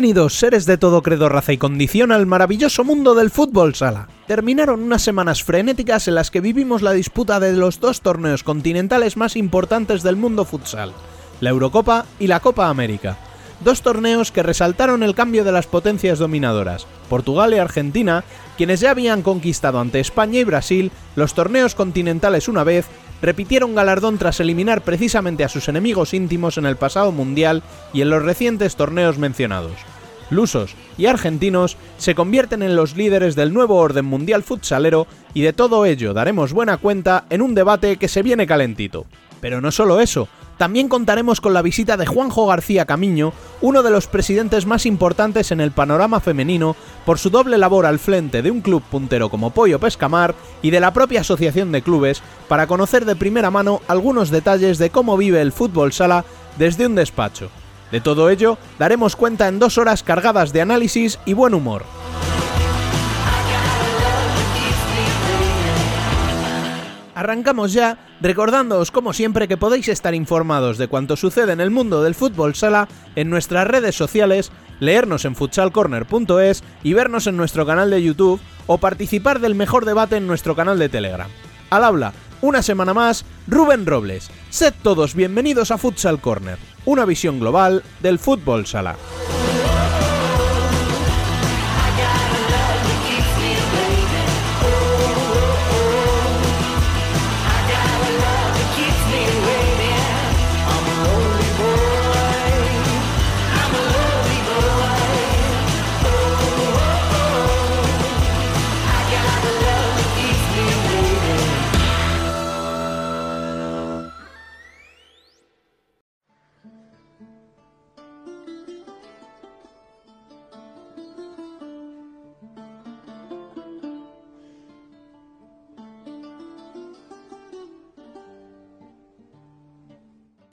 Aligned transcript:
Bienvenidos, 0.00 0.38
seres 0.38 0.64
de 0.64 0.78
todo 0.78 1.02
credo, 1.02 1.28
raza 1.28 1.52
y 1.52 1.58
condición, 1.58 2.10
al 2.10 2.24
maravilloso 2.24 2.84
mundo 2.84 3.14
del 3.14 3.28
fútbol 3.28 3.74
sala. 3.74 4.08
Terminaron 4.26 4.82
unas 4.82 5.02
semanas 5.02 5.44
frenéticas 5.44 6.08
en 6.08 6.14
las 6.14 6.30
que 6.30 6.40
vivimos 6.40 6.80
la 6.80 6.92
disputa 6.92 7.38
de 7.38 7.52
los 7.52 7.80
dos 7.80 8.00
torneos 8.00 8.42
continentales 8.42 9.18
más 9.18 9.36
importantes 9.36 10.02
del 10.02 10.16
mundo 10.16 10.46
futsal, 10.46 10.94
la 11.42 11.50
Eurocopa 11.50 12.06
y 12.18 12.28
la 12.28 12.40
Copa 12.40 12.70
América. 12.70 13.18
Dos 13.62 13.82
torneos 13.82 14.32
que 14.32 14.42
resaltaron 14.42 15.02
el 15.02 15.14
cambio 15.14 15.44
de 15.44 15.52
las 15.52 15.66
potencias 15.66 16.18
dominadoras, 16.18 16.86
Portugal 17.10 17.52
y 17.52 17.58
Argentina, 17.58 18.24
quienes 18.56 18.80
ya 18.80 18.92
habían 18.92 19.20
conquistado 19.20 19.80
ante 19.80 20.00
España 20.00 20.40
y 20.40 20.44
Brasil 20.44 20.92
los 21.14 21.34
torneos 21.34 21.74
continentales 21.74 22.48
una 22.48 22.64
vez, 22.64 22.86
repitieron 23.20 23.74
galardón 23.74 24.16
tras 24.16 24.40
eliminar 24.40 24.80
precisamente 24.80 25.44
a 25.44 25.50
sus 25.50 25.68
enemigos 25.68 26.14
íntimos 26.14 26.56
en 26.56 26.64
el 26.64 26.76
pasado 26.76 27.12
mundial 27.12 27.62
y 27.92 28.00
en 28.00 28.08
los 28.08 28.22
recientes 28.22 28.76
torneos 28.76 29.18
mencionados. 29.18 29.76
Lusos 30.30 30.74
y 30.96 31.06
argentinos 31.06 31.76
se 31.98 32.14
convierten 32.14 32.62
en 32.62 32.76
los 32.76 32.96
líderes 32.96 33.36
del 33.36 33.52
nuevo 33.52 33.76
orden 33.76 34.04
mundial 34.04 34.42
futsalero 34.42 35.06
y 35.34 35.42
de 35.42 35.52
todo 35.52 35.84
ello 35.84 36.14
daremos 36.14 36.52
buena 36.52 36.76
cuenta 36.76 37.24
en 37.30 37.42
un 37.42 37.54
debate 37.54 37.96
que 37.96 38.08
se 38.08 38.22
viene 38.22 38.46
calentito. 38.46 39.06
Pero 39.40 39.60
no 39.60 39.72
solo 39.72 40.00
eso, 40.00 40.28
también 40.60 40.88
contaremos 40.88 41.40
con 41.40 41.54
la 41.54 41.62
visita 41.62 41.96
de 41.96 42.04
Juanjo 42.04 42.46
García 42.46 42.84
Camiño, 42.84 43.32
uno 43.62 43.82
de 43.82 43.90
los 43.90 44.06
presidentes 44.06 44.66
más 44.66 44.84
importantes 44.84 45.52
en 45.52 45.60
el 45.62 45.70
panorama 45.70 46.20
femenino, 46.20 46.76
por 47.06 47.18
su 47.18 47.30
doble 47.30 47.56
labor 47.56 47.86
al 47.86 47.98
frente 47.98 48.42
de 48.42 48.50
un 48.50 48.60
club 48.60 48.82
puntero 48.82 49.30
como 49.30 49.52
Pollo 49.52 49.78
Pescamar 49.80 50.34
y 50.60 50.70
de 50.70 50.80
la 50.80 50.92
propia 50.92 51.22
asociación 51.22 51.72
de 51.72 51.80
clubes, 51.80 52.22
para 52.46 52.66
conocer 52.66 53.06
de 53.06 53.16
primera 53.16 53.50
mano 53.50 53.80
algunos 53.88 54.28
detalles 54.28 54.76
de 54.76 54.90
cómo 54.90 55.16
vive 55.16 55.40
el 55.40 55.52
fútbol 55.52 55.94
sala 55.94 56.26
desde 56.58 56.86
un 56.86 56.94
despacho. 56.94 57.48
De 57.90 58.00
todo 58.00 58.30
ello 58.30 58.58
daremos 58.78 59.16
cuenta 59.16 59.48
en 59.48 59.58
dos 59.58 59.78
horas 59.78 60.02
cargadas 60.02 60.52
de 60.52 60.60
análisis 60.60 61.18
y 61.24 61.32
buen 61.32 61.54
humor. 61.54 61.84
Arrancamos 67.20 67.74
ya 67.74 67.98
recordándoos 68.22 68.90
como 68.90 69.12
siempre 69.12 69.46
que 69.46 69.58
podéis 69.58 69.88
estar 69.88 70.14
informados 70.14 70.78
de 70.78 70.88
cuanto 70.88 71.16
sucede 71.16 71.52
en 71.52 71.60
el 71.60 71.70
mundo 71.70 72.02
del 72.02 72.14
fútbol 72.14 72.54
sala 72.54 72.88
en 73.14 73.28
nuestras 73.28 73.66
redes 73.66 73.94
sociales, 73.94 74.50
leernos 74.78 75.26
en 75.26 75.36
futsalcorner.es 75.36 76.64
y 76.82 76.94
vernos 76.94 77.26
en 77.26 77.36
nuestro 77.36 77.66
canal 77.66 77.90
de 77.90 78.02
YouTube 78.02 78.40
o 78.66 78.78
participar 78.78 79.40
del 79.40 79.54
mejor 79.54 79.84
debate 79.84 80.16
en 80.16 80.26
nuestro 80.26 80.56
canal 80.56 80.78
de 80.78 80.88
Telegram. 80.88 81.28
Al 81.68 81.84
habla, 81.84 82.14
una 82.40 82.62
semana 82.62 82.94
más, 82.94 83.26
Rubén 83.46 83.84
Robles. 83.84 84.30
Sed 84.48 84.72
todos 84.82 85.14
bienvenidos 85.14 85.70
a 85.70 85.76
Futsal 85.76 86.22
Corner, 86.22 86.58
una 86.90 87.04
visión 87.04 87.38
global 87.38 87.84
del 88.00 88.18
fútbol 88.18 88.66
sala. 88.66 88.96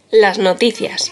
Las 0.09 0.39
noticias. 0.39 1.11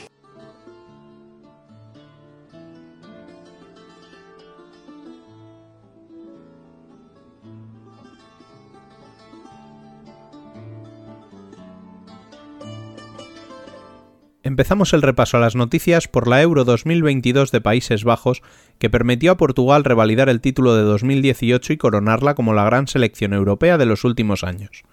Empezamos 14.43 14.93
el 14.93 15.01
repaso 15.01 15.35
a 15.35 15.39
las 15.41 15.57
noticias 15.57 16.07
por 16.07 16.29
la 16.29 16.41
Euro 16.41 16.63
2022 16.63 17.51
de 17.51 17.59
Países 17.59 18.05
Bajos, 18.05 18.41
que 18.79 18.89
permitió 18.89 19.33
a 19.33 19.37
Portugal 19.37 19.83
revalidar 19.83 20.29
el 20.29 20.39
título 20.39 20.73
de 20.73 20.83
2018 20.83 21.73
y 21.73 21.77
coronarla 21.77 22.33
como 22.33 22.53
la 22.53 22.63
gran 22.63 22.87
selección 22.87 23.33
europea 23.33 23.77
de 23.77 23.87
los 23.87 24.05
últimos 24.05 24.45
años. 24.45 24.83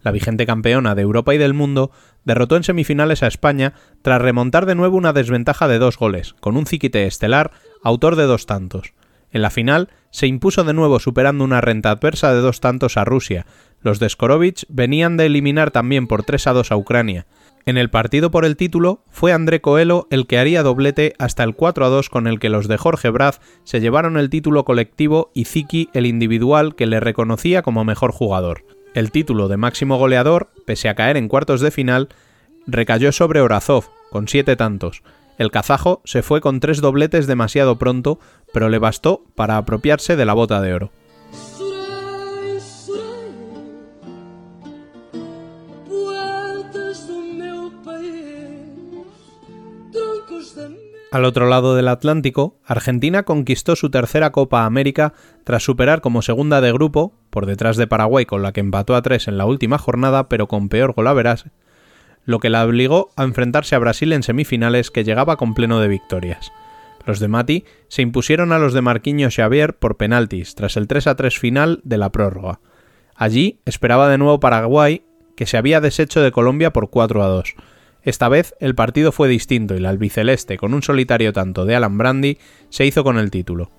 La 0.00 0.12
vigente 0.12 0.46
campeona 0.46 0.94
de 0.94 1.02
Europa 1.02 1.34
y 1.34 1.38
del 1.38 1.54
mundo 1.54 1.90
derrotó 2.24 2.56
en 2.56 2.62
semifinales 2.62 3.22
a 3.22 3.26
España 3.26 3.74
tras 4.02 4.22
remontar 4.22 4.66
de 4.66 4.74
nuevo 4.74 4.96
una 4.96 5.12
desventaja 5.12 5.68
de 5.68 5.78
dos 5.78 5.98
goles, 5.98 6.34
con 6.40 6.56
un 6.56 6.66
Ziquite 6.66 7.06
estelar, 7.06 7.50
autor 7.82 8.16
de 8.16 8.24
dos 8.24 8.46
tantos. 8.46 8.94
En 9.30 9.42
la 9.42 9.50
final 9.50 9.90
se 10.10 10.26
impuso 10.26 10.64
de 10.64 10.72
nuevo 10.72 11.00
superando 11.00 11.44
una 11.44 11.60
renta 11.60 11.90
adversa 11.90 12.32
de 12.32 12.40
dos 12.40 12.60
tantos 12.60 12.96
a 12.96 13.04
Rusia. 13.04 13.46
Los 13.80 13.98
de 13.98 14.08
Skorovich 14.08 14.64
venían 14.68 15.16
de 15.16 15.26
eliminar 15.26 15.70
también 15.70 16.06
por 16.06 16.22
3 16.22 16.46
a 16.46 16.52
2 16.52 16.72
a 16.72 16.76
Ucrania. 16.76 17.26
En 17.66 17.76
el 17.76 17.90
partido 17.90 18.30
por 18.30 18.44
el 18.46 18.56
título 18.56 19.04
fue 19.10 19.32
André 19.32 19.60
Coelho 19.60 20.08
el 20.10 20.26
que 20.26 20.38
haría 20.38 20.62
doblete 20.62 21.12
hasta 21.18 21.44
el 21.44 21.54
4 21.54 21.84
a 21.84 21.88
2 21.88 22.08
con 22.08 22.26
el 22.26 22.38
que 22.38 22.48
los 22.48 22.66
de 22.66 22.78
Jorge 22.78 23.10
Braz 23.10 23.40
se 23.64 23.80
llevaron 23.80 24.16
el 24.16 24.30
título 24.30 24.64
colectivo 24.64 25.30
y 25.34 25.44
Ziki 25.44 25.90
el 25.92 26.06
individual 26.06 26.74
que 26.74 26.86
le 26.86 27.00
reconocía 27.00 27.62
como 27.62 27.84
mejor 27.84 28.12
jugador. 28.12 28.64
El 28.94 29.10
título 29.10 29.48
de 29.48 29.56
máximo 29.56 29.98
goleador, 29.98 30.50
pese 30.66 30.88
a 30.88 30.94
caer 30.94 31.16
en 31.16 31.28
cuartos 31.28 31.60
de 31.60 31.70
final, 31.70 32.08
recayó 32.66 33.12
sobre 33.12 33.40
Orazov, 33.40 33.86
con 34.10 34.28
siete 34.28 34.56
tantos. 34.56 35.02
El 35.38 35.50
kazajo 35.50 36.02
se 36.04 36.22
fue 36.22 36.40
con 36.40 36.58
tres 36.58 36.80
dobletes 36.80 37.26
demasiado 37.26 37.78
pronto, 37.78 38.18
pero 38.52 38.68
le 38.68 38.78
bastó 38.78 39.24
para 39.34 39.56
apropiarse 39.56 40.16
de 40.16 40.24
la 40.24 40.34
bota 40.34 40.60
de 40.60 40.74
oro. 40.74 40.90
Al 51.10 51.24
otro 51.24 51.48
lado 51.48 51.74
del 51.74 51.88
Atlántico, 51.88 52.58
Argentina 52.66 53.22
conquistó 53.22 53.76
su 53.76 53.90
tercera 53.90 54.30
Copa 54.30 54.66
América 54.66 55.14
tras 55.44 55.62
superar 55.62 56.02
como 56.02 56.20
segunda 56.20 56.60
de 56.60 56.70
grupo, 56.70 57.14
por 57.30 57.46
detrás 57.46 57.78
de 57.78 57.86
Paraguay 57.86 58.26
con 58.26 58.42
la 58.42 58.52
que 58.52 58.60
empató 58.60 58.94
a 58.94 59.00
tres 59.00 59.26
en 59.26 59.38
la 59.38 59.46
última 59.46 59.78
jornada 59.78 60.28
pero 60.28 60.48
con 60.48 60.68
peor 60.68 60.92
golaveras, 60.92 61.46
lo 62.26 62.40
que 62.40 62.50
la 62.50 62.62
obligó 62.62 63.08
a 63.16 63.24
enfrentarse 63.24 63.74
a 63.74 63.78
Brasil 63.78 64.12
en 64.12 64.22
semifinales 64.22 64.90
que 64.90 65.02
llegaba 65.02 65.38
con 65.38 65.54
pleno 65.54 65.80
de 65.80 65.88
victorias. 65.88 66.52
Los 67.06 67.20
de 67.20 67.28
Mati 67.28 67.64
se 67.88 68.02
impusieron 68.02 68.52
a 68.52 68.58
los 68.58 68.74
de 68.74 68.82
Marquinhos 68.82 69.34
Xavier 69.34 69.78
por 69.78 69.96
penaltis 69.96 70.54
tras 70.56 70.76
el 70.76 70.88
3 70.88 71.06
a 71.06 71.16
3 71.16 71.38
final 71.38 71.80
de 71.84 71.96
la 71.96 72.12
prórroga. 72.12 72.60
Allí 73.14 73.60
esperaba 73.64 74.10
de 74.10 74.18
nuevo 74.18 74.40
Paraguay, 74.40 75.04
que 75.36 75.46
se 75.46 75.56
había 75.56 75.80
deshecho 75.80 76.20
de 76.20 76.32
Colombia 76.32 76.70
por 76.70 76.90
4 76.90 77.22
a 77.22 77.28
2 77.28 77.54
esta 78.02 78.28
vez 78.28 78.54
el 78.60 78.74
partido 78.74 79.12
fue 79.12 79.28
distinto 79.28 79.74
y 79.74 79.80
la 79.80 79.90
albiceleste, 79.90 80.56
con 80.56 80.74
un 80.74 80.82
solitario 80.82 81.32
tanto 81.32 81.64
de 81.64 81.74
Alan 81.74 81.98
Brandy, 81.98 82.38
se 82.68 82.86
hizo 82.86 83.04
con 83.04 83.18
el 83.18 83.30
título. 83.30 83.70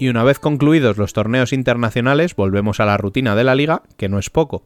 Y 0.00 0.08
una 0.08 0.22
vez 0.22 0.38
concluidos 0.38 0.96
los 0.96 1.12
torneos 1.12 1.52
internacionales, 1.52 2.36
volvemos 2.36 2.78
a 2.78 2.86
la 2.86 2.96
rutina 2.96 3.34
de 3.34 3.42
la 3.42 3.56
liga, 3.56 3.82
que 3.96 4.08
no 4.08 4.20
es 4.20 4.30
poco. 4.30 4.64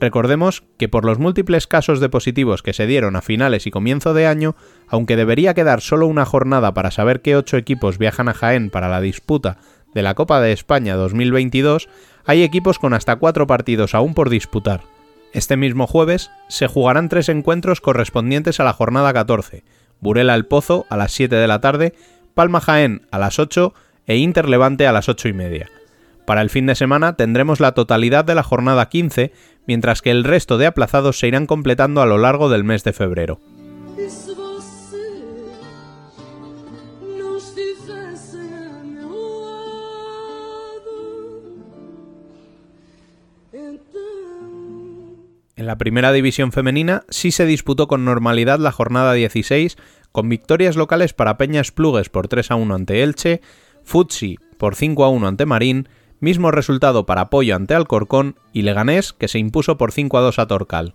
Recordemos 0.00 0.62
que 0.78 0.88
por 0.88 1.04
los 1.04 1.18
múltiples 1.18 1.66
casos 1.66 1.98
de 1.98 2.08
positivos 2.08 2.62
que 2.62 2.72
se 2.72 2.86
dieron 2.86 3.16
a 3.16 3.22
finales 3.22 3.66
y 3.66 3.70
comienzo 3.70 4.14
de 4.14 4.26
año, 4.26 4.54
aunque 4.86 5.16
debería 5.16 5.54
quedar 5.54 5.80
solo 5.80 6.06
una 6.06 6.24
jornada 6.24 6.72
para 6.72 6.92
saber 6.92 7.20
qué 7.20 7.36
ocho 7.36 7.56
equipos 7.56 7.98
viajan 7.98 8.28
a 8.28 8.34
Jaén 8.34 8.70
para 8.70 8.88
la 8.88 9.00
disputa 9.00 9.58
de 9.94 10.02
la 10.02 10.14
Copa 10.14 10.40
de 10.40 10.52
España 10.52 10.94
2022, 10.94 11.88
hay 12.24 12.42
equipos 12.42 12.78
con 12.78 12.94
hasta 12.94 13.16
cuatro 13.16 13.46
partidos 13.46 13.94
aún 13.94 14.14
por 14.14 14.30
disputar. 14.30 14.82
Este 15.32 15.56
mismo 15.56 15.86
jueves 15.86 16.30
se 16.48 16.68
jugarán 16.68 17.08
tres 17.08 17.28
encuentros 17.28 17.80
correspondientes 17.80 18.60
a 18.60 18.64
la 18.64 18.72
jornada 18.72 19.12
14, 19.12 19.64
Burela 20.00 20.34
El 20.34 20.46
Pozo 20.46 20.86
a 20.90 20.96
las 20.96 21.12
7 21.12 21.34
de 21.34 21.48
la 21.48 21.60
tarde, 21.60 21.94
Palma 22.34 22.60
Jaén 22.60 23.06
a 23.10 23.18
las 23.18 23.38
8 23.38 23.74
e 24.06 24.16
Inter 24.16 24.48
Levante 24.48 24.86
a 24.86 24.92
las 24.92 25.08
8 25.08 25.28
y 25.28 25.32
media. 25.32 25.68
Para 26.28 26.42
el 26.42 26.50
fin 26.50 26.66
de 26.66 26.74
semana 26.74 27.16
tendremos 27.16 27.58
la 27.58 27.72
totalidad 27.72 28.22
de 28.22 28.34
la 28.34 28.42
jornada 28.42 28.90
15, 28.90 29.32
mientras 29.66 30.02
que 30.02 30.10
el 30.10 30.24
resto 30.24 30.58
de 30.58 30.66
aplazados 30.66 31.18
se 31.18 31.26
irán 31.26 31.46
completando 31.46 32.02
a 32.02 32.06
lo 32.06 32.18
largo 32.18 32.50
del 32.50 32.64
mes 32.64 32.84
de 32.84 32.92
febrero. 32.92 33.40
En 45.56 45.66
la 45.66 45.78
primera 45.78 46.12
división 46.12 46.52
femenina 46.52 47.04
sí 47.08 47.32
se 47.32 47.46
disputó 47.46 47.88
con 47.88 48.04
normalidad 48.04 48.58
la 48.58 48.70
jornada 48.70 49.14
16, 49.14 49.78
con 50.12 50.28
victorias 50.28 50.76
locales 50.76 51.14
para 51.14 51.38
Peñas 51.38 51.72
Plugues 51.72 52.10
por 52.10 52.28
3 52.28 52.50
a 52.50 52.56
1 52.56 52.74
ante 52.74 53.02
Elche, 53.02 53.40
Futsi 53.82 54.36
por 54.58 54.74
5 54.74 55.04
a 55.06 55.08
1 55.08 55.26
ante 55.26 55.46
Marín 55.46 55.88
mismo 56.20 56.50
resultado 56.50 57.06
para 57.06 57.30
Pollo 57.30 57.56
ante 57.56 57.74
Alcorcón 57.74 58.36
y 58.52 58.62
Leganés 58.62 59.12
que 59.12 59.28
se 59.28 59.38
impuso 59.38 59.78
por 59.78 59.92
5 59.92 60.18
a 60.18 60.20
2 60.20 60.38
a 60.38 60.46
Torcal. 60.46 60.94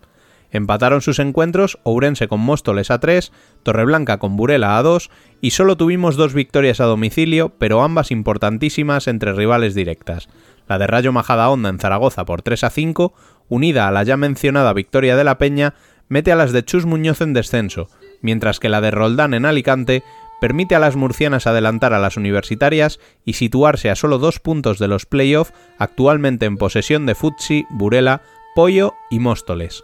Empataron 0.52 1.02
sus 1.02 1.18
encuentros 1.18 1.80
Ourense 1.84 2.28
con 2.28 2.40
Móstoles 2.40 2.92
a 2.92 3.00
3, 3.00 3.32
Torreblanca 3.64 4.20
con 4.20 4.38
Burela 4.38 4.78
a 4.78 4.84
2 4.84 5.10
y 5.42 5.52
solo 5.52 5.78
tuvimos 5.78 6.16
dos 6.16 6.36
victorias 6.36 6.80
a 6.80 6.86
domicilio, 6.86 7.50
pero 7.58 7.82
ambas 7.82 8.12
importantísimas 8.12 9.08
entre 9.08 9.34
rivales 9.34 9.74
directas. 9.74 10.30
La 10.68 10.78
de 10.78 10.86
Rayo 10.86 11.12
Majada 11.12 11.50
Honda 11.50 11.70
en 11.70 11.80
Zaragoza 11.80 12.26
por 12.26 12.44
3 12.44 12.66
a 12.66 12.70
5, 12.70 13.14
unida 13.50 13.88
a 13.88 13.92
la 13.92 14.04
ya 14.04 14.16
mencionada 14.16 14.74
victoria 14.74 15.16
de 15.16 15.24
la 15.24 15.40
Peña, 15.40 15.74
mete 16.08 16.32
a 16.32 16.36
las 16.36 16.52
de 16.52 16.64
Chus 16.64 16.86
Muñoz 16.86 17.22
en 17.22 17.34
descenso, 17.34 17.90
mientras 18.22 18.60
que 18.60 18.70
la 18.70 18.80
de 18.80 18.92
Roldán 18.92 19.34
en 19.34 19.46
Alicante 19.46 20.04
permite 20.42 20.76
a 20.76 20.80
las 20.80 20.96
murcianas 20.96 21.48
adelantar 21.48 21.94
a 21.94 22.00
las 22.00 22.18
universitarias 22.18 23.00
y 23.26 23.34
situarse 23.34 23.90
a 23.90 23.96
solo 23.96 24.18
dos 24.18 24.40
puntos 24.40 24.80
de 24.80 24.88
los 24.88 25.06
playoffs, 25.06 25.54
actualmente 25.78 26.46
en 26.46 26.58
posesión 26.58 27.06
de 27.06 27.16
Futsi, 27.16 27.66
Burela, 27.70 28.22
Pollo 28.56 28.94
y 29.10 29.20
Móstoles. 29.20 29.84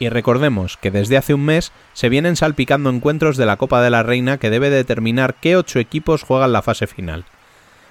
Y 0.00 0.08
recordemos 0.10 0.76
que 0.76 0.90
desde 0.90 1.16
hace 1.16 1.34
un 1.34 1.44
mes 1.44 1.72
se 1.92 2.08
vienen 2.08 2.36
salpicando 2.36 2.90
encuentros 2.90 3.36
de 3.36 3.46
la 3.46 3.56
Copa 3.56 3.82
de 3.82 3.90
la 3.90 4.02
Reina 4.02 4.38
que 4.38 4.50
debe 4.50 4.70
determinar 4.70 5.34
qué 5.40 5.56
ocho 5.56 5.80
equipos 5.80 6.22
juegan 6.22 6.52
la 6.52 6.62
fase 6.62 6.86
final. 6.86 7.24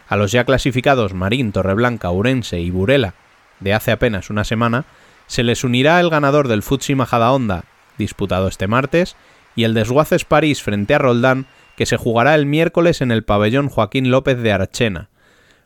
A 0.08 0.16
los 0.16 0.32
ya 0.32 0.46
clasificados 0.46 1.14
Marín, 1.14 1.52
Torreblanca, 1.52 2.12
Urense 2.12 2.60
y 2.60 2.72
Burela 2.72 3.14
de 3.60 3.74
hace 3.74 3.92
apenas 3.92 4.30
una 4.30 4.44
semana, 4.44 4.86
se 5.28 5.44
les 5.44 5.64
unirá 5.64 6.00
el 6.00 6.10
ganador 6.10 6.48
del 6.48 6.64
Futsi 6.64 6.96
Majadahonda, 6.96 7.66
disputado 7.98 8.48
este 8.48 8.68
martes, 8.68 9.16
y 9.56 9.64
el 9.64 9.74
Desguaces 9.74 10.26
París 10.26 10.62
frente 10.62 10.94
a 10.94 11.00
Roldán, 11.00 11.48
que 11.76 11.86
se 11.86 11.98
jugará 11.98 12.36
el 12.36 12.46
miércoles 12.46 13.02
en 13.02 13.12
el 13.12 13.24
pabellón 13.24 13.70
Joaquín 13.70 14.12
López 14.12 14.38
de 14.38 14.52
Archena. 14.52 15.10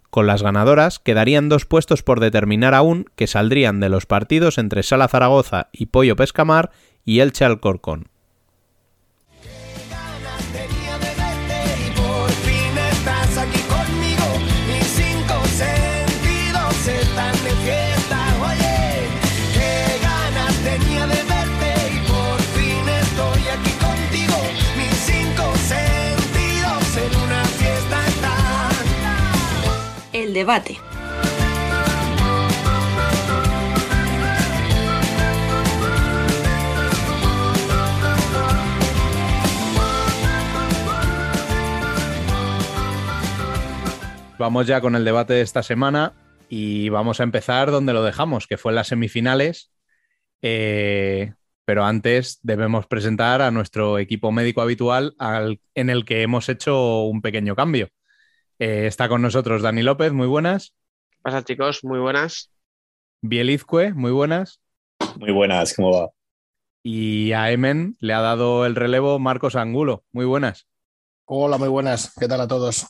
Con 0.09 0.27
las 0.27 0.43
ganadoras 0.43 0.99
quedarían 0.99 1.47
dos 1.47 1.65
puestos 1.65 2.03
por 2.03 2.19
determinar 2.19 2.73
aún 2.73 3.05
que 3.15 3.27
saldrían 3.27 3.79
de 3.79 3.89
los 3.89 4.05
partidos 4.05 4.57
entre 4.57 4.83
Sala 4.83 5.07
Zaragoza 5.07 5.69
y 5.71 5.87
Pollo 5.87 6.15
Pescamar 6.15 6.71
y 7.05 7.19
Elche 7.19 7.45
Alcorcón. 7.45 8.07
Debate. 30.41 30.77
Vamos 44.39 44.65
ya 44.65 44.81
con 44.81 44.95
el 44.95 45.05
debate 45.05 45.33
de 45.33 45.41
esta 45.41 45.61
semana 45.61 46.13
y 46.49 46.89
vamos 46.89 47.19
a 47.19 47.23
empezar 47.23 47.69
donde 47.69 47.93
lo 47.93 48.01
dejamos, 48.01 48.47
que 48.47 48.57
fue 48.57 48.71
en 48.71 48.77
las 48.77 48.87
semifinales. 48.87 49.71
Eh, 50.41 51.33
pero 51.65 51.85
antes 51.85 52.39
debemos 52.41 52.87
presentar 52.87 53.43
a 53.43 53.51
nuestro 53.51 53.99
equipo 53.99 54.31
médico 54.31 54.63
habitual 54.63 55.15
en 55.75 55.89
el 55.91 56.03
que 56.03 56.23
hemos 56.23 56.49
hecho 56.49 57.03
un 57.03 57.21
pequeño 57.21 57.55
cambio. 57.55 57.89
Eh, 58.61 58.85
está 58.85 59.09
con 59.09 59.23
nosotros 59.23 59.63
Dani 59.63 59.81
López, 59.81 60.13
muy 60.13 60.27
buenas. 60.27 60.75
¿Qué 61.09 61.17
pasa, 61.23 61.43
chicos? 61.43 61.83
Muy 61.83 61.97
buenas. 61.97 62.51
Bielizque, 63.23 63.91
muy 63.91 64.11
buenas. 64.11 64.61
Muy 65.17 65.31
buenas, 65.31 65.73
¿cómo 65.73 65.91
va? 65.91 66.09
Y 66.83 67.31
a 67.31 67.49
Emen 67.49 67.97
le 67.99 68.13
ha 68.13 68.21
dado 68.21 68.67
el 68.67 68.75
relevo 68.75 69.17
Marcos 69.17 69.55
Angulo. 69.55 70.03
Muy 70.11 70.25
buenas. 70.25 70.67
Hola, 71.25 71.57
muy 71.57 71.69
buenas. 71.69 72.13
¿Qué 72.19 72.27
tal 72.27 72.39
a 72.39 72.47
todos? 72.47 72.85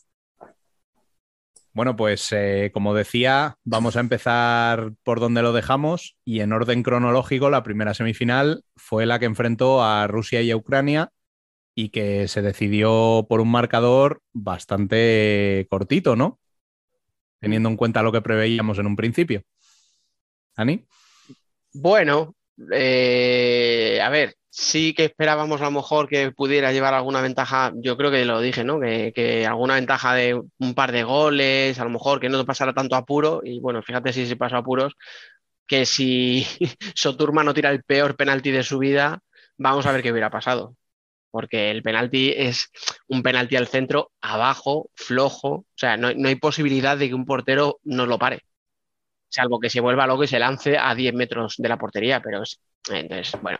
Bueno, 1.72 1.96
pues 1.96 2.34
eh, 2.34 2.72
como 2.74 2.94
decía, 2.94 3.56
vamos 3.64 3.96
a 3.96 4.02
empezar 4.02 4.92
por 5.04 5.22
donde 5.22 5.42
lo 5.42 5.54
dejamos 5.54 6.18
y 6.26 6.42
en 6.42 6.52
orden 6.52 6.84
cronológico 6.84 7.50
la 7.50 7.64
primera 7.64 7.94
semifinal 7.94 8.66
fue 8.76 9.06
la 9.06 9.20
que 9.20 9.26
enfrentó 9.26 9.82
a 9.82 10.06
Rusia 10.08 10.42
y 10.42 10.52
a 10.52 10.58
Ucrania 10.58 11.14
y 11.76 11.90
que 11.90 12.28
se 12.28 12.42
decidió 12.42 13.26
por 13.30 13.42
un 13.42 13.50
marcador 13.50 14.22
bastante 14.34 15.68
cortito, 15.70 16.16
¿no? 16.16 16.40
Teniendo 17.40 17.70
en 17.70 17.78
cuenta 17.78 18.04
lo 18.04 18.12
que 18.12 18.22
preveíamos 18.22 18.78
en 18.80 18.88
un 18.88 18.96
principio. 18.96 19.44
¿Ani? 20.56 20.86
Bueno, 21.74 22.36
eh, 22.74 24.00
a 24.04 24.10
ver, 24.10 24.36
sí 24.50 24.94
que 24.94 25.06
esperábamos 25.06 25.62
a 25.62 25.66
lo 25.66 25.72
mejor 25.72 26.10
que 26.10 26.32
pudiera 26.32 26.74
llevar 26.74 26.94
alguna 26.94 27.22
ventaja, 27.22 27.72
yo 27.76 27.98
creo 27.98 28.12
que 28.12 28.26
lo 28.26 28.42
dije, 28.42 28.64
¿no? 28.64 28.80
Que, 28.80 29.46
alguna 29.48 29.76
ventaja 29.76 30.14
de 30.14 30.42
un 30.60 30.74
par 30.76 30.92
de 30.92 31.04
goles, 31.04 31.80
a 31.80 31.84
lo 31.86 31.90
mejor 31.90 32.20
que 32.20 32.30
no 32.30 32.46
pasara 32.46 32.74
tanto 32.74 32.96
apuro, 32.96 33.42
y 33.44 33.60
bueno, 33.60 33.82
fíjate 33.82 34.14
si 34.14 34.28
se 34.28 34.36
pasó 34.36 34.58
apuros, 34.58 34.94
que 35.66 35.86
si 35.86 36.46
Soturma 36.96 37.44
no 37.44 37.54
tira 37.54 37.72
el 37.72 37.84
peor 37.84 38.16
penalti 38.18 38.52
de 38.52 38.64
su 38.64 38.78
vida, 38.80 39.22
vamos 39.58 39.86
a 39.86 39.92
ver 39.94 40.04
qué 40.04 40.12
hubiera 40.12 40.30
pasado 40.30 40.76
porque 41.32 41.72
el 41.72 41.82
penalti 41.82 42.34
es 42.36 42.70
un 43.08 43.24
penalti 43.24 43.56
al 43.56 43.68
centro, 43.68 44.12
abajo, 44.22 44.90
flojo, 44.94 45.50
o 45.50 45.66
sea, 45.76 45.98
no, 45.98 46.08
hay 46.10 46.36
posibilidad 46.36 46.98
de 46.98 47.10
que 47.10 47.16
un 47.16 47.26
portero 47.26 47.80
no 47.84 48.06
lo 48.06 48.20
pare, 48.20 48.42
salvo 49.30 49.60
que 49.60 49.70
se 49.70 49.80
vuelva 49.80 50.08
loco 50.08 50.24
y 50.24 50.28
se 50.28 50.40
lance 50.40 50.78
a 50.78 50.94
10 50.94 51.14
metros 51.14 51.56
de 51.58 51.70
la 51.70 51.78
portería, 51.78 52.22
pero 52.22 52.44
es, 52.44 52.60
entonces, 52.90 53.40
bueno. 53.42 53.60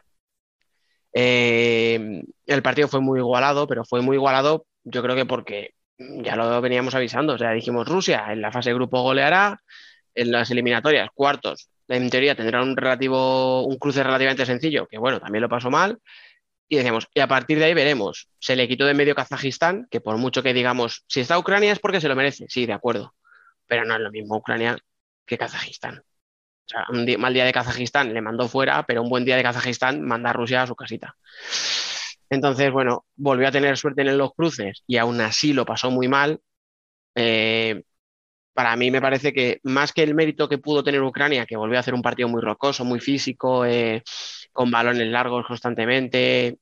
Eh, 1.14 2.24
el 2.46 2.62
partido 2.62 2.88
fue 2.88 3.02
muy 3.02 3.20
igualado, 3.20 3.68
pero 3.68 3.84
fue 3.84 4.02
muy 4.02 4.16
igualado, 4.16 4.66
yo 4.84 5.02
creo 5.02 5.16
que 5.16 5.26
porque 5.26 5.74
ya 5.98 6.36
lo 6.36 6.62
veníamos 6.62 6.96
avisando, 6.96 7.34
o 7.34 7.38
sea, 7.38 7.52
dijimos 7.52 7.88
Rusia 7.88 8.26
en 8.32 8.42
la 8.42 8.52
fase 8.52 8.70
de 8.70 8.76
grupo 8.76 9.02
goleará, 9.02 9.62
en 10.16 10.32
las 10.32 10.52
eliminatorias, 10.52 11.10
cuartos, 11.14 11.70
en 11.88 12.10
teoría 12.10 12.36
tendrá 12.36 12.62
un 12.62 12.76
relativo, 12.76 13.66
un 13.66 13.78
cruce 13.78 14.04
relativamente 14.04 14.46
sencillo, 14.46 14.88
que 14.88 14.98
bueno, 14.98 15.20
también 15.20 15.42
lo 15.42 15.50
pasó 15.50 15.70
mal, 15.70 16.00
y 16.72 16.78
decíamos, 16.78 17.10
y 17.14 17.20
a 17.20 17.28
partir 17.28 17.60
de 17.60 17.66
ahí 17.66 17.74
veremos. 17.74 18.30
Se 18.40 18.56
le 18.56 18.66
quitó 18.66 18.86
de 18.86 18.94
medio 18.94 19.14
Kazajistán, 19.14 19.88
que 19.92 20.00
por 20.00 20.16
mucho 20.16 20.42
que 20.42 20.54
digamos, 20.54 21.04
si 21.06 21.20
está 21.20 21.38
Ucrania 21.38 21.74
es 21.74 21.80
porque 21.80 22.00
se 22.00 22.08
lo 22.08 22.16
merece. 22.16 22.46
Sí, 22.48 22.66
de 22.66 22.72
acuerdo. 22.72 23.14
Pero 23.68 23.84
no 23.84 23.94
es 23.96 24.00
lo 24.00 24.10
mismo 24.10 24.38
Ucrania 24.38 24.78
que 25.26 25.38
Kazajistán. 25.38 25.98
O 26.00 26.04
sea, 26.66 26.86
un 26.90 27.06
mal 27.20 27.34
día 27.34 27.44
de 27.44 27.52
Kazajistán 27.52 28.14
le 28.14 28.22
mandó 28.22 28.48
fuera, 28.48 28.84
pero 28.84 29.02
un 29.02 29.10
buen 29.10 29.26
día 29.26 29.36
de 29.36 29.44
Kazajistán 29.44 30.02
manda 30.02 30.30
a 30.30 30.34
Rusia 30.34 30.62
a 30.62 30.68
su 30.68 30.74
casita. 30.74 31.18
Entonces, 32.30 32.72
bueno, 32.72 33.06
volvió 33.18 33.50
a 33.50 33.52
tener 33.52 33.78
suerte 33.78 34.04
en 34.04 34.18
los 34.18 34.34
cruces 34.34 34.84
y 34.88 34.96
aún 34.96 35.20
así 35.20 35.52
lo 35.52 35.66
pasó 35.66 35.92
muy 35.92 36.08
mal. 36.08 36.40
Eh, 37.16 37.84
para 38.54 38.76
mí 38.78 38.92
me 38.92 39.02
parece 39.02 39.34
que 39.34 39.60
más 39.64 39.92
que 39.94 40.04
el 40.04 40.16
mérito 40.16 40.48
que 40.48 40.58
pudo 40.58 40.84
tener 40.84 41.02
Ucrania, 41.02 41.46
que 41.46 41.58
volvió 41.58 41.78
a 41.78 41.82
hacer 41.82 41.94
un 41.94 42.02
partido 42.02 42.30
muy 42.30 42.42
rocoso, 42.42 42.86
muy 42.86 43.00
físico, 43.02 43.66
eh, 43.66 44.04
con 44.52 44.72
balones 44.72 45.08
largos 45.08 45.46
constantemente. 45.46 46.58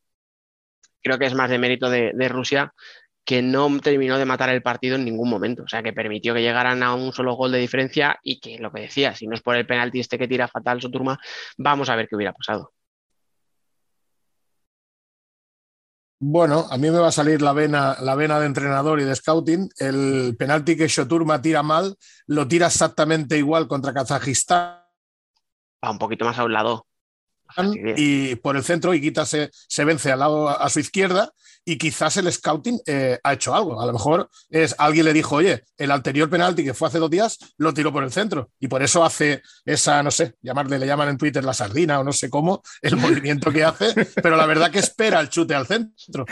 Creo 1.02 1.18
que 1.18 1.26
es 1.26 1.34
más 1.34 1.50
de 1.50 1.60
mérito 1.60 1.90
de, 1.90 2.30
Rusia 2.30 2.74
que 3.26 3.42
no 3.42 3.70
terminó 3.80 4.18
de 4.18 4.26
matar 4.26 4.50
el 4.50 4.64
partido 4.64 4.96
en 4.96 5.06
ningún 5.06 5.30
momento. 5.30 5.64
O 5.64 5.68
sea, 5.68 5.84
que 5.84 5.94
permitió 5.94 6.34
que 6.34 6.42
llegaran 6.42 6.82
a 6.82 6.96
un 6.96 7.14
solo 7.14 7.36
gol 7.36 7.52
de 7.52 7.60
diferencia 7.60 8.18
y 8.24 8.40
que 8.40 8.58
lo 8.58 8.72
que 8.72 8.82
decía, 8.82 9.14
si 9.14 9.28
no 9.28 9.36
es 9.36 9.42
por 9.42 9.56
el 9.56 9.68
penalti 9.68 10.00
este 10.00 10.18
que 10.18 10.28
tira 10.28 10.48
fatal 10.48 10.82
su 10.82 10.90
turma, 10.90 11.20
vamos 11.58 11.90
a 11.90 11.96
ver 11.96 12.08
qué 12.08 12.16
hubiera 12.16 12.34
pasado. 12.34 12.74
Bueno, 16.22 16.66
a 16.70 16.78
mí 16.78 16.90
me 16.90 17.00
va 17.00 17.08
a 17.08 17.12
salir 17.14 17.42
la 17.42 17.54
vena, 17.54 17.96
la 18.02 18.14
vena 18.16 18.40
de 18.40 18.48
entrenador 18.48 19.00
y 19.00 19.06
de 19.06 19.16
scouting. 19.16 19.70
El 19.78 20.36
penalti 20.38 20.76
que 20.76 20.88
Shoturma 20.88 21.42
tira 21.42 21.64
mal, 21.64 21.96
lo 22.28 22.48
tira 22.48 22.68
exactamente 22.68 23.38
igual 23.38 23.68
contra 23.68 23.94
Kazajistán. 23.94 24.82
Va 25.86 25.92
un 25.92 25.98
poquito 25.98 26.26
más 26.26 26.38
a 26.38 26.44
un 26.44 26.52
lado 26.52 26.89
y 27.96 28.36
por 28.36 28.56
el 28.56 28.64
centro 28.64 28.94
y 28.94 29.00
Guita 29.00 29.26
se, 29.26 29.50
se, 29.52 29.86
vence 29.86 30.12
al 30.12 30.20
lado 30.20 30.50
a 30.50 30.70
su 30.70 30.80
izquierda 30.80 31.34
y 31.70 31.78
quizás 31.78 32.18
el 32.18 32.32
scouting 32.32 32.80
eh, 32.88 33.20
ha 33.24 33.34
hecho 33.34 33.54
algo. 33.54 33.80
A 33.80 33.86
lo 33.86 33.94
mejor 33.94 34.30
es 34.50 34.76
alguien 34.80 35.06
le 35.06 35.14
dijo, 35.14 35.36
oye, 35.36 35.64
el 35.78 35.92
anterior 35.92 36.28
penalti 36.28 36.64
que 36.64 36.74
fue 36.74 36.88
hace 36.88 36.98
dos 36.98 37.12
días 37.12 37.38
lo 37.58 37.74
tiró 37.74 37.92
por 37.94 38.04
el 38.04 38.12
centro 38.12 38.50
y 38.60 38.68
por 38.68 38.82
eso 38.82 39.04
hace 39.04 39.44
esa, 39.66 40.02
no 40.02 40.10
sé, 40.10 40.34
llamarle, 40.42 40.80
le 40.80 40.88
llaman 40.88 41.10
en 41.10 41.18
Twitter 41.18 41.44
la 41.44 41.54
sardina 41.54 42.00
o 42.00 42.04
no 42.04 42.12
sé 42.12 42.30
cómo, 42.30 42.64
el 42.82 42.96
movimiento 42.98 43.52
que 43.52 43.64
hace, 43.64 43.94
pero 44.22 44.36
la 44.36 44.48
verdad 44.48 44.72
que 44.72 44.80
espera 44.80 45.20
el 45.20 45.30
chute 45.30 45.54
al 45.54 45.68
centro. 45.68 46.26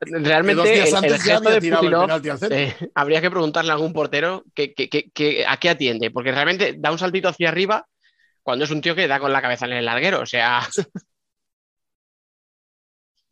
realmente 0.00 0.54
dos 0.54 0.68
días 0.68 0.94
antes 0.94 1.24
ya 1.24 1.38
había 1.38 1.58
tirado 1.58 1.88
el 1.88 1.90
penalti 1.90 2.28
al 2.28 2.38
centro. 2.38 2.58
Eh, 2.58 2.76
habría 2.94 3.20
que 3.20 3.30
preguntarle 3.30 3.72
a 3.72 3.74
algún 3.74 3.92
portero 3.92 4.44
que, 4.54 4.74
a 5.48 5.56
qué 5.56 5.70
atiende, 5.70 6.10
porque 6.12 6.30
realmente 6.30 6.76
da 6.78 6.92
un 6.92 6.98
saltito 6.98 7.28
hacia 7.28 7.48
arriba 7.48 7.86
cuando 8.48 8.64
es 8.64 8.70
un 8.70 8.80
tío 8.80 8.94
que 8.94 9.06
da 9.06 9.20
con 9.20 9.30
la 9.30 9.42
cabeza 9.42 9.66
en 9.66 9.72
el 9.72 9.84
larguero, 9.84 10.20
o 10.22 10.26
sea. 10.26 10.62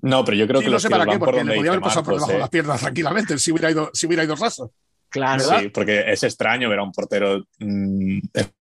No, 0.02 0.22
pero 0.26 0.36
yo 0.36 0.46
creo 0.46 0.60
que 0.60 0.66
no 0.66 0.72
los 0.72 0.82
sé 0.82 0.90
para 0.90 1.06
qué, 1.06 1.18
porque 1.18 1.42
le 1.42 1.56
podía 1.56 1.70
haber 1.70 1.82
pasado 1.82 2.04
por 2.04 2.14
debajo 2.14 2.30
de 2.30 2.36
¿eh? 2.36 2.40
las 2.40 2.50
piernas 2.50 2.80
tranquilamente 2.82 3.38
si 3.38 3.50
hubiera 3.50 3.70
ido, 3.70 3.90
si 3.94 4.06
hubiera 4.06 4.24
ido 4.24 4.36
raso. 4.36 4.72
Claro. 5.08 5.42
Sí, 5.42 5.70
porque 5.70 6.04
es 6.06 6.22
extraño 6.22 6.68
ver 6.68 6.80
a 6.80 6.82
un 6.82 6.92
portero 6.92 7.46
mm, 7.58 8.18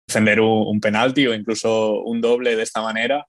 defender 0.08 0.40
un, 0.40 0.80
penalti 0.80 1.28
o 1.28 1.34
incluso 1.34 2.02
un 2.04 2.22
doble 2.22 2.56
de 2.56 2.64
esta 2.64 2.82
manera. 2.82 3.28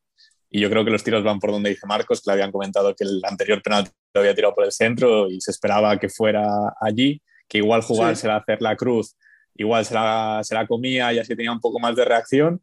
Y 0.49 0.61
yo 0.61 0.71
creo 0.71 0.85
que 0.85 0.92
los 0.92 1.02
tiros 1.02 1.25
van 1.25 1.40
por 1.40 1.50
donde 1.50 1.71
dice 1.71 1.85
Marcos, 1.88 2.23
que 2.23 2.30
le 2.30 2.35
habían 2.35 2.52
comentado 2.52 2.95
que 2.95 3.02
el 3.02 3.21
anterior 3.25 3.61
penalti 3.61 3.90
lo 4.14 4.21
había 4.21 4.37
tirado 4.37 4.54
por 4.54 4.64
el 4.64 4.73
centro 4.73 5.28
y 5.28 5.40
se 5.40 5.50
esperaba 5.50 5.99
que 5.99 6.09
fuera 6.09 6.47
allí, 6.80 7.21
que 7.49 7.59
igual 7.59 7.83
jugarse 7.83 8.30
a 8.30 8.37
hacer 8.37 8.62
la 8.62 8.76
cruz, 8.76 9.16
igual 9.56 9.85
se 9.85 9.95
la, 9.95 10.40
se 10.45 10.54
la 10.54 10.64
comía 10.64 11.12
y 11.12 11.18
así 11.18 11.35
tenía 11.35 11.50
un 11.50 11.61
poco 11.61 11.80
más 11.80 11.97
de 11.97 12.04
reacción 12.04 12.62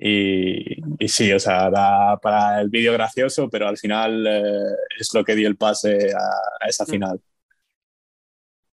y, 0.00 1.08
sí, 1.08 1.32
o 1.32 1.40
sea, 1.40 1.70
da 1.70 2.16
para 2.18 2.60
el 2.60 2.70
vídeo 2.70 2.92
gracioso, 2.92 3.50
pero 3.50 3.66
al 3.66 3.76
final 3.76 4.24
eh, 4.26 4.76
es 4.98 5.12
lo 5.12 5.24
que 5.24 5.34
dio 5.34 5.48
el 5.48 5.56
pase 5.56 6.12
a, 6.14 6.68
esa 6.68 6.84
mm. 6.84 6.86
final. 6.86 7.20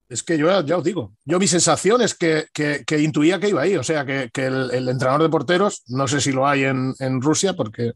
Es 0.08 0.24
que 0.24 0.38
yo 0.38 0.48
ya 0.62 0.78
os 0.78 0.84
digo, 0.84 1.14
yo 1.26 1.38
mi 1.38 1.46
sensación 1.46 2.02
es 2.02 2.16
que, 2.16 2.46
que, 2.54 3.00
intuía 3.00 3.40
que 3.40 3.50
iba 3.50 3.62
ahí, 3.62 3.76
o 3.76 3.84
sea, 3.84 4.06
que, 4.06 4.32
el, 4.34 4.72
el, 4.72 4.90
entrenador 4.90 5.22
de 5.22 5.30
porteros, 5.30 5.84
no 5.88 6.08
sé 6.08 6.20
si 6.20 6.32
lo 6.32 6.48
hay 6.48 6.64
en, 6.64 6.96
en 7.00 7.22
Rusia, 7.22 7.54
porque 7.54 7.92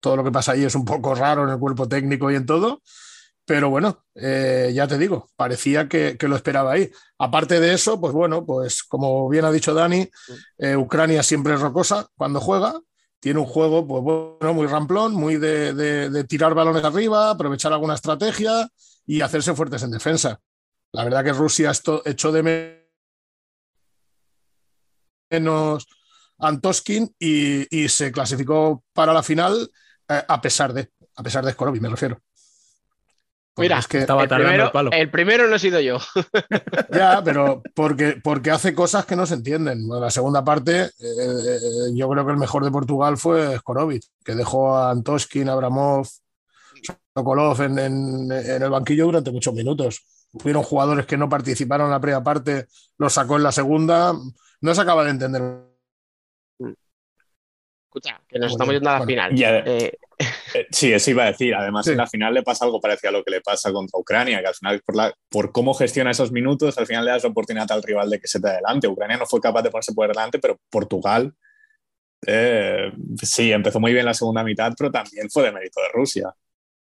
todo 0.00 0.16
lo 0.16 0.24
que 0.24 0.32
pasa 0.32 0.52
ahí 0.52 0.64
es 0.64 0.74
un 0.74 0.84
poco 0.84 1.14
raro 1.14 1.44
en 1.44 1.50
el 1.50 1.58
cuerpo 1.58 1.88
técnico 1.88 2.30
y 2.30 2.36
en 2.36 2.46
todo, 2.46 2.80
pero 3.44 3.70
bueno, 3.70 4.04
eh, 4.14 4.70
ya 4.74 4.86
te 4.86 4.98
digo, 4.98 5.28
parecía 5.36 5.88
que, 5.88 6.16
lo 6.20 6.36
esperaba 6.36 6.72
ahí. 6.72 6.90
Aparte 7.18 7.58
de 7.60 7.74
eso, 7.74 8.00
pues 8.00 8.12
bueno, 8.12 8.46
pues 8.46 8.82
como 8.84 9.28
bien 9.28 9.44
ha 9.44 9.50
dicho 9.50 9.74
Dani, 9.74 10.08
eh, 10.58 10.76
Ucrania 10.76 11.22
siempre 11.22 11.54
es 11.54 11.60
rocosa 11.60 12.08
cuando 12.16 12.40
juega. 12.40 12.80
Tiene 13.20 13.40
un 13.40 13.46
juego, 13.46 13.86
pues 13.86 14.02
bueno, 14.02 14.54
muy 14.54 14.66
ramplón, 14.66 15.14
muy 15.14 15.36
de, 15.36 16.24
tirar 16.28 16.54
balones 16.54 16.84
arriba, 16.84 17.30
aprovechar 17.30 17.72
alguna 17.72 17.94
estrategia 17.94 18.68
y 19.06 19.20
hacerse 19.20 19.54
fuertes 19.54 19.82
en 19.82 19.92
defensa. 19.92 20.40
La 20.92 21.04
verdad 21.04 21.24
que 21.24 21.32
Rusia 21.32 21.70
esto, 21.70 22.02
echó 22.04 22.32
de 22.32 22.82
menos 25.30 25.86
Antoskin 26.38 27.14
y, 27.18 27.88
se 27.88 28.12
clasificó 28.12 28.84
para 28.92 29.12
la 29.12 29.22
final 29.22 29.70
eh, 30.08 30.22
a 30.26 30.40
pesar 30.40 30.72
de, 30.72 30.90
a 31.16 31.22
pesar 31.22 31.44
de 31.44 31.52
Skorovi, 31.52 31.80
me 31.80 31.88
refiero. 31.88 32.20
Mira, 33.56 33.78
es 33.78 33.86
que 33.86 33.98
estaba 33.98 34.22
el, 34.22 34.28
primero, 34.28 34.64
el, 34.64 34.70
palo. 34.70 34.90
el 34.92 35.10
primero 35.10 35.46
no 35.46 35.56
he 35.56 35.58
sido 35.58 35.80
yo. 35.80 35.98
Ya, 36.92 37.22
pero 37.22 37.62
porque, 37.74 38.18
porque 38.22 38.50
hace 38.50 38.74
cosas 38.74 39.04
que 39.04 39.16
no 39.16 39.26
se 39.26 39.34
entienden. 39.34 39.86
la 39.88 40.10
segunda 40.10 40.44
parte, 40.44 40.82
eh, 40.82 40.90
eh, 40.98 41.58
yo 41.94 42.08
creo 42.08 42.24
que 42.24 42.32
el 42.32 42.38
mejor 42.38 42.64
de 42.64 42.70
Portugal 42.70 43.16
fue 43.18 43.58
Skorovic, 43.58 44.04
que 44.24 44.34
dejó 44.34 44.76
a 44.76 44.90
Antoskin, 44.90 45.48
Abramov, 45.48 46.08
Sokolov 47.14 47.60
en, 47.62 47.78
en, 47.78 48.32
el 48.32 48.70
banquillo 48.70 49.06
durante 49.06 49.30
muchos 49.30 49.52
minutos. 49.54 50.02
Fueron 50.38 50.62
jugadores 50.62 51.06
que 51.06 51.18
no 51.18 51.28
participaron 51.28 51.86
en 51.86 51.92
la 51.92 52.00
primera 52.00 52.22
parte, 52.22 52.66
los 52.96 53.12
sacó 53.12 53.36
en 53.36 53.42
la 53.42 53.52
segunda. 53.52 54.14
No 54.60 54.74
se 54.74 54.80
acaba 54.80 55.04
de 55.04 55.10
entender. 55.10 55.71
Escucha, 57.92 58.18
que 58.26 58.38
nos 58.38 58.52
estamos 58.52 58.72
yendo 58.72 58.88
a 58.88 59.00
la 59.00 59.06
final. 59.06 59.32
Eh, 59.38 59.62
eh, 59.66 59.98
sí, 60.70 60.92
eso 60.92 61.10
iba 61.10 61.24
a 61.24 61.26
decir. 61.26 61.54
Además, 61.54 61.86
en 61.88 61.98
la 61.98 62.06
final 62.06 62.32
le 62.32 62.42
pasa 62.42 62.64
algo 62.64 62.80
parecido 62.80 63.10
a 63.10 63.12
lo 63.12 63.22
que 63.22 63.32
le 63.32 63.42
pasa 63.42 63.70
contra 63.70 64.00
Ucrania, 64.00 64.40
que 64.40 64.46
al 64.46 64.54
final, 64.54 64.80
por, 64.80 64.96
la, 64.96 65.12
por 65.28 65.52
cómo 65.52 65.74
gestiona 65.74 66.10
esos 66.10 66.32
minutos, 66.32 66.78
al 66.78 66.86
final 66.86 67.04
le 67.04 67.10
das 67.10 67.24
la 67.24 67.28
oportunidad 67.28 67.70
al 67.70 67.82
rival 67.82 68.08
de 68.08 68.18
que 68.18 68.28
se 68.28 68.40
te 68.40 68.48
adelante. 68.48 68.88
Ucrania 68.88 69.18
no 69.18 69.26
fue 69.26 69.42
capaz 69.42 69.60
de 69.60 69.70
ponerse 69.70 69.92
por 69.92 70.08
delante, 70.08 70.38
pero 70.38 70.58
Portugal 70.70 71.34
eh, 72.26 72.92
sí, 73.22 73.52
empezó 73.52 73.78
muy 73.78 73.92
bien 73.92 74.06
la 74.06 74.14
segunda 74.14 74.42
mitad, 74.42 74.72
pero 74.78 74.90
también 74.90 75.28
fue 75.28 75.42
de 75.42 75.52
mérito 75.52 75.82
de 75.82 75.88
Rusia. 75.92 76.34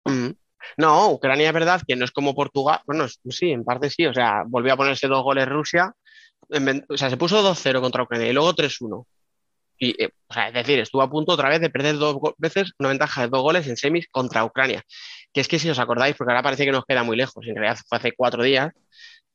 Mm. 0.04 0.32
No, 0.76 1.12
Ucrania 1.12 1.48
es 1.48 1.54
verdad 1.54 1.82
que 1.88 1.96
no 1.96 2.04
es 2.04 2.12
como 2.12 2.36
Portugal. 2.36 2.82
Bueno, 2.86 3.06
sí, 3.08 3.52
en 3.52 3.64
parte 3.64 3.90
sí. 3.90 4.06
O 4.06 4.14
sea, 4.14 4.44
volvió 4.46 4.74
a 4.74 4.78
ponerse 4.78 5.08
dos 5.08 5.24
goles 5.24 5.48
Rusia. 5.48 5.94
O 6.90 6.98
sea, 6.98 7.10
se 7.10 7.16
puso 7.18 7.42
2-0 7.42 7.80
contra 7.80 8.04
Ucrania 8.04 8.28
y 8.28 8.34
luego 8.34 8.54
3-1. 8.54 9.06
Y, 9.80 10.02
eh, 10.04 10.10
o 10.28 10.34
sea, 10.34 10.48
es 10.48 10.54
decir, 10.54 10.80
estuvo 10.80 11.02
a 11.02 11.10
punto 11.10 11.34
otra 11.34 11.50
vez 11.50 11.62
de 11.62 11.70
perder 11.70 11.98
dos 11.98 12.18
veces 12.38 12.72
una 12.80 12.90
ventaja 12.90 13.22
de 13.22 13.28
dos 13.28 13.42
goles 13.42 13.68
en 13.68 13.78
semis 13.78 14.08
contra 14.10 14.44
Ucrania. 14.46 14.84
Que 15.34 15.42
es 15.42 15.48
que 15.48 15.60
si 15.60 15.70
os 15.70 15.80
acordáis, 15.80 16.16
porque 16.16 16.32
ahora 16.32 16.44
parece 16.44 16.66
que 16.66 16.72
nos 16.72 16.86
queda 16.86 17.04
muy 17.04 17.18
lejos, 17.18 17.46
en 17.46 17.56
realidad 17.56 17.78
fue 17.88 17.98
hace 17.98 18.12
cuatro 18.14 18.44
días, 18.44 18.72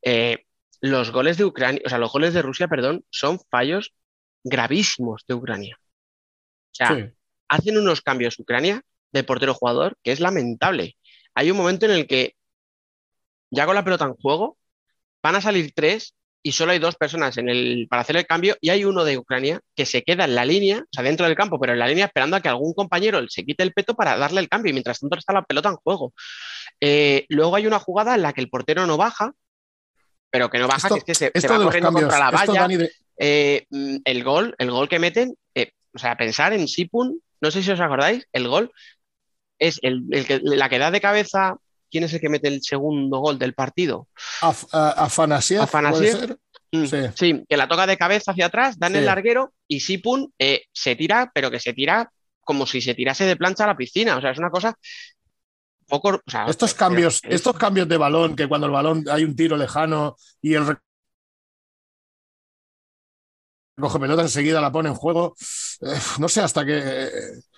eh, 0.03 0.45
los 0.81 1.13
goles 1.13 1.39
de 1.39 1.45
Ucrania, 1.45 1.81
o 1.87 1.89
sea, 1.89 1.99
los 1.99 2.13
goles 2.13 2.35
de 2.35 2.43
Rusia, 2.43 2.67
perdón, 2.69 3.05
son 3.11 3.39
fallos 3.51 3.95
gravísimos 4.43 5.25
de 5.29 5.35
Ucrania. 5.35 5.77
O 5.81 6.75
sea, 6.75 7.13
hacen 7.49 7.79
unos 7.79 8.01
cambios 8.01 8.39
Ucrania 8.39 8.83
de 9.13 9.25
portero 9.25 9.55
jugador 9.55 9.97
que 10.03 10.11
es 10.11 10.21
lamentable. 10.21 10.97
Hay 11.35 11.51
un 11.51 11.57
momento 11.57 11.87
en 11.87 11.93
el 11.93 12.07
que 12.07 12.35
ya 13.51 13.67
con 13.67 13.75
la 13.75 13.85
pelota 13.85 14.07
en 14.07 14.15
juego 14.15 14.59
van 15.23 15.37
a 15.37 15.41
salir 15.41 15.73
tres 15.75 16.15
y 16.43 16.53
solo 16.53 16.73
hay 16.73 16.79
dos 16.79 16.97
personas 16.97 17.37
en 17.39 17.49
el, 17.49 17.87
para 17.89 18.03
hacer 18.03 18.17
el 18.17 18.27
cambio 18.27 18.57
y 18.61 18.71
hay 18.71 18.85
uno 18.85 19.05
de 19.05 19.17
Ucrania 19.17 19.61
que 19.77 19.87
se 19.87 20.03
queda 20.03 20.25
en 20.25 20.35
la 20.35 20.45
línea, 20.45 20.79
o 20.81 20.89
sea, 20.91 21.05
dentro 21.05 21.27
del 21.27 21.37
campo, 21.37 21.59
pero 21.61 21.73
en 21.73 21.79
la 21.79 21.87
línea 21.87 22.07
esperando 22.07 22.37
a 22.37 22.41
que 22.41 22.49
algún 22.49 22.75
compañero 22.75 23.21
se 23.29 23.45
quite 23.45 23.63
el 23.63 23.73
peto 23.73 23.95
para 23.95 24.17
darle 24.17 24.41
el 24.41 24.49
cambio 24.49 24.71
y 24.71 24.73
mientras 24.73 24.99
tanto 24.99 25.17
está 25.17 25.33
la 25.33 25.45
pelota 25.45 25.69
en 25.69 25.77
juego. 25.77 26.13
Eh, 26.81 27.27
luego 27.29 27.55
hay 27.55 27.67
una 27.67 27.79
jugada 27.79 28.15
en 28.15 28.23
la 28.23 28.33
que 28.33 28.41
el 28.41 28.51
portero 28.51 28.87
no 28.87 28.97
baja, 28.97 29.33
pero 30.31 30.51
que 30.51 30.59
no 30.59 30.67
baja, 30.67 30.89
que 30.89 30.99
es 30.99 31.05
que 31.05 31.15
se, 31.15 31.49
va 31.49 31.63
corriendo 31.63 31.93
contra 31.93 32.19
la 32.19 32.31
valla. 32.31 32.69
Eh, 33.19 33.67
mm, 33.71 33.97
el 34.05 34.25
gol, 34.25 34.55
el 34.59 34.71
gol 34.71 34.89
que 34.89 34.99
meten, 34.99 35.35
eh, 35.55 35.73
o 35.95 35.99
sea, 35.99 36.17
pensar 36.17 36.53
en 36.53 36.67
Sipun, 36.67 37.21
no 37.41 37.51
sé 37.51 37.63
si 37.63 37.71
os 37.71 37.81
acordáis, 37.81 38.27
el 38.33 38.49
gol 38.49 38.73
es 39.59 39.79
el, 39.83 40.09
que, 40.27 40.41
la 40.43 40.69
que 40.69 40.79
da 40.79 40.91
de 40.91 41.01
cabeza 41.01 41.57
¿Quién 41.93 42.05
es 42.05 42.15
el 42.15 42.21
que 42.21 42.31
mete 42.31 42.49
el 42.49 42.63
segundo 42.63 43.19
gol 43.19 43.39
del 43.39 43.53
partido? 43.53 44.09
Af, 44.41 44.65
mm, 46.73 46.87
sí. 47.15 47.45
que 47.47 47.57
la 47.59 47.69
toca 47.69 47.87
de 47.87 47.99
cabeza 47.99 48.31
hacia 48.31 48.47
atrás, 48.47 48.79
dan 48.79 48.97
el 48.97 49.05
larguero 49.05 49.53
y 49.69 49.81
Sipun 49.81 50.33
eh, 50.39 50.63
se 50.73 50.97
tira, 50.97 51.31
pero 51.35 51.51
que 51.51 51.61
se 51.61 51.75
tira 51.75 52.11
como 52.41 52.67
si 52.67 52.81
se 52.81 52.95
tirase 52.95 53.27
de 53.27 53.37
plancha 53.37 53.65
a 53.65 53.67
la 53.67 53.77
piscina. 53.77 54.17
O 54.17 54.23
sea, 54.23 54.31
es 54.31 54.39
una 54.39 54.51
cosa 54.51 54.75
poco. 55.87 56.19
estos 56.49 56.73
cambios, 56.73 57.21
estos 57.25 57.57
cambios 57.59 57.87
de 57.87 57.99
balón, 57.99 58.35
que 58.35 58.49
cuando 58.49 58.69
el 58.69 58.73
balón 58.73 59.05
hay 59.11 59.25
un 59.25 59.37
tiro 59.37 59.59
lejano 59.59 60.17
y 60.41 60.55
el 60.55 60.79
coge 63.79 63.99
pelota 63.99 64.23
enseguida 64.23 64.63
la 64.63 64.73
pone 64.73 64.89
en 64.89 64.95
juego. 64.95 65.35
Eh, 65.83 65.99
no 66.19 66.29
sé 66.29 66.41
hasta 66.41 66.65
qué 66.65 67.09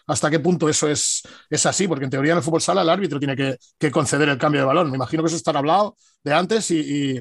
hasta 0.07 0.31
qué 0.31 0.41
punto 0.41 0.69
eso 0.69 0.89
es, 0.89 1.23
es 1.49 1.67
así, 1.67 1.89
porque 1.89 2.05
en 2.05 2.11
teoría 2.11 2.33
en 2.33 2.39
el 2.39 2.45
fútbol 2.45 2.61
sala 2.61 2.83
el 2.83 2.89
árbitro 2.89 3.19
tiene 3.19 3.37
que, 3.37 3.91
conceder 3.91 4.29
el 4.29 4.39
cambio 4.39 4.61
de 4.61 4.67
balón. 4.67 4.91
Me 4.91 4.97
imagino 4.97 5.23
que 5.23 5.29
eso 5.29 5.37
estará 5.37 5.61
hablado 5.61 5.97
de 6.23 6.35
antes, 6.35 6.71
y, 6.71 7.21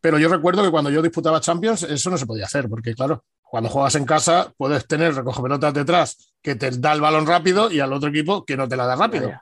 pero 0.00 0.18
yo 0.18 0.28
recuerdo 0.28 0.62
que 0.62 0.70
cuando 0.70 0.90
yo 0.90 1.02
disputaba 1.02 1.40
Champions 1.40 1.82
eso 1.82 2.10
no 2.10 2.18
se 2.18 2.26
podía 2.26 2.46
hacer, 2.46 2.68
porque 2.68 2.94
claro, 2.94 3.24
cuando 3.42 3.68
juegas 3.68 3.94
en 3.94 4.04
casa 4.04 4.52
puedes 4.56 4.86
tener 4.86 5.14
recoge 5.14 5.42
pelotas 5.42 5.74
detrás 5.74 6.34
que 6.42 6.54
te 6.54 6.70
da 6.70 6.92
el 6.92 7.00
balón 7.00 7.26
rápido 7.26 7.70
y 7.70 7.80
al 7.80 7.92
otro 7.92 8.08
equipo 8.08 8.44
que 8.44 8.56
no 8.56 8.68
te 8.68 8.76
la 8.76 8.86
da 8.86 8.96
rápido. 8.96 9.32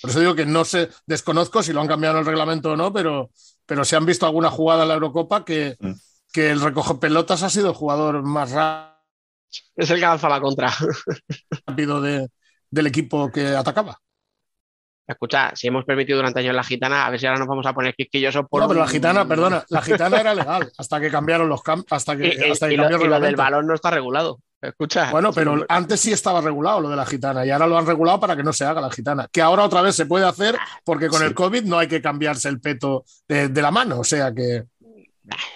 Por 0.00 0.10
eso 0.10 0.20
digo 0.20 0.34
que 0.34 0.46
no 0.46 0.64
sé, 0.64 0.90
desconozco 1.06 1.62
si 1.62 1.72
lo 1.72 1.80
han 1.80 1.88
cambiado 1.88 2.16
en 2.16 2.20
el 2.20 2.26
reglamento 2.26 2.72
o 2.72 2.76
no, 2.76 2.92
pero, 2.92 3.30
pero 3.66 3.84
se 3.84 3.96
han 3.96 4.06
visto 4.06 4.26
alguna 4.26 4.50
jugada 4.50 4.82
en 4.82 4.88
la 4.88 4.94
Eurocopa 4.94 5.44
que, 5.44 5.76
mm. 5.80 5.92
que 6.32 6.50
el 6.50 6.60
recoge 6.60 6.94
pelotas 6.94 7.42
ha 7.42 7.50
sido 7.50 7.70
el 7.70 7.74
jugador 7.74 8.22
más 8.22 8.52
rápido 8.52 8.97
es 9.76 9.90
el 9.90 9.98
que 9.98 10.04
avanza 10.04 10.28
la 10.28 10.40
contra. 10.40 10.72
Rápido 11.66 12.00
de, 12.00 12.28
del 12.70 12.86
equipo 12.86 13.30
que 13.30 13.48
atacaba. 13.48 13.98
Escucha, 15.08 15.52
si 15.54 15.68
hemos 15.68 15.86
permitido 15.86 16.18
durante 16.18 16.40
años 16.40 16.54
la 16.54 16.62
gitana, 16.62 17.06
a 17.06 17.10
ver 17.10 17.18
si 17.18 17.24
ahora 17.24 17.38
nos 17.38 17.48
vamos 17.48 17.64
a 17.64 17.72
poner 17.72 17.94
quisquillosos 17.94 18.44
por. 18.46 18.60
No, 18.60 18.68
pero 18.68 18.80
la 18.80 18.86
gitana, 18.86 19.26
perdona, 19.26 19.64
la 19.70 19.80
gitana 19.80 20.20
era 20.20 20.34
legal 20.34 20.70
hasta 20.76 21.00
que 21.00 21.10
cambiaron 21.10 21.48
los 21.48 21.62
campos. 21.62 21.86
Hasta 21.90 22.14
que, 22.14 22.50
hasta 22.52 22.68
que 22.68 22.76
lo, 22.76 23.18
del 23.18 23.34
balón 23.34 23.66
no 23.66 23.74
está 23.74 23.90
regulado. 23.90 24.40
Escucha. 24.60 25.10
Bueno, 25.10 25.32
pero 25.32 25.64
antes 25.66 26.00
sí 26.00 26.12
estaba 26.12 26.42
regulado 26.42 26.82
lo 26.82 26.90
de 26.90 26.96
la 26.96 27.06
gitana 27.06 27.46
y 27.46 27.50
ahora 27.50 27.66
lo 27.66 27.78
han 27.78 27.86
regulado 27.86 28.20
para 28.20 28.36
que 28.36 28.42
no 28.42 28.52
se 28.52 28.66
haga 28.66 28.82
la 28.82 28.90
gitana. 28.90 29.26
Que 29.32 29.40
ahora 29.40 29.64
otra 29.64 29.80
vez 29.80 29.94
se 29.94 30.04
puede 30.04 30.26
hacer 30.26 30.56
ah, 30.58 30.66
porque 30.84 31.08
con 31.08 31.22
el 31.22 31.32
COVID 31.32 31.62
no 31.62 31.78
hay 31.78 31.88
que 31.88 32.02
cambiarse 32.02 32.50
el 32.50 32.60
peto 32.60 33.04
de, 33.26 33.48
de 33.48 33.62
la 33.62 33.70
mano. 33.70 34.00
O 34.00 34.04
sea 34.04 34.34
que. 34.34 34.64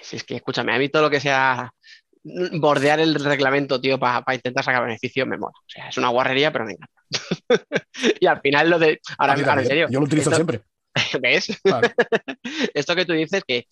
Si 0.00 0.16
es 0.16 0.24
que, 0.24 0.36
escúchame, 0.36 0.74
a 0.74 0.78
mí 0.78 0.88
todo 0.88 1.02
lo 1.02 1.10
que 1.10 1.20
sea 1.20 1.74
bordear 2.24 3.00
el 3.00 3.14
reglamento, 3.14 3.80
tío, 3.80 3.98
para 3.98 4.22
intentar 4.34 4.64
sacar 4.64 4.84
beneficio, 4.84 5.26
me 5.26 5.38
mola. 5.38 5.52
O 5.56 5.68
sea, 5.68 5.88
es 5.88 5.98
una 5.98 6.08
guarrería, 6.08 6.52
pero 6.52 6.64
me 6.64 6.72
encanta. 6.72 7.02
y 8.20 8.26
al 8.26 8.40
final 8.40 8.70
lo 8.70 8.78
de. 8.78 9.00
Ahora, 9.18 9.34
en 9.34 9.66
serio. 9.66 9.88
Yo 9.90 10.00
lo 10.00 10.06
utilizo 10.06 10.30
siempre. 10.32 10.62
¿Ves? 11.22 11.60
Esto 12.74 12.94
que 12.94 13.04
tú 13.04 13.12
dices 13.12 13.42
que, 13.46 13.66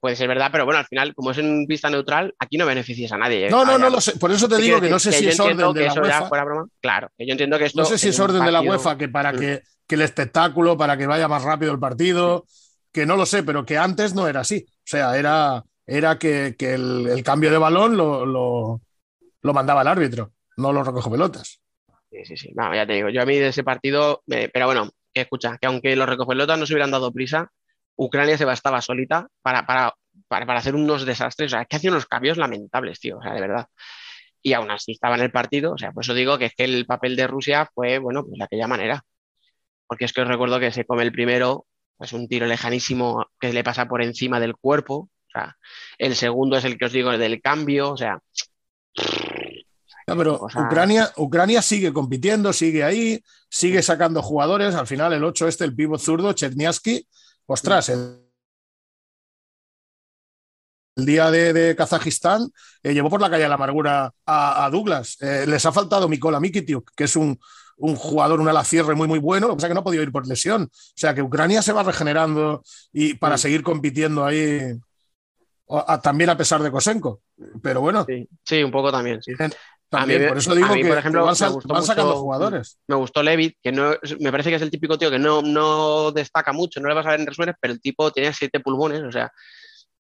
puede 0.00 0.16
ser 0.16 0.28
verdad, 0.28 0.50
pero 0.52 0.64
bueno, 0.64 0.78
al 0.78 0.86
final, 0.86 1.14
como 1.14 1.32
es 1.32 1.38
en 1.38 1.66
vista 1.66 1.90
neutral, 1.90 2.34
aquí 2.38 2.56
no 2.56 2.66
beneficias 2.66 3.12
a 3.12 3.18
nadie. 3.18 3.46
¿eh? 3.46 3.50
No, 3.50 3.64
no, 3.64 3.78
no 3.78 3.90
lo 3.90 4.00
sé. 4.00 4.16
Por 4.18 4.30
eso 4.30 4.48
te 4.48 4.58
digo 4.58 4.80
que 4.80 4.88
no 4.88 4.98
sé 4.98 5.12
si 5.12 5.28
es 5.28 5.40
orden 5.40 5.72
de 5.72 5.86
la 5.86 5.94
UEFA. 5.94 6.30
Claro, 6.80 7.10
que 7.16 7.26
yo 7.26 7.32
entiendo 7.32 7.58
que 7.58 7.66
esto. 7.66 7.80
No 7.80 7.86
sé 7.86 7.98
si 7.98 8.08
es 8.08 8.20
orden 8.20 8.44
de 8.44 8.52
la 8.52 8.60
UEFA 8.60 8.96
que 8.96 9.08
para 9.08 9.32
mm. 9.32 9.38
que, 9.38 9.62
el 9.88 10.02
espectáculo, 10.02 10.76
para 10.76 10.96
que 10.96 11.06
vaya 11.06 11.28
más 11.28 11.42
rápido 11.42 11.72
el 11.72 11.78
partido, 11.78 12.46
que 12.92 13.06
no 13.06 13.16
lo 13.16 13.26
sé, 13.26 13.42
pero 13.42 13.64
que 13.64 13.78
antes 13.78 14.14
no 14.14 14.28
era 14.28 14.40
así. 14.40 14.64
O 14.68 14.90
sea, 14.90 15.18
era, 15.18 15.64
era 15.88 16.18
que, 16.18 16.54
el, 16.60 17.22
cambio 17.24 17.50
de 17.50 17.58
balón 17.58 17.96
lo, 17.96 18.26
lo, 18.26 18.80
mandaba 19.54 19.82
el 19.82 19.88
árbitro, 19.88 20.32
no 20.58 20.72
lo 20.72 20.84
recojo 20.84 21.10
pelotas. 21.10 21.60
Sí, 22.10 22.24
sí, 22.24 22.36
sí. 22.36 22.52
ya 22.54 22.86
te 22.86 22.92
digo, 22.92 23.08
yo 23.08 23.22
a 23.22 23.26
mí 23.26 23.36
de 23.36 23.48
ese 23.48 23.64
partido, 23.64 24.22
pero 24.26 24.66
bueno, 24.66 24.90
escucha, 25.14 25.58
que 25.58 25.66
aunque 25.66 25.96
los 25.96 26.08
recogelotas 26.08 26.58
no 26.58 26.66
se 26.66 26.74
hubieran 26.74 26.90
dado 26.90 27.12
prisa, 27.12 27.50
Ucrania 27.96 28.38
se 28.38 28.44
bastaba 28.44 28.80
solita 28.80 29.28
para, 29.42 29.66
para, 29.66 29.94
para, 30.28 30.58
hacer 30.58 30.74
unos 30.74 31.04
desastres, 31.04 31.52
o 31.52 31.56
sea, 31.56 31.64
que 31.64 31.76
hacía 31.76 31.90
unos 31.90 32.06
cambios 32.06 32.36
lamentables, 32.36 33.00
tío, 33.00 33.18
o 33.18 33.22
sea, 33.22 33.32
de 33.32 33.40
verdad. 33.40 33.66
Y 34.42 34.52
aún 34.52 34.70
así 34.70 34.92
estaba 34.92 35.16
en 35.16 35.22
el 35.22 35.32
partido, 35.32 35.72
o 35.72 35.78
sea, 35.78 35.92
por 35.92 36.04
eso 36.04 36.14
digo 36.14 36.38
que 36.38 36.46
es 36.46 36.54
que 36.54 36.64
el 36.64 36.86
papel 36.86 37.16
de 37.16 37.26
Rusia 37.26 37.68
fue, 37.74 37.98
bueno, 37.98 38.24
pues 38.24 38.38
de 38.38 38.44
aquella 38.44 38.68
manera. 38.68 39.02
Porque 39.86 40.04
es 40.04 40.12
que 40.12 40.20
os 40.20 40.28
recuerdo 40.28 40.60
que 40.60 40.70
se 40.70 40.84
come 40.84 41.02
el 41.02 41.12
primero, 41.12 41.66
es 41.98 42.12
un 42.12 42.28
tiro 42.28 42.46
lejanísimo 42.46 43.26
que 43.40 43.52
le 43.52 43.64
pasa 43.64 43.86
por 43.86 44.02
encima 44.02 44.38
del 44.38 44.54
cuerpo, 44.54 45.10
o 45.28 45.30
sea, 45.30 45.56
el 45.98 46.16
segundo 46.16 46.56
es 46.56 46.64
el 46.64 46.78
que 46.78 46.86
os 46.86 46.92
digo 46.92 47.16
del 47.16 47.40
cambio, 47.40 47.92
o 47.92 47.96
sea, 47.96 48.20
pero 50.16 50.40
Ucrania, 50.42 51.12
Ucrania 51.16 51.62
sigue 51.62 51.92
compitiendo, 51.92 52.52
sigue 52.52 52.84
ahí, 52.84 53.22
sigue 53.50 53.82
sacando 53.82 54.22
jugadores. 54.22 54.74
Al 54.74 54.86
final, 54.86 55.12
el 55.12 55.24
8 55.24 55.48
este, 55.48 55.64
el 55.64 55.74
pívot 55.74 56.00
zurdo, 56.00 56.32
Cherniaski, 56.32 57.06
ostras, 57.46 57.88
el, 57.90 58.24
día 60.96 61.30
de, 61.30 61.76
Kazajistán 61.76 62.50
eh, 62.82 62.92
llevó 62.92 63.08
por 63.08 63.20
la 63.20 63.30
calle 63.30 63.44
de 63.44 63.48
la 63.48 63.54
amargura 63.54 64.12
a, 64.26 64.68
Douglas. 64.70 65.16
Eh, 65.20 65.44
les 65.46 65.64
ha 65.64 65.72
faltado 65.72 66.08
Mikola 66.08 66.40
Mikitiuk, 66.40 66.90
que 66.96 67.04
es 67.04 67.14
un, 67.14 67.38
jugador, 67.76 68.40
un 68.40 68.48
alacierre 68.48 68.96
muy, 68.96 69.06
muy 69.06 69.20
bueno, 69.20 69.46
lo 69.46 69.52
que 69.52 69.58
pasa 69.58 69.66
es 69.68 69.70
que 69.70 69.74
no 69.74 69.80
ha 69.80 69.84
podido 69.84 70.02
ir 70.02 70.10
por 70.10 70.26
lesión. 70.26 70.64
O 70.64 70.68
sea 70.96 71.14
que 71.14 71.22
Ucrania 71.22 71.62
se 71.62 71.72
va 71.72 71.84
regenerando 71.84 72.64
y 72.92 73.14
para 73.14 73.38
seguir 73.38 73.62
compitiendo 73.62 74.24
ahí, 74.24 74.74
también 76.02 76.30
a 76.30 76.36
pesar 76.36 76.62
de 76.62 76.70
Kosenko. 76.70 77.22
Pero 77.62 77.80
bueno. 77.80 78.06
Sí, 78.44 78.62
un 78.62 78.70
poco 78.70 78.90
también. 78.90 79.22
Sí 79.22 79.32
por 79.90 80.38
eso 80.38 80.54
digo 80.54 80.74
que, 80.74 80.84
por 80.84 80.98
ejemplo, 80.98 81.24
van, 81.24 81.36
sacando 81.36 82.16
jugadores. 82.16 82.78
Me 82.86 82.96
gustó 82.96 83.22
Levitt, 83.22 83.56
que 83.62 83.72
no, 83.72 83.94
me 84.20 84.30
parece 84.30 84.50
que 84.50 84.56
es 84.56 84.62
el 84.62 84.70
típico 84.70 84.98
tío 84.98 85.10
que 85.10 85.18
no, 85.18 85.40
no 85.40 86.12
destaca 86.12 86.52
mucho, 86.52 86.80
no 86.80 86.88
le 86.88 86.94
vas 86.94 87.06
a 87.06 87.10
ver 87.10 87.20
en 87.20 87.26
resúmenes, 87.26 87.56
pero 87.60 87.72
el 87.72 87.80
tipo 87.80 88.10
tenía 88.10 88.32
siete 88.32 88.60
pulmones, 88.60 89.02
o 89.02 89.10
sea, 89.10 89.32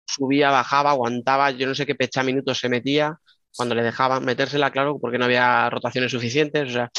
subía, 0.05 0.49
bajaba, 0.49 0.91
aguantaba, 0.91 1.51
yo 1.51 1.67
no 1.67 1.75
sé 1.75 1.85
qué 1.85 1.95
pecha 1.95 2.23
minutos 2.23 2.59
se 2.59 2.69
metía 2.69 3.19
cuando 3.55 3.75
le 3.75 3.83
dejaban 3.83 4.25
metérsela, 4.25 4.71
claro, 4.71 4.99
porque 4.99 5.17
no 5.17 5.25
había 5.25 5.69
rotaciones 5.69 6.11
suficientes, 6.11 6.69
o 6.69 6.73
sea, 6.73 6.89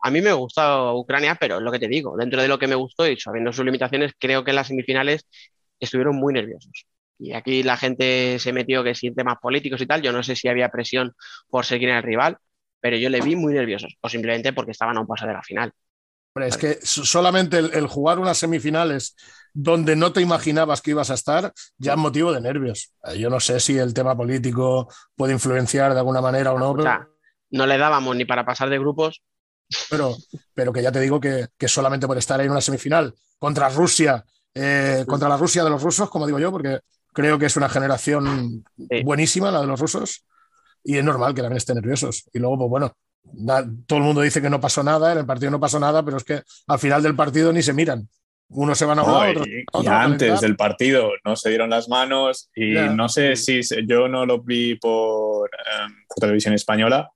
a 0.00 0.10
mí 0.10 0.20
me 0.20 0.32
gustó 0.32 0.96
Ucrania, 0.96 1.36
pero 1.40 1.56
es 1.56 1.62
lo 1.62 1.72
que 1.72 1.78
te 1.80 1.88
digo, 1.88 2.16
dentro 2.16 2.40
de 2.40 2.48
lo 2.48 2.58
que 2.58 2.68
me 2.68 2.74
gustó 2.76 3.06
y 3.08 3.16
sabiendo 3.18 3.52
sus 3.52 3.64
limitaciones, 3.64 4.12
creo 4.18 4.44
que 4.44 4.50
en 4.50 4.56
las 4.56 4.68
semifinales 4.68 5.26
estuvieron 5.80 6.16
muy 6.16 6.34
nerviosos. 6.34 6.86
Y 7.18 7.32
aquí 7.32 7.62
la 7.62 7.76
gente 7.76 8.38
se 8.38 8.52
metió 8.52 8.84
que 8.84 8.94
sin 8.94 9.14
temas 9.14 9.38
políticos 9.40 9.80
y 9.80 9.86
tal. 9.86 10.02
Yo 10.02 10.12
no 10.12 10.22
sé 10.22 10.36
si 10.36 10.48
había 10.48 10.68
presión 10.68 11.14
por 11.50 11.64
seguir 11.64 11.88
en 11.88 11.96
el 11.96 12.02
rival, 12.02 12.38
pero 12.80 12.96
yo 12.96 13.10
le 13.10 13.20
vi 13.20 13.36
muy 13.36 13.52
nerviosos, 13.52 13.96
o 14.00 14.08
simplemente 14.08 14.52
porque 14.52 14.70
estaban 14.70 14.96
a 14.96 15.00
un 15.00 15.06
paso 15.06 15.26
de 15.26 15.32
la 15.32 15.42
final. 15.42 15.72
es 16.36 16.56
que 16.56 16.78
solamente 16.82 17.58
el, 17.58 17.86
jugar 17.88 18.18
unas 18.20 18.38
semifinales 18.38 19.16
donde 19.52 19.96
no 19.96 20.12
te 20.12 20.20
imaginabas 20.20 20.80
que 20.80 20.92
ibas 20.92 21.10
a 21.10 21.14
estar, 21.14 21.52
ya 21.76 21.92
es 21.92 21.98
motivo 21.98 22.32
de 22.32 22.40
nervios. 22.40 22.92
Eh, 23.04 23.18
yo 23.18 23.28
no 23.30 23.40
sé 23.40 23.58
si 23.58 23.76
el 23.76 23.92
tema 23.92 24.16
político 24.16 24.88
puede 25.16 25.32
influenciar 25.32 25.92
de 25.92 25.98
alguna 25.98 26.20
manera 26.20 26.52
o 26.52 26.58
no. 26.58 26.70
O 26.70 26.82
sea, 26.82 27.08
no 27.50 27.66
le 27.66 27.78
dábamos 27.78 28.14
ni 28.14 28.24
para 28.24 28.44
pasar 28.44 28.70
de 28.70 28.78
grupos. 28.78 29.22
Pero, 29.90 30.16
pero 30.54 30.72
que 30.72 30.82
ya 30.82 30.92
te 30.92 31.00
digo 31.00 31.20
que, 31.20 31.48
solamente 31.66 32.06
por 32.06 32.16
estar 32.16 32.38
ahí 32.38 32.46
en 32.46 32.52
una 32.52 32.60
semifinal 32.60 33.12
contra 33.38 33.68
Rusia, 33.68 34.24
eh, 34.54 35.04
contra 35.06 35.28
la 35.28 35.36
Rusia 35.36 35.64
de 35.64 35.70
los 35.70 35.82
rusos, 35.82 36.08
como 36.08 36.26
digo 36.26 36.38
yo, 36.38 36.50
porque 36.50 36.78
Creo 37.18 37.36
que 37.36 37.46
es 37.46 37.56
una 37.56 37.68
generación 37.68 38.64
buenísima, 39.02 39.50
la 39.50 39.60
de 39.60 39.66
los 39.66 39.80
rusos, 39.80 40.24
y 40.84 40.98
es 40.98 41.02
normal 41.02 41.34
que 41.34 41.42
también 41.42 41.56
estén 41.56 41.74
nerviosos. 41.74 42.30
Y 42.32 42.38
luego, 42.38 42.56
pues 42.58 42.70
bueno, 42.70 42.96
todo 43.88 43.98
el 43.98 44.04
mundo 44.04 44.20
dice 44.20 44.40
que 44.40 44.48
no 44.48 44.60
pasó 44.60 44.84
nada, 44.84 45.10
en 45.10 45.18
el 45.18 45.26
partido 45.26 45.50
no 45.50 45.58
pasó 45.58 45.80
nada, 45.80 46.04
pero 46.04 46.18
es 46.18 46.22
que 46.22 46.42
al 46.68 46.78
final 46.78 47.02
del 47.02 47.16
partido 47.16 47.52
ni 47.52 47.60
se 47.60 47.72
miran. 47.72 48.08
Uno 48.50 48.72
se 48.76 48.84
van 48.84 49.00
a 49.00 49.02
jugar, 49.02 49.36
otro, 49.36 49.44
y, 49.82 49.86
antes 49.88 50.40
del 50.42 50.54
partido 50.54 51.10
no 51.24 51.34
se 51.34 51.48
dieron 51.48 51.70
las 51.70 51.88
manos 51.88 52.50
y 52.54 52.74
no 52.74 53.08
sé 53.08 53.34
si 53.34 53.62
yo 53.84 54.06
no 54.06 54.24
lo 54.24 54.40
vi 54.40 54.76
por, 54.76 55.50
em, 55.50 55.96
televisión 56.20 56.54
española, 56.54 57.10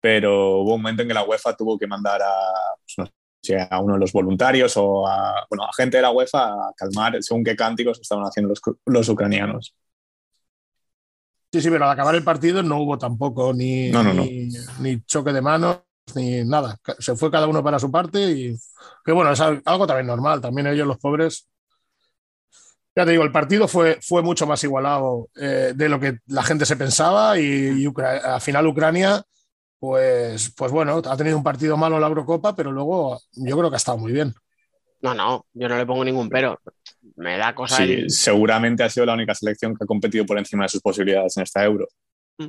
pero 0.00 0.58
hubo 0.58 0.76
un 0.76 0.82
momento 0.82 1.02
en 1.02 1.08
que 1.08 1.14
la 1.14 1.24
UEFA 1.24 1.56
tuvo 1.56 1.76
que 1.76 1.88
mandar 1.88 2.22
a, 2.22 2.34
pues, 2.96 3.10
a 3.70 3.80
uno 3.80 3.94
de 3.94 4.00
los 4.00 4.12
voluntarios 4.12 4.76
o 4.76 5.06
a, 5.06 5.46
bueno, 5.48 5.64
a 5.64 5.72
gente 5.72 5.96
de 5.96 6.02
la 6.02 6.10
UEFA 6.10 6.44
a 6.44 6.72
calmar 6.76 7.22
según 7.22 7.44
qué 7.44 7.56
cánticos 7.56 8.00
estaban 8.00 8.24
haciendo 8.24 8.52
los, 8.86 9.08
ucranianos. 9.08 9.74
Sí, 11.52 11.60
sí, 11.60 11.70
pero 11.70 11.84
al 11.84 11.90
acabar 11.90 12.14
el 12.14 12.22
partido 12.22 12.62
no 12.62 12.78
hubo 12.78 12.96
tampoco 12.98 13.52
ni, 13.52 13.90
ni, 14.78 15.02
choque 15.04 15.32
de 15.32 15.40
manos 15.40 15.80
ni 16.14 16.44
nada. 16.44 16.76
Se 16.98 17.16
fue 17.16 17.30
cada 17.30 17.46
uno 17.46 17.62
para 17.62 17.78
su 17.78 17.90
parte 17.90 18.30
y 18.30 18.56
que 19.04 19.12
bueno, 19.12 19.32
es 19.32 19.40
algo 19.40 19.86
también 19.86 20.06
normal. 20.06 20.40
También 20.40 20.68
ellos, 20.68 20.86
los 20.86 20.98
pobres. 20.98 21.48
Ya 22.94 23.04
te 23.04 23.12
digo, 23.12 23.22
el 23.22 23.32
partido 23.32 23.68
fue, 23.68 23.98
fue 24.02 24.22
mucho 24.22 24.46
más 24.46 24.62
igualado 24.64 25.28
eh, 25.36 25.72
de 25.74 25.88
lo 25.88 25.98
que 25.98 26.18
la 26.26 26.42
gente 26.42 26.66
se 26.66 26.76
pensaba 26.76 27.38
y, 27.38 27.84
y 27.84 27.92
al 28.02 28.40
final 28.40 28.66
Ucrania 28.66 29.24
pues, 29.80 30.52
pues 30.54 30.70
bueno, 30.70 31.00
ha 31.04 31.16
tenido 31.16 31.38
un 31.38 31.42
partido 31.42 31.76
malo 31.76 31.96
en 31.96 32.02
la 32.02 32.08
Eurocopa, 32.08 32.54
pero 32.54 32.70
luego 32.70 33.18
yo 33.32 33.56
creo 33.56 33.70
que 33.70 33.76
ha 33.76 33.78
estado 33.78 33.96
muy 33.96 34.12
bien. 34.12 34.34
No, 35.00 35.14
no, 35.14 35.46
yo 35.54 35.68
no 35.70 35.78
le 35.78 35.86
pongo 35.86 36.04
ningún 36.04 36.28
pero. 36.28 36.60
Me 37.16 37.38
da 37.38 37.54
cosa. 37.54 37.78
Sí, 37.78 38.08
seguramente 38.08 38.82
ha 38.82 38.90
sido 38.90 39.06
la 39.06 39.14
única 39.14 39.34
selección 39.34 39.74
que 39.74 39.84
ha 39.84 39.86
competido 39.86 40.26
por 40.26 40.38
encima 40.38 40.64
de 40.64 40.68
sus 40.68 40.82
posibilidades 40.82 41.34
en 41.38 41.42
esta 41.44 41.64
Euro. 41.64 41.88
Mm. 42.36 42.48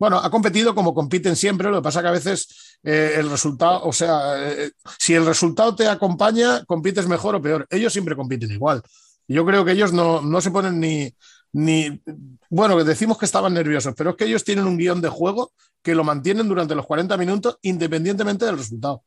Bueno, 0.00 0.18
ha 0.18 0.28
competido 0.30 0.74
como 0.74 0.92
compiten 0.92 1.36
siempre, 1.36 1.70
lo 1.70 1.76
que 1.76 1.84
pasa 1.84 2.02
que 2.02 2.08
a 2.08 2.12
veces 2.12 2.80
eh, 2.82 3.14
el 3.18 3.30
resultado, 3.30 3.84
o 3.84 3.92
sea, 3.92 4.50
eh, 4.50 4.72
si 4.98 5.14
el 5.14 5.24
resultado 5.24 5.76
te 5.76 5.86
acompaña, 5.86 6.64
compites 6.64 7.06
mejor 7.06 7.36
o 7.36 7.42
peor. 7.42 7.68
Ellos 7.70 7.92
siempre 7.92 8.16
compiten 8.16 8.50
igual. 8.50 8.82
Yo 9.28 9.46
creo 9.46 9.64
que 9.64 9.72
ellos 9.72 9.92
no, 9.92 10.20
no 10.20 10.40
se 10.40 10.50
ponen 10.50 10.80
ni, 10.80 11.14
ni, 11.52 12.00
bueno, 12.48 12.82
decimos 12.82 13.18
que 13.18 13.26
estaban 13.26 13.54
nerviosos, 13.54 13.94
pero 13.96 14.10
es 14.10 14.16
que 14.16 14.24
ellos 14.24 14.44
tienen 14.44 14.66
un 14.66 14.78
guion 14.78 15.00
de 15.00 15.08
juego 15.08 15.52
que 15.82 15.94
lo 15.94 16.04
mantienen 16.04 16.48
durante 16.48 16.74
los 16.74 16.86
40 16.86 17.16
minutos 17.16 17.58
independientemente 17.62 18.46
del 18.46 18.56
resultado. 18.56 19.04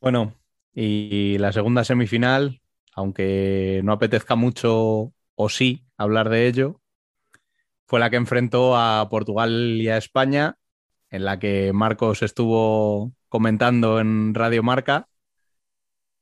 Bueno, 0.00 0.34
y 0.74 1.38
la 1.38 1.52
segunda 1.52 1.84
semifinal, 1.84 2.60
aunque 2.94 3.80
no 3.84 3.92
apetezca 3.92 4.34
mucho 4.34 5.12
o 5.34 5.48
sí 5.48 5.86
hablar 5.96 6.30
de 6.30 6.48
ello, 6.48 6.80
fue 7.86 8.00
la 8.00 8.10
que 8.10 8.16
enfrentó 8.16 8.76
a 8.76 9.08
Portugal 9.10 9.52
y 9.80 9.88
a 9.88 9.96
España, 9.98 10.56
en 11.10 11.24
la 11.24 11.38
que 11.38 11.72
Marcos 11.72 12.22
estuvo 12.22 13.12
comentando 13.28 14.00
en 14.00 14.34
Radio 14.34 14.62
Marca 14.62 15.09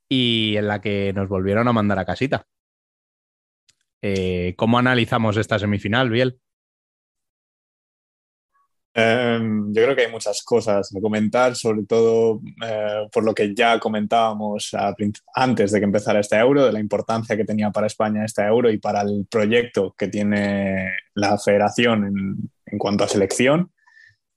y 0.08 0.56
en 0.56 0.68
la 0.68 0.80
que 0.80 1.12
nos 1.12 1.28
volvieron 1.28 1.68
a 1.68 1.72
mandar 1.72 1.98
a 1.98 2.04
casita. 2.04 2.46
Eh, 4.00 4.54
¿Cómo 4.56 4.78
analizamos 4.78 5.36
esta 5.36 5.58
semifinal, 5.58 6.10
Biel? 6.10 6.40
Em, 8.94 9.72
yo 9.72 9.82
creo 9.84 9.94
que 9.94 10.06
hay 10.06 10.10
muchas 10.10 10.42
cosas 10.42 10.90
a 10.94 11.00
comentar, 11.00 11.54
sobre 11.54 11.84
todo 11.84 12.40
eh, 12.64 13.06
por 13.12 13.24
lo 13.24 13.32
que 13.32 13.54
ya 13.54 13.78
comentábamos 13.78 14.74
antes 15.34 15.70
de 15.70 15.78
que 15.78 15.84
empezara 15.84 16.20
este 16.20 16.36
euro, 16.36 16.64
de 16.64 16.72
la 16.72 16.80
importancia 16.80 17.36
que 17.36 17.44
tenía 17.44 17.70
para 17.70 17.86
España 17.86 18.24
este 18.24 18.42
euro 18.42 18.70
y 18.70 18.78
para 18.78 19.02
el 19.02 19.26
proyecto 19.30 19.94
que 19.96 20.08
tiene 20.08 20.90
la 21.14 21.38
federación 21.38 22.50
en 22.66 22.78
cuanto 22.78 23.04
a 23.04 23.08
selección 23.08 23.70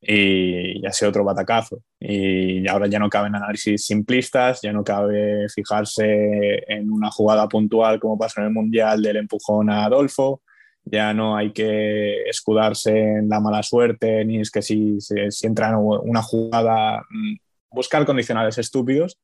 y 0.02 0.82
ya 0.82 0.92
sea 0.92 1.10
otro 1.10 1.24
batacazo. 1.24 1.84
Y 2.00 2.68
ahora 2.68 2.88
ya 2.88 3.00
no 3.00 3.10
caben 3.10 3.36
análisis 3.36 3.86
simplistas, 3.86 4.62
ya 4.62 4.74
no 4.74 4.84
cabe 4.84 5.48
fijarse 5.50 6.64
en 6.68 6.92
una 6.92 7.12
jugada 7.12 7.48
puntual 7.48 8.00
como 8.00 8.18
pasó 8.18 8.42
en 8.42 8.48
el 8.48 8.54
Mundial 8.54 9.02
del 9.02 9.18
empujón 9.18 9.70
a 9.70 9.86
Adolfo, 9.86 10.42
ya 10.84 11.14
no 11.14 11.38
hay 11.38 11.54
que 11.54 12.24
escudarse 12.24 12.98
en 12.98 13.30
la 13.30 13.40
mala 13.40 13.62
suerte, 13.62 14.26
ni 14.26 14.40
es 14.40 14.50
que 14.50 14.64
si, 14.64 15.00
si, 15.00 15.46
entra 15.46 15.70
en 15.70 15.76
una 15.76 16.24
jugada, 16.24 17.02
mm, 17.10 17.36
buscar 17.70 18.04
condicionales 18.06 18.58
estúpidos 18.58 19.20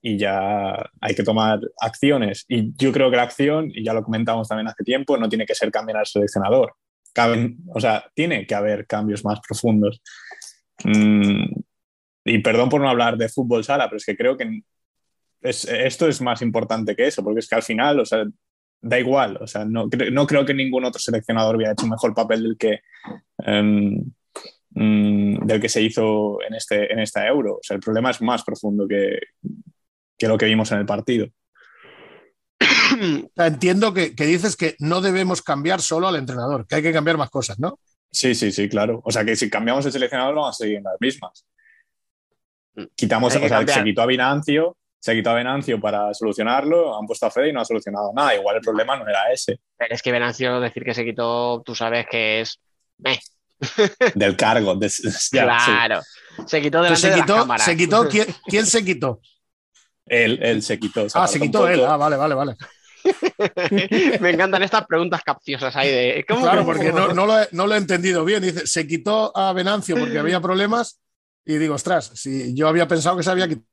y 0.00 0.16
ya 0.16 0.90
hay 1.00 1.14
que 1.14 1.22
tomar 1.22 1.60
acciones. 1.80 2.46
Y 2.48 2.72
yo 2.76 2.92
creo 2.92 3.10
que 3.10 3.16
la 3.16 3.24
acción, 3.24 3.70
y 3.74 3.84
ya 3.84 3.92
lo 3.92 4.02
comentamos 4.02 4.48
también 4.48 4.68
hace 4.68 4.84
tiempo, 4.84 5.18
no 5.18 5.28
tiene 5.28 5.44
que 5.44 5.54
ser 5.54 5.70
cambiar 5.70 5.98
al 5.98 6.06
seleccionador 6.06 6.74
o 7.74 7.80
sea, 7.80 8.04
tiene 8.14 8.46
que 8.46 8.54
haber 8.54 8.86
cambios 8.86 9.24
más 9.24 9.40
profundos. 9.40 10.02
Mm, 10.84 11.44
y 12.24 12.38
perdón 12.38 12.68
por 12.68 12.80
no 12.80 12.88
hablar 12.88 13.16
de 13.16 13.28
fútbol 13.28 13.64
sala, 13.64 13.86
pero 13.86 13.96
es 13.96 14.04
que 14.04 14.16
creo 14.16 14.36
que 14.36 14.62
esto 15.40 16.08
es 16.08 16.20
más 16.20 16.42
importante 16.42 16.94
que 16.94 17.06
eso, 17.06 17.22
porque 17.22 17.40
es 17.40 17.48
que 17.48 17.54
al 17.54 17.62
final, 17.62 18.00
o 18.00 18.04
sea, 18.04 18.24
da 18.80 18.98
igual, 18.98 19.38
o 19.40 19.46
sea, 19.46 19.64
no, 19.64 19.88
no 20.12 20.26
creo 20.26 20.44
que 20.44 20.54
ningún 20.54 20.84
otro 20.84 21.00
seleccionador 21.00 21.56
hubiera 21.56 21.72
hecho 21.72 21.84
un 21.84 21.90
mejor 21.90 22.14
papel 22.14 22.42
del 22.42 22.56
que, 22.56 22.80
em, 23.38 24.12
mm, 24.70 25.46
del 25.46 25.60
que 25.60 25.68
se 25.68 25.82
hizo 25.82 26.38
en, 26.42 26.54
este, 26.54 26.92
en 26.92 27.00
esta 27.00 27.26
euro. 27.26 27.54
O 27.54 27.60
sea, 27.62 27.74
el 27.76 27.80
problema 27.80 28.10
es 28.10 28.20
más 28.22 28.44
profundo 28.44 28.86
que, 28.86 29.18
que 30.16 30.28
lo 30.28 30.38
que 30.38 30.46
vimos 30.46 30.70
en 30.72 30.78
el 30.78 30.86
partido. 30.86 31.28
Entiendo 33.36 33.94
que, 33.94 34.14
que, 34.14 34.26
dices 34.26 34.56
que 34.56 34.76
no 34.78 35.00
debemos 35.00 35.42
cambiar 35.42 35.80
solo 35.80 36.08
al 36.08 36.16
entrenador, 36.16 36.66
que 36.66 36.76
hay 36.76 36.82
que 36.82 36.92
cambiar 36.92 37.16
más 37.16 37.30
cosas, 37.30 37.58
¿no? 37.58 37.78
Sí, 38.10 38.34
sí, 38.34 38.52
sí, 38.52 38.68
claro. 38.68 39.00
O 39.04 39.10
sea 39.10 39.24
que 39.24 39.36
si 39.36 39.50
cambiamos 39.50 39.84
el 39.86 39.92
seleccionador 39.92 40.34
vamos 40.34 40.56
a 40.56 40.58
seguir 40.58 40.78
en 40.78 40.84
las 40.84 40.96
mismas. 41.00 41.44
Quitamos, 42.94 43.34
o 43.34 43.48
sea, 43.48 43.66
se 43.66 43.84
quitó 43.84 44.02
a 44.02 44.06
Binancio, 44.06 44.76
se 45.00 45.14
quitó 45.14 45.30
a 45.30 45.34
Venancio 45.34 45.80
para 45.80 46.14
solucionarlo, 46.14 46.98
han 46.98 47.06
puesto 47.06 47.26
a 47.26 47.30
Fede 47.30 47.50
y 47.50 47.52
no 47.52 47.60
ha 47.60 47.64
solucionado 47.64 48.12
nada. 48.14 48.34
Igual 48.34 48.56
el 48.56 48.62
problema 48.62 48.96
no 48.96 49.08
era 49.08 49.32
ese. 49.32 49.60
Pero 49.76 49.94
es 49.94 50.02
que 50.02 50.12
Venancio 50.12 50.60
decir 50.60 50.84
que 50.84 50.94
se 50.94 51.04
quitó, 51.04 51.62
tú 51.64 51.74
sabes 51.74 52.06
que 52.10 52.40
es. 52.40 52.60
Del 54.14 54.36
cargo. 54.36 54.78
claro. 55.30 56.00
Se 56.46 56.62
quitó 56.62 56.82
delante 56.82 57.00
se 57.00 57.14
quitó, 57.14 57.44
de 57.44 57.58
¿Se 57.58 57.76
quitó? 57.76 58.08
¿Quién, 58.08 58.26
¿Quién, 58.46 58.66
se 58.66 58.84
quitó? 58.84 59.20
Él, 60.08 60.38
él 60.42 60.62
se 60.62 60.78
quitó. 60.78 61.06
ah, 61.14 61.26
se 61.26 61.40
quitó 61.40 61.68
él. 61.68 61.84
Ah, 61.84 61.96
vale, 61.96 62.16
vale, 62.16 62.34
vale. 62.34 62.56
Me 64.20 64.30
encantan 64.30 64.62
estas 64.62 64.86
preguntas 64.86 65.22
capciosas 65.24 65.74
ahí 65.76 65.90
de. 65.90 66.24
claro, 66.26 66.64
porque 66.64 66.92
no, 66.92 67.12
no, 67.14 67.26
lo 67.26 67.40
he, 67.40 67.48
no, 67.52 67.66
lo 67.66 67.74
he, 67.74 67.78
entendido 67.78 68.24
bien. 68.24 68.42
Dice, 68.42 68.66
se 68.66 68.86
quitó 68.86 69.36
a 69.36 69.52
Venancio 69.52 69.96
porque 69.96 70.18
había 70.18 70.40
problemas. 70.40 71.00
Y 71.44 71.56
digo, 71.56 71.74
ostras, 71.74 72.10
si 72.14 72.54
yo 72.54 72.68
había 72.68 72.86
pensado 72.86 73.16
que 73.16 73.22
se 73.22 73.30
había 73.30 73.48
quitado. 73.48 73.66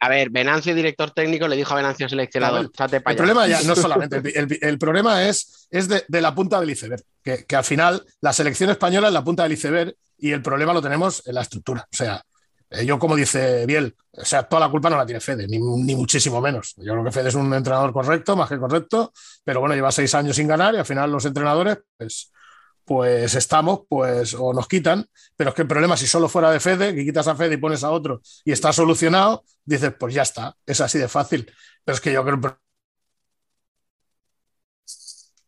A 0.00 0.08
ver, 0.08 0.30
Venancio, 0.30 0.74
director 0.74 1.12
técnico, 1.12 1.46
le 1.46 1.54
dijo 1.54 1.72
a 1.72 1.76
Venancio 1.76 2.08
seleccionador. 2.08 2.72
el 2.76 3.16
problema 3.16 3.46
ya 3.46 3.62
no 3.62 3.76
solamente, 3.76 4.20
el, 4.66 4.78
problema 4.78 5.28
es, 5.28 5.68
es 5.70 5.88
de, 5.88 6.20
la 6.20 6.34
punta 6.34 6.58
del 6.58 6.70
iceberg, 6.70 7.04
que, 7.22 7.44
que, 7.44 7.54
al 7.54 7.62
final 7.62 8.04
la 8.20 8.32
selección 8.32 8.70
española 8.70 9.06
es 9.06 9.14
la 9.14 9.22
punta 9.22 9.44
del 9.44 9.52
iceberg 9.52 9.94
y 10.18 10.32
el 10.32 10.42
problema 10.42 10.72
lo 10.72 10.82
tenemos 10.82 11.22
en 11.24 11.36
la 11.36 11.42
estructura. 11.42 11.82
O 11.82 11.96
sea, 11.96 12.20
eh, 12.72 12.86
yo, 12.86 12.98
como 12.98 13.16
dice 13.16 13.66
Biel, 13.66 13.94
o 14.12 14.24
sea, 14.24 14.44
toda 14.44 14.60
la 14.60 14.70
culpa 14.70 14.88
no 14.88 14.96
la 14.96 15.04
tiene 15.04 15.20
Fede, 15.20 15.46
ni, 15.46 15.58
ni, 15.58 15.94
muchísimo 15.94 16.40
menos. 16.40 16.74
Yo 16.78 16.92
creo 16.92 17.04
que 17.04 17.12
Fede 17.12 17.28
es 17.28 17.34
un 17.34 17.52
entrenador 17.52 17.92
correcto, 17.92 18.34
más 18.34 18.48
que 18.48 18.58
correcto, 18.58 19.12
pero 19.44 19.60
bueno, 19.60 19.74
lleva 19.74 19.92
seis 19.92 20.14
años 20.14 20.36
sin 20.36 20.48
ganar 20.48 20.74
y 20.74 20.78
al 20.78 20.86
final 20.86 21.10
los 21.12 21.24
entrenadores, 21.26 21.78
pues, 21.98 22.32
pues 22.84 23.34
estamos, 23.34 23.80
pues, 23.88 24.34
o 24.34 24.54
nos 24.54 24.68
quitan. 24.68 25.06
Pero 25.36 25.50
es 25.50 25.56
que 25.56 25.62
el 25.62 25.68
problema, 25.68 25.96
si 25.96 26.06
solo 26.06 26.28
fuera 26.28 26.50
de 26.50 26.60
Fede, 26.60 26.94
que 26.94 27.04
quitas 27.04 27.28
a 27.28 27.36
Fede 27.36 27.54
y 27.54 27.58
pones 27.58 27.84
a 27.84 27.90
otro 27.90 28.22
y 28.44 28.52
está 28.52 28.72
solucionado, 28.72 29.44
dices, 29.64 29.92
pues 29.98 30.14
ya 30.14 30.22
está, 30.22 30.56
es 30.66 30.80
así 30.80 30.98
de 30.98 31.08
fácil. 31.08 31.52
Pero 31.84 31.94
es 31.94 32.00
que 32.00 32.12
yo 32.12 32.24
creo 32.24 32.40
que 32.40 32.46
el 32.48 32.54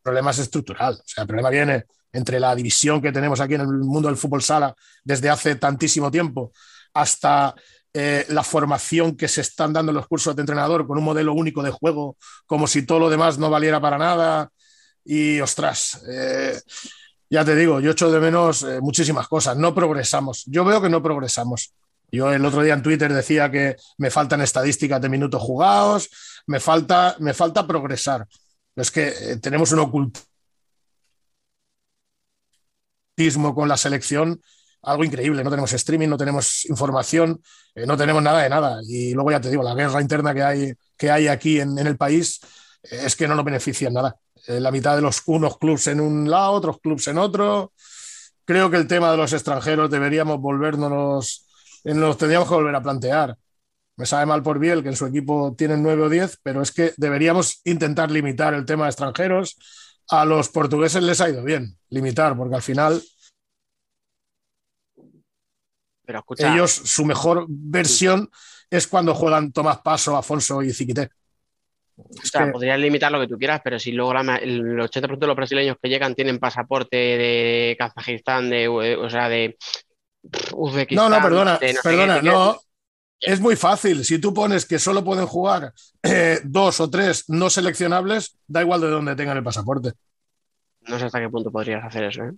problema 0.02 0.30
es 0.30 0.38
estructural. 0.40 0.94
O 0.94 1.02
sea, 1.06 1.22
el 1.22 1.28
problema 1.28 1.50
viene 1.50 1.84
entre 2.12 2.38
la 2.38 2.54
división 2.54 3.00
que 3.00 3.12
tenemos 3.12 3.40
aquí 3.40 3.54
en 3.54 3.62
el 3.62 3.68
mundo 3.68 4.08
del 4.08 4.16
fútbol 4.16 4.42
sala 4.42 4.74
desde 5.02 5.30
hace 5.30 5.56
tantísimo 5.56 6.10
tiempo 6.10 6.52
hasta 6.94 7.54
eh, 7.96 8.26
la 8.30 8.42
formación 8.42 9.16
que 9.16 9.28
se 9.28 9.40
están 9.40 9.72
dando 9.72 9.90
en 9.90 9.96
los 9.96 10.08
cursos 10.08 10.34
de 10.34 10.42
entrenador 10.42 10.84
con 10.84 10.98
un 10.98 11.04
modelo 11.04 11.32
único 11.32 11.62
de 11.62 11.70
juego, 11.70 12.16
como 12.44 12.66
si 12.66 12.84
todo 12.84 12.98
lo 12.98 13.10
demás 13.10 13.38
no 13.38 13.50
valiera 13.50 13.80
para 13.80 13.98
nada. 13.98 14.50
Y 15.04 15.38
ostras, 15.40 16.02
eh, 16.08 16.60
ya 17.30 17.44
te 17.44 17.54
digo, 17.54 17.78
yo 17.78 17.92
echo 17.92 18.10
de 18.10 18.18
menos 18.18 18.64
eh, 18.64 18.80
muchísimas 18.80 19.28
cosas. 19.28 19.56
No 19.56 19.74
progresamos. 19.74 20.42
Yo 20.46 20.64
veo 20.64 20.82
que 20.82 20.88
no 20.88 21.02
progresamos. 21.02 21.72
Yo 22.10 22.32
el 22.32 22.44
otro 22.44 22.62
día 22.62 22.74
en 22.74 22.82
Twitter 22.82 23.12
decía 23.12 23.50
que 23.50 23.76
me 23.98 24.10
faltan 24.10 24.40
estadísticas 24.40 25.00
de 25.00 25.08
minutos 25.08 25.40
jugados, 25.40 26.10
me 26.46 26.58
falta, 26.58 27.16
me 27.20 27.32
falta 27.32 27.66
progresar. 27.66 28.26
Es 28.74 28.90
que 28.90 29.38
tenemos 29.40 29.70
un 29.72 29.80
ocultismo 29.80 30.24
con 33.54 33.68
la 33.68 33.76
selección 33.76 34.40
algo 34.84 35.04
increíble. 35.04 35.42
No 35.42 35.50
tenemos 35.50 35.72
streaming, 35.72 36.08
no 36.08 36.16
tenemos 36.16 36.64
información, 36.66 37.40
eh, 37.74 37.86
no 37.86 37.96
tenemos 37.96 38.22
nada 38.22 38.42
de 38.42 38.48
nada. 38.48 38.80
Y 38.86 39.12
luego 39.14 39.30
ya 39.30 39.40
te 39.40 39.50
digo, 39.50 39.62
la 39.62 39.74
guerra 39.74 40.00
interna 40.00 40.34
que 40.34 40.42
hay, 40.42 40.72
que 40.96 41.10
hay 41.10 41.28
aquí 41.28 41.60
en, 41.60 41.78
el 41.78 41.96
país 41.96 42.40
eh, 42.82 43.02
es 43.04 43.16
que 43.16 43.26
no 43.28 43.34
nos 43.34 43.44
beneficia 43.44 43.88
en 43.88 43.94
nada. 43.94 44.16
Eh, 44.46 44.60
la 44.60 44.70
mitad 44.70 44.94
de 44.96 45.02
los 45.02 45.22
unos 45.26 45.58
clubs 45.58 45.86
en 45.86 46.00
un 46.00 46.30
lado, 46.30 46.52
otros 46.52 46.80
clubs 46.80 47.08
en 47.08 47.18
otro. 47.18 47.72
Creo 48.44 48.70
que 48.70 48.76
el 48.76 48.86
tema 48.86 49.10
de 49.10 49.16
los 49.16 49.32
extranjeros 49.32 49.90
deberíamos 49.90 50.38
volvernos, 50.38 51.46
nos 51.84 52.18
tendríamos 52.18 52.48
que 52.48 52.54
volver 52.54 52.74
a 52.74 52.82
plantear. 52.82 53.36
Me 53.96 54.06
sabe 54.06 54.26
mal 54.26 54.42
por 54.42 54.58
Biel 54.58 54.82
que 54.82 54.88
en 54.88 54.96
su 54.96 55.06
equipo 55.06 55.54
tienen 55.56 55.82
nueve 55.82 56.02
o 56.02 56.08
diez, 56.08 56.38
pero 56.42 56.60
es 56.60 56.72
que 56.72 56.92
deberíamos 56.96 57.60
intentar 57.64 58.10
limitar 58.10 58.52
el 58.52 58.66
tema 58.66 58.84
de 58.84 58.90
extranjeros. 58.90 59.56
A 60.08 60.24
los 60.24 60.48
portugueses 60.50 61.02
les 61.02 61.20
ha 61.20 61.30
ido 61.30 61.42
bien 61.42 61.78
limitar, 61.88 62.36
porque 62.36 62.56
al 62.56 62.62
final 62.62 63.02
pero 66.04 66.24
Ellos, 66.38 66.70
su 66.72 67.04
mejor 67.04 67.46
versión 67.48 68.30
es 68.70 68.86
cuando 68.86 69.14
juegan 69.14 69.52
Tomás 69.52 69.78
Paso, 69.78 70.16
Afonso 70.16 70.62
y 70.62 70.72
Ziquité. 70.72 71.10
O 71.96 72.26
sea, 72.26 72.50
podrías 72.50 72.78
limitar 72.78 73.12
lo 73.12 73.20
que 73.20 73.28
tú 73.28 73.38
quieras, 73.38 73.60
pero 73.62 73.78
si 73.78 73.92
luego 73.92 74.12
el 74.12 74.78
80% 74.78 75.18
de 75.18 75.26
los 75.26 75.36
brasileños 75.36 75.76
que 75.80 75.88
llegan 75.88 76.14
tienen 76.14 76.40
pasaporte 76.40 76.96
de 76.96 77.76
Kazajistán, 77.78 78.50
de, 78.50 78.66
o 78.68 79.08
sea, 79.08 79.28
de 79.28 79.56
Uzbekistán. 80.54 81.10
No, 81.10 81.16
no, 81.16 81.22
perdona, 81.22 81.58
perdona, 81.82 82.20
no. 82.20 82.60
Es 83.20 83.40
muy 83.40 83.56
fácil. 83.56 84.04
Si 84.04 84.18
tú 84.18 84.34
pones 84.34 84.66
que 84.66 84.78
solo 84.78 85.02
pueden 85.02 85.26
jugar 85.26 85.72
eh, 86.02 86.40
dos 86.44 86.80
o 86.80 86.90
tres 86.90 87.24
no 87.28 87.48
seleccionables, 87.48 88.36
da 88.46 88.60
igual 88.60 88.80
de 88.80 88.88
dónde 88.88 89.16
tengan 89.16 89.36
el 89.36 89.44
pasaporte. 89.44 89.92
No 90.82 90.98
sé 90.98 91.06
hasta 91.06 91.20
qué 91.20 91.30
punto 91.30 91.50
podrías 91.50 91.84
hacer 91.84 92.04
eso, 92.04 92.24
¿eh? 92.24 92.32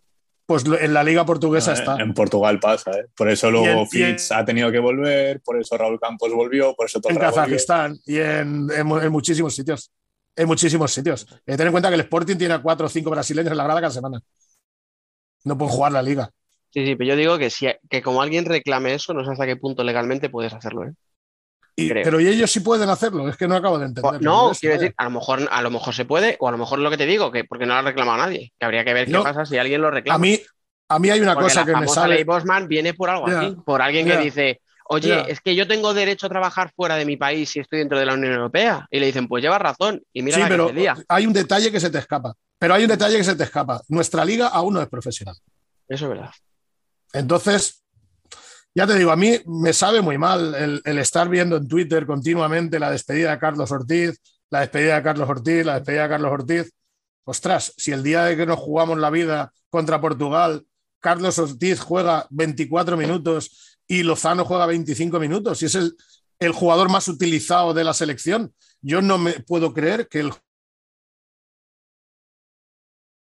Pues 0.46 0.64
en 0.64 0.94
la 0.94 1.02
liga 1.02 1.26
portuguesa 1.26 1.72
está. 1.72 1.96
En 1.96 2.14
Portugal 2.14 2.60
pasa, 2.60 2.92
¿eh? 2.92 3.06
por 3.16 3.28
eso 3.28 3.50
luego 3.50 3.84
Fitz 3.86 4.30
ha 4.30 4.44
tenido 4.44 4.70
que 4.70 4.78
volver, 4.78 5.40
por 5.42 5.60
eso 5.60 5.76
Raúl 5.76 5.98
Campos 5.98 6.32
volvió, 6.32 6.74
por 6.74 6.86
eso 6.86 7.00
todo 7.00 7.12
En 7.12 7.18
Kazajistán 7.18 7.98
y 8.06 8.18
en, 8.18 8.68
muchísimos 9.10 9.54
sitios. 9.54 9.90
En 10.36 10.46
muchísimos 10.46 10.92
sitios. 10.92 11.26
Eh, 11.46 11.56
ten 11.56 11.66
en 11.66 11.72
cuenta 11.72 11.88
que 11.88 11.96
el 11.96 12.02
Sporting 12.02 12.36
tiene 12.36 12.54
a 12.54 12.62
cuatro 12.62 12.86
o 12.86 12.88
cinco 12.88 13.10
brasileños 13.10 13.50
en 13.50 13.56
la 13.56 13.64
grada 13.64 13.80
cada 13.80 13.92
semana. 13.92 14.20
No 15.44 15.58
pueden 15.58 15.74
jugar 15.74 15.92
la 15.92 16.02
liga. 16.02 16.30
Sí, 16.70 16.84
sí, 16.84 16.94
pero 16.94 17.08
yo 17.08 17.16
digo 17.16 17.38
que, 17.38 17.50
si, 17.50 17.66
que 17.88 18.02
como 18.02 18.22
alguien 18.22 18.44
reclame 18.44 18.94
eso, 18.94 19.14
no 19.14 19.24
sé 19.24 19.32
hasta 19.32 19.46
qué 19.46 19.56
punto 19.56 19.82
legalmente 19.82 20.28
puedes 20.28 20.52
hacerlo. 20.52 20.84
¿eh? 20.84 20.92
Pero 21.76 22.20
y 22.20 22.28
ellos 22.28 22.50
sí 22.50 22.60
pueden 22.60 22.88
hacerlo, 22.88 23.28
es 23.28 23.36
que 23.36 23.46
no 23.46 23.54
acabo 23.54 23.78
de 23.78 23.86
entender. 23.86 24.22
No, 24.22 24.52
quiero 24.58 24.78
decir, 24.78 24.94
a 24.96 25.04
lo, 25.04 25.10
mejor, 25.10 25.46
a 25.50 25.62
lo 25.62 25.70
mejor 25.70 25.94
se 25.94 26.04
puede, 26.04 26.36
o 26.40 26.48
a 26.48 26.50
lo 26.50 26.58
mejor 26.58 26.78
lo 26.78 26.90
que 26.90 26.96
te 26.96 27.06
digo, 27.06 27.30
que 27.30 27.44
porque 27.44 27.66
no 27.66 27.74
lo 27.74 27.80
ha 27.80 27.82
reclamado 27.82 28.18
nadie, 28.18 28.52
que 28.58 28.64
habría 28.64 28.84
que 28.84 28.94
ver 28.94 29.06
qué 29.06 29.18
pasa 29.18 29.44
si 29.44 29.58
alguien 29.58 29.82
lo 29.82 29.90
reclama. 29.90 30.16
A 30.16 30.18
mí, 30.18 30.40
a 30.88 30.98
mí 30.98 31.10
hay 31.10 31.20
una 31.20 31.34
cosa 31.34 31.64
que 31.64 31.76
me 31.76 31.86
sale. 31.86 32.14
ley 32.14 32.24
Bosman 32.24 32.66
viene 32.66 32.94
por 32.94 33.10
algo 33.10 33.26
así, 33.26 33.56
por 33.64 33.82
alguien 33.82 34.06
que 34.06 34.16
dice, 34.16 34.60
oye, 34.88 35.30
es 35.30 35.40
que 35.40 35.54
yo 35.54 35.66
tengo 35.66 35.92
derecho 35.94 36.26
a 36.26 36.30
trabajar 36.30 36.72
fuera 36.74 36.96
de 36.96 37.04
mi 37.04 37.16
país 37.16 37.50
si 37.50 37.60
estoy 37.60 37.80
dentro 37.80 37.98
de 37.98 38.06
la 38.06 38.14
Unión 38.14 38.32
Europea. 38.32 38.86
Y 38.90 39.00
le 39.00 39.06
dicen, 39.06 39.28
pues 39.28 39.42
llevas 39.42 39.60
razón. 39.60 40.02
Y 40.12 40.22
mira 40.22 40.38
sí, 40.38 40.44
pero 40.48 40.70
hay 41.08 41.26
un 41.26 41.32
detalle 41.32 41.70
que 41.70 41.80
se 41.80 41.90
te 41.90 41.98
escapa. 41.98 42.34
Pero 42.58 42.74
hay 42.74 42.84
un 42.84 42.88
detalle 42.88 43.18
que 43.18 43.24
se 43.24 43.36
te 43.36 43.44
escapa. 43.44 43.82
Nuestra 43.88 44.24
liga 44.24 44.48
aún 44.48 44.74
no 44.74 44.80
es 44.80 44.88
profesional. 44.88 45.36
Eso 45.88 46.04
es 46.06 46.10
verdad. 46.10 46.30
Entonces, 47.12 47.82
ya 48.76 48.86
te 48.86 48.98
digo, 48.98 49.10
a 49.10 49.16
mí 49.16 49.32
me 49.46 49.72
sabe 49.72 50.02
muy 50.02 50.18
mal 50.18 50.82
el, 50.84 50.98
estar 50.98 51.30
viendo 51.30 51.56
en 51.56 51.66
Twitter 51.66 52.04
continuamente 52.04 52.78
la 52.78 52.90
despedida 52.90 53.30
de 53.30 53.38
Carlos 53.38 53.72
Ortiz, 53.72 54.20
la 54.50 54.60
despedida 54.60 54.96
de 54.96 55.02
Carlos 55.02 55.30
Ortiz, 55.30 55.64
la 55.64 55.76
despedida 55.76 56.02
de 56.02 56.08
Carlos 56.10 56.30
Ortiz. 56.30 56.72
Ostras, 57.24 57.72
si 57.78 57.92
el 57.92 58.02
día 58.02 58.24
de 58.24 58.36
que 58.36 58.44
nos 58.44 58.58
jugamos 58.58 58.98
la 58.98 59.08
vida 59.08 59.50
contra 59.70 59.98
Portugal, 59.98 60.66
Carlos 61.00 61.38
Ortiz 61.38 61.80
juega 61.80 62.26
24 62.28 62.98
minutos 62.98 63.78
y 63.88 64.02
Lozano 64.02 64.44
juega 64.44 64.66
25 64.66 65.18
minutos, 65.20 65.62
y 65.62 65.66
es 65.66 65.74
el, 65.74 65.96
el 66.38 66.52
jugador 66.52 66.90
más 66.90 67.08
utilizado 67.08 67.72
de 67.72 67.82
la 67.82 67.94
selección, 67.94 68.52
yo 68.82 69.00
no 69.00 69.16
me 69.16 69.40
puedo 69.40 69.72
creer 69.72 70.06
que 70.06 70.20
el 70.20 70.32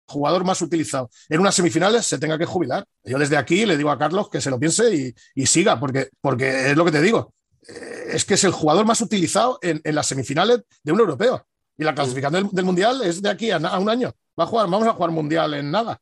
jugador 0.07 0.45
más 0.45 0.61
utilizado 0.63 1.11
en 1.29 1.41
unas 1.41 1.55
semifinales 1.55 2.07
se 2.07 2.19
tenga 2.19 2.39
que 2.39 2.45
jubilar. 2.45 2.85
Yo 3.05 3.19
desde 3.19 3.37
aquí 3.37 3.67
le 3.67 3.77
digo 3.77 3.91
a 3.91 3.99
Carlos 3.99 4.29
que 4.29 4.41
se 4.41 4.51
lo 4.51 4.59
piense 4.59 5.15
y, 5.35 5.47
siga, 5.47 5.79
porque, 5.79 6.09
porque 6.21 6.71
es 6.71 6.77
lo 6.77 6.85
que 6.85 6.93
te 6.93 7.01
digo. 7.01 7.35
Eh, 7.69 8.11
es 8.13 8.25
que 8.25 8.35
es 8.35 8.45
el 8.45 8.53
jugador 8.53 8.85
más 8.85 9.01
utilizado 9.01 9.59
en, 9.63 9.81
las 9.85 10.07
semifinales 10.07 10.63
de 10.83 10.93
un 10.93 11.01
europeo. 11.01 11.47
Y 11.77 11.85
la 11.85 11.95
clasificación 11.95 12.51
del, 12.53 12.65
Mundial 12.65 13.03
es 13.03 13.23
de 13.23 13.31
aquí 13.31 13.51
a, 13.51 13.59
un 13.59 13.89
año. 13.89 14.13
Va 14.39 14.45
a 14.45 14.47
jugar, 14.47 14.69
vamos 14.69 14.87
a 14.87 14.93
jugar 14.93 15.11
Mundial 15.11 15.55
en 15.55 15.71
nada. 15.71 16.01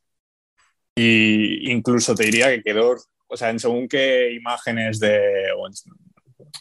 Y 0.95 1.71
incluso 1.71 2.15
te 2.15 2.25
diría 2.25 2.49
que 2.49 2.63
quedó, 2.63 2.97
o 3.29 3.37
sea, 3.37 3.51
en 3.51 3.61
según 3.61 3.89
qué 3.89 4.33
imágenes 4.33 4.99
de, 4.99 5.47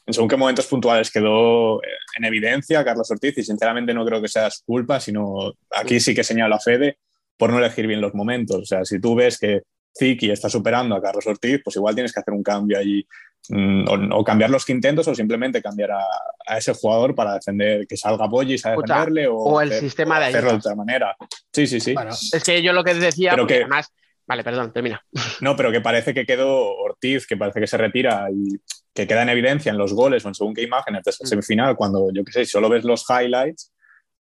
en, 0.05 0.13
según 0.13 0.29
qué 0.29 0.37
momentos 0.37 0.67
puntuales 0.67 1.11
quedó 1.11 1.81
en 2.17 2.25
evidencia 2.25 2.83
Carlos 2.83 3.09
Ortiz 3.11 3.37
y 3.37 3.43
sinceramente 3.43 3.93
no 3.93 4.05
creo 4.05 4.21
que 4.21 4.27
sea 4.27 4.49
su 4.49 4.63
culpa, 4.65 4.99
sino 4.99 5.53
aquí 5.71 5.99
sí 5.99 6.13
que 6.13 6.23
señala 6.23 6.57
a 6.57 6.59
Fede, 6.59 6.97
por 7.39 7.51
no 7.51 7.57
elegir 7.57 7.87
bien 7.87 8.01
los 8.01 8.13
momentos. 8.13 8.57
O 8.57 8.65
sea, 8.65 8.83
si 8.83 8.99
tú 8.99 9.15
ves 9.15 9.39
que 9.39 9.61
Ziki 9.97 10.29
está 10.29 10.49
superando 10.49 10.93
a 10.93 11.01
Carlos 11.01 11.25
Ortiz, 11.25 11.61
pues 11.63 11.77
igual 11.77 11.95
tienes 11.95 12.11
que 12.11 12.19
hacer 12.19 12.33
un 12.33 12.43
cambio 12.43 12.77
allí 12.77 13.07
mm, 13.47 13.85
o, 14.11 14.23
cambiar 14.25 14.49
los 14.49 14.65
quintentos 14.65 15.07
o 15.07 15.15
simplemente 15.15 15.61
cambiar 15.61 15.91
a, 15.91 16.57
ese 16.57 16.73
jugador 16.73 17.15
para 17.15 17.35
defender, 17.35 17.87
que 17.87 17.95
salga 17.95 18.27
Pollis 18.27 18.65
a 18.65 18.71
defenderle 18.71 19.27
o, 19.29 19.61
el 19.61 19.71
sistema 19.71 20.19
de 20.19 20.25
hacerlo 20.25 20.51
de 20.51 20.57
otra 20.57 20.75
manera. 20.75 21.15
Sí, 21.53 21.65
sí, 21.65 21.79
sí. 21.79 21.95
es 22.33 22.43
que 22.43 22.61
yo 22.61 22.73
lo 22.73 22.83
que 22.83 22.93
decía, 22.93 23.31
pero 23.31 23.47
que, 23.47 23.55
además... 23.55 23.91
Vale, 24.27 24.43
perdón, 24.43 24.71
termina. 24.73 25.01
No, 25.41 25.55
pero 25.55 25.71
que 25.71 25.81
parece 25.81 26.13
que 26.13 26.25
quedó 26.25 26.75
Ortiz, 26.75 27.25
que 27.25 27.37
parece 27.37 27.61
que 27.61 27.67
se 27.67 27.77
retira 27.77 28.27
y 28.31 28.59
que 28.93 29.07
queda 29.07 29.23
en 29.23 29.29
evidencia 29.29 29.71
en 29.71 29.77
los 29.77 29.93
goles 29.93 30.25
o 30.25 30.27
en 30.27 30.35
según 30.35 30.53
qué 30.53 30.61
imágenes 30.61 31.03
de 31.03 31.11
esa 31.11 31.23
mm. 31.23 31.27
semifinal, 31.27 31.75
cuando 31.77 32.11
yo 32.13 32.25
qué 32.25 32.33
sé, 32.33 32.45
solo 32.45 32.67
ves 32.67 32.83
los 32.83 33.05
highlights, 33.09 33.73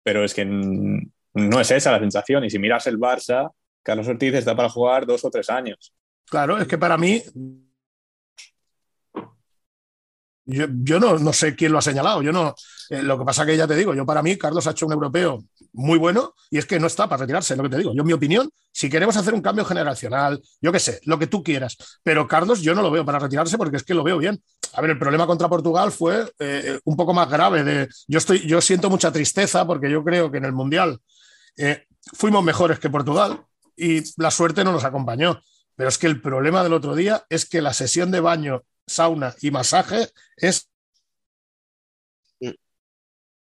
pero 0.01 0.23
es 0.23 0.33
que 0.33 0.45
no 1.33 1.59
es 1.59 1.71
esa 1.71 1.91
la 1.91 1.99
sensación. 1.99 2.43
Y 2.45 2.49
si 2.49 2.59
miras 2.59 2.87
el 2.87 2.99
Barça, 2.99 3.51
Carlos 3.81 4.07
Ortiz 4.07 4.33
está 4.33 4.55
para 4.55 4.69
jugar 4.69 5.05
dos 5.05 5.23
o 5.25 5.29
tres 5.29 5.49
años. 5.49 5.93
Claro, 6.25 6.57
es 6.57 6.67
que 6.67 6.77
para 6.77 6.97
mí, 6.97 7.21
yo, 10.45 10.99
no, 10.99 11.33
sé 11.33 11.55
quién 11.55 11.71
lo 11.71 11.77
ha 11.77 11.81
señalado. 11.81 12.21
Yo 12.21 12.31
no, 12.31 12.55
eh, 12.89 13.01
lo 13.01 13.17
que 13.17 13.25
pasa 13.25 13.45
que 13.45 13.55
ya 13.55 13.67
te 13.67 13.75
digo, 13.75 13.93
yo 13.93 14.05
para 14.05 14.21
mí, 14.21 14.37
Carlos 14.37 14.65
ha 14.67 14.71
hecho 14.71 14.85
un 14.85 14.93
europeo 14.93 15.43
muy 15.73 15.97
bueno 15.97 16.35
y 16.51 16.57
es 16.57 16.65
que 16.65 16.79
no 16.79 16.87
está 16.87 17.07
para 17.07 17.21
retirarse, 17.21 17.55
lo 17.55 17.63
que 17.63 17.69
te 17.69 17.77
digo. 17.77 17.93
Yo, 17.93 18.01
en 18.01 18.07
mi 18.07 18.13
opinión, 18.13 18.49
si 18.71 18.89
queremos 18.89 19.17
hacer 19.17 19.33
un 19.33 19.41
cambio 19.41 19.65
generacional, 19.65 20.41
yo 20.61 20.71
qué 20.71 20.79
sé, 20.79 20.99
lo 21.05 21.17
que 21.17 21.27
tú 21.27 21.43
quieras, 21.43 21.77
pero 22.03 22.27
Carlos 22.27 22.61
yo 22.61 22.75
no 22.75 22.81
lo 22.81 22.91
veo 22.91 23.05
para 23.05 23.19
retirarse 23.19 23.57
porque 23.57 23.77
es 23.77 23.83
que 23.83 23.93
lo 23.93 24.03
veo 24.03 24.17
bien. 24.17 24.41
A 24.73 24.81
ver, 24.81 24.91
el 24.91 24.99
problema 24.99 25.27
contra 25.27 25.49
Portugal 25.49 25.91
fue 25.91 26.31
eh, 26.39 26.79
un 26.85 26.95
poco 26.95 27.13
más 27.13 27.29
grave. 27.29 27.63
De, 27.63 27.87
yo, 28.07 28.17
estoy, 28.17 28.45
yo 28.47 28.59
siento 28.61 28.89
mucha 28.89 29.11
tristeza 29.11 29.65
porque 29.65 29.89
yo 29.89 30.03
creo 30.03 30.31
que 30.31 30.39
en 30.39 30.45
el 30.45 30.53
Mundial 30.53 30.99
eh, 31.57 31.85
fuimos 32.13 32.43
mejores 32.43 32.79
que 32.79 32.89
Portugal 32.89 33.45
y 33.75 34.01
la 34.21 34.31
suerte 34.31 34.63
no 34.63 34.71
nos 34.71 34.83
acompañó. 34.83 35.41
Pero 35.75 35.89
es 35.89 35.97
que 35.97 36.07
el 36.07 36.21
problema 36.21 36.63
del 36.63 36.73
otro 36.73 36.95
día 36.95 37.25
es 37.29 37.45
que 37.45 37.61
la 37.61 37.73
sesión 37.73 38.11
de 38.11 38.19
baño, 38.19 38.63
sauna 38.85 39.33
y 39.41 39.49
masaje 39.49 40.09
es 40.37 40.69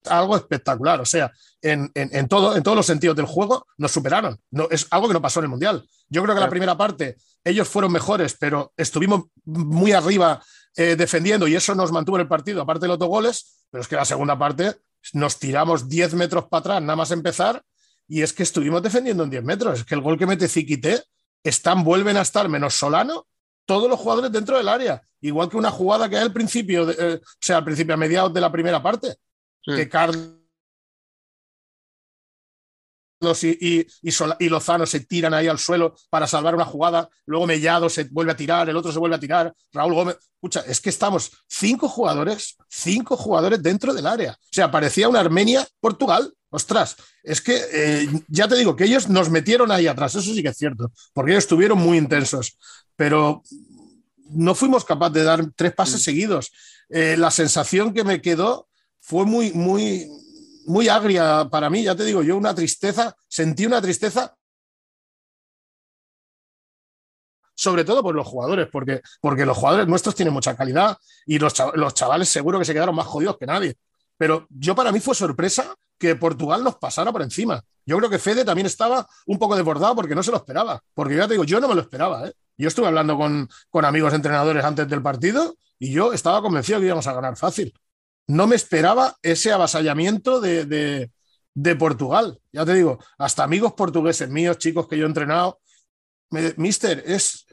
algo 0.05 0.37
espectacular. 0.37 1.01
O 1.01 1.05
sea, 1.05 1.31
en, 1.61 1.91
todo, 2.29 2.57
en 2.57 2.63
todos 2.63 2.77
los 2.77 2.87
sentidos 2.87 3.17
del 3.17 3.27
juego 3.27 3.67
nos 3.77 3.93
superaron. 3.93 4.41
No, 4.51 4.69
es 4.71 4.87
algo 4.91 5.09
que 5.09 5.15
no 5.15 5.23
pasó 5.23 5.41
en 5.41 5.45
el 5.45 5.51
Mundial. 5.51 5.87
Yo 6.09 6.23
creo 6.23 6.35
que 6.35 6.41
la 6.41 6.49
primera 6.49 6.77
parte 6.77 7.17
ellos 7.45 7.69
fueron 7.69 7.93
mejores, 7.93 8.37
pero 8.39 8.73
estuvimos 8.77 9.25
muy 9.45 9.93
arriba 9.93 10.43
eh, 10.77 10.97
defendiendo 10.97 11.47
y 11.47 11.55
eso 11.55 11.75
nos 11.75 11.93
mantuvo 11.93 12.17
en 12.17 12.23
el 12.23 12.29
partido, 12.29 12.63
aparte 12.63 12.83
de 12.83 12.89
los 12.89 12.99
dos 12.99 13.09
goles. 13.09 13.67
Pero 13.71 13.83
es 13.83 13.89
que 13.89 13.97
la 13.97 14.05
segunda 14.05 14.39
parte 14.39 14.77
nos 15.13 15.39
tiramos 15.39 15.89
10 15.89 16.15
metros 16.15 16.47
para 16.49 16.61
atrás, 16.61 16.83
nada 16.83 16.97
más 16.97 17.11
empezar, 17.11 17.63
y 18.09 18.23
es 18.23 18.33
que 18.33 18.43
estuvimos 18.43 18.83
defendiendo 18.83 19.25
en 19.25 19.31
10 19.31 19.45
metros. 19.45 19.81
Es 19.81 19.85
que 19.85 19.95
el 19.95 20.01
gol 20.01 20.19
que 20.19 20.27
mete 20.27 20.49
Ziquité, 20.49 21.03
están, 21.43 21.85
vuelven 21.85 22.17
a 22.17 22.23
estar 22.23 22.49
menos 22.49 22.75
Solano, 22.75 23.27
todos 23.65 23.89
los 23.89 23.99
jugadores 23.99 24.33
dentro 24.33 24.57
del 24.57 24.69
área. 24.69 25.03
Igual 25.21 25.49
que 25.49 25.57
una 25.57 25.71
jugada 25.71 26.09
que 26.09 26.17
hay 26.17 26.23
al 26.23 26.33
principio, 26.33 26.91
eh, 26.91 27.21
o 27.23 27.39
sea, 27.41 27.59
al 27.59 27.65
principio, 27.65 27.95
a 27.95 27.97
mediados 27.97 28.33
de 28.33 28.41
la 28.41 28.51
primera 28.53 28.83
parte, 28.83 29.17
que 29.65 29.89
Carlos 29.89 30.37
y, 33.43 33.87
y, 34.03 34.49
Lozano 34.49 34.87
se 34.87 35.01
tiran 35.01 35.35
ahí 35.35 35.49
al 35.49 35.59
suelo 35.59 35.95
para 36.11 36.27
salvar 36.27 36.55
una 36.55 36.65
jugada, 36.65 37.09
luego 37.25 37.47
Mellado 37.47 37.89
se 37.89 38.05
vuelve 38.05 38.33
a 38.33 38.37
tirar, 38.37 38.69
el 38.69 38.77
otro 38.77 38.93
se 38.93 38.99
vuelve 38.99 39.17
a 39.17 39.21
tirar, 39.21 39.53
Raúl 39.73 39.95
Gómez. 39.95 40.19
Escucha, 40.35 40.61
es 40.61 40.81
que 40.81 40.91
estamos 40.91 41.33
cinco 41.49 41.89
jugadores, 41.89 42.57
cinco 42.69 43.17
jugadores 43.17 43.63
dentro 43.63 43.95
del 43.95 44.07
área. 44.07 44.33
O 44.33 44.53
sea, 44.53 44.71
parecía 44.71 45.09
una 45.09 45.21
Armenia-Portugal. 45.21 46.33
Ostras, 46.57 46.97
es 47.23 47.43
que 47.43 47.55
eh, 47.71 48.09
ya 48.29 48.49
te 48.49 48.57
digo 48.57 48.75
que 48.75 48.85
ellos 48.85 49.11
nos 49.11 49.29
metieron 49.29 49.71
ahí 49.71 49.87
atrás, 49.87 50.15
eso 50.15 50.33
sí 50.33 50.43
que 50.43 50.49
es 50.49 50.57
cierto, 50.57 50.91
porque 51.13 51.33
ellos 51.33 51.45
estuvieron 51.45 51.77
muy 51.77 51.99
intensos, 51.99 52.57
pero 52.97 53.43
no 54.31 54.55
fuimos 54.55 54.83
capaces 54.83 55.17
de 55.17 55.25
dar 55.25 55.45
tres 55.55 55.75
pases 55.75 56.01
mm. 56.01 56.05
seguidos. 56.05 56.53
Eh, 56.89 57.15
la 57.19 57.31
sensación 57.31 57.93
que 57.93 58.05
me 58.05 58.23
quedó 58.23 58.69
fue 59.01 59.27
muy, 59.27 59.53
muy, 59.53 60.09
muy 60.65 60.89
agria 60.89 61.47
para 61.51 61.69
mí, 61.69 61.83
ya 61.83 61.95
te 61.95 62.07
digo, 62.07 62.23
yo 62.23 62.39
una 62.39 62.55
tristeza, 62.55 63.15
sentí 63.29 63.67
una 63.67 63.83
tristeza 63.83 64.35
sobre 67.55 67.85
todo 67.85 68.03
por 68.03 68.15
los 68.15 68.27
jugadores, 68.27 68.69
porque, 68.73 69.03
porque 69.21 69.45
los 69.45 69.59
jugadores 69.59 69.87
nuestros 69.87 70.15
tienen 70.15 70.33
mucha 70.33 70.57
calidad 70.57 70.97
y 71.27 71.39
los, 71.39 71.53
los, 71.75 71.93
chavales 71.93 72.31
seguro 72.31 72.59
que 72.59 72.65
se 72.65 72.73
quedaron 72.73 72.95
más 72.95 73.07
jodidos 73.07 73.37
que 73.37 73.45
nadie. 73.45 73.77
Pero 74.17 74.47
yo 74.49 74.75
para 74.75 74.91
mí 74.91 75.01
fue 75.01 75.15
sorpresa 75.15 75.77
que 75.99 76.17
Portugal 76.17 76.63
nos 76.63 76.77
pasara 76.77 77.13
por 77.13 77.23
encima. 77.23 77.63
Yo 77.85 77.97
creo 77.99 78.11
que 78.11 78.19
Fede 78.19 78.45
también 78.45 78.67
estaba 78.67 79.07
un 79.27 79.39
poco 79.39 79.57
desbordado 79.57 79.95
porque 79.95 80.15
no 80.15 80.23
se 80.23 80.31
lo 80.31 80.39
esperaba. 80.39 80.81
Porque 80.95 81.17
ya 81.17 81.27
te 81.27 81.35
digo, 81.35 81.45
yo 81.45 81.61
no 81.61 81.69
me 81.69 81.75
lo 81.75 81.81
esperaba. 81.81 82.27
¿eh? 82.27 82.33
Yo 82.57 82.69
estuve 82.69 82.89
hablando 82.89 83.17
con, 83.17 83.49
con 83.71 83.85
amigos 83.85 84.13
entrenadores 84.13 84.65
antes 84.65 84.89
del 84.89 85.03
partido 85.03 85.57
y 85.79 85.93
yo 85.93 86.13
estaba 86.13 86.43
convencido 86.43 86.81
que 86.81 86.87
íbamos 86.87 87.07
a 87.07 87.13
ganar 87.13 87.37
fácil 87.37 87.73
no 88.27 88.47
me 88.47 88.57
esperaba 88.57 89.17
ese 89.23 89.53
avasallamiento 89.53 90.41
de, 90.41 91.11
Portugal. 91.79 92.39
Ya 92.53 92.65
te 92.65 92.75
digo, 92.75 92.99
hasta 93.19 93.45
amigos 93.45 93.73
portugueses 93.75 94.29
míos, 94.29 94.59
chicos 94.59 94.89
que 94.89 94.99
yo 94.99 95.05
he 95.05 95.09
entrenado, 95.09 95.61
mister, 96.57 97.03
es 97.07 97.47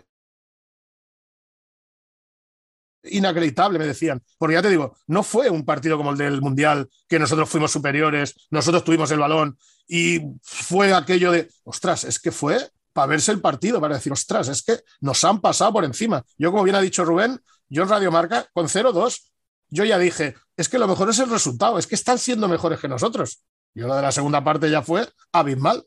inacreditable, 3.04 3.80
me 3.80 3.86
decían. 3.86 4.22
Porque 4.38 4.56
ya 4.56 4.62
te 4.62 4.70
digo, 4.70 4.96
no 5.08 5.24
fue 5.24 5.50
un 5.50 5.66
partido 5.66 5.98
como 5.98 6.12
el 6.12 6.18
del 6.18 6.42
Mundial, 6.42 6.90
que 7.08 7.20
nosotros 7.20 7.50
fuimos 7.50 7.72
superiores, 7.72 8.36
nosotros 8.50 8.84
tuvimos 8.84 9.12
el 9.12 9.20
balón 9.20 9.58
y 9.88 10.22
fue 10.42 10.94
aquello 10.94 11.32
de, 11.32 11.50
ostras, 11.64 12.04
es 12.04 12.20
que 12.20 12.32
fue 12.32 12.58
para 12.94 13.08
verse 13.08 13.32
el 13.32 13.42
partido, 13.42 13.82
para 13.82 13.96
decir, 13.96 14.14
ostras, 14.14 14.48
es 14.48 14.64
que 14.64 14.80
nos 15.02 15.24
han 15.24 15.42
pasado 15.42 15.74
por 15.74 15.84
encima. 15.84 16.24
Yo, 16.38 16.52
como 16.52 16.64
bien 16.64 16.76
ha 16.76 16.82
dicho 16.82 17.04
Rubén, 17.04 17.40
yo 17.68 17.84
en 17.84 17.90
Radio 17.90 18.12
Marca, 18.12 18.48
con 18.54 18.68
0-2, 18.68 19.32
yo 19.70 19.84
ya 19.84 19.98
dije, 19.98 20.36
es 20.56 20.70
que 20.70 20.78
lo 20.78 20.88
mejor 20.88 21.10
es 21.10 21.20
el 21.20 21.30
resultado, 21.30 21.80
es 21.80 21.88
que 21.88 21.96
están 21.96 22.20
siendo 22.20 22.48
mejores 22.48 22.80
que 22.80 22.88
nosotros. 22.88 23.44
Y 23.74 23.80
lo 23.80 23.96
de 23.96 24.04
la 24.04 24.12
segunda 24.12 24.44
parte 24.44 24.70
ya 24.70 24.84
fue 24.84 25.08
abismal. 25.32 25.84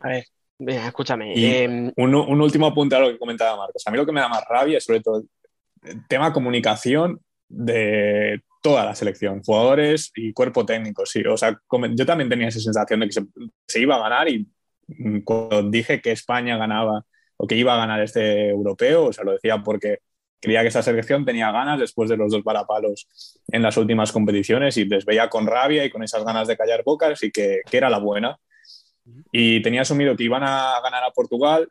A 0.00 0.08
ver, 0.08 0.24
escúchame. 0.58 1.34
Em, 1.36 1.92
un, 1.96 2.14
último 2.14 2.66
apunte 2.66 2.96
a 2.96 3.00
lo 3.00 3.08
que 3.08 3.18
comentaba 3.18 3.56
Marcos. 3.58 3.82
A 3.86 3.90
mí 3.90 3.98
lo 3.98 4.06
que 4.06 4.12
me 4.12 4.20
da 4.20 4.28
más 4.28 4.44
rabia 4.48 4.80
sobre 4.80 5.00
todo 5.00 5.22
tema 6.08 6.32
comunicación 6.32 7.20
de 7.48 8.42
toda 8.62 8.84
la 8.84 8.94
selección, 8.94 9.42
jugadores 9.42 10.10
y 10.14 10.32
cuerpo 10.32 10.66
técnico. 10.66 11.06
Sí, 11.06 11.22
o 11.22 11.36
sea, 11.36 11.58
yo 11.94 12.06
también 12.06 12.28
tenía 12.28 12.48
esa 12.48 12.60
sensación 12.60 13.00
de 13.00 13.06
que 13.08 13.20
se, 13.66 13.80
iba 13.80 13.96
a 13.96 14.00
ganar 14.00 14.28
y 14.28 14.48
mm, 14.88 15.20
cuando 15.20 15.62
dije 15.64 16.00
que 16.00 16.12
España 16.12 16.56
ganaba 16.56 17.04
o 17.36 17.46
que 17.46 17.56
iba 17.56 17.74
a 17.74 17.78
ganar 17.78 18.00
este 18.02 18.48
europeo, 18.50 19.06
o 19.06 19.12
sea, 19.12 19.24
lo 19.24 19.32
decía 19.32 19.62
porque 19.62 20.00
creía 20.40 20.62
que 20.62 20.68
esa 20.68 20.82
selección 20.82 21.24
tenía 21.24 21.50
ganas 21.50 21.78
después 21.78 22.08
de 22.08 22.16
los 22.16 22.32
dos 22.32 22.42
parapalos 22.42 23.08
en 23.48 23.62
las 23.62 23.76
últimas 23.76 24.12
competiciones 24.12 24.76
y 24.76 24.84
les 24.84 25.04
veía 25.04 25.28
con 25.28 25.46
rabia 25.46 25.84
y 25.84 25.90
con 25.90 26.02
esas 26.02 26.24
ganas 26.24 26.48
de 26.48 26.56
callar 26.56 26.82
bocas 26.84 27.22
y 27.22 27.30
que, 27.30 27.62
era 27.70 27.90
la 27.90 27.98
buena. 27.98 28.38
Y 29.32 29.62
tenía 29.62 29.82
asumido 29.82 30.16
que 30.16 30.24
iban 30.24 30.42
a 30.42 30.80
ganar 30.82 31.02
a 31.04 31.10
Portugal, 31.10 31.68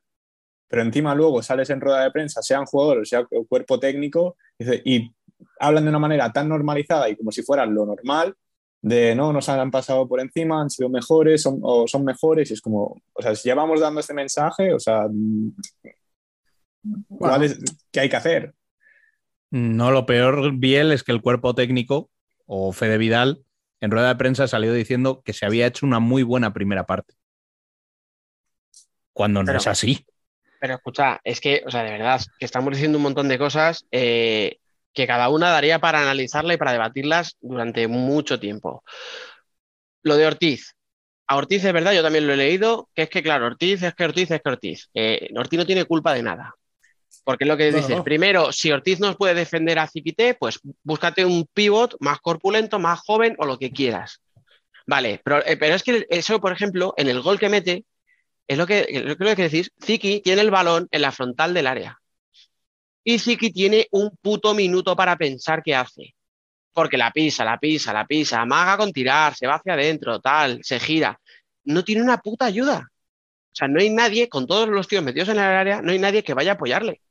pero 0.68 0.82
encima 0.82 1.16
luego 1.16 1.42
sales 1.42 1.70
en 1.70 1.82
rueda 1.82 2.04
de 2.04 2.12
prensa, 2.12 2.42
sean 2.42 2.66
jugadores, 2.66 3.10
sea 3.10 3.26
cuerpo 3.48 3.80
técnico, 3.80 4.38
y, 4.60 5.12
hablan 5.60 5.84
de 5.84 5.90
una 5.90 6.00
manera 6.00 6.32
tan 6.32 6.50
normalizada 6.50 7.10
y 7.10 7.16
como 7.16 7.32
si 7.32 7.44
fueran 7.44 7.74
lo 7.74 7.86
normal, 7.86 8.36
de 8.82 9.16
no, 9.16 9.34
nos 9.34 9.50
han 9.50 9.72
pasado 9.72 10.08
por 10.08 10.20
encima, 10.20 10.62
han 10.62 10.70
sido 10.70 10.90
mejores 10.90 11.42
son, 11.42 11.60
o 11.62 11.88
son 11.88 12.04
mejores, 12.04 12.50
y 12.50 12.54
es 12.54 12.62
como, 12.62 13.02
o 13.14 13.22
sea, 13.22 13.36
si 13.36 13.50
ya 13.50 13.56
vamos 13.56 13.80
dando 13.80 14.00
este 14.00 14.14
mensaje, 14.14 14.74
o 14.74 14.80
sea, 14.80 15.08
¿qué 17.92 18.00
hay 18.00 18.10
que 18.10 18.16
hacer? 18.16 18.54
No, 19.50 19.92
lo 19.92 20.06
peor, 20.06 20.54
Biel, 20.58 20.92
es 20.92 21.04
que 21.04 21.12
el 21.12 21.22
cuerpo 21.22 21.56
técnico, 21.56 22.10
o 22.46 22.72
Fede 22.72 22.98
Vidal, 22.98 23.44
en 23.80 23.92
rueda 23.92 24.10
de 24.10 24.16
prensa 24.16 24.46
ha 24.46 24.48
salido 24.48 24.74
diciendo 24.74 25.22
que 25.24 25.34
se 25.34 25.46
había 25.46 25.68
hecho 25.68 25.86
una 25.86 26.00
muy 26.00 26.24
buena 26.24 26.54
primera 26.54 26.86
parte. 26.86 27.14
Cuando 29.14 29.44
no 29.44 29.52
es 29.56 29.68
así. 29.68 30.06
Pero 30.60 30.76
escucha, 30.76 31.20
es 31.24 31.40
que, 31.40 31.64
o 31.66 31.72
sea, 31.72 31.84
de 31.84 31.92
verdad, 31.92 32.22
que 32.40 32.46
estamos 32.46 32.74
diciendo 32.74 32.98
un 32.98 33.04
montón 33.04 33.28
de 33.28 33.38
cosas 33.38 33.86
eh, 33.92 34.58
que 34.94 35.08
cada 35.08 35.30
una 35.30 35.50
daría 35.50 35.80
para 35.80 36.02
analizarla 36.02 36.54
y 36.54 36.58
para 36.58 36.72
debatirlas 36.72 37.38
durante 37.40 37.88
mucho 37.88 38.40
tiempo. 38.40 38.84
Lo 40.04 40.16
de 40.16 40.26
Ortiz. 40.26 40.74
A 41.28 41.36
Ortiz 41.36 41.64
es 41.64 41.74
verdad, 41.74 41.94
yo 41.94 42.02
también 42.02 42.26
lo 42.26 42.34
he 42.34 42.38
leído, 42.38 42.90
que 42.96 43.04
es 43.04 43.10
que, 43.10 43.22
claro, 43.22 43.46
Ortiz 43.46 43.84
es 43.84 43.94
que 43.94 44.06
Ortiz 44.06 44.32
es 44.32 44.42
que 44.42 44.50
Ortiz. 44.50 44.90
Eh, 44.94 45.30
Ortiz 45.36 45.60
no 45.60 45.66
tiene 45.66 45.86
culpa 45.86 46.14
de 46.14 46.24
nada. 46.24 46.56
Porque 47.24 47.44
es 47.44 47.48
lo 47.48 47.58
que 47.58 47.72
dices. 47.72 48.02
Primero, 48.02 48.52
si 48.52 48.72
Ortiz 48.72 49.00
nos 49.00 49.18
puede 49.18 49.34
defender 49.34 49.80
a 49.80 49.88
Ziquité, 49.88 50.34
pues 50.34 50.60
búscate 50.84 51.26
un 51.26 51.46
pivot 51.54 51.96
más 52.00 52.20
corpulento, 52.20 52.80
más 52.80 53.02
joven 53.02 53.36
o 53.38 53.46
lo 53.46 53.60
que 53.60 53.72
quieras. 53.72 54.22
Vale, 54.86 55.22
pero, 55.24 55.46
eh, 55.46 55.58
es 55.60 55.84
que 55.84 56.08
eso, 56.10 56.40
por 56.40 56.54
ejemplo, 56.54 56.94
en 56.96 57.10
el 57.10 57.22
gol 57.22 57.38
que 57.38 57.50
mete, 57.50 57.84
es 58.48 58.58
lo 58.58 58.66
que, 58.66 59.04
lo 59.06 59.36
que, 59.36 59.50
decís, 59.50 59.72
Ziki 59.84 60.22
tiene 60.22 60.42
el 60.42 60.52
balón 60.52 60.88
en 60.92 61.02
la 61.02 61.12
frontal 61.12 61.54
del 61.54 61.68
área. 61.68 62.00
Y 63.04 63.20
Ziki 63.20 63.52
tiene 63.52 63.88
un 63.92 64.16
puto 64.22 64.54
minuto 64.54 64.96
para 64.96 65.18
pensar 65.18 65.62
qué 65.64 65.76
hace. 65.76 66.16
Porque 66.74 66.98
la 66.98 67.12
pisa, 67.12 67.44
la 67.44 67.58
pisa, 67.58 67.94
la 67.94 68.06
pisa, 68.06 68.42
amaga 68.42 68.78
con 68.78 68.92
tirar, 68.92 69.36
se 69.36 69.48
va 69.48 69.56
hacia 69.56 69.74
adentro, 69.74 70.20
tal, 70.20 70.60
se 70.64 70.80
gira. 70.80 71.20
No 71.66 71.84
tiene 71.84 72.02
una 72.02 72.18
puta 72.20 72.46
ayuda. 72.46 72.88
O 72.90 73.56
sea, 73.56 73.68
no 73.68 73.80
hay 73.80 73.90
nadie, 73.90 74.30
con 74.30 74.46
todos 74.46 74.70
los 74.70 74.88
tíos 74.88 75.04
metidos 75.04 75.30
en 75.30 75.38
el 75.38 75.44
área, 75.44 75.82
no 75.82 75.92
hay 75.92 76.00
nadie 76.00 76.24
que 76.24 76.34
vaya 76.34 76.52
a 76.52 76.56
apoyarle. 76.56 77.02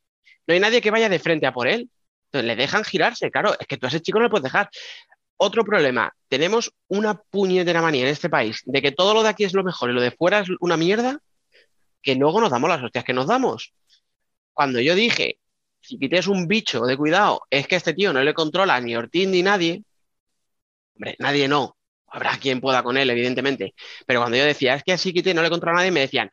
No 0.46 0.55
hay 0.55 0.61
nadie 0.61 0.81
que 0.81 0.90
vaya 0.90 1.09
de 1.09 1.18
frente 1.18 1.46
a 1.46 1.53
por 1.53 1.66
él. 1.68 1.90
Entonces 2.27 2.46
le 2.46 2.57
dejan 2.57 2.85
girarse. 2.85 3.31
Claro, 3.31 3.57
es 3.59 3.66
que 3.66 3.77
tú 3.77 3.87
a 3.87 3.88
ese 3.88 4.01
chico 4.01 4.18
no 4.18 4.25
le 4.25 4.31
puedes 4.31 4.44
dejar. 4.44 4.70
Otro 5.38 5.64
problema, 5.64 6.14
tenemos 6.29 6.72
una 6.88 7.14
puñetera 7.14 7.83
manía 7.83 8.03
en 8.03 8.09
este 8.09 8.31
país 8.31 8.62
de 8.64 8.81
que 8.81 8.92
todo 8.92 9.12
lo 9.12 9.22
de 9.22 9.29
aquí 9.29 9.44
es 9.44 9.53
lo 9.53 9.64
mejor 9.64 9.90
y 9.90 9.92
lo 9.92 10.01
de 10.01 10.11
fuera 10.11 10.40
es 10.40 10.49
una 10.61 10.77
mierda, 10.77 11.20
que 12.03 12.14
luego 12.14 12.40
nos 12.40 12.51
damos 12.51 12.70
las 12.70 12.83
hostias 12.83 13.05
que 13.05 13.12
nos 13.12 13.27
damos. 13.27 13.75
Cuando 14.55 14.81
yo 14.81 14.94
dije, 14.94 15.38
si 15.81 15.99
quites 15.99 16.27
un 16.27 16.49
bicho 16.49 16.87
de 16.87 16.96
cuidado, 16.96 17.42
es 17.51 17.66
que 17.66 17.75
a 17.75 17.79
este 17.79 17.92
tío 17.92 18.12
no 18.12 18.22
le 18.22 18.33
controla 18.33 18.81
ni 18.81 18.96
Ortiz 18.96 19.29
ni 19.29 19.42
nadie, 19.42 19.83
hombre, 20.94 21.16
nadie 21.18 21.49
no, 21.49 21.77
habrá 22.07 22.38
quien 22.38 22.61
pueda 22.61 22.83
con 22.83 22.96
él, 22.96 23.11
evidentemente, 23.11 23.75
pero 24.07 24.20
cuando 24.20 24.38
yo 24.38 24.44
decía, 24.44 24.75
es 24.75 24.83
que 24.85 24.92
así 24.92 25.12
quité 25.12 25.35
no 25.35 25.42
le 25.42 25.51
controla 25.51 25.79
a 25.79 25.81
nadie, 25.81 25.90
me 25.90 26.01
decían, 26.01 26.31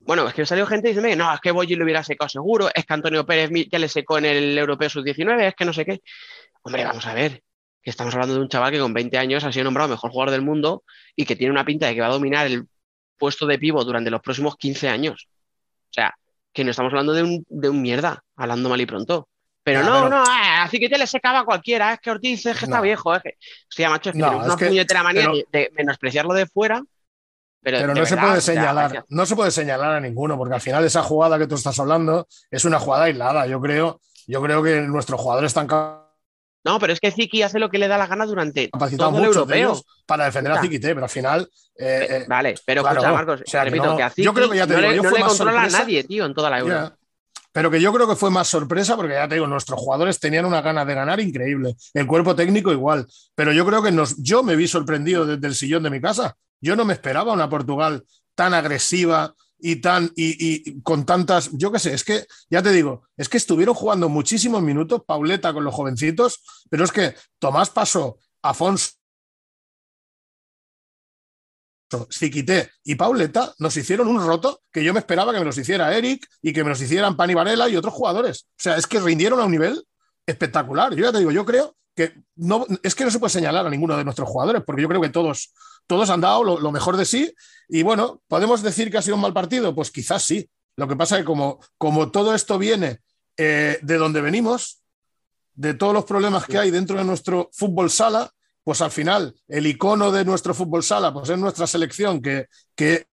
bueno, 0.00 0.28
es 0.28 0.34
que 0.34 0.44
salió 0.44 0.66
gente 0.66 0.90
y 0.90 0.94
dice, 0.94 1.16
no, 1.16 1.32
es 1.32 1.40
que 1.40 1.52
Boyi 1.52 1.74
lo 1.76 1.84
hubiera 1.84 2.02
secado 2.02 2.28
seguro, 2.28 2.68
es 2.74 2.84
que 2.84 2.92
Antonio 2.92 3.24
Pérez 3.24 3.50
ya 3.70 3.78
le 3.78 3.88
secó 3.88 4.18
en 4.18 4.26
el 4.26 4.58
Europeo 4.58 4.90
Sub-19, 4.90 5.48
es 5.48 5.54
que 5.54 5.64
no 5.64 5.72
sé 5.72 5.84
qué. 5.84 6.02
Hombre, 6.62 6.84
vamos 6.84 7.06
a 7.06 7.14
ver, 7.14 7.42
que 7.82 7.90
estamos 7.90 8.14
hablando 8.14 8.34
de 8.34 8.40
un 8.40 8.48
chaval 8.48 8.70
que 8.72 8.78
con 8.78 8.94
20 8.94 9.18
años 9.18 9.44
ha 9.44 9.52
sido 9.52 9.64
nombrado 9.64 9.88
mejor 9.90 10.10
jugador 10.12 10.30
del 10.30 10.42
mundo 10.42 10.84
y 11.16 11.24
que 11.24 11.36
tiene 11.36 11.50
una 11.52 11.64
pinta 11.64 11.86
de 11.86 11.94
que 11.94 12.00
va 12.00 12.06
a 12.06 12.10
dominar 12.12 12.46
el 12.46 12.66
puesto 13.18 13.46
de 13.46 13.58
pivo 13.58 13.84
durante 13.84 14.10
los 14.10 14.20
próximos 14.20 14.56
15 14.56 14.88
años. 14.88 15.28
O 15.90 15.92
sea, 15.92 16.14
que 16.52 16.64
no 16.64 16.70
estamos 16.70 16.92
hablando 16.92 17.12
de 17.12 17.22
un, 17.22 17.44
de 17.48 17.68
un 17.68 17.82
mierda, 17.82 18.22
hablando 18.36 18.68
mal 18.68 18.80
y 18.80 18.86
pronto. 18.86 19.28
Pero 19.64 19.80
Ya, 19.80 19.86
no, 19.86 20.04
pero- 20.04 20.08
no, 20.10 20.24
eh, 20.24 20.58
así 20.60 20.78
que 20.80 20.88
te 20.88 20.98
le 20.98 21.06
secaba 21.06 21.40
a 21.40 21.44
cualquiera, 21.44 21.92
es 21.94 22.00
que 22.00 22.10
Ortiz 22.10 22.46
es 22.46 22.58
que 22.58 22.64
está 22.64 22.80
viejo, 22.80 23.14
es 23.14 23.22
que. 23.22 23.36
Hostia, 23.68 23.90
macho, 23.90 24.10
es 24.10 24.14
que 24.14 24.18
No, 24.20 24.26
tenemos 24.26 24.46
es 24.46 24.52
una 24.52 24.58
que- 24.58 24.66
puñetera 24.66 25.02
manía 25.02 25.22
pero- 25.30 25.46
de, 25.52 25.72
menospreciarlo 25.76 26.34
de 26.34 26.46
fuera. 26.46 26.82
Pero, 27.64 27.78
Pero 27.78 27.94
no 27.94 28.04
se 28.04 28.16
puede 28.16 28.40
señalar, 28.40 29.04
no 29.08 29.24
se 29.24 29.36
puede 29.36 29.50
señalar 29.52 29.92
a 29.92 30.00
ninguno, 30.00 30.36
porque 30.36 30.54
al 30.54 30.60
final 30.60 30.84
esa 30.84 31.02
jugada 31.04 31.38
que 31.38 31.46
tú 31.46 31.54
estás 31.54 31.78
hablando 31.78 32.26
es 32.50 32.64
una 32.64 32.80
jugada 32.80 33.04
aislada. 33.04 33.46
Yo 33.46 33.60
creo, 33.60 34.00
yo 34.26 34.42
creo 34.42 34.64
que 34.64 34.80
nuestros 34.80 35.20
jugadores 35.20 35.50
están 35.50 35.68
No, 36.64 36.78
pero 36.78 36.92
es 36.92 37.00
que 37.00 37.10
Ziki 37.10 37.42
hace 37.42 37.58
lo 37.58 37.68
que 37.70 37.78
le 37.78 37.88
da 37.88 37.98
la 37.98 38.06
gana 38.06 38.24
durante 38.26 38.68
todo 38.68 38.84
el 38.86 39.14
muchos 39.14 39.48
de 39.48 39.60
europeo. 39.60 39.82
para 40.06 40.26
defender 40.26 40.52
a. 40.52 40.60
Ziquité, 40.60 40.88
pero 40.94 41.04
al 41.04 41.10
final 41.10 41.48
eh, 41.76 42.06
eh, 42.10 42.24
vale, 42.28 42.54
pero 42.64 42.82
claro, 42.82 43.00
escucha, 43.00 43.12
Marcos, 43.14 43.40
o 43.46 43.50
sea, 43.50 43.64
que 43.64 43.70
repito, 43.70 43.86
no- 43.86 43.96
que 43.96 44.02
a 44.02 44.08
yo 44.08 44.12
Ziki 44.14 44.28
creo 44.34 44.50
que 44.50 44.56
ya 44.58 44.66
te 44.66 44.72
no 44.74 44.78
digo, 44.78 44.90
le, 44.90 44.96
yo 44.96 45.02
no 45.02 45.08
fue 45.08 45.18
le 45.18 45.24
controla 45.26 45.52
sorpresa. 45.52 45.76
a 45.76 45.80
nadie, 45.80 46.04
tío, 46.04 46.24
en 46.26 46.34
toda 46.34 46.50
la 46.50 46.58
Euro. 46.60 46.96
Pero 47.54 47.70
que 47.70 47.80
yo 47.82 47.92
creo 47.92 48.08
que 48.08 48.16
fue 48.16 48.30
más 48.30 48.48
sorpresa 48.48 48.96
porque 48.96 49.12
ya 49.12 49.28
te 49.28 49.34
digo, 49.34 49.46
nuestros 49.46 49.78
jugadores 49.78 50.18
tenían 50.18 50.46
una 50.46 50.62
gana 50.62 50.84
de 50.86 50.94
ganar 50.94 51.20
increíble. 51.20 51.74
El 51.92 52.06
cuerpo 52.06 52.34
técnico 52.34 52.72
igual. 52.72 53.06
Pero 53.34 53.52
yo 53.52 53.66
creo 53.66 53.82
que 53.82 53.92
nos, 53.92 54.16
yo 54.22 54.42
me 54.42 54.56
vi 54.56 54.66
sorprendido 54.66 55.26
desde 55.26 55.46
el 55.48 55.54
sillón 55.54 55.82
de 55.82 55.90
mi 55.90 56.00
casa. 56.00 56.34
Yo 56.62 56.76
no 56.76 56.86
me 56.86 56.94
esperaba 56.94 57.32
una 57.34 57.50
Portugal 57.50 58.04
tan 58.34 58.54
agresiva 58.54 59.34
y 59.62 59.76
tan 59.76 60.12
y, 60.16 60.70
y 60.70 60.82
con 60.82 61.06
tantas, 61.06 61.50
yo 61.52 61.70
qué 61.70 61.78
sé, 61.78 61.94
es 61.94 62.04
que 62.04 62.26
ya 62.50 62.62
te 62.62 62.72
digo, 62.72 63.08
es 63.16 63.28
que 63.28 63.36
estuvieron 63.36 63.74
jugando 63.74 64.08
muchísimos 64.08 64.60
minutos, 64.60 65.02
Pauleta 65.06 65.52
con 65.52 65.64
los 65.64 65.74
jovencitos, 65.74 66.42
pero 66.68 66.84
es 66.84 66.90
que 66.90 67.14
Tomás 67.38 67.70
pasó, 67.70 68.18
Afonso, 68.42 68.90
Ziquité 72.12 72.70
y 72.84 72.94
Pauleta 72.94 73.54
nos 73.58 73.76
hicieron 73.76 74.08
un 74.08 74.26
roto 74.26 74.62
que 74.72 74.82
yo 74.82 74.92
me 74.92 75.00
esperaba 75.00 75.32
que 75.32 75.38
me 75.38 75.44
los 75.44 75.58
hiciera 75.58 75.96
Eric 75.96 76.26
y 76.40 76.52
que 76.52 76.64
me 76.64 76.70
los 76.70 76.80
hicieran 76.80 77.16
Pani 77.16 77.34
Varela 77.34 77.68
y 77.68 77.76
otros 77.76 77.94
jugadores. 77.94 78.46
O 78.50 78.62
sea, 78.62 78.76
es 78.76 78.86
que 78.86 79.00
rindieron 79.00 79.40
a 79.40 79.44
un 79.44 79.52
nivel 79.52 79.84
espectacular. 80.26 80.94
Yo 80.94 81.04
ya 81.04 81.12
te 81.12 81.18
digo, 81.18 81.30
yo 81.30 81.44
creo 81.44 81.76
que 81.94 82.14
no, 82.36 82.66
es 82.82 82.94
que 82.94 83.04
no 83.04 83.10
se 83.10 83.18
puede 83.18 83.30
señalar 83.30 83.66
a 83.66 83.70
ninguno 83.70 83.96
de 83.96 84.04
nuestros 84.04 84.28
jugadores, 84.28 84.62
porque 84.64 84.82
yo 84.82 84.88
creo 84.88 85.00
que 85.00 85.10
todos, 85.10 85.52
todos 85.86 86.10
han 86.10 86.20
dado 86.20 86.44
lo, 86.44 86.60
lo 86.60 86.72
mejor 86.72 86.96
de 86.96 87.04
sí. 87.04 87.34
Y 87.68 87.82
bueno, 87.82 88.22
¿podemos 88.28 88.62
decir 88.62 88.90
que 88.90 88.98
ha 88.98 89.02
sido 89.02 89.16
un 89.16 89.22
mal 89.22 89.32
partido? 89.32 89.74
Pues 89.74 89.90
quizás 89.90 90.22
sí. 90.22 90.48
Lo 90.76 90.88
que 90.88 90.96
pasa 90.96 91.16
es 91.16 91.22
que 91.22 91.26
como, 91.26 91.60
como 91.78 92.10
todo 92.10 92.34
esto 92.34 92.58
viene 92.58 93.00
eh, 93.36 93.78
de 93.82 93.96
donde 93.96 94.20
venimos, 94.20 94.82
de 95.54 95.74
todos 95.74 95.92
los 95.92 96.04
problemas 96.04 96.46
que 96.46 96.58
hay 96.58 96.70
dentro 96.70 96.98
de 96.98 97.04
nuestro 97.04 97.50
fútbol 97.52 97.90
sala, 97.90 98.30
pues 98.64 98.80
al 98.80 98.90
final 98.90 99.34
el 99.48 99.66
icono 99.66 100.10
de 100.10 100.24
nuestro 100.24 100.54
fútbol 100.54 100.82
sala 100.82 101.12
pues 101.12 101.28
es 101.28 101.38
nuestra 101.38 101.66
selección 101.66 102.22
que, 102.22 102.46
que 102.74 103.06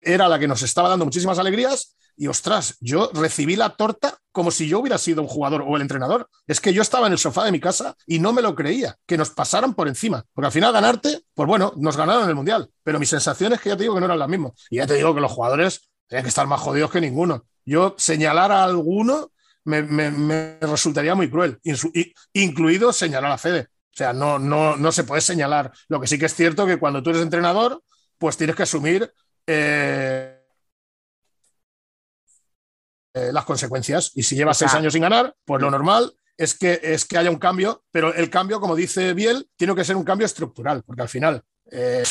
era 0.00 0.28
la 0.28 0.38
que 0.38 0.48
nos 0.48 0.62
estaba 0.62 0.88
dando 0.88 1.04
muchísimas 1.04 1.38
alegrías 1.38 1.96
y 2.18 2.26
ostras, 2.26 2.76
yo 2.80 3.10
recibí 3.14 3.54
la 3.54 3.70
torta 3.70 4.18
como 4.32 4.50
si 4.50 4.68
yo 4.68 4.80
hubiera 4.80 4.98
sido 4.98 5.22
un 5.22 5.28
jugador 5.28 5.64
o 5.66 5.76
el 5.76 5.82
entrenador. 5.82 6.28
Es 6.46 6.60
que 6.60 6.74
yo 6.74 6.82
estaba 6.82 7.06
en 7.06 7.12
el 7.12 7.18
sofá 7.18 7.44
de 7.44 7.52
mi 7.52 7.60
casa 7.60 7.96
y 8.06 8.18
no 8.18 8.32
me 8.32 8.42
lo 8.42 8.54
creía, 8.54 8.96
que 9.06 9.16
nos 9.16 9.30
pasaran 9.30 9.72
por 9.74 9.86
encima. 9.86 10.24
Porque 10.32 10.46
al 10.46 10.52
final 10.52 10.72
ganarte, 10.72 11.22
pues 11.32 11.46
bueno, 11.46 11.72
nos 11.76 11.96
ganaron 11.96 12.28
el 12.28 12.34
Mundial. 12.34 12.68
Pero 12.82 12.98
mis 12.98 13.08
sensaciones 13.08 13.60
que 13.60 13.68
ya 13.68 13.76
te 13.76 13.84
digo 13.84 13.94
que 13.94 14.00
no 14.00 14.06
eran 14.06 14.18
las 14.18 14.28
mismas. 14.28 14.52
Y 14.68 14.76
ya 14.76 14.86
te 14.86 14.94
digo 14.94 15.14
que 15.14 15.20
los 15.20 15.30
jugadores 15.30 15.90
tenían 16.08 16.24
que 16.24 16.28
estar 16.28 16.46
más 16.46 16.60
jodidos 16.60 16.90
que 16.90 17.00
ninguno. 17.00 17.46
Yo 17.64 17.94
señalar 17.98 18.50
a 18.50 18.64
alguno 18.64 19.30
me, 19.64 20.58
resultaría 20.60 21.14
muy 21.14 21.30
cruel, 21.30 21.60
incluido 22.32 22.92
señalar 22.92 23.30
a 23.30 23.38
Fede. 23.38 23.68
O 23.70 23.96
sea, 23.98 24.12
no, 24.12 24.38
no, 24.38 24.76
no 24.76 24.92
se 24.92 25.04
puede 25.04 25.20
señalar. 25.20 25.72
Lo 25.88 26.00
que 26.00 26.06
sí 26.06 26.18
que 26.18 26.26
es 26.26 26.34
cierto 26.34 26.66
que 26.66 26.78
cuando 26.78 27.02
tú 27.02 27.10
eres 27.10 27.22
entrenador, 27.22 27.82
pues 28.18 28.36
tienes 28.36 28.56
que 28.56 28.62
asumir 28.64 29.12
eh, 29.46 30.27
eh, 33.14 33.30
las 33.32 33.44
consecuencias. 33.44 34.12
Y 34.14 34.22
si 34.22 34.36
llevas 34.36 34.56
O 34.56 34.58
sea, 34.58 34.68
seis 34.68 34.78
años 34.78 34.92
sin 34.92 35.02
ganar, 35.02 35.34
pues 35.44 35.62
lo 35.62 35.70
normal 35.70 36.12
es 36.36 36.56
que, 36.56 36.80
es 36.82 37.04
que 37.04 37.18
haya 37.18 37.30
un 37.30 37.38
cambio, 37.38 37.82
pero 37.90 38.14
el 38.14 38.30
cambio, 38.30 38.60
como 38.60 38.76
dice 38.76 39.12
Biel, 39.14 39.48
tiene 39.56 39.74
que 39.74 39.84
ser 39.84 39.96
un 39.96 40.04
cambio 40.04 40.24
estructural, 40.24 40.82
porque 40.84 41.02
al 41.02 41.08
final 41.08 41.42
eh, 41.70 42.04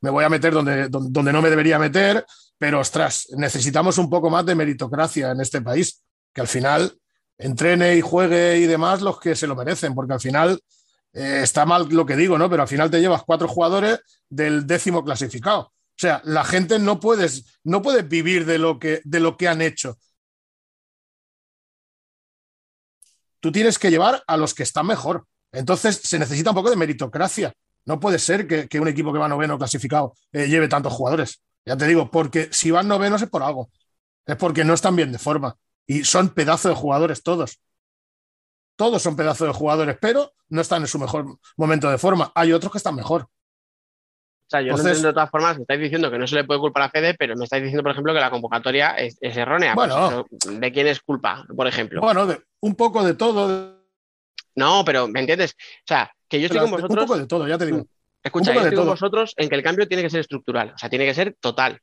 me 0.00 0.10
voy 0.10 0.24
a 0.24 0.30
meter 0.30 0.54
donde, 0.54 0.88
donde, 0.88 1.10
donde 1.10 1.32
no 1.32 1.42
me 1.42 1.50
debería 1.50 1.78
meter, 1.78 2.24
pero 2.58 2.80
ostras, 2.80 3.28
necesitamos 3.36 3.98
un 3.98 4.08
poco 4.08 4.30
más 4.30 4.46
de 4.46 4.54
meritocracia 4.54 5.32
en 5.32 5.40
este 5.40 5.60
país, 5.60 6.02
que 6.32 6.40
al 6.40 6.48
final 6.48 6.96
entrene 7.36 7.96
y 7.96 8.00
juegue 8.00 8.58
y 8.58 8.66
demás 8.66 9.02
los 9.02 9.20
que 9.20 9.34
se 9.34 9.46
lo 9.46 9.56
merecen, 9.56 9.94
porque 9.94 10.14
al 10.14 10.20
final 10.20 10.60
eh, 11.12 11.40
está 11.42 11.66
mal 11.66 11.88
lo 11.90 12.06
que 12.06 12.16
digo, 12.16 12.38
¿no? 12.38 12.48
Pero 12.48 12.62
al 12.62 12.68
final 12.68 12.90
te 12.90 13.00
llevas 13.00 13.22
cuatro 13.24 13.48
jugadores 13.48 14.00
del 14.28 14.66
décimo 14.66 15.04
clasificado. 15.04 15.60
O 15.60 15.98
sea, 16.02 16.22
la 16.24 16.44
gente 16.44 16.78
no 16.78 17.00
puedes, 17.00 17.58
no 17.64 17.82
puede 17.82 18.02
vivir 18.02 18.46
de 18.46 18.58
lo 18.58 18.78
que, 18.78 19.02
de 19.04 19.20
lo 19.20 19.36
que 19.36 19.48
han 19.48 19.60
hecho. 19.60 19.98
Tú 23.42 23.50
tienes 23.50 23.76
que 23.76 23.90
llevar 23.90 24.22
a 24.28 24.36
los 24.36 24.54
que 24.54 24.62
están 24.62 24.86
mejor. 24.86 25.26
Entonces 25.50 25.96
se 25.96 26.16
necesita 26.16 26.50
un 26.50 26.54
poco 26.54 26.70
de 26.70 26.76
meritocracia. 26.76 27.52
No 27.84 27.98
puede 27.98 28.20
ser 28.20 28.46
que, 28.46 28.80
un 28.80 28.86
equipo 28.86 29.12
que 29.12 29.18
va 29.18 29.26
noveno 29.26 29.58
clasificado 29.58 30.14
eh, 30.30 30.46
lleve 30.46 30.68
tantos 30.68 30.92
jugadores. 30.92 31.42
Ya 31.66 31.76
te 31.76 31.88
digo, 31.88 32.08
porque 32.08 32.48
si 32.52 32.70
van 32.70 32.86
novenos 32.86 33.20
es 33.20 33.28
por 33.28 33.42
algo. 33.42 33.68
Es 34.26 34.36
porque 34.36 34.64
no 34.64 34.74
están 34.74 34.94
bien 34.94 35.10
de 35.10 35.18
forma. 35.18 35.56
Y 35.88 36.04
son 36.04 36.28
pedazos 36.28 36.70
de 36.70 36.76
jugadores 36.76 37.24
todos. 37.24 37.58
Todos 38.76 39.02
son 39.02 39.16
pedazos 39.16 39.48
de 39.48 39.54
jugadores, 39.54 39.96
pero 40.00 40.32
no 40.48 40.60
están 40.60 40.82
en 40.82 40.88
su 40.88 41.00
mejor 41.00 41.36
momento 41.56 41.90
de 41.90 41.98
forma. 41.98 42.30
Hay 42.36 42.52
otros 42.52 42.70
que 42.70 42.78
están 42.78 42.94
mejor. 42.94 43.26
O 44.52 44.58
sea, 44.58 44.60
yo 44.60 44.72
no 44.72 44.78
entiendo 44.78 45.08
de 45.08 45.14
todas 45.14 45.30
formas, 45.30 45.58
estáis 45.58 45.80
diciendo 45.80 46.10
que 46.10 46.18
no 46.18 46.26
se 46.26 46.34
le 46.34 46.44
puede 46.44 46.60
culpar 46.60 46.82
a 46.82 46.90
Fede, 46.90 47.14
pero 47.18 47.34
me 47.36 47.44
estáis 47.44 47.62
diciendo, 47.62 47.82
por 47.82 47.92
ejemplo, 47.92 48.12
que 48.12 48.20
la 48.20 48.30
convocatoria 48.30 48.90
es, 48.96 49.16
es 49.22 49.34
errónea. 49.34 49.74
Pues 49.74 49.90
Bueno. 49.90 50.26
¿De 50.60 50.72
quién 50.72 50.86
es 50.88 51.00
culpa, 51.00 51.46
por 51.56 51.66
ejemplo? 51.66 52.02
Bueno, 52.02 52.26
de- 52.26 52.38
un 52.60 52.74
poco 52.74 53.02
de 53.02 53.14
todo. 53.14 53.78
No, 54.54 54.84
pero 54.84 55.08
¿me 55.08 55.20
entiendes? 55.20 55.52
O 55.58 55.86
sea, 55.86 56.12
que 56.28 56.38
yo 56.38 56.46
estoy 56.46 56.58
con 56.60 56.66
un 56.66 56.72
vosotros. 56.72 57.04
poco 57.06 57.18
de 57.18 57.26
todo, 57.26 57.48
ya 57.48 57.56
te 57.56 57.64
digo. 57.66 57.86
Escucha, 58.22 58.50
un 58.50 58.56
yo 58.56 58.62
estoy 58.62 58.76
con 58.76 58.86
vosotros 58.86 59.32
en 59.38 59.48
que 59.48 59.54
el 59.54 59.62
cambio 59.62 59.88
tiene 59.88 60.02
que 60.02 60.10
ser 60.10 60.20
estructural, 60.20 60.72
o 60.74 60.78
sea, 60.78 60.90
tiene 60.90 61.06
que 61.06 61.14
ser 61.14 61.34
total. 61.40 61.80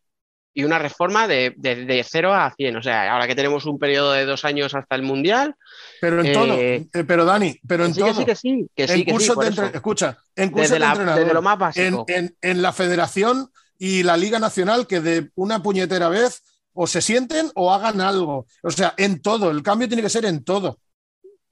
Y 0.53 0.63
una 0.63 0.79
reforma 0.79 1.27
de, 1.27 1.53
de, 1.57 1.85
de 1.85 2.03
0 2.03 2.33
a 2.33 2.51
100. 2.55 2.75
O 2.77 2.81
sea, 2.81 3.13
ahora 3.13 3.27
que 3.27 3.35
tenemos 3.35 3.65
un 3.65 3.77
periodo 3.79 4.11
de 4.13 4.25
dos 4.25 4.43
años 4.45 4.73
hasta 4.73 4.95
el 4.95 5.03
Mundial. 5.03 5.55
Pero 6.01 6.19
en 6.21 6.25
Eh, 6.25 6.33
todo. 6.33 6.53
Eh, 6.55 6.87
pero 7.07 7.23
Dani, 7.23 7.57
pero 7.67 7.85
en 7.85 7.93
sí, 7.93 7.99
todo. 8.01 8.13
que 8.13 8.15
sí, 8.15 8.25
que 8.25 8.35
sí, 8.35 8.67
que 8.75 8.87
sí, 8.87 9.05
que 9.05 9.19
sí, 9.19 9.29
por 9.29 9.45
eso. 9.45 9.63
entre- 9.63 9.75
escucha, 9.77 10.17
en 10.35 10.49
cursos 10.49 10.63
desde, 10.71 10.75
de 10.75 10.79
la- 10.79 10.87
entrenador, 10.91 11.19
desde 11.21 11.33
lo 11.33 11.41
más 11.41 11.57
básico. 11.57 12.05
en- 12.07 12.35
en 12.41 12.61
la 12.61 12.73
federación 12.73 13.51
y 13.77 14.03
la 14.03 14.17
Liga 14.17 14.39
Nacional 14.39 14.87
que 14.87 14.99
de 15.01 15.29
una 15.35 15.61
puñetera 15.63 16.09
vez 16.09 16.41
o 16.73 16.87
se 16.87 17.01
sienten 17.01 17.51
o 17.55 17.71
hagan 17.73 18.01
algo. 18.01 18.45
O 18.63 18.71
sea, 18.71 18.93
en 18.97 19.21
todo. 19.21 19.51
El 19.51 19.61
cambio 19.63 19.87
tiene 19.87 20.03
que 20.03 20.09
ser 20.09 20.25
en 20.25 20.43
todo. 20.43 20.79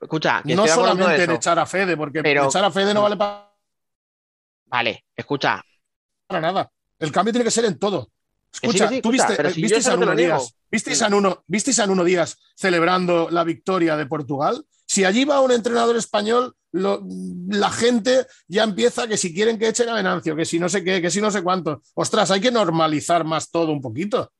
Escucha, 0.01 0.41
que 0.45 0.55
No 0.55 0.67
solamente 0.67 1.23
en 1.23 1.31
echar 1.31 1.57
a 1.59 1.65
Fede, 1.65 1.95
porque 1.97 2.21
Pero- 2.23 2.45
echar 2.47 2.63
a 2.65 2.71
Fede 2.71 2.93
no 2.93 3.03
vale 3.03 3.15
para 3.15 3.47
Vale, 4.65 5.05
escucha, 5.15 5.63
nada. 6.29 6.69
El 6.99 7.11
cambio 7.11 7.31
tiene 7.31 7.45
que 7.45 7.51
ser 7.51 7.65
en 7.65 7.79
todo. 7.79 8.09
Sí, 8.51 8.59
Escucha, 8.67 8.87
sí, 8.89 9.01
tú 9.01 9.11
escucha, 9.11 9.27
viste, 9.27 9.47
eh, 9.47 9.51
si 9.51 9.61
visteis 9.61 9.87
a 9.87 9.91
no 9.91 9.99
te 9.99 10.05
lo 10.05 10.11
Nuno 10.11 10.15
niego. 10.15 10.37
Díaz, 10.37 10.55
visteis 10.71 11.01
a 11.01 11.09
Nuno, 11.09 11.43
visteis 11.47 11.79
a 11.79 11.87
Nuno 11.87 12.03
Díaz 12.03 12.37
celebrando 12.55 13.29
la 13.29 13.43
victoria 13.43 13.95
de 13.97 14.05
Portugal. 14.05 14.65
Si 14.85 15.03
allí 15.03 15.25
va 15.25 15.41
un 15.41 15.51
entrenador 15.51 15.95
español, 15.97 16.55
lo- 16.71 17.03
la 17.49 17.69
gente 17.71 18.25
ya 18.47 18.63
empieza 18.63 19.07
que 19.07 19.17
si 19.17 19.33
quieren 19.33 19.59
que 19.59 19.67
echen 19.67 19.89
a 19.89 19.93
Venancio, 19.95 20.35
que 20.35 20.45
si 20.45 20.59
no 20.59 20.69
sé 20.69 20.83
qué, 20.83 21.01
que 21.01 21.11
si 21.11 21.21
no 21.21 21.29
sé 21.29 21.43
cuánto. 21.43 21.81
Ostras, 21.93 22.31
hay 22.31 22.41
que 22.41 22.51
normalizar 22.51 23.23
más 23.25 23.51
todo 23.51 23.71
un 23.71 23.81
poquito. 23.81 24.31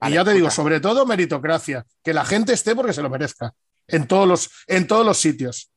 Vale, 0.00 0.12
y 0.12 0.14
ya 0.14 0.24
te 0.24 0.32
digo, 0.32 0.48
escucha. 0.48 0.62
sobre 0.62 0.80
todo 0.80 1.06
meritocracia, 1.06 1.86
que 2.02 2.12
la 2.14 2.24
gente 2.24 2.52
esté 2.52 2.74
porque 2.74 2.92
se 2.92 3.02
lo 3.02 3.10
merezca. 3.10 3.54
En 3.86 4.06
todos 4.08 4.26
los, 4.26 4.50
en 4.66 4.86
todos 4.86 5.04
los 5.04 5.18
sitios. 5.18 5.70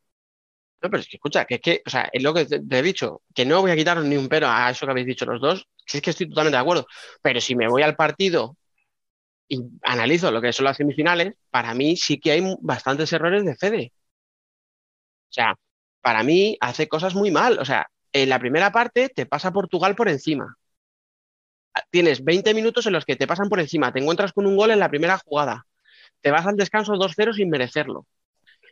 No, 0.82 0.90
pero 0.90 1.02
es 1.02 1.08
que 1.08 1.18
escucha, 1.18 1.46
que 1.46 1.56
es 1.56 1.62
que, 1.62 1.82
o 1.86 1.90
sea, 1.90 2.10
es 2.12 2.22
lo 2.22 2.34
que 2.34 2.46
te, 2.46 2.60
te 2.60 2.80
he 2.80 2.82
dicho, 2.84 3.22
que 3.34 3.46
no 3.46 3.62
voy 3.62 3.72
a 3.72 3.76
quitar 3.76 3.98
ni 4.04 4.16
un 4.16 4.28
pero 4.30 4.48
a 4.48 4.70
eso 4.70 4.86
que 4.86 4.92
habéis 4.92 5.08
dicho 5.08 5.26
los 5.26 5.42
dos, 5.42 5.68
Si 5.88 5.98
es 5.98 6.04
que 6.04 6.12
estoy 6.12 6.30
totalmente 6.30 6.58
de 6.58 6.62
acuerdo. 6.62 6.86
Pero 7.22 7.42
si 7.42 7.56
me 7.56 7.68
voy 7.68 7.82
al 7.82 7.96
partido 7.96 8.58
y 9.48 9.62
analizo 9.84 10.32
lo 10.32 10.42
que 10.42 10.54
son 10.54 10.66
las 10.66 10.78
semifinales, 10.78 11.34
para 11.50 11.74
mí 11.74 11.96
sí 11.96 12.20
que 12.20 12.32
hay 12.32 12.56
bastantes 12.62 13.12
errores 13.14 13.46
de 13.46 13.56
Fede. 13.56 13.94
O 15.30 15.34
sea, 15.34 15.56
para 16.02 16.24
mí 16.24 16.58
hace 16.60 16.88
cosas 16.88 17.16
muy 17.16 17.32
mal. 17.32 17.60
O 17.60 17.66
sea, 17.66 17.88
en 18.14 18.30
la 18.30 18.40
primera 18.40 18.72
parte 18.72 19.10
te 19.10 19.26
pasa 19.26 19.52
Portugal 19.52 19.96
por 19.96 20.10
encima. 20.10 20.58
Tienes 21.90 22.24
20 22.24 22.54
minutos 22.54 22.86
en 22.88 22.94
los 22.94 23.06
que 23.06 23.16
te 23.16 23.28
pasan 23.28 23.50
por 23.50 23.60
encima, 23.60 23.92
te 23.94 24.00
encuentras 24.00 24.34
con 24.34 24.46
un 24.48 24.56
gol 24.58 24.72
en 24.72 24.80
la 24.80 24.90
primera 24.90 25.20
jugada, 25.20 25.68
te 26.22 26.32
vas 26.32 26.46
al 26.48 26.56
descanso 26.56 26.94
2-0 26.94 27.34
sin 27.34 27.50
merecerlo. 27.50 28.08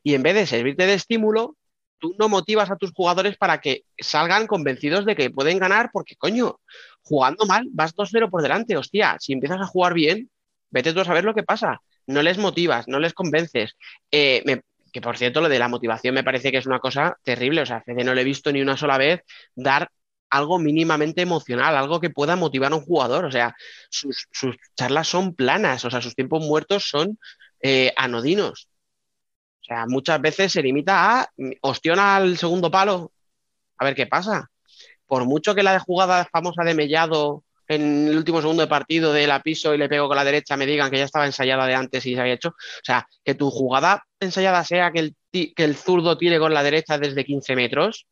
Y 0.03 0.15
en 0.15 0.23
vez 0.23 0.33
de 0.33 0.47
servirte 0.47 0.87
de 0.87 0.95
estímulo, 0.95 1.55
tú 1.99 2.15
no 2.17 2.29
motivas 2.29 2.71
a 2.71 2.77
tus 2.77 2.91
jugadores 2.91 3.37
para 3.37 3.61
que 3.61 3.83
salgan 3.99 4.47
convencidos 4.47 5.05
de 5.05 5.15
que 5.15 5.29
pueden 5.29 5.59
ganar, 5.59 5.91
porque 5.93 6.15
coño, 6.15 6.59
jugando 7.05 7.45
mal, 7.45 7.67
vas 7.71 7.95
2-0 7.95 8.29
por 8.29 8.41
delante, 8.41 8.75
hostia, 8.75 9.17
si 9.19 9.33
empiezas 9.33 9.61
a 9.61 9.67
jugar 9.67 9.93
bien, 9.93 10.29
vete 10.69 10.91
tú 10.91 10.99
a 10.99 11.05
saber 11.05 11.23
lo 11.23 11.33
que 11.33 11.43
pasa. 11.43 11.81
No 12.07 12.21
les 12.21 12.37
motivas, 12.37 12.87
no 12.87 12.99
les 12.99 13.13
convences. 13.13 13.75
Eh, 14.11 14.43
que 14.91 15.01
por 15.01 15.17
cierto, 15.17 15.41
lo 15.41 15.49
de 15.49 15.59
la 15.59 15.67
motivación 15.67 16.15
me 16.15 16.23
parece 16.23 16.51
que 16.51 16.57
es 16.57 16.65
una 16.65 16.79
cosa 16.79 17.17
terrible. 17.23 17.61
O 17.61 17.65
sea, 17.65 17.81
Fede 17.81 18.03
no 18.03 18.13
le 18.13 18.21
he 18.21 18.23
visto 18.23 18.51
ni 18.51 18.61
una 18.61 18.77
sola 18.77 18.97
vez 18.97 19.21
dar 19.55 19.89
algo 20.29 20.59
mínimamente 20.59 21.21
emocional, 21.21 21.75
algo 21.75 21.99
que 21.99 22.09
pueda 22.09 22.35
motivar 22.35 22.71
a 22.71 22.75
un 22.75 22.85
jugador. 22.85 23.25
O 23.25 23.31
sea, 23.31 23.55
sus, 23.89 24.27
charlas 24.75 25.07
son 25.07 25.35
planas, 25.35 25.85
o 25.85 25.91
sea, 25.91 26.01
sus 26.01 26.15
tiempos 26.15 26.45
muertos 26.45 26.87
son 26.89 27.19
eh, 27.61 27.93
anodinos. 27.97 28.69
O 29.61 29.63
sea, 29.65 29.85
muchas 29.87 30.21
veces 30.21 30.51
se 30.51 30.61
limita 30.61 31.21
a 31.21 31.29
ostiona 31.61 32.15
al 32.17 32.37
segundo 32.37 32.71
palo, 32.71 33.11
a 33.77 33.85
ver 33.85 33.95
qué 33.95 34.07
pasa. 34.07 34.49
Por 35.07 35.25
mucho 35.25 35.55
que 35.55 35.63
la 35.63 35.79
jugada 35.79 36.27
famosa 36.31 36.63
de 36.63 36.73
Mellado 36.73 37.43
en 37.67 38.07
el 38.07 38.17
último 38.17 38.41
segundo 38.41 38.61
de 38.61 38.67
partido 38.67 39.11
de 39.11 39.27
la 39.27 39.41
piso 39.41 39.73
y 39.73 39.77
le 39.77 39.89
pego 39.89 40.07
con 40.07 40.17
la 40.17 40.23
derecha 40.23 40.57
me 40.57 40.65
digan 40.65 40.91
que 40.91 40.97
ya 40.97 41.05
estaba 41.05 41.25
ensayada 41.25 41.65
de 41.65 41.75
antes 41.75 42.05
y 42.05 42.13
se 42.13 42.21
había 42.21 42.33
hecho. 42.33 42.49
O 42.49 42.83
sea, 42.83 43.07
que 43.23 43.35
tu 43.35 43.49
jugada 43.49 44.03
ensayada 44.19 44.63
sea 44.63 44.91
que 44.91 45.13
el, 45.31 45.75
zurdo 45.75 46.17
tire 46.17 46.39
con 46.39 46.53
la 46.53 46.63
derecha 46.63 46.97
desde 46.97 47.25
15 47.25 47.55
metros, 47.55 48.05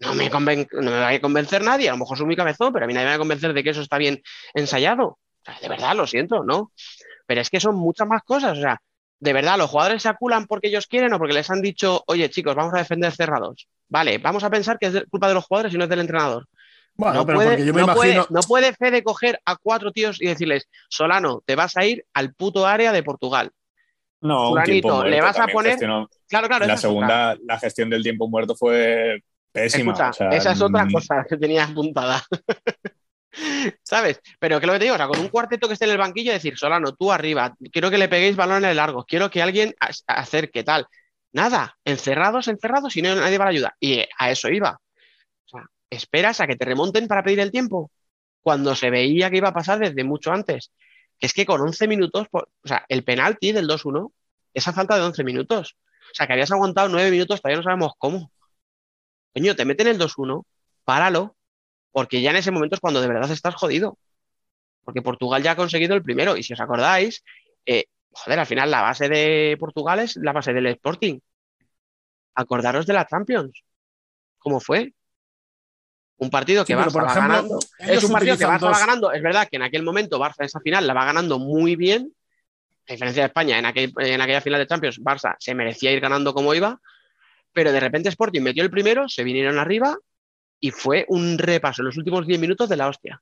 no 0.00 0.14
me, 0.14 0.28
no 0.28 0.40
me 0.40 0.90
va 0.90 1.08
a 1.08 1.20
convencer 1.20 1.62
nadie. 1.62 1.88
A 1.88 1.92
lo 1.92 1.98
mejor 1.98 2.18
soy 2.18 2.26
muy 2.26 2.36
cabezón, 2.36 2.72
pero 2.72 2.84
a 2.84 2.88
mí 2.88 2.94
nadie 2.94 3.06
me 3.06 3.10
va 3.10 3.16
a 3.16 3.18
convencer 3.18 3.52
de 3.54 3.62
que 3.62 3.70
eso 3.70 3.80
está 3.80 3.96
bien 3.98 4.22
ensayado. 4.52 5.06
O 5.06 5.44
sea, 5.44 5.58
de 5.60 5.68
verdad, 5.68 5.94
lo 5.94 6.06
siento, 6.06 6.42
¿no? 6.44 6.72
Pero 7.26 7.40
es 7.40 7.48
que 7.48 7.60
son 7.60 7.76
muchas 7.76 8.06
más 8.08 8.22
cosas. 8.22 8.58
O 8.58 8.60
sea, 8.60 8.80
de 9.24 9.32
verdad, 9.32 9.56
los 9.56 9.70
jugadores 9.70 10.02
se 10.02 10.08
aculan 10.10 10.46
porque 10.46 10.68
ellos 10.68 10.86
quieren 10.86 11.14
o 11.14 11.18
porque 11.18 11.32
les 11.32 11.50
han 11.50 11.62
dicho, 11.62 12.04
oye, 12.08 12.28
chicos, 12.28 12.54
vamos 12.54 12.74
a 12.74 12.78
defender 12.78 13.10
cerrados. 13.10 13.66
Vale, 13.88 14.18
vamos 14.18 14.44
a 14.44 14.50
pensar 14.50 14.78
que 14.78 14.86
es 14.86 15.04
culpa 15.08 15.28
de 15.28 15.34
los 15.34 15.46
jugadores 15.46 15.72
y 15.72 15.78
no 15.78 15.84
es 15.84 15.90
del 15.90 16.00
entrenador. 16.00 16.46
Bueno, 16.94 17.14
no 17.14 17.26
pero 17.26 17.38
puede, 17.38 17.48
porque 17.48 17.64
yo 17.64 17.72
me 17.72 17.80
no 17.80 17.92
imagino. 17.92 18.26
no 18.28 18.40
puede 18.42 18.74
Fede 18.74 19.02
coger 19.02 19.40
a 19.46 19.56
cuatro 19.56 19.92
tíos 19.92 20.20
y 20.20 20.26
decirles, 20.26 20.68
Solano, 20.90 21.42
te 21.46 21.56
vas 21.56 21.74
a 21.78 21.86
ir 21.86 22.04
al 22.12 22.34
puto 22.34 22.66
área 22.66 22.92
de 22.92 23.02
Portugal. 23.02 23.50
No, 24.20 24.52
un 24.52 24.62
tiempo 24.62 25.02
le 25.04 25.22
vas 25.22 25.38
a 25.38 25.46
poner. 25.46 25.78
Claro, 25.78 26.46
claro. 26.46 26.66
La 26.66 26.76
segunda, 26.76 27.34
la 27.46 27.58
gestión 27.58 27.88
del 27.88 28.02
tiempo 28.02 28.28
muerto 28.28 28.54
fue 28.54 29.22
pésima. 29.52 29.94
esa 30.32 30.52
es 30.52 30.60
otra 30.60 30.84
mm. 30.84 30.92
cosa 30.92 31.24
que 31.26 31.38
tenía 31.38 31.64
apuntada. 31.64 32.22
¿Sabes? 33.82 34.20
Pero 34.38 34.60
que 34.60 34.66
lo 34.66 34.72
que 34.74 34.78
te 34.78 34.84
digo, 34.84 34.94
o 34.94 34.98
sea, 34.98 35.08
con 35.08 35.18
un 35.18 35.28
cuarteto 35.28 35.66
que 35.66 35.74
esté 35.74 35.84
en 35.86 35.92
el 35.92 35.98
banquillo, 35.98 36.32
decir, 36.32 36.56
Solano, 36.56 36.92
tú 36.94 37.12
arriba, 37.12 37.54
quiero 37.72 37.90
que 37.90 37.98
le 37.98 38.08
peguéis 38.08 38.36
balones 38.36 38.74
largos, 38.74 39.04
quiero 39.06 39.30
que 39.30 39.42
alguien 39.42 39.74
acerque 40.06 40.62
tal. 40.62 40.86
Nada, 41.32 41.76
encerrados, 41.84 42.48
encerrados 42.48 42.96
y 42.96 43.02
no 43.02 43.14
nadie 43.14 43.38
va 43.38 43.46
a 43.46 43.48
ayudar. 43.48 43.74
Y 43.80 44.04
a 44.18 44.30
eso 44.30 44.48
iba 44.48 44.78
esperas 45.94 46.40
a 46.40 46.46
que 46.46 46.56
te 46.56 46.64
remonten 46.64 47.08
para 47.08 47.22
pedir 47.22 47.40
el 47.40 47.50
tiempo, 47.50 47.90
cuando 48.42 48.74
se 48.74 48.90
veía 48.90 49.30
que 49.30 49.38
iba 49.38 49.48
a 49.48 49.54
pasar 49.54 49.78
desde 49.78 50.04
mucho 50.04 50.32
antes. 50.32 50.72
Es 51.20 51.32
que 51.32 51.46
con 51.46 51.60
11 51.60 51.88
minutos, 51.88 52.26
o 52.32 52.48
sea, 52.64 52.84
el 52.88 53.04
penalti 53.04 53.52
del 53.52 53.68
2-1, 53.68 54.12
esa 54.52 54.72
falta 54.72 54.96
de 54.96 55.02
11 55.02 55.24
minutos. 55.24 55.76
O 56.10 56.14
sea, 56.14 56.26
que 56.26 56.34
habías 56.34 56.52
aguantado 56.52 56.88
9 56.88 57.10
minutos, 57.10 57.40
todavía 57.40 57.58
no 57.58 57.62
sabemos 57.62 57.92
cómo. 57.98 58.30
Coño, 59.32 59.56
te 59.56 59.64
meten 59.64 59.88
el 59.88 59.98
2-1, 59.98 60.44
páralo, 60.84 61.36
porque 61.94 62.20
ya 62.20 62.30
en 62.30 62.36
ese 62.36 62.50
momento 62.50 62.74
es 62.74 62.80
cuando 62.80 63.00
de 63.00 63.06
verdad 63.06 63.30
estás 63.30 63.54
jodido. 63.54 63.98
Porque 64.82 65.00
Portugal 65.00 65.44
ya 65.44 65.52
ha 65.52 65.56
conseguido 65.56 65.94
el 65.94 66.02
primero. 66.02 66.36
Y 66.36 66.42
si 66.42 66.52
os 66.52 66.60
acordáis, 66.60 67.22
eh, 67.64 67.84
joder, 68.10 68.40
al 68.40 68.46
final 68.46 68.68
la 68.68 68.82
base 68.82 69.08
de 69.08 69.56
Portugal 69.60 70.00
es 70.00 70.16
la 70.16 70.32
base 70.32 70.52
del 70.52 70.66
Sporting. 70.66 71.20
Acordaros 72.34 72.86
de 72.86 72.94
la 72.94 73.06
Champions. 73.06 73.62
¿Cómo 74.40 74.58
fue? 74.58 74.92
Un 76.16 76.30
partido 76.30 76.64
que 76.64 76.76
Barça 76.76 77.00
va 77.00 77.14
ganando. 77.14 77.60
Es 77.78 78.02
un 78.02 78.10
partido 78.10 78.36
que 78.36 78.44
Barça 78.44 78.72
va 78.72 78.78
ganando. 78.80 79.12
Es 79.12 79.22
verdad 79.22 79.46
que 79.48 79.54
en 79.54 79.62
aquel 79.62 79.84
momento 79.84 80.18
Barça 80.18 80.40
en 80.40 80.46
esa 80.46 80.58
final 80.58 80.88
la 80.88 80.94
va 80.94 81.04
ganando 81.04 81.38
muy 81.38 81.76
bien. 81.76 82.12
A 82.88 82.92
diferencia 82.92 83.22
de 83.22 83.28
España, 83.28 83.56
en, 83.56 83.64
en 83.64 84.20
aquella 84.20 84.40
final 84.40 84.58
de 84.58 84.66
Champions, 84.66 85.00
Barça 85.00 85.36
se 85.38 85.54
merecía 85.54 85.92
ir 85.92 86.00
ganando 86.00 86.34
como 86.34 86.54
iba. 86.54 86.80
Pero 87.52 87.70
de 87.70 87.78
repente 87.78 88.08
Sporting 88.08 88.42
metió 88.42 88.64
el 88.64 88.70
primero, 88.70 89.08
se 89.08 89.22
vinieron 89.22 89.60
arriba 89.60 89.96
y 90.64 90.70
fue 90.70 91.04
un 91.08 91.36
repaso 91.36 91.82
en 91.82 91.86
los 91.88 91.98
últimos 91.98 92.26
10 92.26 92.40
minutos 92.40 92.70
de 92.70 92.76
la 92.78 92.88
hostia. 92.88 93.20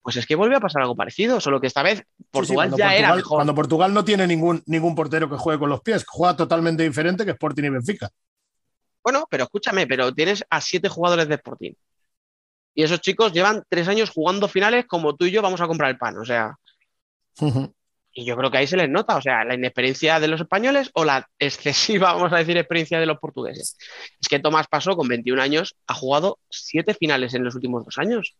Pues 0.00 0.14
es 0.14 0.24
que 0.24 0.36
vuelve 0.36 0.54
a 0.54 0.60
pasar 0.60 0.82
algo 0.82 0.94
parecido, 0.94 1.40
solo 1.40 1.60
que 1.60 1.66
esta 1.66 1.82
vez 1.82 2.04
Portugal 2.30 2.72
ya 2.78 2.94
era 2.94 3.12
mejor. 3.16 3.38
Cuando 3.38 3.56
Portugal 3.56 3.92
no 3.92 4.04
tiene 4.04 4.24
ningún, 4.24 4.62
ningún 4.66 4.94
portero 4.94 5.28
que 5.28 5.36
juegue 5.36 5.58
con 5.58 5.68
los 5.68 5.80
pies, 5.80 6.04
juega 6.06 6.36
totalmente 6.36 6.84
diferente 6.84 7.24
que 7.24 7.32
Sporting 7.32 7.64
y 7.64 7.70
Benfica. 7.70 8.08
Bueno, 9.02 9.26
pero 9.28 9.42
escúchame, 9.42 9.88
pero 9.88 10.14
tienes 10.14 10.44
a 10.48 10.60
siete 10.60 10.88
jugadores 10.88 11.26
de 11.26 11.34
Sporting. 11.34 11.72
Y 12.72 12.84
esos 12.84 13.00
chicos 13.00 13.32
llevan 13.32 13.64
tres 13.68 13.88
años 13.88 14.10
jugando 14.10 14.46
finales 14.46 14.86
como 14.86 15.16
tú 15.16 15.24
y 15.24 15.32
yo 15.32 15.42
vamos 15.42 15.60
a 15.60 15.66
comprar 15.66 15.90
el 15.90 15.98
pan. 15.98 16.18
O 16.18 16.24
sea. 16.24 16.56
Y 18.16 18.24
yo 18.24 18.36
creo 18.36 18.50
que 18.50 18.58
ahí 18.58 18.66
se 18.68 18.76
les 18.76 18.88
nota, 18.88 19.16
o 19.16 19.20
sea, 19.20 19.44
la 19.44 19.54
inexperiencia 19.54 20.20
de 20.20 20.28
los 20.28 20.40
españoles 20.40 20.90
o 20.94 21.04
la 21.04 21.28
excesiva, 21.38 22.12
vamos 22.14 22.32
a 22.32 22.36
decir, 22.38 22.56
experiencia 22.56 23.00
de 23.00 23.06
los 23.06 23.18
portugueses. 23.18 23.76
Es 24.20 24.28
que 24.28 24.38
Tomás 24.38 24.68
pasó 24.68 24.96
con 24.96 25.08
21 25.08 25.42
años, 25.42 25.76
ha 25.88 25.94
jugado 25.94 26.38
siete 26.48 26.94
finales 26.94 27.34
en 27.34 27.44
los 27.44 27.56
últimos 27.56 27.84
dos 27.84 27.98
años. 27.98 28.36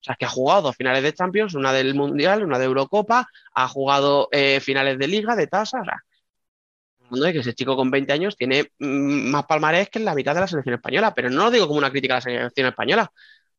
O 0.00 0.04
sea, 0.04 0.16
que 0.16 0.26
ha 0.26 0.28
jugado 0.28 0.62
dos 0.62 0.76
finales 0.76 1.02
de 1.02 1.14
Champions, 1.14 1.54
una 1.54 1.72
del 1.72 1.94
Mundial, 1.94 2.44
una 2.44 2.58
de 2.58 2.66
Eurocopa, 2.66 3.28
ha 3.54 3.68
jugado 3.68 4.28
eh, 4.32 4.60
finales 4.60 4.98
de 4.98 5.08
Liga, 5.08 5.36
de 5.36 5.46
tasa. 5.46 5.80
O 5.80 5.84
sea, 5.84 7.32
que 7.32 7.38
ese 7.38 7.54
chico 7.54 7.76
con 7.76 7.90
20 7.90 8.12
años 8.12 8.36
tiene 8.36 8.72
mm, 8.78 9.30
más 9.30 9.46
palmarés 9.46 9.88
que 9.90 10.00
en 10.00 10.04
la 10.04 10.14
mitad 10.14 10.34
de 10.34 10.40
la 10.40 10.48
selección 10.48 10.74
española, 10.74 11.14
pero 11.14 11.30
no 11.30 11.44
lo 11.44 11.50
digo 11.50 11.66
como 11.66 11.78
una 11.78 11.90
crítica 11.90 12.14
a 12.14 12.16
la 12.18 12.20
selección 12.20 12.66
española, 12.66 13.10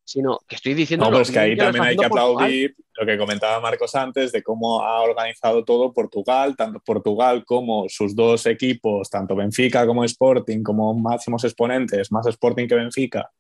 sino 0.04 0.40
que 0.48 0.56
estoy 0.56 0.74
diciendo... 0.74 1.10
No, 1.10 1.20
es 1.20 1.32
que 1.32 1.40
ahí 1.40 1.56
también 1.56 1.84
hay 1.86 1.96
que 1.96 2.06
aplaudir 2.06 2.76
lo 2.96 3.06
que 3.06 3.18
comentaba 3.18 3.60
Marcos 3.60 3.96
antes 3.96 4.32
de 4.32 4.44
cómo 4.44 4.82
ha 4.82 5.02
organizado 5.02 5.64
todo 5.64 5.94
Portugal, 5.94 6.56
tanto 6.56 6.80
Portugal 6.80 7.44
como 7.46 7.88
sus 7.88 8.16
dos 8.16 8.46
equipos, 8.46 9.10
tanto 9.10 9.36
Benfica 9.36 9.86
como 9.86 10.04
Sporting, 10.04 10.62
como 10.62 10.94
máximos 10.94 11.44
exponentes, 11.46 12.12
más 12.12 12.28
Sporting 12.28 12.68
que 12.68 12.76
Benfica, 12.76 13.32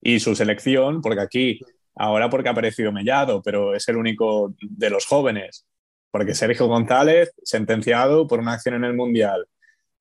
y 0.00 0.20
su 0.20 0.34
selección, 0.34 1.00
porque 1.00 1.20
aquí, 1.20 1.60
ahora 1.94 2.28
porque 2.28 2.48
ha 2.48 2.52
aparecido 2.52 2.92
Mellado, 2.92 3.42
pero 3.42 3.74
es 3.74 3.88
el 3.88 3.96
único 3.96 4.54
de 4.60 4.90
los 4.90 5.06
jóvenes, 5.06 5.66
porque 6.10 6.34
Sergio 6.34 6.66
González, 6.66 7.32
sentenciado 7.42 8.26
por 8.26 8.38
una 8.38 8.52
acción 8.52 8.74
en 8.74 8.84
el 8.84 8.94
Mundial. 8.94 9.46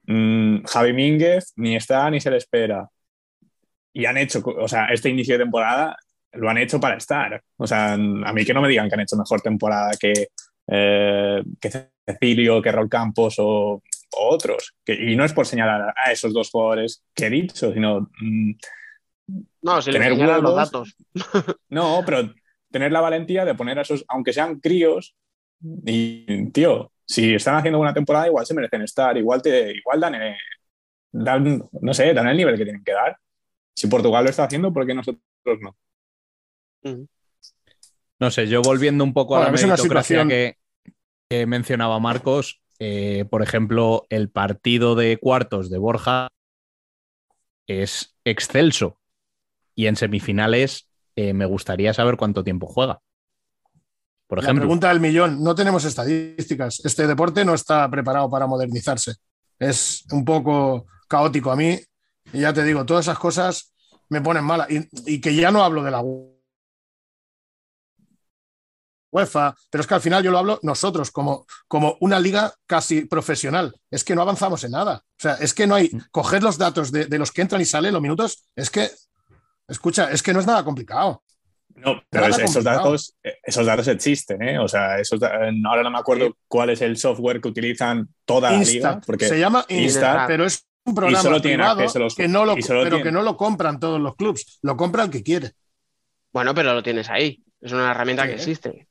Mm, 0.08 0.64
Javi 0.66 0.94
Mínguez 0.94 1.54
ni 1.56 1.76
está 1.76 2.10
ni 2.10 2.20
se 2.20 2.32
le 2.32 2.38
espera 2.38 2.90
y 3.94 4.06
han 4.06 4.18
hecho, 4.18 4.42
o 4.44 4.68
sea, 4.68 4.86
este 4.86 5.10
inicio 5.10 5.36
de 5.36 5.44
temporada 5.44 5.98
lo 6.34 6.50
han 6.50 6.58
hecho 6.58 6.80
para 6.80 6.98
estar. 6.98 7.42
O 7.58 7.68
sea, 7.68 7.94
a 7.94 7.98
mí 7.98 8.46
que 8.46 8.54
no 8.54 8.62
me 8.62 8.70
digan 8.70 8.88
que 8.88 8.96
han 8.96 9.02
hecho 9.02 9.18
mejor 9.18 9.42
temporada 9.42 9.92
que, 10.00 10.28
eh, 10.68 11.44
que 11.60 11.70
Cecilio, 12.06 12.62
que 12.62 12.72
Raúl 12.72 12.90
Campos 12.90 13.36
o, 13.40 13.82
otros. 14.18 14.74
Que, 14.84 14.94
y 14.94 15.16
no 15.16 15.26
es 15.26 15.34
por 15.34 15.46
señalar 15.46 15.94
a 15.96 16.12
esos 16.12 16.34
dos 16.34 16.50
jugadores 16.50 17.04
que 17.14 17.28
he 17.28 17.30
dicho, 17.30 17.74
sino. 17.74 18.10
Mm, 18.20 18.52
no, 19.62 19.82
se 19.82 19.92
tener 19.92 20.18
los 20.18 20.56
datos. 20.56 20.96
no, 21.70 22.02
pero 22.06 22.34
tener 22.72 22.92
la 22.92 23.02
valentía 23.02 23.46
de 23.46 23.56
poner 23.56 23.80
a 23.80 23.82
esos, 23.82 24.06
aunque 24.08 24.34
sean 24.34 24.60
críos, 24.60 25.16
y 25.86 26.50
tío, 26.52 26.92
si 27.06 27.36
están 27.36 27.56
haciendo 27.56 27.80
una 27.80 27.94
temporada, 27.94 28.28
igual 28.28 28.46
se 28.46 28.54
merecen 28.54 28.82
estar, 28.82 29.18
igual, 29.18 29.42
te, 29.42 29.72
igual 29.72 30.00
dan, 30.00 30.16
eh, 30.16 30.38
dan, 31.12 31.64
no 31.82 31.94
sé, 31.94 32.14
dan 32.14 32.28
el 32.28 32.38
nivel 32.38 32.58
que 32.58 32.64
tienen 32.64 32.84
que 32.84 32.94
dar. 32.94 33.18
Si 33.76 33.88
Portugal 33.88 34.24
lo 34.24 34.30
está 34.30 34.44
haciendo, 34.44 34.74
¿por 34.74 34.86
qué 34.86 34.94
nosotros 34.94 35.22
no? 35.62 35.76
No 38.20 38.32
sé, 38.32 38.48
yo 38.48 38.62
volviendo 38.62 39.04
un 39.04 39.14
poco 39.14 39.36
a 39.36 39.46
la 39.46 39.52
meritocracia 39.52 40.28
que, 40.28 40.58
mencionaba 41.48 42.00
Marcos, 42.00 42.62
eh, 42.80 43.26
por 43.30 43.42
ejemplo, 43.42 44.06
el 44.10 44.30
partido 44.30 44.96
de 44.96 45.18
cuartos 45.18 45.70
de 45.70 45.78
Borja 45.78 46.28
es 47.68 48.16
excelso 48.26 49.00
y 49.76 49.88
en 49.88 49.96
semifinales 49.96 50.90
eh, 51.16 51.34
me 51.34 51.46
gustaría 51.46 51.94
saber 51.94 52.18
cuánto 52.18 52.44
tiempo 52.44 52.68
juega. 52.68 53.00
Por 54.28 54.40
ejemplo. 54.40 54.62
La 54.64 54.68
pregunta 54.68 54.90
del 54.90 55.00
millón, 55.00 55.44
no 55.44 55.56
tenemos 55.56 55.84
estadísticas. 55.84 56.82
Este 56.86 57.08
deporte 57.08 57.44
no 57.44 57.54
está 57.54 57.90
preparado 57.90 58.30
para 58.30 58.48
modernizarse. 58.48 59.16
Es 59.60 60.06
un 60.12 60.24
poco 60.24 60.86
caótico. 61.08 61.52
A 61.52 61.56
mí 61.56 61.78
y 62.34 62.42
ya 62.42 62.54
te 62.54 62.64
digo, 62.64 62.86
todas 62.86 63.06
esas 63.06 63.20
cosas 63.20 63.74
me 64.10 64.22
ponen 64.22 64.44
mala. 64.44 64.68
Y, 64.70 65.22
que 65.22 65.36
ya 65.36 65.52
no 65.52 65.64
hablo 65.64 65.84
de 65.84 65.92
la 65.92 66.04
UEFA, 69.12 69.56
pero 69.70 69.82
es 69.82 69.88
que 69.88 69.94
al 69.94 70.02
final 70.02 70.24
yo 70.24 70.32
lo 70.32 70.38
hablo 70.38 70.60
nosotros 70.64 71.12
como, 71.12 71.46
como 71.68 71.98
una 72.02 72.20
liga 72.20 72.54
casi 72.66 73.06
profesional. 73.06 73.74
Es 73.90 74.04
que 74.04 74.16
no 74.16 74.22
avanzamos 74.22 74.64
en 74.64 74.72
nada. 74.72 74.98
O 74.98 75.22
sea, 75.22 75.34
es 75.36 75.54
que 75.54 75.68
no 75.68 75.76
hay, 75.76 75.90
mm. 75.92 76.10
coger 76.12 76.44
los 76.44 76.58
datos 76.58 76.92
de, 76.92 77.08
los 77.18 77.32
que 77.32 77.42
entran 77.42 77.62
y 77.62 77.66
salen 77.66 77.94
los 77.94 78.02
minutos, 78.02 78.44
es 78.56 78.70
que, 78.70 78.90
escucha, 79.68 80.12
es 80.12 80.22
que 80.22 80.34
no 80.34 80.40
es 80.40 80.48
nada 80.48 80.64
complicado. 80.64 81.24
No, 81.74 82.04
pero 82.10 82.26
esos 82.26 82.66
datos, 82.66 83.16
esos 83.44 83.66
datos 83.66 83.88
existen, 83.88 84.42
¿eh? 84.42 84.60
O 84.60 84.68
sea, 84.68 84.98
ahora 85.66 85.84
no 85.84 85.90
me 85.90 86.00
acuerdo 86.00 86.36
cuál 86.50 86.70
es 86.70 86.82
el 86.82 86.98
software 86.98 87.40
que 87.40 87.48
utilizan 87.48 88.10
toda 88.26 88.52
la 88.52 88.60
liga. 88.60 89.00
Porque 89.06 89.28
se 89.28 89.40
llama 89.40 89.66
Instat, 89.70 90.28
pero 90.28 90.46
es 90.46 90.68
un 90.84 90.96
programa 90.96 91.40
privado 91.40 91.88
que 92.16 92.28
no 92.28 92.46
lo, 92.46 92.56
pero 92.56 93.04
que 93.04 93.12
no 93.12 93.22
lo 93.22 93.38
compran 93.38 93.80
todos 93.80 94.00
los 94.00 94.16
clubs, 94.16 94.60
lo 94.62 94.76
compra 94.76 95.04
el 95.04 95.10
que 95.10 95.24
quiere. 95.24 95.52
Bueno, 96.34 96.56
pero 96.56 96.74
lo 96.74 96.82
tienes 96.82 97.10
ahí. 97.10 97.44
Es 97.60 97.72
una 97.72 97.92
herramienta 97.92 98.26
que 98.26 98.34
existe. 98.34 98.88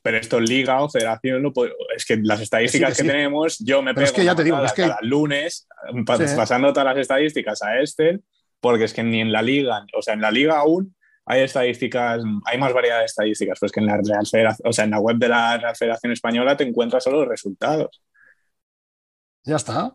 Pero 0.00 0.16
esto 0.16 0.40
liga 0.40 0.82
o 0.82 0.88
federación, 0.88 1.52
es 1.94 2.04
que 2.04 2.16
las 2.16 2.40
estadísticas 2.40 2.96
que, 2.96 3.04
tenemos, 3.04 3.58
yo 3.60 3.82
me 3.82 3.94
pego 3.94 4.04
es 4.04 4.12
que 4.12 4.24
ya 4.24 4.34
te 4.34 4.42
digo, 4.42 4.62
es 4.64 4.72
que... 4.72 4.82
cada 4.82 4.98
lunes 5.02 5.68
pasando 6.04 6.72
todas 6.72 6.86
las 6.86 6.98
estadísticas 6.98 7.62
a 7.62 7.78
Excel, 7.78 8.22
porque 8.60 8.84
es 8.84 8.92
que 8.92 9.04
ni 9.04 9.20
en 9.20 9.30
la 9.30 9.42
liga, 9.42 9.86
o 9.96 10.02
sea, 10.02 10.14
en 10.14 10.20
la 10.20 10.30
liga 10.30 10.58
aún 10.58 10.94
hay 11.24 11.42
estadísticas, 11.42 12.20
hay 12.46 12.58
más 12.58 12.72
variedad 12.72 12.98
de 12.98 13.04
estadísticas, 13.04 13.58
pues 13.60 13.70
que 13.70 13.78
en 13.78 13.86
la 13.86 13.96
Real 13.96 14.26
Federación, 14.26 14.68
o 14.68 14.72
sea, 14.72 14.84
en 14.84 14.90
la 14.90 14.98
web 14.98 15.16
de 15.18 15.28
la 15.28 15.56
Real 15.58 15.76
Federación 15.76 16.12
Española 16.12 16.56
te 16.56 16.64
encuentras 16.64 17.04
solo 17.04 17.20
los 17.20 17.28
resultados. 17.28 18.02
Ya 19.44 19.56
está. 19.56 19.94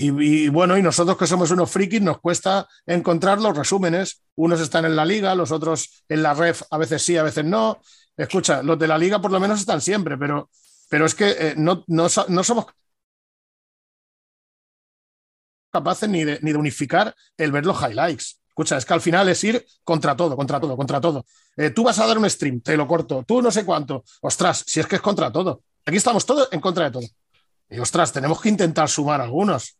Y, 0.00 0.48
bueno, 0.48 0.78
y 0.78 0.82
nosotros 0.82 1.18
que 1.18 1.26
somos 1.26 1.50
unos 1.50 1.72
frikis, 1.72 2.00
nos 2.00 2.20
cuesta 2.20 2.68
encontrar 2.86 3.40
los 3.40 3.56
resúmenes. 3.56 4.22
Unos 4.36 4.60
están 4.60 4.84
en 4.84 4.94
la 4.94 5.04
liga, 5.04 5.34
los 5.34 5.50
otros 5.50 6.04
en 6.08 6.22
la 6.22 6.34
ref, 6.34 6.62
a 6.70 6.78
veces 6.78 7.02
sí, 7.02 7.16
a 7.16 7.24
veces 7.24 7.44
no. 7.44 7.80
Escucha, 8.16 8.62
los 8.62 8.78
de 8.78 8.86
la 8.86 8.96
liga 8.96 9.20
por 9.20 9.32
lo 9.32 9.40
menos 9.40 9.58
están 9.58 9.80
siempre, 9.80 10.16
pero, 10.16 10.50
pero 10.88 11.04
es 11.04 11.16
que 11.16 11.30
eh, 11.30 11.54
no, 11.56 11.82
no, 11.88 12.08
somos 12.08 12.66
capaces 15.72 16.08
ni 16.08 16.22
de, 16.22 16.38
ni 16.42 16.52
de, 16.52 16.58
unificar 16.58 17.12
el 17.36 17.50
ver 17.50 17.66
los 17.66 17.82
highlights. 17.82 18.40
Escucha, 18.50 18.76
es 18.76 18.86
que 18.86 18.94
al 18.94 19.00
final 19.00 19.28
es 19.28 19.42
ir 19.42 19.66
contra 19.82 20.16
todo, 20.16 20.36
contra 20.36 20.60
todo, 20.60 20.76
contra 20.76 21.00
todo. 21.00 21.26
Eh, 21.56 21.70
tú 21.70 21.82
vas 21.82 21.98
a 21.98 22.06
dar 22.06 22.18
un 22.18 22.30
stream, 22.30 22.60
te 22.60 22.76
lo 22.76 22.86
corto, 22.86 23.24
tú 23.26 23.42
no 23.42 23.50
sé 23.50 23.64
cuánto. 23.64 24.04
Ostras, 24.20 24.62
si 24.64 24.78
es 24.78 24.86
que 24.86 24.94
es 24.94 25.02
contra 25.02 25.32
todo. 25.32 25.64
Aquí 25.84 25.96
estamos 25.96 26.24
todos 26.24 26.48
en 26.52 26.60
contra 26.60 26.84
de 26.84 26.90
todo. 26.92 27.08
Y 27.68 27.80
ostras, 27.80 28.12
tenemos 28.12 28.40
que 28.40 28.48
intentar 28.48 28.88
sumar 28.88 29.20
algunos 29.20 29.78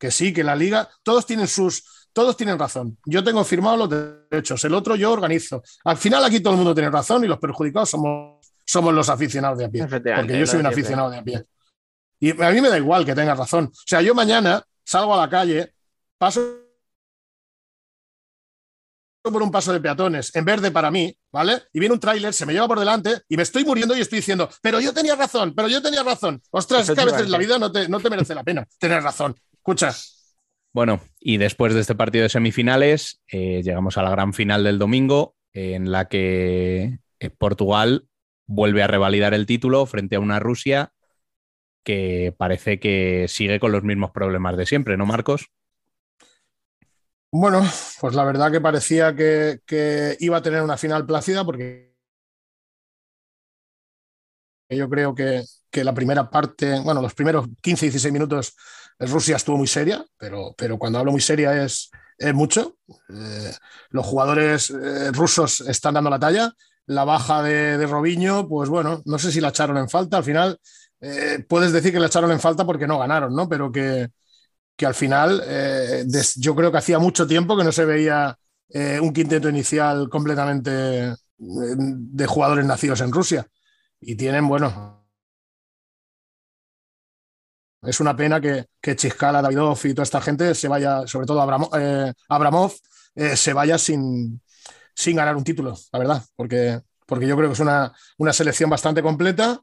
que 0.00 0.10
sí, 0.10 0.32
que 0.32 0.42
la 0.42 0.56
liga, 0.56 0.88
todos 1.02 1.26
tienen 1.26 1.46
sus, 1.46 2.08
todos 2.12 2.36
tienen 2.36 2.58
razón. 2.58 2.98
Yo 3.04 3.22
tengo 3.22 3.44
firmado 3.44 3.76
los 3.76 3.90
derechos, 3.90 4.64
el 4.64 4.74
otro 4.74 4.96
yo 4.96 5.12
organizo. 5.12 5.62
Al 5.84 5.98
final 5.98 6.24
aquí 6.24 6.40
todo 6.40 6.54
el 6.54 6.56
mundo 6.56 6.74
tiene 6.74 6.90
razón 6.90 7.22
y 7.22 7.28
los 7.28 7.38
perjudicados 7.38 7.90
somos, 7.90 8.40
somos 8.64 8.94
los 8.94 9.08
aficionados 9.10 9.58
de 9.58 9.66
a 9.66 9.68
pie. 9.68 9.86
Porque 9.86 10.38
yo 10.38 10.46
soy 10.46 10.60
un 10.60 10.66
aficionado 10.66 11.10
de 11.10 11.18
a 11.18 11.22
pie. 11.22 11.44
Y 12.18 12.30
a 12.30 12.50
mí 12.50 12.60
me 12.60 12.70
da 12.70 12.78
igual 12.78 13.04
que 13.04 13.14
tenga 13.14 13.34
razón. 13.34 13.66
O 13.66 13.82
sea, 13.86 14.00
yo 14.00 14.14
mañana 14.14 14.62
salgo 14.84 15.14
a 15.14 15.18
la 15.18 15.28
calle, 15.28 15.74
paso 16.18 16.40
por 19.22 19.42
un 19.42 19.50
paso 19.50 19.72
de 19.72 19.80
peatones 19.80 20.34
en 20.34 20.44
verde 20.46 20.70
para 20.70 20.90
mí, 20.90 21.14
¿vale? 21.30 21.64
Y 21.74 21.78
viene 21.78 21.92
un 21.92 22.00
tráiler, 22.00 22.32
se 22.32 22.46
me 22.46 22.54
lleva 22.54 22.66
por 22.66 22.78
delante 22.78 23.20
y 23.28 23.36
me 23.36 23.42
estoy 23.42 23.64
muriendo 23.64 23.94
y 23.94 24.00
estoy 24.00 24.20
diciendo, 24.20 24.48
pero 24.62 24.80
yo 24.80 24.94
tenía 24.94 25.14
razón, 25.14 25.52
pero 25.54 25.68
yo 25.68 25.82
tenía 25.82 26.02
razón. 26.02 26.42
Ostras, 26.50 26.88
es 26.88 26.94
que 26.94 27.00
a 27.02 27.04
veces 27.04 27.28
la 27.28 27.36
vida 27.36 27.58
no 27.58 27.70
te, 27.70 27.86
no 27.88 28.00
te 28.00 28.08
merece 28.08 28.34
la 28.34 28.42
pena 28.42 28.66
tener 28.78 29.02
razón. 29.02 29.36
Escucha. 29.60 29.92
Bueno, 30.72 31.00
y 31.18 31.36
después 31.36 31.74
de 31.74 31.80
este 31.80 31.94
partido 31.94 32.22
de 32.22 32.30
semifinales, 32.30 33.20
eh, 33.28 33.60
llegamos 33.62 33.98
a 33.98 34.02
la 34.02 34.10
gran 34.10 34.32
final 34.32 34.64
del 34.64 34.78
domingo, 34.78 35.34
en 35.52 35.92
la 35.92 36.08
que 36.08 36.98
eh, 37.18 37.30
Portugal 37.30 38.08
vuelve 38.46 38.82
a 38.82 38.86
revalidar 38.86 39.34
el 39.34 39.44
título 39.44 39.84
frente 39.84 40.16
a 40.16 40.20
una 40.20 40.38
Rusia 40.38 40.92
que 41.84 42.34
parece 42.36 42.80
que 42.80 43.26
sigue 43.28 43.60
con 43.60 43.72
los 43.72 43.82
mismos 43.82 44.12
problemas 44.12 44.56
de 44.56 44.64
siempre, 44.64 44.96
¿no, 44.96 45.04
Marcos? 45.04 45.50
Bueno, 47.30 47.62
pues 48.00 48.14
la 48.14 48.24
verdad 48.24 48.50
que 48.50 48.60
parecía 48.60 49.14
que, 49.14 49.60
que 49.66 50.16
iba 50.20 50.38
a 50.38 50.42
tener 50.42 50.62
una 50.62 50.76
final 50.76 51.04
plácida 51.04 51.44
porque 51.44 51.94
yo 54.70 54.88
creo 54.88 55.14
que, 55.14 55.42
que, 55.70 55.84
la 55.84 55.94
primera 55.94 56.30
parte, 56.30 56.80
bueno, 56.80 57.02
los 57.02 57.14
primeros 57.14 57.46
15-16 57.62 58.12
minutos 58.12 58.56
Rusia 59.00 59.36
estuvo 59.36 59.56
muy 59.56 59.66
seria, 59.66 60.04
pero, 60.18 60.54
pero 60.56 60.78
cuando 60.78 60.98
hablo 60.98 61.12
muy 61.12 61.20
seria 61.20 61.64
es, 61.64 61.90
mucho. 62.34 62.76
Eh, 63.08 63.52
los 63.90 64.04
jugadores 64.04 64.70
eh, 64.70 65.10
rusos 65.12 65.62
están 65.62 65.94
dando 65.94 66.10
la 66.10 66.18
talla. 66.18 66.52
La 66.86 67.04
baja 67.04 67.42
de, 67.42 67.78
de 67.78 68.44
pues 68.48 68.68
bueno, 68.68 69.00
no 69.06 69.18
sé 69.18 69.32
si 69.32 69.40
la 69.40 69.48
echaron 69.48 69.78
en 69.78 69.88
falta. 69.88 70.18
Al 70.18 70.24
final, 70.24 70.58
eh, 71.00 71.44
puedes 71.48 71.72
decir 71.72 71.92
que 71.92 72.00
la 72.00 72.08
echaron 72.08 72.30
en 72.32 72.40
falta 72.40 72.66
porque 72.66 72.86
no 72.86 72.98
ganaron, 72.98 73.34
¿no? 73.34 73.48
Pero 73.48 73.72
que, 73.72 74.08
que 74.76 74.86
al 74.86 74.94
final, 74.94 75.42
yo 76.36 76.54
creo 76.54 76.72
que 76.72 76.78
hacía 76.78 76.98
mucho 76.98 77.26
tiempo 77.26 77.56
que 77.56 77.64
no 77.64 77.72
se 77.72 77.84
veía 77.84 78.36
un 79.00 79.12
quinteto 79.12 79.48
inicial 79.48 80.08
completamente 80.08 81.14
de 81.38 82.26
jugadores 82.26 82.66
nacidos 82.66 83.00
en 83.02 83.12
Rusia. 83.12 83.46
Y 84.00 84.16
tienen, 84.16 84.48
bueno, 84.48 84.99
es 87.82 88.00
una 88.00 88.14
pena 88.14 88.40
que, 88.40 88.66
que 88.80 88.96
Chiscala, 88.96 89.42
Davidov 89.42 89.78
y 89.84 89.94
toda 89.94 90.02
esta 90.02 90.20
gente 90.20 90.54
se 90.54 90.68
vaya, 90.68 91.06
sobre 91.06 91.26
todo 91.26 91.68
eh, 91.78 92.12
Abramov, 92.28 92.72
eh, 93.14 93.36
se 93.36 93.52
vaya 93.52 93.78
sin, 93.78 94.40
sin 94.94 95.16
ganar 95.16 95.36
un 95.36 95.44
título, 95.44 95.76
la 95.92 95.98
verdad, 95.98 96.22
porque, 96.36 96.80
porque 97.06 97.26
yo 97.26 97.36
creo 97.36 97.48
que 97.48 97.54
es 97.54 97.60
una, 97.60 97.92
una 98.18 98.32
selección 98.32 98.68
bastante 98.70 99.02
completa. 99.02 99.60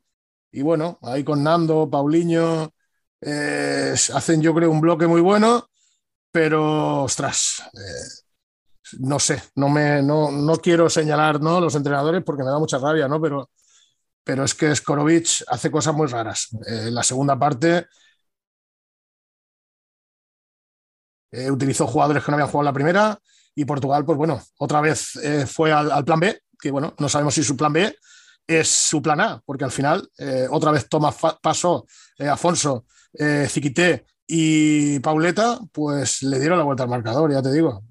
Y 0.52 0.62
bueno, 0.62 0.98
ahí 1.04 1.24
con 1.24 1.44
Nando, 1.44 1.90
Paulinho, 1.90 2.74
eh, 3.22 3.94
hacen 4.14 4.42
yo 4.42 4.54
creo 4.54 4.72
un 4.72 4.82
bloque 4.82 5.06
muy 5.06 5.22
bueno, 5.22 5.70
pero 6.32 7.04
ostras, 7.04 7.62
no 9.00 9.20
sé, 9.20 9.44
no, 9.56 9.70
me, 9.70 10.02
no, 10.02 10.32
no 10.32 10.58
quiero 10.58 10.90
señalar 10.90 11.42
¿no? 11.42 11.60
los 11.60 11.76
entrenadores 11.76 12.24
porque 12.24 12.44
me 12.44 12.50
da 12.50 12.60
mucha 12.60 12.78
rabia, 12.78 13.08
¿no? 13.08 13.22
pero, 13.22 13.50
pero 14.24 14.44
es 14.44 14.56
que 14.56 14.76
Skorovic 14.76 15.44
hace 15.48 15.70
cosas 15.70 15.94
muy 15.94 16.08
raras. 16.08 16.48
en 16.66 16.96
la 16.96 17.04
segunda 17.04 17.38
parte 17.38 17.88
Eh, 21.38 21.52
utilizó 21.52 21.86
jugadores 21.86 22.24
que 22.24 22.32
no 22.32 22.36
habían 22.36 22.50
jugado 22.50 22.66
la 22.66 22.74
primera 22.74 23.20
y 23.54 23.64
Portugal, 23.64 24.04
pues 24.04 24.18
bueno, 24.18 24.42
otra 24.58 24.82
vez 24.82 25.16
eh, 25.18 25.46
fue 25.46 25.72
al, 25.72 26.04
plan 26.04 26.20
B, 26.20 26.42
que 26.60 26.72
bueno, 26.72 26.96
no 26.98 27.08
sabemos 27.08 27.36
si 27.36 27.44
su 27.44 27.56
plan 27.56 27.72
B 27.72 27.96
es 28.48 28.68
su 28.68 29.04
plan 29.04 29.22
A, 29.22 29.40
porque 29.46 29.64
al 29.64 29.72
final 29.72 30.10
eh, 30.18 30.48
otra 30.50 30.72
vez 30.72 30.90
toma 30.90 31.12
paso 31.12 31.86
Afonso, 32.18 32.86
Ziquité 33.48 34.06
y 34.26 35.00
Pauleta, 35.00 35.60
pues 35.72 36.24
le 36.24 36.40
dieron 36.40 36.58
la 36.58 36.64
vuelta 36.64 36.84
al 36.84 36.90
marcador, 36.90 37.32
ya 37.32 37.44
te 37.44 37.52
digo. 37.52 37.84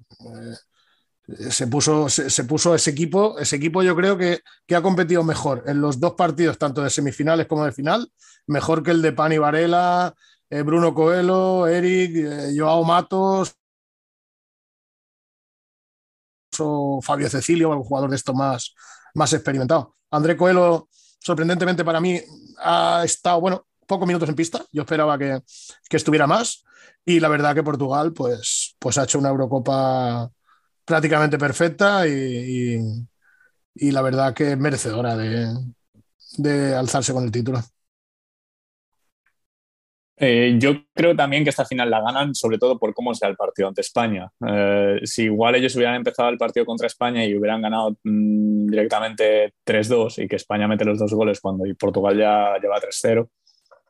se 1.49 1.67
puso, 1.67 2.09
se, 2.09 2.43
puso 2.43 2.75
ese 2.75 2.89
equipo, 2.91 3.39
ese 3.39 3.55
equipo 3.55 3.81
yo 3.81 3.95
creo 3.95 4.17
que, 4.17 4.41
que, 4.65 4.75
ha 4.75 4.81
competido 4.81 5.23
mejor 5.23 5.63
en 5.67 5.79
los 5.79 6.01
dos 6.01 6.15
partidos, 6.15 6.57
tanto 6.57 6.81
de 6.81 6.89
semifinales 6.89 7.47
como 7.47 7.63
de 7.63 7.71
final, 7.71 8.11
mejor 8.45 8.83
que 8.83 8.91
el 8.91 9.01
de 9.01 9.13
Pani 9.13 9.37
Varela, 9.37 10.13
eh, 10.49 10.61
Bruno 10.61 10.93
Coelho, 10.93 11.67
Eric, 11.67 12.15
eh, 12.15 12.53
Joao 12.55 12.83
Matos 12.83 13.55
o 16.59 17.01
Fabio 17.01 17.29
Cecilio, 17.29 17.69
un 17.69 17.83
jugador 17.83 18.09
de 18.09 18.15
esto 18.15 18.33
más, 18.33 18.73
más 19.13 19.33
experimentado. 19.33 19.95
André 20.11 20.35
Coelho, 20.37 20.87
sorprendentemente 21.19 21.85
para 21.85 21.99
mí, 22.01 22.19
ha 22.59 23.03
estado, 23.03 23.41
bueno, 23.41 23.67
pocos 23.85 24.07
minutos 24.07 24.29
en 24.29 24.35
pista. 24.35 24.63
Yo 24.71 24.83
esperaba 24.83 25.17
que, 25.17 25.41
estuviera 25.89 26.27
más. 26.27 26.63
Y 27.05 27.19
la 27.19 27.29
verdad 27.29 27.55
que 27.55 27.63
Portugal, 27.63 28.13
pues, 28.13 28.75
pues 28.79 28.97
ha 28.97 29.03
hecho 29.03 29.19
una 29.19 29.29
Eurocopa 29.29 30.29
prácticamente 30.85 31.37
perfecta 31.37 32.07
y, 32.07 32.79
la 33.75 34.01
verdad 34.01 34.33
que 34.33 34.55
merecedora 34.55 35.15
de, 35.15 35.53
de 36.37 36.75
alzarse 36.75 37.13
con 37.13 37.23
el 37.23 37.31
título. 37.31 37.61
Eh, 40.19 40.55
yo 40.57 40.71
creo 40.95 41.15
también 41.15 41.43
que 41.43 41.51
esta 41.51 41.65
final 41.65 41.91
la 41.91 42.01
ganan, 42.01 42.33
sobre 42.33 42.57
todo 42.57 42.79
por 42.79 42.93
cómo 42.95 43.13
sea 43.13 43.29
el 43.29 43.35
partido 43.35 43.67
ante 43.67 43.81
España. 43.81 44.31
Eh, 44.47 44.99
si 45.03 45.25
igual 45.25 45.55
ellos 45.55 45.75
hubieran 45.75 45.95
empezado 45.95 46.29
el 46.29 46.39
partido 46.39 46.65
contra 46.65 46.87
España 46.87 47.23
y 47.23 47.35
hubieran 47.35 47.61
ganado 47.61 47.91
mm, 48.03 48.67
directamente 48.67 49.53
3-2 49.63 50.23
y 50.23 50.27
que 50.27 50.37
España 50.37 50.67
mete 50.67 50.85
los 50.85 50.97
dos 50.97 51.13
goles 51.13 51.39
cuando 51.39 51.67
y 51.67 51.75
Portugal 51.75 52.17
ya 52.17 52.57
lleva 52.59 52.79
3-0, 52.79 53.29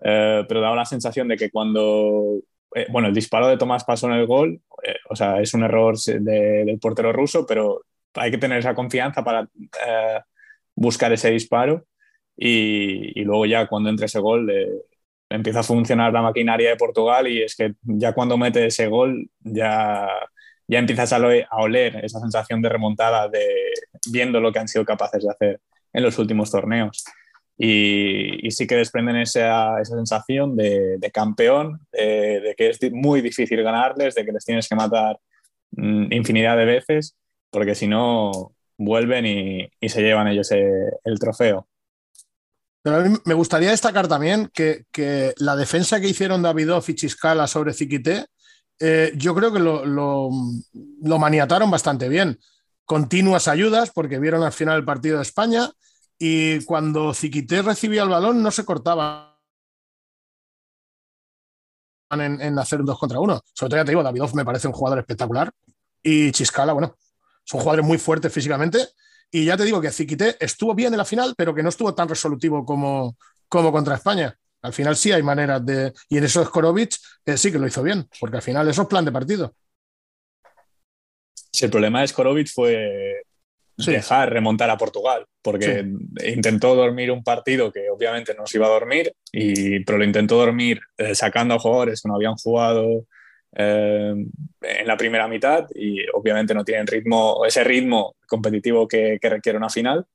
eh, 0.02 0.44
pero 0.48 0.62
daba 0.62 0.76
la 0.76 0.86
sensación 0.86 1.30
de 1.30 1.38
que 1.38 1.50
cuando, 1.50 2.42
bueno, 2.90 3.08
el 3.08 3.14
disparo 3.14 3.48
de 3.48 3.58
Tomás 3.58 3.86
pasó 3.86 4.08
en 4.08 4.14
el 4.14 4.28
gol, 4.28 4.62
o 5.10 5.16
sea, 5.16 5.40
es 5.42 5.54
un 5.54 5.64
error 5.64 5.98
del 5.98 6.78
portero 6.80 7.14
ruso, 7.14 7.46
pero 7.46 7.84
hay 8.16 8.32
que 8.32 8.38
tener 8.38 8.60
esa 8.60 8.76
confianza 8.76 9.24
para 9.24 9.50
buscar 10.76 11.12
ese 11.14 11.32
disparo 11.32 11.86
y, 12.36 13.20
y, 13.20 13.24
luego 13.24 13.46
ya 13.46 13.68
cuando 13.68 13.90
entre 13.90 14.06
ese 14.06 14.20
gol 14.20 14.46
empieza 15.30 15.60
a 15.60 15.64
funcionar 15.64 16.14
la 16.14 16.22
maquinaria 16.22 16.70
de 16.70 16.76
Portugal 16.76 17.28
y 17.28 17.42
es 17.42 17.56
que 17.56 17.74
ya 17.84 18.14
cuando 18.14 18.38
mete 18.38 18.66
ese 18.66 18.88
gol 18.88 19.30
ya, 19.40 20.08
ya 20.68 20.80
empiezas 20.80 21.12
a, 21.14 21.20
oler 21.58 22.04
esa 22.04 22.20
sensación 22.20 22.62
de 22.62 22.70
remontada 22.70 23.28
de 23.28 23.46
viendo 24.10 24.40
lo 24.40 24.52
que 24.52 24.60
han 24.60 24.68
sido 24.68 24.86
capaces 24.86 25.24
de 25.24 25.30
hacer 25.30 25.62
en 25.94 26.04
los 26.04 26.18
últimos 26.20 26.52
torneos. 26.52 27.04
Y, 27.60 28.52
sí 28.52 28.68
que 28.68 28.76
desprenden 28.76 29.16
esa, 29.18 29.82
esa 29.82 29.96
sensación 29.96 30.56
de, 30.56 31.00
campeón, 31.12 31.80
de, 31.92 32.54
que 32.56 32.70
es 32.70 32.80
muy 32.92 33.22
difícil 33.22 33.64
ganarles, 33.64 34.14
de 34.14 34.26
que 34.26 34.32
les 34.32 34.46
tienes 34.46 34.68
que 34.70 34.76
matar 34.76 35.20
mm, 35.72 36.14
infinidad 36.14 36.56
de 36.56 36.66
veces, 36.66 37.18
porque 37.50 37.74
si 37.74 37.88
no 37.88 38.54
vuelven 38.78 39.26
y, 39.26 39.90
se 39.90 40.02
llevan 40.04 40.28
ellos 40.28 40.52
el 40.52 41.20
trofeo. 41.20 41.68
Me 43.26 43.34
gustaría 43.34 43.72
destacar 43.72 44.08
también 44.08 44.50
que, 44.54 44.86
la 45.38 45.56
defensa 45.56 46.00
que 46.00 46.10
hicieron 46.10 46.42
Davidov 46.42 46.84
y 46.88 46.96
Chiscala 46.96 47.48
sobre 47.48 47.74
Ziquité, 47.74 48.26
eh, 48.80 49.12
yo 49.16 49.34
creo 49.36 49.52
que 49.52 49.60
lo, 49.60 50.30
maniataron 51.20 51.72
bastante 51.72 52.10
bien. 52.10 52.40
Continuas 52.86 53.48
ayudas, 53.48 53.92
porque 53.92 54.20
vieron 54.20 54.44
al 54.44 54.54
final 54.54 54.78
el 54.78 54.86
partido 54.86 55.18
de 55.18 55.24
España, 55.24 55.72
y 56.20 56.64
cuando 56.66 57.14
Ziquité 57.14 57.62
recibía 57.62 58.04
el 58.04 58.10
balón 58.10 58.42
no 58.42 58.52
se 58.52 58.66
cortaba 58.66 59.40
en, 62.12 62.58
hacer 62.58 62.80
un 62.80 62.86
2 62.86 62.98
contra 62.98 63.20
1. 63.20 63.42
Sobre 63.54 63.70
todo 63.70 63.80
ya 63.80 63.86
te 63.86 63.92
digo, 63.92 64.04
Davidov 64.04 64.34
me 64.36 64.46
parece 64.46 64.68
un 64.68 64.74
jugador 64.74 65.00
espectacular 65.00 65.52
y 66.02 66.32
Chiscala, 66.32 66.74
bueno, 66.74 66.96
son 67.44 67.60
jugadores 67.60 67.86
muy 67.86 67.98
fuertes 67.98 68.32
físicamente 68.32 68.80
y 69.32 69.46
ya 69.46 69.58
te 69.58 69.64
digo 69.64 69.82
que 69.82 69.92
Ziquité 69.92 70.36
estuvo 70.40 70.74
bien 70.74 70.94
en 70.94 70.98
la 70.98 71.06
final, 71.06 71.34
pero 71.38 71.54
que 71.54 71.64
no 71.64 71.70
estuvo 71.70 71.94
tan 71.94 72.08
resolutivo 72.08 72.66
como, 72.66 73.18
como 73.48 73.72
contra 73.72 73.96
España. 73.96 74.36
Al 74.62 74.74
final 74.74 74.96
sí 74.96 75.12
hay 75.12 75.24
maneras 75.24 75.66
de... 75.66 75.94
Y 76.10 76.18
en 76.18 76.24
eso 76.24 76.44
Skorovic 76.44 76.96
eh, 77.26 77.38
sí 77.38 77.52
que 77.52 77.60
lo 77.60 77.68
hizo 77.68 77.84
bien, 77.84 78.08
porque 78.20 78.38
al 78.38 78.44
final 78.44 78.68
eso 78.68 78.84
es 78.84 78.88
plan 78.88 79.06
de 79.06 79.12
partido. 79.12 79.54
Sí, 81.52 81.66
el 81.66 81.72
problema 81.72 82.02
de 82.02 82.08
Skorovic 82.08 82.50
fue 82.54 83.22
dejar 83.78 84.34
remontar 84.34 84.70
a 84.70 84.78
Portugal, 84.78 85.26
porque 85.42 85.86
intentó 86.26 86.74
dormir 86.74 87.12
un 87.12 87.24
partido 87.24 87.72
que 87.72 87.90
obviamente 87.90 88.34
no 88.34 88.48
se 88.48 88.58
iba 88.58 88.66
a 88.66 88.72
dormir, 88.72 89.14
y, 89.32 89.84
pero 89.84 90.00
lo 90.00 90.04
intentó 90.04 90.38
dormir 90.38 90.80
eh, 90.98 91.14
sacando 91.14 91.54
a 91.54 91.60
jugadores 91.60 92.02
que 92.02 92.10
no 92.10 92.16
habían 92.16 92.36
jugado 92.36 93.06
eh, 93.58 94.14
en 94.62 94.88
la 94.88 94.98
primera 94.98 95.28
mitad 95.28 95.68
y 95.74 96.00
obviamente 96.14 96.54
no 96.54 96.64
tienen 96.64 96.88
ritmo, 96.88 97.44
ese 97.46 97.64
ritmo 97.64 98.16
competitivo 98.28 98.88
que, 98.88 99.20
requiere 99.22 99.58
una 99.58 99.70
final. 99.70 100.06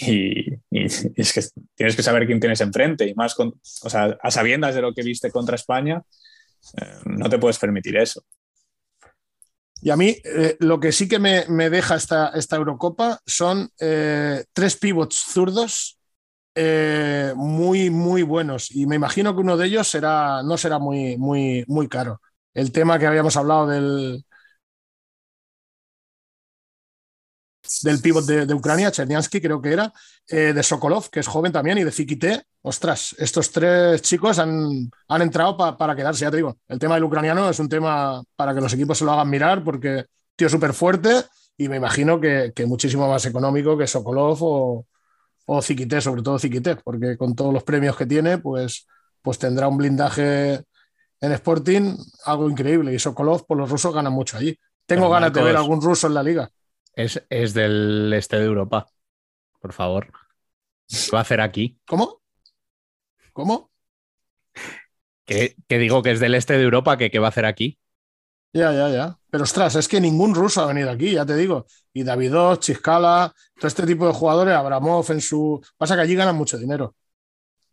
Y, 0.00 0.52
es 0.70 1.32
que 1.32 1.42
tienes 1.76 1.94
que 1.94 2.02
saber 2.02 2.26
quién 2.26 2.40
tienes 2.40 2.60
enfrente 2.60 3.06
y 3.06 3.14
más 3.14 3.34
con, 3.34 3.48
o 3.82 3.90
sea, 3.90 4.18
a 4.20 4.30
sabiendas 4.30 4.74
de 4.74 4.82
lo 4.82 4.92
que 4.92 5.02
viste 5.02 5.30
contra 5.30 5.54
España, 5.54 6.02
eh, 6.80 6.86
no 7.04 7.28
te 7.28 7.38
puedes 7.38 7.58
permitir 7.58 7.96
eso. 7.96 8.24
Y 9.84 9.90
a 9.90 9.96
mí 9.96 10.16
eh, 10.24 10.56
lo 10.60 10.80
que 10.80 10.92
sí 10.92 11.06
que 11.06 11.18
me, 11.18 11.44
deja 11.68 11.96
esta, 11.96 12.28
esta, 12.30 12.56
Eurocopa 12.56 13.20
son 13.26 13.68
eh, 13.78 14.42
tres 14.54 14.76
pivots 14.76 15.16
zurdos 15.16 15.98
eh, 16.54 17.34
muy, 17.36 17.90
muy 17.90 18.22
buenos. 18.22 18.74
Y 18.74 18.86
me 18.86 18.96
imagino 18.96 19.34
que 19.34 19.42
uno 19.42 19.58
de 19.58 19.66
ellos 19.66 19.86
será, 19.86 20.42
no 20.42 20.56
será 20.56 20.78
muy, 20.78 21.18
muy, 21.18 21.64
muy 21.68 21.86
caro. 21.88 22.22
El 22.54 22.72
tema 22.72 22.98
que 22.98 23.06
habíamos 23.06 23.36
hablado 23.36 23.66
del, 23.66 24.24
del 27.82 28.00
pívot 28.00 28.24
de, 28.24 28.54
Ucrania, 28.54 28.90
Cherniansky 28.90 29.40
creo 29.40 29.60
que 29.60 29.72
era, 29.72 29.92
eh, 30.28 30.52
de 30.52 30.62
Sokolov, 30.62 31.10
que 31.10 31.20
es 31.20 31.26
joven 31.26 31.52
también, 31.52 31.78
y 31.78 31.84
de 31.84 31.90
Zikite. 31.90 32.44
Ostras, 32.62 33.14
estos 33.18 33.50
tres 33.50 34.02
chicos 34.02 34.38
han, 34.38 34.90
han 35.08 35.22
entrado 35.22 35.56
para 35.56 35.96
quedarse, 35.96 36.22
ya 36.22 36.30
te 36.30 36.36
digo. 36.36 36.58
El 36.68 36.78
tema 36.78 36.94
del 36.94 37.04
ucraniano 37.04 37.48
es 37.50 37.58
un 37.58 37.68
tema 37.68 38.22
para 38.36 38.54
que 38.54 38.60
los 38.60 38.72
equipos 38.72 38.98
se 38.98 39.04
lo 39.04 39.12
hagan 39.12 39.28
mirar, 39.30 39.64
porque 39.64 40.06
tío 40.36 40.48
súper 40.48 40.72
fuerte 40.72 41.24
y 41.56 41.68
me 41.68 41.76
imagino 41.76 42.20
que, 42.20 42.52
muchísimo 42.66 43.08
más 43.08 43.26
económico 43.26 43.76
que 43.76 43.86
Sokolov 43.86 44.38
o, 44.42 44.86
o 45.46 45.62
sobre 45.62 46.22
todo 46.22 46.38
Zikite, 46.38 46.76
porque 46.76 47.16
con 47.16 47.34
todos 47.34 47.52
los 47.52 47.64
premios 47.64 47.96
que 47.96 48.06
tiene, 48.06 48.38
pues, 48.38 48.86
pues 49.22 49.38
tendrá 49.38 49.68
un 49.68 49.76
blindaje 49.76 50.64
en 51.24 51.32
Sporting 51.32 51.96
algo 52.24 52.48
increíble. 52.48 52.92
Y 52.92 52.98
Sokolov, 52.98 53.38
por 53.38 53.46
pues 53.46 53.58
los 53.60 53.70
rusos 53.70 53.94
ganan 53.94 54.12
mucho 54.12 54.36
allí. 54.36 54.58
Tengo 54.86 55.08
ganas 55.08 55.32
de 55.32 55.42
ver 55.42 55.56
algún 55.56 55.80
ruso 55.80 56.06
en 56.06 56.14
la 56.14 56.22
liga. 56.22 56.50
Es, 56.92 57.20
del 57.54 58.12
este 58.14 58.38
de 58.38 58.44
Europa. 58.44 58.86
Por 59.60 59.72
favor. 59.72 60.12
¿Qué 60.86 61.10
va 61.12 61.18
a 61.18 61.22
hacer 61.22 61.40
aquí? 61.40 61.78
¿Cómo? 61.86 62.20
¿Cómo? 63.32 63.70
Que, 65.24 65.56
digo 65.68 66.02
que 66.02 66.12
es 66.12 66.20
del 66.20 66.34
este 66.34 66.58
de 66.58 66.62
Europa, 66.62 66.98
que 66.98 67.10
qué 67.10 67.18
va 67.18 67.28
a 67.28 67.30
hacer 67.30 67.46
aquí. 67.46 67.78
Ya, 68.52 68.72
ya, 68.72 68.88
ya. 68.90 69.18
Pero 69.30 69.44
ostras, 69.44 69.74
es 69.74 69.88
que 69.88 70.00
ningún 70.00 70.34
ruso 70.34 70.60
ha 70.60 70.66
venido 70.66 70.90
aquí, 70.90 71.12
ya 71.12 71.26
te 71.26 71.34
digo. 71.34 71.66
Y 71.92 72.04
Davidov, 72.04 72.60
Chiscala, 72.60 73.34
todo 73.56 73.66
este 73.66 73.86
tipo 73.86 74.06
de 74.06 74.12
jugadores, 74.12 74.54
Abramov 74.54 75.10
en 75.10 75.20
su. 75.20 75.60
Pasa 75.76 75.96
que 75.96 76.02
allí 76.02 76.14
ganan 76.14 76.36
mucho 76.36 76.58
dinero. 76.58 76.94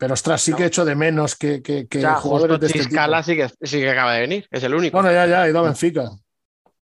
Pero 0.01 0.15
ostras, 0.15 0.41
sí 0.41 0.51
que 0.53 0.63
he 0.63 0.65
hecho 0.65 0.83
de 0.83 0.95
menos 0.95 1.35
que, 1.35 1.61
que, 1.61 1.85
jugadores 2.15 2.59
de 2.59 2.65
este 2.65 2.79
sí 2.79 3.35
que, 3.35 3.51
sí 3.61 3.77
que 3.77 3.87
acaba 3.91 4.13
de 4.13 4.21
venir, 4.21 4.47
es 4.49 4.63
el 4.63 4.73
único. 4.73 4.97
Bueno, 4.97 5.13
ya, 5.13 5.27
ya, 5.27 5.43
ha 5.43 5.47
ido 5.47 5.59
a 5.59 5.61
Benfica. 5.61 6.09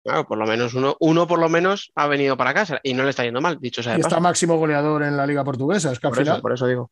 Claro, 0.02 0.26
por 0.26 0.38
lo 0.38 0.46
menos 0.46 0.72
uno, 0.72 0.96
uno 1.00 1.26
por 1.26 1.38
lo 1.38 1.50
menos 1.50 1.92
ha 1.96 2.06
venido 2.06 2.34
para 2.38 2.54
casa 2.54 2.80
y 2.82 2.94
no 2.94 3.02
le 3.02 3.10
está 3.10 3.22
yendo 3.22 3.42
mal, 3.42 3.58
dicho 3.60 3.82
sea. 3.82 3.98
y 3.98 4.00
está 4.00 4.20
máximo 4.20 4.56
goleador 4.56 5.02
en 5.02 5.18
la 5.18 5.26
liga 5.26 5.44
portuguesa, 5.44 5.92
es 5.92 5.98
que 5.98 6.08
por 6.08 6.16
al 6.16 6.24
final. 6.24 6.36
Eso, 6.36 6.42
por 6.42 6.52
eso 6.54 6.66
digo. 6.66 6.90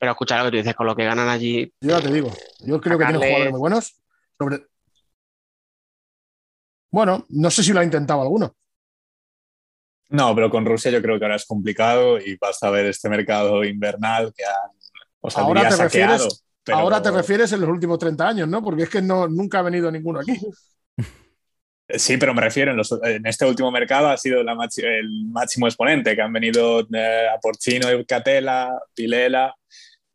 Pero 0.00 0.10
escucha 0.10 0.38
lo 0.38 0.46
que 0.46 0.50
tú 0.50 0.56
dices, 0.56 0.74
con 0.74 0.86
lo 0.88 0.96
que 0.96 1.04
ganan 1.04 1.28
allí. 1.28 1.72
Yo 1.80 1.90
ya 1.90 2.00
te 2.00 2.12
digo, 2.12 2.32
yo 2.58 2.80
creo 2.80 2.98
que 2.98 3.04
tienen 3.04 3.22
jugadores 3.22 3.50
muy 3.52 3.60
buenos. 3.60 4.02
Bueno, 6.90 7.24
no 7.28 7.50
sé 7.52 7.62
si 7.62 7.72
lo 7.72 7.78
ha 7.78 7.84
intentado 7.84 8.20
alguno. 8.20 8.56
No, 10.08 10.34
pero 10.34 10.50
con 10.50 10.64
Rusia 10.64 10.90
yo 10.90 11.02
creo 11.02 11.18
que 11.18 11.24
ahora 11.24 11.36
es 11.36 11.46
complicado 11.46 12.20
y 12.20 12.36
basta 12.36 12.70
ver 12.70 12.86
este 12.86 13.08
mercado 13.08 13.64
invernal 13.64 14.32
que 14.36 14.44
han, 14.44 14.70
ahora 15.34 15.68
te 15.68 15.76
refieres, 15.76 16.44
Ahora 16.72 17.00
te 17.00 17.10
refieres 17.10 17.52
en 17.52 17.60
los 17.60 17.70
últimos 17.70 17.98
30 17.98 18.28
años, 18.28 18.48
¿no? 18.48 18.62
Porque 18.62 18.84
es 18.84 18.88
que 18.88 19.02
no, 19.02 19.28
nunca 19.28 19.60
ha 19.60 19.62
venido 19.62 19.90
ninguno 19.90 20.20
aquí. 20.20 20.38
Sí, 21.88 22.16
pero 22.16 22.34
me 22.34 22.40
refiero, 22.40 22.72
en, 23.04 23.26
este 23.26 23.46
último 23.46 23.70
mercado 23.70 24.08
ha 24.08 24.16
sido 24.16 24.40
el 24.40 25.26
máximo 25.28 25.68
exponente, 25.68 26.16
que 26.16 26.22
han 26.22 26.32
venido 26.32 26.80
eh, 26.92 27.28
a 27.32 27.38
Porcino, 27.38 27.86
Catela, 28.06 28.76
Pilela. 28.92 29.54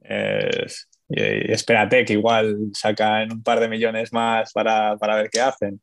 Eh, 0.03 0.65
y, 1.07 1.51
espérate 1.51 2.03
que 2.03 2.13
igual 2.13 2.57
sacan 2.73 3.31
un 3.31 3.41
par 3.41 3.61
de 3.61 3.69
millones 3.69 4.11
más 4.11 4.51
para, 4.51 4.95
ver 4.97 5.29
qué 5.29 5.39
hacen. 5.39 5.81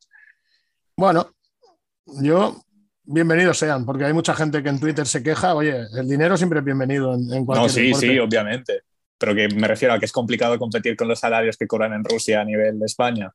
Bueno, 0.94 1.32
yo, 2.04 2.61
bienvenidos 3.09 3.59
sean, 3.59 3.86
porque 3.86 4.04
hay 4.04 4.12
mucha 4.12 4.34
gente 4.34 4.62
que 4.62 4.68
en 4.68 4.78
Twitter 4.78 5.06
se 5.06 5.22
queja, 5.22 5.54
oye, 5.54 5.86
el 5.98 6.09
dinero 6.09 6.36
siempre 6.36 6.59
es 6.59 6.64
bienvenido 6.64 7.14
en, 7.14 7.32
en 7.32 7.46
cualquier 7.46 7.62
No, 7.62 7.68
sí, 7.68 7.94
sí, 7.94 8.18
obviamente. 8.18 8.82
Pero 9.16 9.34
que 9.34 9.48
me 9.48 9.66
refiero 9.66 9.94
a 9.94 9.98
que 9.98 10.04
es 10.04 10.12
complicado 10.12 10.59
competir 10.59 10.96
con 10.96 11.09
los 11.09 11.18
salarios 11.18 11.56
que 11.56 11.66
cobran 11.66 11.92
en 11.92 12.04
Rusia 12.04 12.40
a 12.40 12.44
nivel 12.44 12.78
de 12.78 12.86
España. 12.86 13.32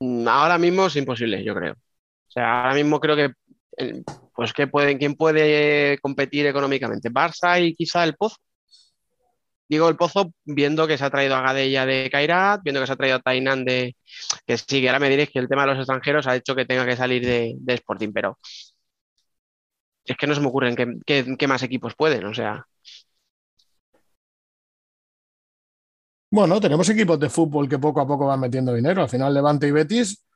Mm, 0.00 0.28
ahora 0.28 0.58
mismo 0.58 0.86
es 0.86 0.96
imposible, 0.96 1.42
yo 1.42 1.54
creo. 1.54 1.72
O 1.72 2.30
sea, 2.30 2.62
ahora 2.62 2.74
mismo 2.74 3.00
creo 3.00 3.16
que, 3.16 3.32
pues, 4.34 4.52
¿qué 4.52 4.66
pueden, 4.68 4.98
¿quién 4.98 5.14
puede 5.14 5.98
competir 5.98 6.46
económicamente? 6.46 7.10
Barça 7.10 7.60
y 7.60 7.74
quizá 7.74 8.04
el 8.04 8.14
Pozo. 8.14 8.36
Digo 9.68 9.88
el 9.88 9.96
Pozo 9.96 10.32
viendo 10.44 10.86
que 10.86 10.96
se 10.98 11.04
ha 11.04 11.10
traído 11.10 11.36
a 11.36 11.42
Gadella 11.42 11.84
de 11.86 12.08
Kairat, 12.10 12.62
viendo 12.62 12.80
que 12.80 12.86
se 12.86 12.92
ha 12.92 12.96
traído 12.96 13.16
a 13.16 13.20
Tainan 13.20 13.64
de... 13.64 13.96
Que 14.46 14.56
sí, 14.56 14.80
que 14.80 14.88
ahora 14.88 14.98
me 15.00 15.10
diréis 15.10 15.30
que 15.30 15.38
el 15.38 15.48
tema 15.48 15.62
de 15.62 15.68
los 15.68 15.78
extranjeros 15.78 16.26
ha 16.26 16.36
hecho 16.36 16.54
que 16.54 16.64
tenga 16.64 16.86
que 16.86 16.96
salir 16.96 17.24
de, 17.24 17.74
Sporting, 17.74 18.12
pero 18.12 18.38
es 20.04 20.16
que 20.16 20.26
no 20.26 20.34
se 20.34 20.40
me 20.40 20.48
ocurren 20.48 20.74
qué 21.04 21.46
más 21.46 21.62
equipos 21.62 21.94
pueden, 21.94 22.24
o 22.24 22.34
sea... 22.34 22.66
Bueno, 26.30 26.60
tenemos 26.60 26.88
equipos 26.90 27.18
de 27.18 27.30
fútbol 27.30 27.68
que 27.68 27.78
poco 27.78 28.00
a 28.00 28.06
poco 28.06 28.26
van 28.26 28.40
metiendo 28.40 28.74
dinero. 28.74 29.02
Al 29.02 29.08
final, 29.08 29.32
Levante 29.32 29.66
y 29.66 29.70
Betis 29.70 30.26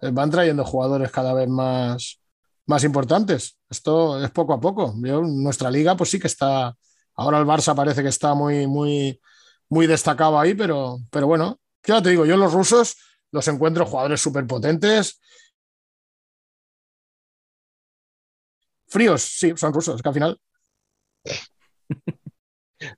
eh, 0.00 0.10
van 0.10 0.30
trayendo 0.30 0.64
jugadores 0.64 1.10
cada 1.10 1.34
vez 1.34 1.48
más, 1.48 2.20
más 2.66 2.84
importantes. 2.84 3.58
Esto 3.68 4.22
es 4.24 4.30
poco 4.30 4.54
a 4.54 4.60
poco. 4.60 4.94
nuestra 4.96 5.70
liga, 5.70 5.96
pues 5.96 6.10
sí 6.10 6.18
que 6.18 6.28
está. 6.28 6.74
Ahora 7.14 7.38
el 7.38 7.46
Barça 7.46 7.74
parece 7.74 8.02
que 8.02 8.08
está 8.08 8.34
muy, 8.34 8.66
muy, 8.66 9.20
muy 9.68 9.86
destacado 9.86 10.38
ahí, 10.38 10.54
pero, 10.54 10.98
pero 11.10 11.26
bueno, 11.26 11.60
ya 11.84 12.02
te 12.02 12.10
digo, 12.10 12.24
yo 12.24 12.36
los 12.36 12.52
rusos 12.52 12.96
los 13.30 13.48
encuentro 13.48 13.86
jugadores 13.86 14.20
súper 14.20 14.46
potentes. 14.46 15.20
Fríos, 18.86 19.22
sí, 19.22 19.54
son 19.56 19.72
rusos, 19.72 20.02
que 20.02 20.08
al 20.08 20.14
final. 20.14 20.40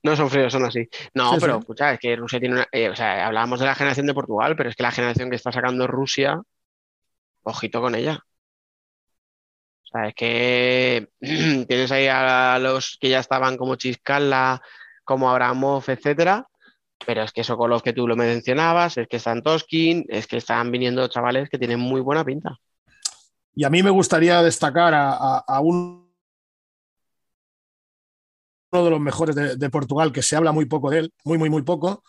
No 0.03 0.17
son 0.17 0.31
fríos, 0.31 0.51
son 0.51 0.65
así. 0.65 0.89
No, 1.13 1.37
pero 1.39 1.59
escucha, 1.59 1.93
es 1.93 2.01
que 2.01 2.17
Rusia 2.17 2.41
tiene 2.41 2.55
una. 2.55 2.67
Eh, 2.73 2.89
o 2.89 2.97
sea, 2.97 3.27
hablábamos 3.27 3.61
de 3.61 3.67
la 3.67 3.75
generación 3.75 4.07
de 4.07 4.15
Portugal, 4.15 4.57
pero 4.57 4.71
es 4.71 4.77
que 4.77 4.83
la 4.83 4.91
generación 4.91 5.29
que 5.29 5.37
está 5.37 5.53
sacando 5.53 5.87
Rusia, 5.87 6.41
ojito 7.43 7.83
con 7.83 7.95
ella. 7.95 8.25
Es 9.95 10.15
que 10.15 11.09
tienes 11.21 11.93
ahí 11.93 12.09
a 12.09 12.59
los 12.59 12.99
que 13.01 13.09
ya 13.09 13.21
estaban 13.21 13.57
como 13.57 13.77
Chiscala, 13.77 14.61
como 15.05 15.31
Abramov, 15.31 15.85
etcétera. 15.87 16.47
Pero 17.07 17.23
es 17.23 17.33
que 17.33 17.45
Sokolov 17.45 17.83
que 17.83 17.93
tú 17.93 18.09
lo 18.09 18.17
mencionabas, 18.17 18.97
es 18.97 19.09
que 19.09 19.17
están 19.19 19.43
Toskin, 19.43 20.05
es 20.09 20.27
que 20.27 20.39
están 20.39 20.71
viniendo 20.71 21.07
chavales 21.09 21.51
que 21.51 21.59
tienen 21.59 21.81
muy 21.81 22.01
buena 22.01 22.25
pinta. 22.25 22.57
Y 23.55 23.65
a 23.65 23.71
mí 23.71 23.83
me 23.83 23.91
gustaría 23.91 24.43
destacar 24.43 24.95
a, 24.95 25.13
a, 25.13 25.39
a 25.47 25.61
un 25.61 26.05
uno 28.75 28.85
de 28.85 28.91
los 28.91 29.01
mejores 29.01 29.37
de, 29.37 29.71
Portugal, 29.71 30.13
que 30.13 30.23
se 30.23 30.37
habla 30.37 30.53
muy 30.53 30.67
poco 30.67 30.91
de 30.91 30.99
él, 31.01 31.15
muy, 31.25 31.39
muy, 31.39 31.49
muy 31.49 31.63
poco, 31.63 32.03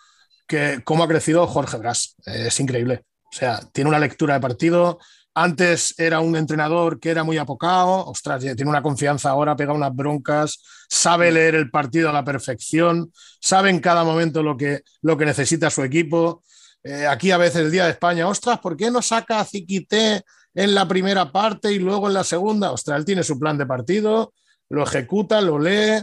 que 0.48 0.82
cómo 0.84 1.04
ha 1.04 1.08
crecido 1.08 1.46
Jorge 1.48 1.78
Brás. 1.78 2.16
Es 2.26 2.60
increíble. 2.60 3.06
O 3.32 3.36
sea, 3.36 3.60
tiene 3.72 3.90
una 3.90 4.00
lectura 4.00 4.36
de 4.36 4.40
partido. 4.40 5.00
Antes 5.38 5.94
era 5.98 6.22
un 6.22 6.38
entrenador 6.38 6.98
que 6.98 7.10
era 7.10 7.26
muy 7.26 7.38
apocado. 7.38 8.06
Ostras, 8.06 8.42
tiene 8.42 8.70
una 8.70 8.82
confianza 8.82 9.32
ahora, 9.32 9.58
pega 9.58 9.74
unas 9.74 9.94
broncas, 9.94 10.62
sabe 10.88 11.30
leer 11.30 11.56
el 11.56 11.70
partido 11.70 12.10
a 12.10 12.14
la 12.14 12.24
perfección, 12.24 13.12
sabe 13.42 13.70
en 13.70 13.80
cada 13.80 14.06
momento 14.06 14.42
lo 14.42 14.56
que, 14.56 14.82
lo 15.02 15.18
que 15.18 15.26
necesita 15.26 15.70
su 15.70 15.84
equipo. 15.84 16.42
Eh, 16.84 17.06
aquí 17.06 17.32
a 17.32 17.38
veces 17.38 17.64
el 17.64 17.72
día 17.72 17.84
de 17.84 17.92
España, 17.92 18.30
ostras, 18.30 18.60
¿por 18.60 18.78
qué 18.78 18.90
no 18.90 19.02
saca 19.02 19.42
a 19.42 19.46
Ziquité 19.46 20.24
en 20.54 20.74
la 20.74 20.88
primera 20.88 21.30
parte 21.32 21.70
y 21.74 21.80
luego 21.80 22.08
en 22.08 22.14
la 22.14 22.24
segunda? 22.24 22.72
Ostras, 22.72 23.00
él 23.00 23.06
tiene 23.06 23.24
su 23.24 23.38
plan 23.38 23.58
de 23.58 23.66
partido, 23.66 24.34
lo 24.70 24.84
ejecuta, 24.84 25.42
lo 25.42 25.60
lee. 25.60 26.02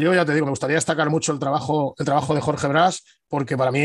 Yo 0.00 0.14
ya 0.14 0.24
te 0.24 0.34
digo, 0.34 0.46
me 0.46 0.50
gustaría 0.50 0.76
destacar 0.76 1.10
mucho 1.10 1.32
el 1.32 1.38
trabajo, 1.38 1.94
el 1.98 2.04
trabajo 2.06 2.34
de 2.34 2.40
Jorge 2.40 2.66
Brás, 2.68 3.02
porque 3.28 3.56
para 3.56 3.70
mí 3.72 3.80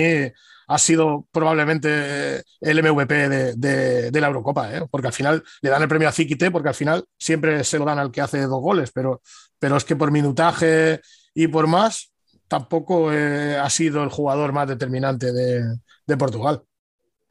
ha 0.68 0.78
sido 0.80 1.28
probablemente 1.32 2.42
el 2.62 2.80
MVP 2.80 3.30
de, 3.30 4.12
de- 4.12 4.22
la 4.22 4.28
Eurocopa, 4.28 4.74
¿eh? 4.76 4.82
porque 4.90 5.08
al 5.08 5.14
final 5.14 5.44
le 5.62 5.70
dan 5.70 5.82
el 5.84 5.88
premio 5.88 6.10
a 6.10 6.12
Ziquité, 6.12 6.52
porque 6.52 6.70
al 6.70 6.76
final 6.76 7.06
siempre 7.18 7.64
se 7.64 7.78
lo 7.80 7.86
dan 7.86 8.00
al 8.00 8.12
que 8.12 8.22
hace 8.22 8.42
dos 8.44 8.62
goles, 8.62 8.92
pero, 8.94 9.22
pero 9.60 9.78
es 9.78 9.86
que 9.86 9.96
por 9.96 10.12
minutaje 10.12 11.02
y 11.34 11.48
por 11.48 11.68
más, 11.68 12.14
tampoco 12.48 13.12
eh, 13.14 13.58
ha 13.58 13.70
sido 13.70 14.04
el 14.04 14.10
jugador 14.10 14.54
más 14.54 14.68
determinante 14.68 15.32
de, 15.32 15.64
de 16.08 16.18
Portugal. 16.18 16.64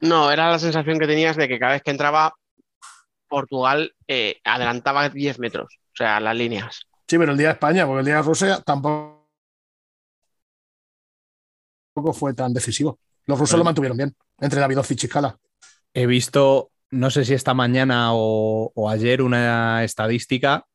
No, 0.01 0.31
era 0.31 0.49
la 0.51 0.59
sensación 0.59 0.99
que 0.99 1.07
tenías 1.07 1.35
de 1.35 1.47
que 1.47 1.59
cada 1.59 1.73
vez 1.73 1.81
que 1.83 1.91
entraba, 1.91 2.33
Portugal 3.29 3.93
eh, 4.07 4.39
adelantaba 4.43 5.09
10 5.09 5.39
metros, 5.39 5.67
o 5.93 5.97
sea, 5.97 6.19
las 6.19 6.35
líneas. 6.35 6.87
Sí, 7.07 7.17
pero 7.17 7.31
el 7.33 7.37
día 7.37 7.47
de 7.47 7.53
España, 7.53 7.85
porque 7.85 7.99
el 7.99 8.05
día 8.05 8.15
de 8.17 8.21
Rusia 8.23 8.61
tampoco 8.65 9.15
fue 12.13 12.33
tan 12.33 12.53
decisivo. 12.53 12.99
Los 13.25 13.39
rusos 13.39 13.53
Bueno. 13.53 13.59
lo 13.61 13.65
mantuvieron 13.65 13.97
bien, 13.97 14.15
entre 14.39 14.59
Davidov 14.59 14.85
y 14.89 14.95
Chicala. 14.95 15.37
He 15.93 16.05
visto, 16.07 16.71
no 16.91 17.09
sé 17.09 17.25
si 17.25 17.33
esta 17.33 17.53
mañana 17.53 18.09
o, 18.13 18.71
o 18.75 18.89
ayer, 18.89 19.21
una 19.21 19.83
estadística 19.83 20.65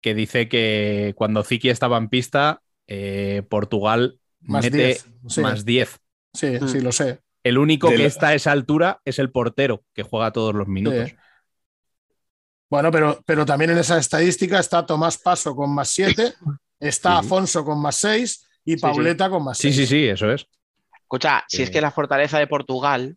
que 0.00 0.14
dice 0.14 0.48
que 0.48 1.12
cuando 1.16 1.44
Ziki 1.44 1.68
estaba 1.70 1.96
en 1.96 2.08
pista, 2.08 2.60
eh, 2.88 3.42
Portugal 3.48 4.18
Más 4.40 4.64
mete 4.64 4.76
10. 4.78 5.06
Sí, 5.28 5.40
más 5.40 5.64
10. 5.64 6.00
sí, 6.34 6.58
Mm. 6.60 6.68
sí, 6.68 6.80
lo 6.80 6.92
sé. 6.92 7.20
El 7.44 7.58
único 7.58 7.88
De 7.88 7.96
que 7.96 8.02
la- 8.02 8.08
está 8.08 8.28
a 8.28 8.34
esa 8.34 8.52
altura 8.52 9.00
es 9.04 9.18
el 9.18 9.30
portero, 9.30 9.84
que 9.94 10.02
juega 10.02 10.32
todos 10.32 10.54
los 10.54 10.66
minutos. 10.66 11.10
Sí. 11.10 11.16
Bueno, 12.72 12.90
pero, 12.90 13.20
pero 13.26 13.44
también 13.44 13.72
en 13.72 13.76
esa 13.76 13.98
estadística 13.98 14.58
está 14.58 14.86
Tomás 14.86 15.18
Paso 15.18 15.54
con 15.54 15.74
más 15.74 15.90
7, 15.90 16.32
está 16.80 17.20
Sí. 17.20 17.26
Afonso 17.26 17.66
con 17.66 17.78
más 17.82 17.96
6 17.96 18.48
y 18.64 18.76
sí. 18.76 18.80
Pauleta 18.80 19.28
con 19.28 19.44
más 19.44 19.58
6. 19.58 19.76
Sí, 19.76 19.82
sí, 19.82 19.86
sí, 19.86 20.08
eso 20.08 20.32
es. 20.32 20.46
Escucha, 21.02 21.44
si 21.48 21.62
es 21.64 21.68
Eh. 21.68 21.72
que 21.72 21.82
la 21.82 21.90
fortaleza 21.90 22.38
de 22.38 22.46
Portugal, 22.46 23.14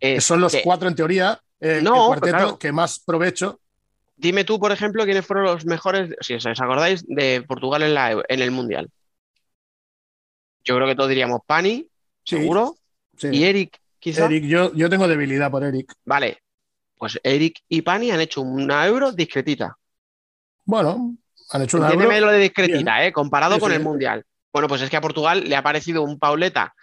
Eh, 0.00 0.20
son 0.20 0.42
los 0.42 0.52
que- 0.52 0.60
cuatro 0.62 0.86
en 0.88 0.94
teoría, 0.96 1.40
eh, 1.60 1.80
No, 1.82 1.94
el 1.94 2.06
cuarteto 2.08 2.36
claro. 2.36 2.58
que 2.58 2.72
más 2.72 3.00
provecho. 3.00 3.58
dime 4.16 4.44
tú, 4.44 4.60
por 4.60 4.70
ejemplo, 4.70 5.02
quiénes 5.06 5.24
fueron 5.26 5.46
los 5.46 5.64
mejores, 5.64 6.14
si 6.20 6.34
os 6.34 6.44
acordáis, 6.46 7.02
de 7.06 7.42
Portugal 7.48 7.82
en, 7.84 7.94
la, 7.94 8.22
en 8.28 8.40
el 8.42 8.50
Mundial. 8.50 8.90
Yo 10.62 10.76
creo 10.76 10.86
que 10.86 10.94
todos 10.94 11.08
diríamos 11.08 11.40
Pani, 11.46 11.88
Sí, 12.22 12.36
seguro, 12.36 12.76
sí. 13.16 13.28
y 13.32 13.44
Eric, 13.44 13.80
quizá. 13.98 14.26
Eric, 14.26 14.44
yo, 14.44 14.74
yo 14.74 14.90
tengo 14.90 15.08
debilidad 15.08 15.50
por 15.50 15.64
Eric. 15.64 15.90
Vale, 16.04 16.42
pues 16.96 17.18
Eric 17.22 17.60
y 17.68 17.82
Pani 17.82 18.10
han 18.10 18.20
hecho 18.20 18.40
una 18.42 18.86
euro 18.86 19.12
discretita. 19.12 19.76
Bueno, 20.64 21.16
han 21.50 21.62
hecho 21.62 21.76
una 21.76 21.86
Entiéndeme 21.86 22.14
euro. 22.16 22.26
lo 22.28 22.32
de 22.32 22.38
discretita, 22.40 23.04
¿eh? 23.04 23.12
Comparado 23.12 23.54
Sí, 23.54 23.60
con 23.60 23.70
sí. 23.70 23.76
el 23.76 23.82
Mundial. 23.82 24.24
Bueno, 24.52 24.68
pues 24.68 24.82
es 24.82 24.90
que 24.90 24.96
a 24.96 25.00
Portugal 25.00 25.42
le 25.46 25.56
ha 25.56 25.62
parecido 25.62 26.02
un 26.02 26.18
Pauleta 26.18 26.74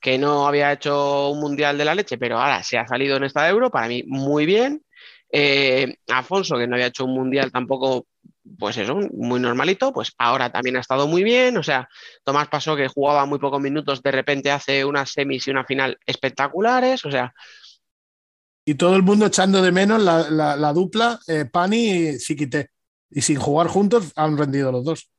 que 0.00 0.18
no 0.18 0.46
había 0.46 0.72
hecho 0.72 1.30
un 1.30 1.40
Mundial 1.40 1.78
de 1.78 1.84
la 1.86 1.94
leche, 1.94 2.18
pero 2.18 2.38
ahora 2.38 2.62
se 2.62 2.76
ha 2.76 2.86
salido 2.86 3.16
en 3.16 3.24
esta 3.24 3.48
Euro, 3.48 3.70
para 3.70 3.88
mí 3.88 4.02
muy 4.06 4.44
bien. 4.44 4.82
Eh, 5.32 5.96
Afonso, 6.08 6.58
que 6.58 6.66
no 6.66 6.74
había 6.76 6.88
hecho 6.88 7.06
un 7.06 7.14
Mundial 7.14 7.50
tampoco, 7.50 8.06
pues 8.58 8.76
eso, 8.76 8.96
muy 9.14 9.40
normalito, 9.40 9.92
pues 9.92 10.12
ahora 10.18 10.50
también 10.50 10.76
ha 10.76 10.80
estado 10.80 11.06
muy 11.08 11.24
bien. 11.24 11.56
O 11.56 11.62
sea, 11.62 11.88
Tomás 12.22 12.48
Pasó, 12.48 12.76
que 12.76 12.88
jugaba 12.88 13.24
muy 13.24 13.38
pocos 13.38 13.60
minutos, 13.60 14.02
de 14.02 14.10
repente 14.12 14.50
hace 14.50 14.84
unas 14.84 15.10
semis 15.10 15.46
y 15.48 15.50
una 15.52 15.64
final 15.64 15.98
espectaculares. 16.04 17.02
O 17.06 17.10
sea, 17.10 17.32
Y 18.66 18.74
todo 18.76 18.96
el 18.96 19.02
mundo 19.02 19.26
echando 19.26 19.60
de 19.62 19.72
menos 19.72 20.02
la, 20.02 20.30
la- 20.30 20.56
la 20.56 20.72
dupla 20.72 21.20
eh, 21.26 21.44
Pani 21.44 21.90
y 21.90 22.18
Ziquité. 22.18 22.70
Y 23.10 23.20
sin 23.22 23.38
jugar 23.38 23.68
juntos 23.68 24.12
han 24.16 24.36
rendido 24.38 24.72
los 24.72 24.84
dos. 24.84 25.10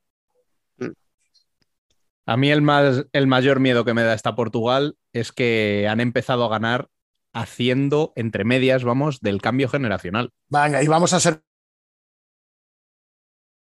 A 2.28 2.38
mí 2.38 2.50
el, 2.50 2.62
más, 2.64 3.06
el 3.14 3.28
mayor 3.28 3.60
miedo 3.60 3.86
que 3.86 3.93
me 3.93 4.02
da 4.02 4.16
esta 4.16 4.36
Portugal 4.36 4.98
es 5.14 5.32
que 5.32 5.88
han 5.88 6.00
empezado 6.00 6.43
a 6.46 6.50
ganar 6.50 6.89
haciendo, 7.34 8.14
entre 8.16 8.43
medias, 8.46 8.84
vamos, 8.84 9.20
del 9.22 9.41
cambio 9.41 9.70
generacional. 9.70 10.32
Venga, 10.50 10.82
y 10.82 10.88
vamos 10.88 11.14
a 11.14 11.20
ser 11.20 11.41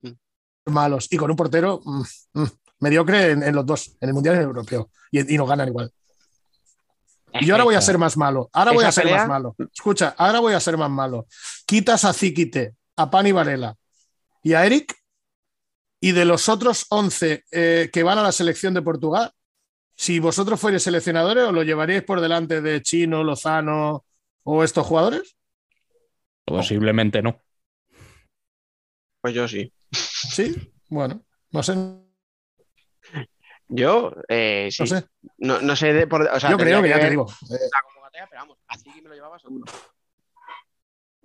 Mm. 0.03 0.11
malos. 0.71 1.07
Y 1.11 1.17
con 1.17 1.31
un 1.31 1.35
portero 1.37 1.81
mm, 1.83 2.01
mm, 2.33 2.45
mediocre 2.79 3.31
en, 3.31 3.43
en 3.43 3.55
los 3.55 3.65
dos, 3.65 3.97
en 3.99 4.09
el 4.09 4.13
Mundial 4.13 4.35
y 4.35 4.37
en 4.37 4.41
el 4.43 4.47
Europeo. 4.49 4.89
Y, 5.11 5.33
y 5.33 5.37
nos 5.37 5.47
ganan 5.49 5.67
igual. 5.69 5.91
Y 7.39 7.45
yo 7.45 7.53
ahora 7.53 7.63
voy 7.63 7.75
a 7.75 7.81
ser 7.81 7.97
más 7.97 8.17
malo. 8.17 8.49
Ahora 8.53 8.71
voy 8.73 8.83
a 8.83 8.91
ser 8.91 9.05
pelea- 9.05 9.19
más 9.19 9.27
malo. 9.27 9.55
Escucha, 9.73 10.13
ahora 10.17 10.39
voy 10.39 10.53
a 10.53 10.59
ser 10.59 10.77
más 10.77 10.89
malo. 10.89 11.27
Quitas 11.65 12.03
a 12.05 12.13
Ziquite, 12.13 12.75
a 12.97 13.09
Pani 13.09 13.31
Varela 13.31 13.75
y 14.43 14.53
a 14.53 14.65
Eric. 14.65 14.95
Y 16.03 16.13
de 16.13 16.25
los 16.25 16.49
otros 16.49 16.87
11 16.89 17.43
eh, 17.51 17.89
que 17.93 18.03
van 18.03 18.17
a 18.17 18.23
la 18.23 18.31
selección 18.31 18.73
de 18.73 18.81
Portugal, 18.81 19.31
si 19.95 20.19
vosotros 20.19 20.59
fuerais 20.59 20.81
seleccionadores, 20.81 21.43
¿os 21.43 21.53
lo 21.53 21.61
llevaríais 21.61 22.03
por 22.03 22.19
delante 22.21 22.59
de 22.59 22.81
Chino, 22.81 23.23
Lozano 23.23 24.03
o 24.43 24.63
estos 24.63 24.85
jugadores? 24.87 25.35
Posiblemente 26.43 27.21
no. 27.21 27.39
pues 29.21 29.35
yo 29.35 29.47
sí. 29.47 29.71
Sí, 29.91 30.73
bueno, 30.89 31.23
no 31.51 31.61
sé, 31.61 31.75
Yo, 33.73 34.11
eh, 34.27 34.67
sí. 34.69 34.85
sé. 34.85 35.05
No, 35.37 35.61
no 35.61 35.75
sé 35.77 35.93
de 35.93 36.05
por- 36.05 36.23
o 36.23 36.39
sea, 36.39 36.49
Yo 36.51 36.57
creo 36.57 36.81
que 36.81 36.89
ya 36.89 36.99
te 36.99 37.09
digo. 37.09 37.25
eh, 37.29 37.55
la 37.71 37.81
convocatoria, 37.83 38.27
pero 38.29 38.41
vamos, 38.41 38.57
así 38.67 38.91
que 38.91 39.01
me 39.01 39.09
lo 39.09 39.15
llevaba 39.15 39.39
seguro. 39.39 39.65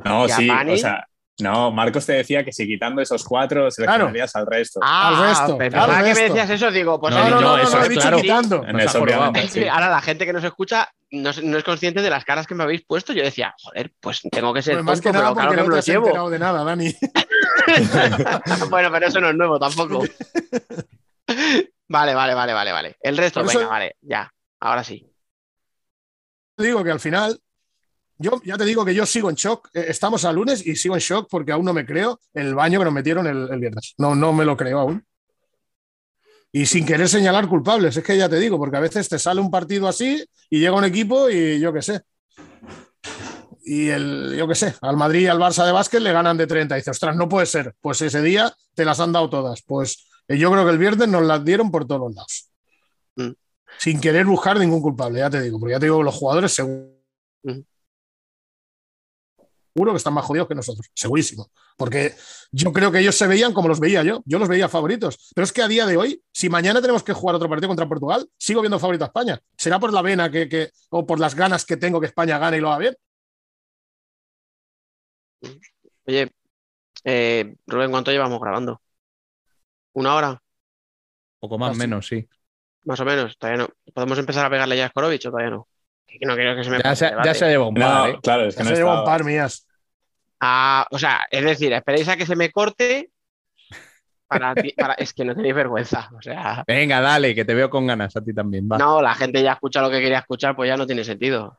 No, 0.04 0.26
¿Y 0.28 0.30
a 0.30 0.36
sí, 0.36 0.46
Pani? 0.48 0.72
o 0.74 0.76
sea, 0.76 1.06
no, 1.40 1.70
Marcos 1.72 2.06
te 2.06 2.12
decía 2.12 2.44
que 2.44 2.52
si 2.52 2.66
quitando 2.66 3.02
esos 3.02 3.24
cuatro 3.24 3.70
seleccionarías 3.70 4.34
al 4.36 4.46
resto. 4.46 4.78
Ah, 4.82 5.26
resto, 5.28 5.58
pensaba 5.58 5.84
al 5.84 6.04
que 6.04 6.08
me 6.10 6.14
resto. 6.14 6.34
decías 6.34 6.50
eso, 6.50 6.70
digo, 6.70 7.00
pues 7.00 7.14
No, 7.14 7.22
ahí 7.22 7.30
no, 7.30 7.40
no, 7.40 7.58
eso 7.58 7.76
no, 7.76 7.80
es 7.82 7.86
he 7.86 7.88
dicho 7.90 8.00
claro. 8.02 8.16
quitando. 8.20 8.64
En 8.64 8.80
eso, 8.80 9.02
obviamente, 9.02 9.48
sí. 9.48 9.66
ahora 9.68 9.88
la 9.90 10.00
gente 10.00 10.24
que 10.24 10.32
nos 10.32 10.44
escucha 10.44 10.88
no, 11.10 11.30
es- 11.30 11.42
no 11.42 11.58
es 11.58 11.64
consciente 11.64 12.00
de 12.00 12.10
las 12.10 12.24
caras 12.24 12.46
que 12.46 12.54
me 12.54 12.62
habéis 12.62 12.84
puesto. 12.86 13.12
Yo 13.12 13.22
decía, 13.24 13.54
joder, 13.60 13.92
pues 14.00 14.20
tengo 14.30 14.54
que 14.54 14.62
ser 14.62 14.74
Pues 14.76 14.84
más 14.84 15.00
tonto, 15.00 15.08
que 15.08 15.12
nada 15.12 15.34
pero 15.34 15.34
claro 15.34 15.48
porque 15.50 15.56
que 15.56 15.62
no 15.62 15.68
me 15.68 15.74
lo 15.74 15.78
has 15.78 15.86
llevo. 16.14 16.30
de 16.30 16.38
nada, 16.38 16.62
Dani. 16.64 16.94
bueno, 18.70 18.90
pero 18.92 19.06
eso 19.08 19.20
no 19.20 19.28
es 19.30 19.34
nuevo 19.34 19.58
tampoco. 19.58 20.04
vale, 21.88 22.14
vale, 22.14 22.34
vale, 22.34 22.52
vale, 22.52 22.72
vale. 22.72 22.96
El 23.00 23.16
resto, 23.16 23.44
venga, 23.44 23.66
vale, 23.66 23.96
ya. 24.00 24.30
Ahora 24.60 24.82
sí. 24.84 25.06
Te 26.56 26.64
digo 26.64 26.82
que 26.82 26.90
al 26.90 27.00
final, 27.00 27.38
yo 28.18 28.40
ya 28.44 28.56
te 28.56 28.64
digo 28.64 28.84
que 28.84 28.94
yo 28.94 29.04
sigo 29.04 29.28
en 29.28 29.36
shock. 29.36 29.68
Eh, 29.74 29.86
Estamos 29.88 30.24
a 30.24 30.32
lunes 30.32 30.66
y 30.66 30.76
sigo 30.76 30.94
en 30.94 31.00
shock 31.00 31.28
porque 31.30 31.52
aún 31.52 31.64
no 31.64 31.72
me 31.72 31.84
creo 31.84 32.20
el 32.32 32.54
baño 32.54 32.78
que 32.78 32.84
nos 32.86 32.94
metieron 32.94 33.26
el, 33.26 33.48
el 33.50 33.60
viernes. 33.60 33.94
No, 33.98 34.14
no 34.14 34.32
me 34.32 34.44
lo 34.44 34.56
creo 34.56 34.80
aún. 34.80 35.06
Y 36.52 36.64
sin 36.64 36.86
querer 36.86 37.08
señalar 37.08 37.48
culpables, 37.48 37.96
es 37.96 38.02
que 38.02 38.16
ya 38.16 38.28
te 38.30 38.38
digo, 38.38 38.56
porque 38.56 38.78
a 38.78 38.80
veces 38.80 39.08
te 39.08 39.18
sale 39.18 39.40
un 39.42 39.50
partido 39.50 39.88
así 39.88 40.24
y 40.48 40.58
llega 40.60 40.72
un 40.74 40.84
equipo 40.84 41.28
y 41.28 41.60
yo 41.60 41.72
qué 41.72 41.82
sé. 41.82 42.00
Y 43.62 43.88
el, 43.88 44.34
yo 44.38 44.46
qué 44.46 44.54
sé, 44.54 44.74
al 44.80 44.96
Madrid 44.96 45.22
y 45.22 45.26
al 45.26 45.38
Barça 45.38 45.66
de 45.66 45.72
básquet 45.72 46.00
le 46.00 46.12
ganan 46.12 46.36
de 46.36 46.46
30. 46.46 46.76
Y 46.76 46.80
dice, 46.80 46.92
ostras, 46.92 47.16
no 47.16 47.28
puede 47.28 47.46
ser. 47.46 47.74
Pues 47.80 48.00
ese 48.00 48.22
día 48.22 48.54
te 48.74 48.84
las 48.84 49.00
han 49.00 49.12
dado 49.12 49.28
todas. 49.28 49.60
Pues 49.62 50.08
yo 50.28 50.50
creo 50.50 50.64
que 50.64 50.70
el 50.72 50.78
viernes 50.78 51.08
nos 51.08 51.22
las 51.22 51.44
dieron 51.44 51.70
por 51.70 51.86
todos 51.86 52.00
los 52.00 52.14
lados. 52.14 52.50
Mm. 53.16 53.32
Sin 53.78 54.00
querer 54.00 54.26
buscar 54.26 54.58
ningún 54.58 54.80
culpable, 54.82 55.18
ya 55.20 55.30
te 55.30 55.40
digo, 55.40 55.58
porque 55.58 55.72
ya 55.74 55.80
te 55.80 55.86
digo 55.86 56.02
los 56.02 56.14
jugadores 56.14 56.52
seguro 56.52 56.92
Mm. 57.42 57.60
seguro 59.74 59.92
que 59.92 59.98
están 59.98 60.14
más 60.14 60.24
jodidos 60.24 60.48
que 60.48 60.54
nosotros, 60.54 60.86
segurísimo. 60.94 61.50
Porque 61.76 62.14
yo 62.50 62.72
creo 62.72 62.90
que 62.90 62.98
ellos 63.00 63.14
se 63.14 63.26
veían 63.26 63.52
como 63.52 63.68
los 63.68 63.78
veía 63.78 64.02
yo, 64.02 64.22
yo 64.24 64.38
los 64.38 64.48
veía 64.48 64.68
favoritos. 64.70 65.30
Pero 65.34 65.44
es 65.44 65.52
que 65.52 65.60
a 65.62 65.68
día 65.68 65.84
de 65.86 65.98
hoy, 65.98 66.22
si 66.32 66.48
mañana 66.48 66.80
tenemos 66.80 67.02
que 67.02 67.12
jugar 67.12 67.36
otro 67.36 67.48
partido 67.48 67.68
contra 67.68 67.86
Portugal, 67.86 68.26
sigo 68.38 68.62
viendo 68.62 68.78
favorito 68.78 69.04
a 69.04 69.08
España. 69.08 69.38
¿Será 69.56 69.78
por 69.78 69.92
la 69.92 70.00
vena 70.02 70.30
que, 70.30 70.48
que- 70.48 70.70
o 70.90 71.06
por 71.06 71.20
las 71.20 71.34
ganas 71.34 71.64
que 71.66 71.76
tengo 71.76 72.00
que 72.00 72.06
España 72.06 72.38
gane 72.38 72.56
y 72.56 72.60
lo 72.60 72.68
haga 72.70 72.78
bien? 72.78 72.96
Oye, 76.06 76.32
eh, 77.04 77.54
Rubén, 77.66 77.90
¿cuánto 77.90 78.10
llevamos 78.10 78.40
grabando? 78.40 78.80
¿Una 79.96 80.14
hora? 80.14 80.42
Poco 81.40 81.58
más 81.58 81.70
o 81.70 81.72
Casi. 81.72 81.78
menos, 81.78 82.06
sí. 82.06 82.28
Más 82.84 83.00
o 83.00 83.04
menos. 83.04 83.36
Todavía 83.38 83.64
no. 83.64 83.92
¿Podemos 83.94 84.18
empezar 84.18 84.46
a 84.46 84.50
pegarle 84.50 84.76
ya 84.76 84.86
a 84.86 84.88
Skorovich 84.88 85.26
o 85.26 85.30
todavía 85.30 85.50
no? 85.50 85.68
Que 86.06 86.26
no 86.26 86.34
quiero 86.36 86.56
que 86.56 86.64
se 86.64 86.70
me 86.70 86.78
Ya 86.82 86.94
se, 86.96 87.10
ya 87.24 87.34
se 87.34 87.46
lleva 87.48 87.68
un 87.68 87.74
par, 87.74 87.80
No, 87.80 88.06
¿eh? 88.10 88.20
claro, 88.22 88.44
es 88.44 88.54
que 88.56 88.62
Ya 88.62 88.64
no 88.64 88.70
se 88.70 88.76
lleva 88.76 88.92
un 88.92 88.96
estaba. 88.98 89.04
par 89.04 89.24
mías. 89.24 89.66
Ah, 90.40 90.86
o 90.90 90.98
sea, 90.98 91.26
es 91.30 91.44
decir, 91.44 91.72
esperéis 91.72 92.08
a 92.08 92.16
que 92.16 92.26
se 92.26 92.36
me 92.36 92.50
corte 92.50 93.10
para, 94.28 94.54
para- 94.76 94.94
es 94.94 95.12
que 95.12 95.24
no 95.24 95.34
tenéis 95.34 95.54
vergüenza. 95.54 96.10
O 96.16 96.22
sea, 96.22 96.64
Venga, 96.66 97.00
dale, 97.00 97.34
que 97.34 97.44
te 97.44 97.54
veo 97.54 97.70
con 97.70 97.86
ganas 97.86 98.16
a 98.16 98.22
ti 98.22 98.34
también. 98.34 98.68
Va. 98.70 98.78
no, 98.78 99.00
la 99.02 99.14
gente 99.14 99.42
ya 99.42 99.52
escucha 99.52 99.80
lo 99.82 99.90
que 99.90 100.00
quería 100.00 100.18
escuchar, 100.18 100.54
pues 100.56 100.68
ya 100.68 100.76
no 100.76 100.86
tiene 100.86 101.04
sentido. 101.04 101.58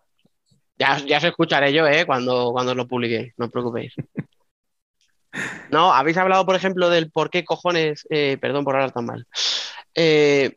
Ya, 0.77 0.97
ya 0.99 1.17
os 1.19 1.23
escucharé 1.25 1.73
yo, 1.73 1.87
¿eh? 1.87 2.05
Cuando, 2.05 2.51
cuando 2.53 2.75
lo 2.75 2.87
publique, 2.87 3.33
no 3.37 3.45
os 3.47 3.51
preocupéis. 3.51 3.93
No, 5.71 5.93
habéis 5.93 6.17
hablado, 6.17 6.45
por 6.45 6.55
ejemplo, 6.55 6.89
del 6.89 7.11
por 7.11 7.29
qué 7.29 7.43
cojones, 7.43 8.05
eh, 8.09 8.37
perdón 8.39 8.63
por 8.63 8.75
hablar 8.75 8.91
tan 8.91 9.05
mal, 9.05 9.27
eh, 9.93 10.55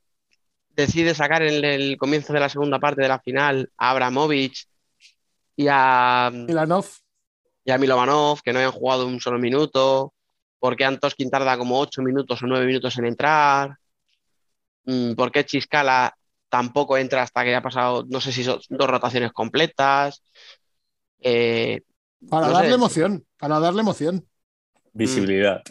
decide 0.70 1.14
sacar 1.14 1.42
en 1.42 1.64
el 1.64 1.96
comienzo 1.98 2.32
de 2.32 2.40
la 2.40 2.48
segunda 2.48 2.78
parte 2.78 3.02
de 3.02 3.08
la 3.08 3.20
final 3.20 3.70
a 3.76 3.90
Abramovich 3.90 4.66
y 5.56 5.66
a, 5.68 6.30
Milanov. 6.32 6.86
y 7.64 7.70
a 7.70 7.78
Milovanov, 7.78 8.40
que 8.42 8.52
no 8.52 8.58
habían 8.60 8.72
jugado 8.72 9.06
un 9.06 9.20
solo 9.20 9.38
minuto, 9.38 10.14
por 10.58 10.76
qué 10.76 10.84
Antoskin 10.84 11.30
tarda 11.30 11.58
como 11.58 11.78
ocho 11.78 12.02
minutos 12.02 12.42
o 12.42 12.46
nueve 12.46 12.66
minutos 12.66 12.96
en 12.98 13.06
entrar, 13.06 13.76
Mm, 14.84 15.14
por 15.14 15.30
qué 15.30 15.44
Chiscala 15.44 16.14
tampoco 16.48 16.96
entra 16.96 17.22
hasta 17.22 17.44
que 17.44 17.50
ya 17.50 17.58
ha 17.58 17.62
pasado, 17.62 18.04
no 18.08 18.20
sé 18.20 18.32
si 18.32 18.42
son 18.44 18.58
dos 18.68 18.88
rotaciones 18.90 19.32
completas. 19.32 20.22
Eh, 21.20 21.82
Para 22.28 22.48
No 22.48 22.52
sé. 22.54 22.58
darle 22.62 22.74
emoción, 22.74 23.26
para 23.38 23.60
darle 23.60 23.80
emoción. 23.80 24.26
Visibilidad. 24.92 25.62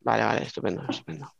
vale, 0.00 0.24
vale, 0.24 0.42
estupendo, 0.42 0.84
estupendo. 0.88 1.32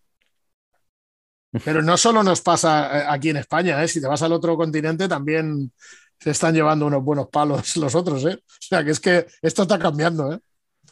Pero 1.65 1.83
no 1.83 1.97
solo 1.97 2.23
nos 2.23 2.41
pasa 2.41 2.99
eh, 3.01 3.05
aquí 3.09 3.31
en 3.31 3.39
España, 3.39 3.83
¿eh? 3.83 3.89
si 3.89 4.01
te 4.01 4.07
vas 4.07 4.23
al 4.23 4.33
otro 4.33 4.57
continente 4.57 5.09
también 5.09 5.73
se 6.19 6.31
están 6.31 6.55
llevando 6.55 6.87
unos 6.87 7.03
buenos 7.03 7.29
palos 7.29 7.77
los 7.77 7.95
otros. 7.95 8.25
¿eh? 8.27 8.35
O 8.35 8.57
sea 8.61 8.85
que 8.85 8.91
es 8.91 9.01
que 9.01 9.27
esto 9.41 9.63
está 9.63 9.79
cambiando. 9.79 10.33
¿eh? 10.33 10.39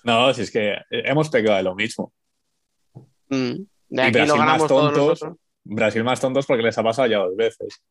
No, 0.05 0.33
si 0.33 0.43
es 0.43 0.51
que 0.51 0.77
hemos 0.91 1.29
pegado 1.29 1.57
de 1.59 1.63
lo 1.63 1.75
mismo. 1.75 2.13
Mm, 3.29 3.35
De 3.35 3.67
Y 3.89 4.01
aquí 4.01 4.13
Brasil 4.13 4.29
lo 4.29 4.37
ganamos 4.39 4.61
más 4.61 4.69
tontos. 4.69 5.21
Brasil 5.65 6.05
más 6.05 6.21
tontos 6.21 6.47
porque 6.47 6.63
les 6.63 6.79
ha 6.79 6.83
pasado 6.83 7.09
ya 7.09 7.19
dos 7.19 7.37
veces. 7.37 7.83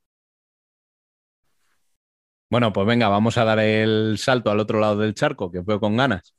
Bueno, 2.50 2.72
pues 2.72 2.88
venga, 2.88 3.10
vamos 3.10 3.38
a 3.38 3.44
dar 3.44 3.60
el 3.60 4.18
salto 4.18 4.50
al 4.50 4.60
otro 4.60 4.80
lado 4.80 4.98
del 4.98 5.14
charco, 5.14 5.52
que 5.52 5.60
os 5.60 5.66
veo 5.66 5.80
con 5.80 5.98
ganas. 5.98 6.34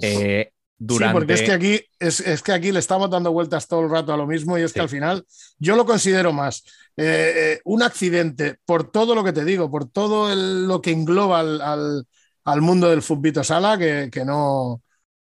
Eh, 0.00 0.52
durante... 0.84 1.12
Sí, 1.12 1.12
porque 1.18 1.32
es 1.34 1.42
que 1.42 1.52
aquí 1.52 1.80
es, 1.98 2.20
es 2.20 2.42
que 2.42 2.52
aquí 2.52 2.72
le 2.72 2.78
estamos 2.80 3.08
dando 3.08 3.32
vueltas 3.32 3.68
todo 3.68 3.82
el 3.82 3.90
rato 3.90 4.12
a 4.12 4.16
lo 4.16 4.26
mismo 4.26 4.58
y 4.58 4.62
es 4.62 4.72
que 4.72 4.80
Sí. 4.80 4.82
al 4.82 4.88
final 4.88 5.26
yo 5.58 5.76
lo 5.76 5.86
considero 5.86 6.32
más 6.32 6.64
eh, 6.96 7.32
eh, 7.36 7.60
un 7.64 7.82
accidente 7.82 8.56
por 8.64 8.90
todo 8.90 9.14
lo 9.14 9.22
que 9.24 9.32
te 9.32 9.44
digo, 9.44 9.70
por 9.70 9.88
todo 9.88 10.32
el- 10.32 10.66
lo 10.66 10.82
que 10.82 10.90
engloba 10.90 11.40
al, 11.40 11.60
al- 11.60 12.06
al 12.44 12.60
mundo 12.60 12.90
del 12.90 13.02
fútbol 13.02 13.44
sala 13.44 13.78
que, 13.78 14.08
que 14.12 14.24
no 14.24 14.82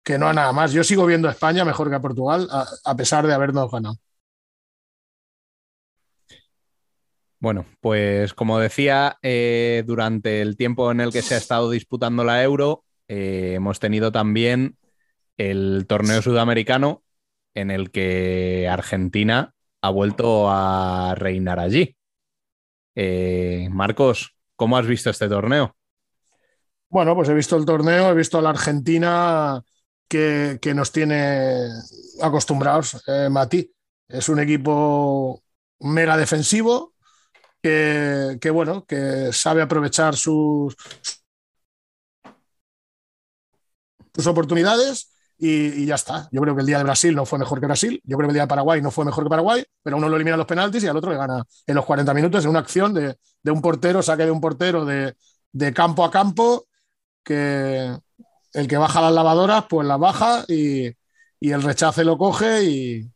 que 0.02 0.18
no 0.18 0.28
a 0.28 0.32
nada 0.32 0.52
más. 0.52 0.72
Yo 0.72 0.82
sigo 0.82 1.04
viendo 1.04 1.28
a 1.28 1.32
España 1.32 1.64
mejor 1.64 1.90
que 1.90 1.96
a 1.96 2.00
Portugal 2.00 2.48
a, 2.50 2.66
a 2.84 2.96
pesar 2.96 3.26
de 3.26 3.34
habernos 3.34 3.70
ganado. 3.70 3.96
Bueno, 7.38 7.66
pues 7.80 8.34
como 8.34 8.58
decía, 8.58 9.16
eh, 9.22 9.82
durante 9.86 10.42
el 10.42 10.56
tiempo 10.56 10.90
en 10.90 11.00
el 11.00 11.10
que 11.10 11.22
se 11.22 11.34
ha 11.34 11.38
estado 11.38 11.70
disputando 11.70 12.22
la 12.22 12.42
Euro, 12.42 12.84
hemos 13.08 13.80
tenido 13.80 14.12
también 14.12 14.76
el 15.40 15.86
torneo 15.86 16.20
sudamericano 16.20 17.02
en 17.54 17.70
el 17.70 17.90
que 17.90 18.68
Argentina 18.70 19.54
ha 19.80 19.90
vuelto 19.90 20.50
a 20.50 21.14
reinar 21.16 21.58
allí. 21.58 21.96
Eh, 22.94 23.68
Marcos, 23.70 24.36
¿cómo 24.54 24.76
has 24.76 24.86
visto 24.86 25.08
este 25.08 25.28
torneo? 25.28 25.74
Bueno, 26.90 27.14
pues 27.14 27.30
he 27.30 27.34
visto 27.34 27.56
el 27.56 27.64
torneo, 27.64 28.10
he 28.10 28.14
visto 28.14 28.36
a 28.36 28.42
la 28.42 28.50
Argentina 28.50 29.62
que, 30.06 30.58
que 30.60 30.74
nos 30.74 30.92
tiene 30.92 31.68
acostumbrados, 32.20 33.02
eh, 33.06 33.28
Mati. 33.30 33.72
Es 34.08 34.28
un 34.28 34.40
equipo 34.40 35.42
mega 35.78 36.18
defensivo 36.18 36.92
que, 37.62 38.36
que, 38.40 38.50
bueno, 38.50 38.84
que 38.84 39.32
sabe 39.32 39.62
aprovechar 39.62 40.16
sus, 40.16 40.76
sus 44.12 44.26
oportunidades 44.26 45.10
y, 45.40 45.82
y 45.82 45.86
ya 45.86 45.94
está. 45.94 46.28
Yo 46.30 46.42
creo 46.42 46.54
que 46.54 46.60
el 46.60 46.66
día 46.66 46.76
de 46.76 46.84
Brasil 46.84 47.14
no 47.14 47.24
fue 47.24 47.38
mejor 47.38 47.60
que 47.60 47.66
Brasil, 47.66 48.00
yo 48.04 48.18
creo 48.18 48.28
que 48.28 48.32
el 48.32 48.34
día 48.34 48.42
de 48.42 48.48
Paraguay 48.48 48.82
no 48.82 48.90
fue 48.90 49.06
mejor 49.06 49.24
que 49.24 49.30
Paraguay, 49.30 49.64
pero 49.82 49.96
uno 49.96 50.08
lo 50.08 50.16
elimina 50.16 50.36
los 50.36 50.46
penaltis 50.46 50.84
y 50.84 50.86
al 50.86 50.96
otro 50.98 51.10
le 51.10 51.16
gana 51.16 51.42
en 51.66 51.74
los 51.74 51.86
40 51.86 52.12
minutos 52.12 52.44
en 52.44 52.50
una 52.50 52.58
acción 52.58 52.92
de, 52.92 53.16
un 53.50 53.62
portero, 53.62 54.02
saque 54.02 54.26
de 54.26 54.30
un 54.30 54.40
portero 54.40 54.84
de, 54.84 55.14
campo 55.72 56.04
a 56.04 56.10
campo 56.10 56.66
que 57.24 57.96
el 58.52 58.68
que 58.68 58.76
baja 58.76 59.00
las 59.00 59.12
lavadoras, 59.12 59.64
pues 59.68 59.86
las 59.88 59.98
baja 59.98 60.44
y, 60.46 60.94
el 61.40 61.62
rechace 61.62 62.04
lo 62.04 62.18
coge 62.18 62.64
y, 62.64 63.10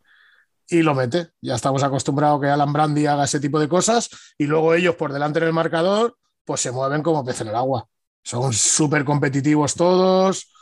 y, 0.69 0.83
lo 0.83 0.95
mete. 0.95 1.29
Ya 1.43 1.57
estamos 1.57 1.83
acostumbrados 1.83 2.41
que 2.41 2.49
Alan 2.49 2.73
Brandi 2.73 3.07
haga 3.07 3.25
ese 3.25 3.39
tipo 3.39 3.61
de 3.61 3.69
cosas 3.69 4.09
y 4.39 4.47
luego 4.47 4.73
ellos 4.73 4.95
por 4.95 5.13
delante 5.13 5.41
en 5.41 5.47
el 5.47 5.53
marcador, 5.53 6.17
pues 6.45 6.63
se 6.63 6.73
mueven 6.73 7.03
como 7.03 7.23
pez 7.23 7.43
en 7.43 7.49
el 7.49 7.57
agua. 7.57 7.87
Son 8.23 8.53
súper 8.55 9.05
competitivos 9.05 9.75
todos. 9.75 10.54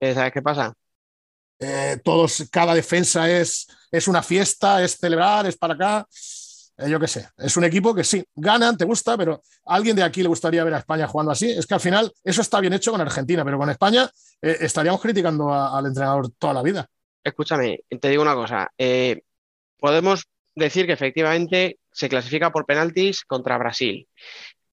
¿Sabes 0.00 0.32
qué 0.32 0.42
pasa? 0.42 0.72
Eh, 1.58 1.98
todos, 2.02 2.48
cada 2.50 2.74
defensa 2.74 3.30
es, 3.30 3.66
es 3.90 4.08
una 4.08 4.22
fiesta, 4.22 4.82
es 4.82 4.96
celebrar, 4.96 5.46
es 5.46 5.56
para 5.56 5.74
acá 5.74 6.06
eh, 6.80 6.88
yo 6.88 6.98
qué 6.98 7.06
sé, 7.06 7.28
es 7.36 7.56
un 7.56 7.64
equipo 7.64 7.94
que 7.94 8.04
sí, 8.04 8.24
ganan, 8.34 8.76
te 8.76 8.84
gusta, 8.84 9.16
pero 9.16 9.42
a 9.66 9.74
alguien 9.74 9.96
de 9.96 10.02
aquí 10.02 10.22
le 10.22 10.28
gustaría 10.28 10.64
ver 10.64 10.74
a 10.74 10.78
España 10.78 11.06
jugando 11.06 11.32
así. 11.32 11.50
Es 11.50 11.66
que 11.66 11.74
al 11.74 11.80
final 11.80 12.12
eso 12.24 12.40
está 12.40 12.60
bien 12.60 12.72
hecho 12.72 12.90
con 12.90 13.00
Argentina, 13.00 13.44
pero 13.44 13.58
con 13.58 13.68
España 13.70 14.10
eh, 14.40 14.56
estaríamos 14.60 15.00
criticando 15.00 15.52
a, 15.52 15.76
al 15.76 15.86
entrenador 15.86 16.30
toda 16.38 16.54
la 16.54 16.62
vida. 16.62 16.86
Escúchame, 17.22 17.80
te 18.00 18.08
digo 18.08 18.22
una 18.22 18.34
cosa. 18.34 18.70
Eh, 18.78 19.22
podemos 19.78 20.24
decir 20.54 20.86
que 20.86 20.92
efectivamente 20.92 21.78
se 21.92 22.08
clasifica 22.08 22.50
por 22.50 22.64
penaltis 22.64 23.24
contra 23.24 23.58
Brasil. 23.58 24.08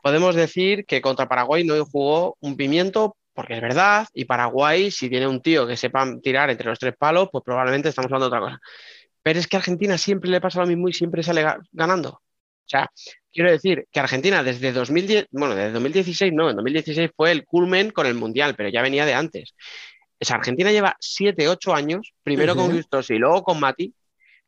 Podemos 0.01 0.35
decir 0.35 0.85
que 0.85 1.01
contra 1.01 1.27
Paraguay 1.27 1.65
no 1.65 1.83
jugó 1.85 2.37
un 2.39 2.55
pimiento, 2.55 3.17
porque 3.37 3.53
es 3.53 3.61
verdad, 3.61 4.07
y 4.15 4.25
Paraguay, 4.25 4.89
si 4.89 5.11
tiene 5.11 5.27
un 5.27 5.43
tío 5.43 5.67
que 5.67 5.77
sepa 5.77 6.07
tirar 6.23 6.49
entre 6.49 6.69
los 6.69 6.79
tres 6.79 6.95
palos, 6.97 7.29
pues 7.31 7.43
probablemente 7.43 7.89
estamos 7.89 8.11
hablando 8.11 8.25
de 8.25 8.35
otra 8.35 8.39
cosa. 8.39 8.59
Pero 9.21 9.37
es 9.37 9.45
que 9.45 9.57
a 9.57 9.59
Argentina 9.59 9.95
siempre 9.95 10.31
le 10.31 10.41
pasa 10.41 10.61
lo 10.61 10.65
mismo 10.65 10.89
y 10.89 10.93
siempre 10.93 11.21
sale 11.21 11.45
ganando. 11.71 12.09
O 12.09 12.21
sea, 12.65 12.89
quiero 13.31 13.51
decir 13.51 13.85
que 13.91 13.99
Argentina 13.99 14.41
desde 14.41 14.71
2010, 14.71 15.27
bueno, 15.29 15.53
desde 15.53 15.71
2016 15.73 16.33
no, 16.33 16.49
en 16.49 16.55
2016 16.55 17.11
fue 17.15 17.31
el 17.31 17.45
culmen 17.45 17.91
con 17.91 18.07
el 18.07 18.15
Mundial, 18.15 18.55
pero 18.55 18.69
ya 18.69 18.81
venía 18.81 19.05
de 19.05 19.13
antes. 19.13 19.53
O 20.19 20.25
sea, 20.25 20.37
Argentina 20.37 20.71
lleva 20.71 20.97
7, 20.99 21.47
8 21.47 21.75
años, 21.75 22.13
primero 22.23 22.55
con 22.55 22.73
Gustosi 22.73 23.13
y 23.13 23.19
luego 23.19 23.43
con 23.43 23.59
Mati, 23.59 23.93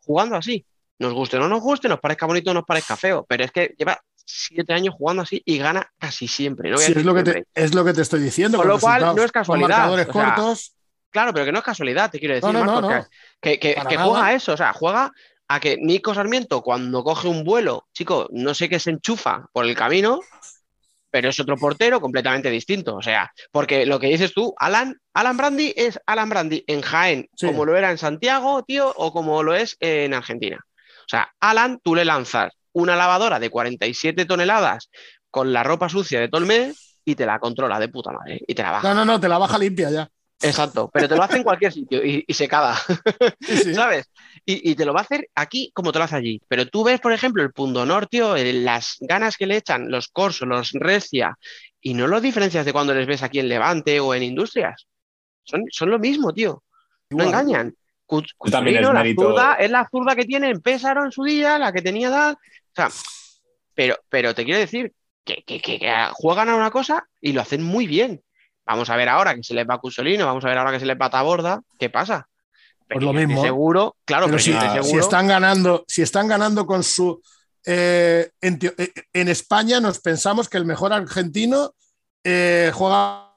jugando 0.01 0.35
así. 0.35 0.65
Nos 0.97 1.13
guste 1.13 1.37
o 1.37 1.41
no 1.41 1.47
nos 1.47 1.61
guste, 1.61 1.87
nos 1.87 1.99
parezca 1.99 2.25
bonito 2.25 2.49
o 2.49 2.55
nos 2.55 2.65
parezca 2.65 2.97
feo, 2.97 3.23
pero 3.29 3.43
es 3.43 3.51
que 3.51 3.75
lleva 3.77 4.01
7 4.29 4.73
años 4.73 4.95
jugando 4.95 5.23
así 5.23 5.41
y 5.45 5.57
gana 5.57 5.91
casi 5.97 6.27
siempre. 6.27 6.69
No 6.69 6.77
sí, 6.77 6.93
es, 6.95 7.03
lo 7.03 7.13
que 7.13 7.23
te, 7.23 7.45
es 7.55 7.73
lo 7.73 7.83
que 7.83 7.93
te 7.93 8.01
estoy 8.01 8.21
diciendo. 8.21 8.57
Con 8.57 8.67
lo 8.67 8.79
cual, 8.79 9.15
no 9.15 9.23
es 9.23 9.31
casualidad. 9.31 9.67
Con 9.67 9.77
marcadores 9.77 10.07
o 10.07 10.13
sea, 10.13 10.35
cortos. 10.35 10.75
Claro, 11.09 11.33
pero 11.33 11.45
que 11.45 11.51
no 11.51 11.59
es 11.59 11.65
casualidad, 11.65 12.11
te 12.11 12.19
quiero 12.19 12.35
decir, 12.35 12.53
no, 12.53 12.63
no, 12.63 12.81
Marcos, 12.81 13.09
que, 13.41 13.57
que, 13.57 13.73
que 13.73 13.97
juega 13.97 14.27
a 14.27 14.33
eso, 14.33 14.53
o 14.53 14.57
sea, 14.57 14.73
juega 14.73 15.11
a 15.47 15.59
que 15.59 15.77
Nico 15.77 16.13
Sarmiento 16.13 16.61
cuando 16.61 17.03
coge 17.03 17.27
un 17.27 17.43
vuelo, 17.43 17.87
chico, 17.93 18.27
no 18.31 18.53
sé 18.53 18.69
qué 18.69 18.79
se 18.79 18.91
enchufa 18.91 19.47
por 19.51 19.65
el 19.65 19.75
camino, 19.75 20.19
pero 21.09 21.29
es 21.29 21.39
otro 21.39 21.57
portero 21.57 21.99
completamente 21.99 22.51
distinto, 22.51 22.95
o 22.95 23.01
sea, 23.01 23.33
porque 23.51 23.87
lo 23.87 23.99
que 23.99 24.07
dices 24.07 24.35
tú, 24.35 24.53
Alan, 24.57 24.99
Alan 25.13 25.37
Brandi 25.37 25.73
es 25.75 25.99
Alan 26.05 26.29
Brandi 26.29 26.63
en 26.67 26.81
Jaén, 26.81 27.27
sí. 27.35 27.47
como 27.47 27.65
lo 27.65 27.75
era 27.75 27.89
en 27.89 27.97
Santiago, 27.97 28.63
tío, 28.63 28.93
o 28.95 29.11
como 29.11 29.41
lo 29.41 29.55
es 29.55 29.75
en 29.79 30.13
Argentina. 30.13 30.59
O 30.63 31.09
sea, 31.09 31.33
Alan, 31.39 31.79
tú 31.83 31.95
le 31.95 32.05
lanzas 32.05 32.53
una 32.73 32.95
lavadora 32.95 33.39
de 33.39 33.49
47 33.49 34.25
toneladas 34.25 34.89
con 35.29 35.53
la 35.53 35.63
ropa 35.63 35.89
sucia 35.89 36.19
de 36.19 36.29
todo 36.29 36.41
el 36.41 36.47
mes 36.47 36.97
y 37.05 37.15
te 37.15 37.25
la 37.25 37.39
controla 37.39 37.79
de 37.79 37.89
puta 37.89 38.11
madre 38.11 38.41
y 38.47 38.53
te 38.53 38.63
la 38.63 38.71
baja. 38.71 38.87
No, 38.87 38.93
no, 38.93 39.05
no, 39.05 39.19
te 39.19 39.27
la 39.27 39.37
baja 39.37 39.57
limpia 39.57 39.89
ya. 39.89 40.09
Exacto, 40.41 40.89
pero 40.93 41.09
te 41.09 41.17
lo 41.17 41.23
hace 41.23 41.37
en 41.37 41.43
cualquier 41.43 41.73
sitio 41.73 42.03
y, 42.03 42.23
y 42.25 42.33
sí, 42.33 42.47
sí. 43.41 43.73
¿sabes? 43.73 44.05
Y, 44.45 44.71
y, 44.71 44.75
te 44.75 44.85
lo 44.85 44.93
va 44.93 45.01
a 45.01 45.03
hacer 45.03 45.29
aquí 45.35 45.69
como 45.73 45.91
te 45.91 45.99
lo 45.99 46.05
hace 46.05 46.15
allí. 46.15 46.41
Pero 46.47 46.65
tú 46.65 46.85
ves, 46.85 47.01
por 47.01 47.11
ejemplo, 47.11 47.43
el 47.43 47.51
Pundonor, 47.51 48.07
tío, 48.07 48.35
las 48.37 48.95
ganas 49.01 49.35
que 49.35 49.47
le 49.47 49.57
echan 49.57 49.91
los 49.91 50.07
Corso, 50.07 50.45
los 50.45 50.71
Recia, 50.71 51.37
y 51.81 51.93
no 51.93 52.07
lo 52.07 52.21
diferencias 52.21 52.65
de 52.65 52.71
cuando 52.71 52.93
les 52.93 53.05
ves 53.05 53.21
aquí 53.21 53.39
en 53.39 53.49
Levante 53.49 53.99
o 53.99 54.13
en 54.13 54.23
Industrias. 54.23 54.87
Son, 55.43 55.63
son 55.71 55.89
lo 55.89 55.99
mismo, 55.99 56.33
tío. 56.33 56.63
No 57.09 57.25
Igual. 57.25 57.27
engañan. 57.27 57.75
La 58.09 59.13
zurda, 59.15 59.53
es 59.55 59.69
la 59.69 59.87
zurda 59.89 60.15
que 60.15 60.25
tiene 60.25 60.49
en 60.49 60.61
Pésaro 60.61 61.05
en 61.05 61.11
su 61.11 61.23
día, 61.23 61.59
la 61.59 61.71
que 61.71 61.81
tenía 61.81 62.07
edad. 62.07 62.33
O 62.33 62.75
sea, 62.75 62.89
pero, 63.75 63.97
pero 64.09 64.33
te 64.33 64.43
quiero 64.43 64.59
decir 64.59 64.93
que, 65.23 65.43
que, 65.45 65.61
que, 65.61 65.79
que 65.79 66.07
juegan 66.13 66.49
a 66.49 66.55
una 66.55 66.71
cosa 66.71 67.07
y 67.21 67.33
lo 67.33 67.41
hacen 67.41 67.63
muy 67.63 67.87
bien. 67.87 68.21
Vamos 68.65 68.89
a 68.89 68.95
ver 68.95 69.09
ahora 69.09 69.35
que 69.35 69.43
se 69.43 69.53
les 69.53 69.67
va 69.67 69.79
Cusolino, 69.79 70.25
vamos 70.25 70.43
a 70.45 70.47
ver 70.47 70.57
ahora 70.57 70.71
que 70.71 70.79
se 70.79 70.85
les 70.85 70.97
va 70.99 71.09
Taborda, 71.09 71.61
¿qué 71.79 71.89
pasa? 71.89 72.27
Pero 72.87 72.99
pues 72.99 73.05
lo 73.05 73.13
mismo. 73.13 73.41
Seguro, 73.41 73.95
claro, 74.05 74.25
pero, 74.25 74.37
pero 74.37 74.43
si, 74.43 74.53
seguro... 74.53 74.83
si, 74.83 74.97
están 74.97 75.27
ganando, 75.27 75.85
si 75.87 76.01
están 76.01 76.27
ganando 76.27 76.65
con 76.65 76.83
su 76.83 77.21
eh, 77.65 78.29
en, 78.41 78.59
en, 79.13 79.27
España 79.27 79.79
nos 79.79 79.99
pensamos 79.99 80.49
que 80.49 80.57
el 80.57 80.65
mejor 80.65 80.93
argentino 80.93 81.73
eh, 82.23 82.71
juega 82.73 83.28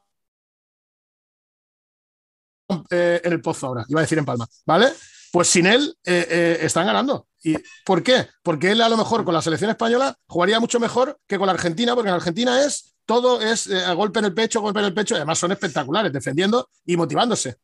eh, 2.91 3.21
en 3.25 3.33
el 3.33 3.41
pozo 3.41 3.67
ahora, 3.67 3.85
iba 3.89 4.01
a 4.01 4.03
decir 4.03 4.19
en 4.19 4.25
Palma, 4.25 4.47
¿vale? 4.67 4.89
Pues 5.31 5.49
sin 5.49 5.67
él 5.67 5.95
eh, 6.05 6.27
eh, 6.29 6.59
están 6.63 6.87
ganando. 6.87 7.27
¿Y 7.43 7.57
por 7.85 8.03
qué? 8.03 8.29
Porque 8.43 8.73
él 8.73 8.81
a 8.83 8.89
lo 8.89 8.97
mejor 8.97 9.25
con 9.25 9.35
la 9.35 9.43
selección 9.43 9.71
española 9.71 10.17
jugaría 10.27 10.61
mucho 10.61 10.79
mejor 10.79 11.19
que 11.27 11.39
con 11.39 11.47
la 11.47 11.53
Argentina, 11.53 11.95
porque 11.95 12.11
en 12.11 12.15
Argentina 12.15 12.65
es 12.65 12.95
todo 13.05 13.41
es 13.41 13.69
golpe 13.97 14.21
en 14.21 14.27
el 14.27 14.35
pecho, 14.35 14.61
golpe 14.61 14.79
en 14.79 14.87
el 14.87 14.95
pecho, 14.95 15.15
y 15.15 15.17
además 15.17 15.39
son 15.39 15.53
espectaculares, 15.53 16.13
defendiendo 16.13 16.69
y 16.87 16.97
motivándose. 16.97 17.57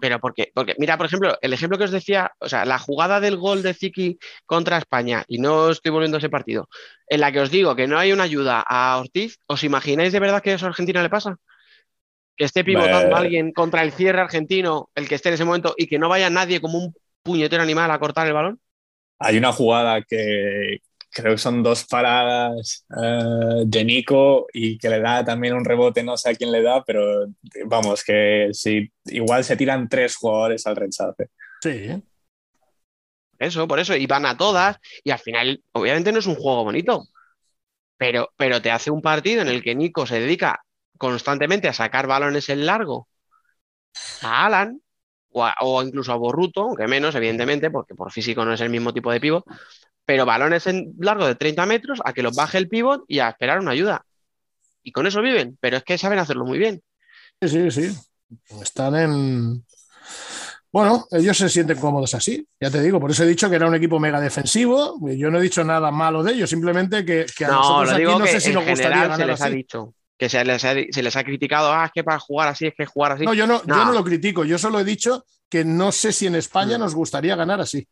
Pero 0.00 0.20
porque, 0.20 0.50
porque, 0.54 0.74
mira, 0.78 0.96
por 0.96 1.06
ejemplo, 1.06 1.36
el 1.40 1.52
ejemplo 1.52 1.78
que 1.78 1.84
os 1.84 1.90
decía, 1.90 2.32
o 2.38 2.48
sea, 2.48 2.64
la 2.64 2.78
jugada 2.78 3.20
del 3.20 3.36
gol 3.36 3.62
de 3.62 3.74
Ziki 3.74 4.18
contra 4.46 4.78
España, 4.78 5.24
y 5.28 5.38
no 5.38 5.70
estoy 5.70 5.90
volviendo 5.90 6.16
a 6.16 6.18
ese 6.18 6.30
partido, 6.30 6.68
en 7.08 7.20
la 7.20 7.32
que 7.32 7.40
os 7.40 7.50
digo 7.50 7.74
que 7.76 7.86
no 7.86 7.98
hay 7.98 8.12
una 8.12 8.24
ayuda 8.24 8.64
a 8.66 8.98
Ortiz, 8.98 9.38
¿os 9.46 9.64
imagináis 9.64 10.12
de 10.12 10.20
verdad 10.20 10.42
que 10.42 10.52
eso 10.52 10.66
a 10.66 10.68
Argentina 10.68 11.02
le 11.02 11.10
pasa? 11.10 11.36
Que 12.38 12.46
esté 12.46 12.64
pivotando 12.64 13.14
a 13.14 13.18
alguien 13.18 13.52
contra 13.52 13.82
el 13.82 13.92
cierre 13.92 14.20
argentino, 14.20 14.88
el 14.94 15.08
que 15.08 15.16
esté 15.16 15.28
en 15.28 15.34
ese 15.34 15.44
momento, 15.44 15.74
y 15.76 15.86
que 15.86 15.98
no 15.98 16.08
vaya 16.08 16.30
nadie 16.30 16.60
como 16.60 16.78
un 16.78 16.94
puñetero 17.22 17.62
animal 17.62 17.90
a 17.90 17.98
cortar 17.98 18.26
el 18.26 18.32
balón. 18.32 18.60
Hay 19.18 19.36
una 19.36 19.52
jugada 19.52 20.00
que, 20.02 20.78
creo 21.10 21.32
que 21.32 21.38
son 21.38 21.62
dos 21.62 21.84
paradas 21.84 22.86
eh, 22.96 23.62
de 23.66 23.84
Nico 23.84 24.46
y 24.52 24.78
que 24.78 24.88
le 24.88 25.00
da 25.00 25.24
también 25.24 25.54
un 25.54 25.64
rebote, 25.64 26.02
no 26.02 26.16
sé 26.16 26.30
a 26.30 26.34
quién 26.34 26.52
le 26.52 26.62
da, 26.62 26.84
pero 26.84 27.26
vamos, 27.66 28.04
que 28.04 28.50
si 28.52 28.90
igual 29.06 29.44
se 29.44 29.56
tiran 29.56 29.88
tres 29.88 30.16
jugadores 30.16 30.66
al 30.66 30.76
rechace. 30.76 31.30
Sí. 31.60 32.02
Eso, 33.38 33.68
por 33.68 33.78
eso, 33.78 33.94
y 33.96 34.06
van 34.06 34.26
a 34.26 34.36
todas, 34.36 34.78
y 35.04 35.10
al 35.10 35.18
final, 35.18 35.62
obviamente 35.72 36.12
no 36.12 36.18
es 36.18 36.26
un 36.26 36.34
juego 36.34 36.64
bonito, 36.64 37.04
pero, 37.96 38.30
pero 38.36 38.60
te 38.60 38.70
hace 38.70 38.90
un 38.90 39.00
partido 39.00 39.42
en 39.42 39.48
el 39.48 39.62
que 39.62 39.74
Nico 39.74 40.06
se 40.06 40.20
dedica 40.20 40.60
constantemente 40.98 41.68
a 41.68 41.72
sacar 41.72 42.06
balones 42.06 42.48
en 42.48 42.66
largo 42.66 43.08
a 44.22 44.46
Alan 44.46 44.80
o, 45.30 45.48
o 45.60 45.82
incluso 45.82 46.12
a 46.12 46.16
Borruto, 46.16 46.62
aunque 46.62 46.86
menos, 46.86 47.14
evidentemente, 47.14 47.70
porque 47.70 47.94
por 47.94 48.12
físico 48.12 48.44
no 48.44 48.52
es 48.52 48.60
el 48.60 48.70
mismo 48.70 48.92
tipo 48.92 49.10
de 49.12 49.20
pivo, 49.20 49.44
pero 50.04 50.24
balones 50.24 50.66
en 50.66 50.94
largo 50.98 51.26
de 51.26 51.34
30 51.34 51.66
metros 51.66 52.00
a 52.04 52.12
que 52.12 52.22
los 52.22 52.34
baje 52.34 52.58
el 52.58 52.68
pivot 52.68 53.04
y 53.08 53.18
a 53.18 53.28
esperar 53.28 53.60
una 53.60 53.72
ayuda. 53.72 54.04
Y 54.82 54.92
con 54.92 55.06
eso 55.06 55.20
viven, 55.20 55.58
pero 55.60 55.76
es 55.76 55.84
que 55.84 55.98
saben 55.98 56.18
hacerlo 56.18 56.46
muy 56.46 56.58
bien. 56.58 56.82
Sí, 57.42 57.48
sí, 57.48 57.70
sí. 57.70 57.98
Están 58.62 58.96
en. 58.96 59.64
Bueno, 60.72 61.06
ellos 61.10 61.36
se 61.36 61.48
sienten 61.48 61.78
cómodos 61.78 62.14
así, 62.14 62.46
ya 62.60 62.70
te 62.70 62.82
digo, 62.82 63.00
por 63.00 63.10
eso 63.10 63.24
he 63.24 63.26
dicho 63.26 63.48
que 63.48 63.56
era 63.56 63.66
un 63.66 63.74
equipo 63.74 63.98
mega 63.98 64.20
defensivo. 64.20 64.98
Yo 65.14 65.30
no 65.30 65.38
he 65.38 65.42
dicho 65.42 65.64
nada 65.64 65.90
malo 65.90 66.22
de 66.22 66.32
ellos, 66.32 66.50
simplemente 66.50 67.04
que, 67.04 67.26
a 67.44 67.48
nosotros 67.48 67.92
aquí 67.92 68.04
no 68.04 68.26
sé 68.26 68.40
si 68.40 68.52
nos 68.52 68.66
gustaría 68.66 69.02
ganar 69.02 69.16
se 69.18 69.26
les 69.26 69.40
ha 69.40 69.50
dicho 69.50 69.94
que 70.18 70.28
se 70.28 70.44
les, 70.44 70.64
ha, 71.16 71.24
criticado, 71.24 71.72
ah, 71.72 71.86
es 71.86 71.92
que 71.92 72.02
para 72.02 72.18
jugar 72.18 72.48
así 72.48 72.66
es 72.66 72.74
que 72.76 72.86
jugar 72.86 73.12
así. 73.12 73.24
No, 73.24 73.34
yo 73.34 73.46
no, 73.46 73.64
yo 73.64 73.84
no 73.84 73.92
lo 73.92 74.02
critico, 74.02 74.44
yo 74.44 74.58
solo 74.58 74.80
he 74.80 74.84
dicho 74.84 75.24
que 75.48 75.64
no 75.64 75.92
sé 75.92 76.12
si 76.12 76.26
en 76.26 76.34
España 76.34 76.76
mm. 76.76 76.80
nos 76.80 76.94
gustaría 76.94 77.36
ganar 77.36 77.60
así. 77.60 77.86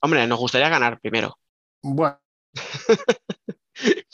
Hombre, 0.00 0.26
nos 0.26 0.38
gustaría 0.38 0.68
ganar 0.68 1.00
primero. 1.00 1.38
Bueno. 1.82 2.18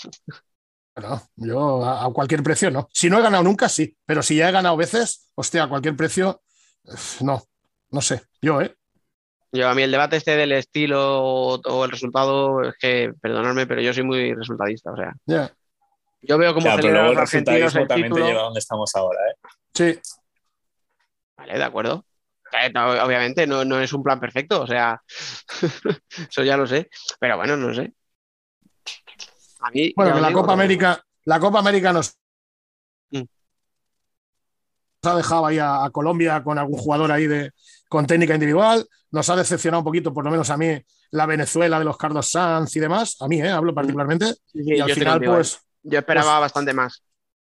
bueno, 0.96 1.22
yo 1.36 1.84
a, 1.84 2.10
cualquier 2.12 2.42
precio 2.42 2.70
no. 2.70 2.88
Si 2.92 3.10
no 3.10 3.18
he 3.18 3.22
ganado 3.22 3.44
nunca, 3.44 3.68
sí. 3.68 3.96
Pero 4.06 4.22
si 4.22 4.36
ya 4.36 4.48
he 4.48 4.52
ganado 4.52 4.76
veces, 4.76 5.30
hostia, 5.34 5.64
a 5.64 5.68
cualquier 5.68 5.96
precio, 5.96 6.42
no. 7.20 7.42
No 7.90 8.00
sé. 8.00 8.22
Yo, 8.40 8.62
¿eh? 8.62 8.74
Yo, 9.52 9.68
a 9.68 9.74
mí 9.74 9.82
el 9.82 9.90
debate 9.90 10.16
este 10.16 10.36
del 10.36 10.52
estilo 10.52 11.22
o, 11.22 11.84
el 11.84 11.90
resultado, 11.90 12.62
es 12.62 12.74
que, 12.80 13.12
perdonadme, 13.20 13.66
pero 13.66 13.80
yo 13.82 13.92
soy 13.92 14.02
muy 14.02 14.34
resultadista, 14.34 14.90
o 14.90 14.96
sea. 14.96 15.14
Ya. 15.26 15.54
Yo 16.26 16.38
veo 16.38 16.54
como 16.54 16.70
celebran 16.76 17.06
los 17.06 17.16
argentinos 17.16 17.72
también 17.72 18.12
te 18.12 18.20
lleva 18.20 18.42
donde 18.42 18.60
estamos 18.60 18.94
ahora, 18.94 19.18
¿eh? 19.30 19.34
Sí. 19.74 19.98
Vale, 21.36 21.58
de 21.58 21.64
acuerdo. 21.64 22.04
Eh, 22.52 22.72
obviamente 22.78 23.46
no, 23.46 23.80
es 23.80 23.92
un 23.92 24.02
plan 24.02 24.20
perfecto, 24.20 24.62
o 24.62 24.66
sea, 24.66 25.02
eso 26.30 26.42
ya 26.44 26.56
lo 26.56 26.66
sé, 26.66 26.88
pero 27.18 27.36
bueno, 27.36 27.56
no 27.56 27.74
sé. 27.74 27.92
bueno, 29.96 30.20
la 30.20 30.32
Copa 30.32 30.52
América, 30.52 31.02
la 31.24 31.40
Copa 31.40 31.58
América 31.58 31.92
nos 31.92 32.16
mm. 33.10 33.22
ha 35.02 35.16
dejado 35.16 35.46
ahí 35.46 35.58
a, 35.58 35.88
Colombia 35.92 36.44
con 36.44 36.58
algún 36.58 36.78
jugador 36.78 37.10
ahí 37.10 37.26
de, 37.26 37.50
con 37.88 38.06
técnica 38.06 38.34
individual, 38.34 38.86
nos 39.10 39.28
ha 39.30 39.36
decepcionado 39.36 39.80
un 39.80 39.86
poquito, 39.86 40.14
por 40.14 40.24
lo 40.24 40.30
menos 40.30 40.48
a 40.50 40.56
mí, 40.56 40.80
la 41.10 41.26
Venezuela 41.26 41.80
de 41.80 41.84
los 41.84 41.96
Carlos 41.96 42.30
Sanz 42.30 42.76
y 42.76 42.80
demás, 42.80 43.16
a 43.20 43.26
mí, 43.26 43.40
¿eh? 43.40 43.50
hablo 43.50 43.72
mm. 43.72 43.74
particularmente, 43.74 44.26
y 44.52 44.78
al 44.78 44.92
final, 44.92 45.20
pues... 45.20 45.60
Yo 45.84 45.98
esperaba 46.00 46.32
pues 46.32 46.40
bastante 46.40 46.74
más. 46.74 47.02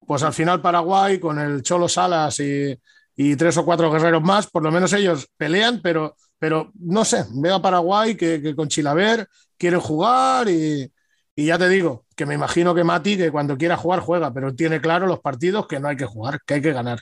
Pues 0.06 0.22
al 0.22 0.32
final 0.32 0.62
Paraguay 0.62 1.18
con 1.18 1.38
el 1.38 1.62
Cholo 1.62 1.88
Salas 1.88 2.38
y, 2.40 2.78
y 3.20 3.34
tres 3.34 3.56
o 3.56 3.64
cuatro 3.64 3.90
guerreros 3.90 4.22
más, 4.22 4.46
por 4.46 4.62
lo 4.62 4.70
menos 4.70 4.92
ellos 4.92 5.28
pelean, 5.36 5.80
pero, 5.82 6.14
pero 6.38 6.70
no 6.78 7.04
sé, 7.04 7.24
veo 7.34 7.56
a 7.56 7.62
Paraguay 7.62 8.16
que, 8.16 8.54
con 8.54 8.68
Chilaver 8.68 9.26
quieren 9.56 9.80
jugar 9.80 10.48
y, 10.48 10.88
ya 11.34 11.58
te 11.58 11.68
digo, 11.68 12.06
que 12.14 12.26
me 12.26 12.34
imagino 12.34 12.76
que 12.76 12.84
Mati, 12.84 13.16
que 13.16 13.32
cuando 13.32 13.58
quiera 13.58 13.76
jugar, 13.76 14.00
juega, 14.00 14.32
pero 14.32 14.54
tiene 14.54 14.80
claro 14.80 15.08
los 15.08 15.18
partidos 15.18 15.66
que 15.66 15.80
no 15.80 15.88
hay 15.88 15.96
que 15.96 16.06
jugar, 16.06 16.40
que 16.46 16.54
hay 16.54 16.62
que 16.62 16.72
ganar. 16.72 17.00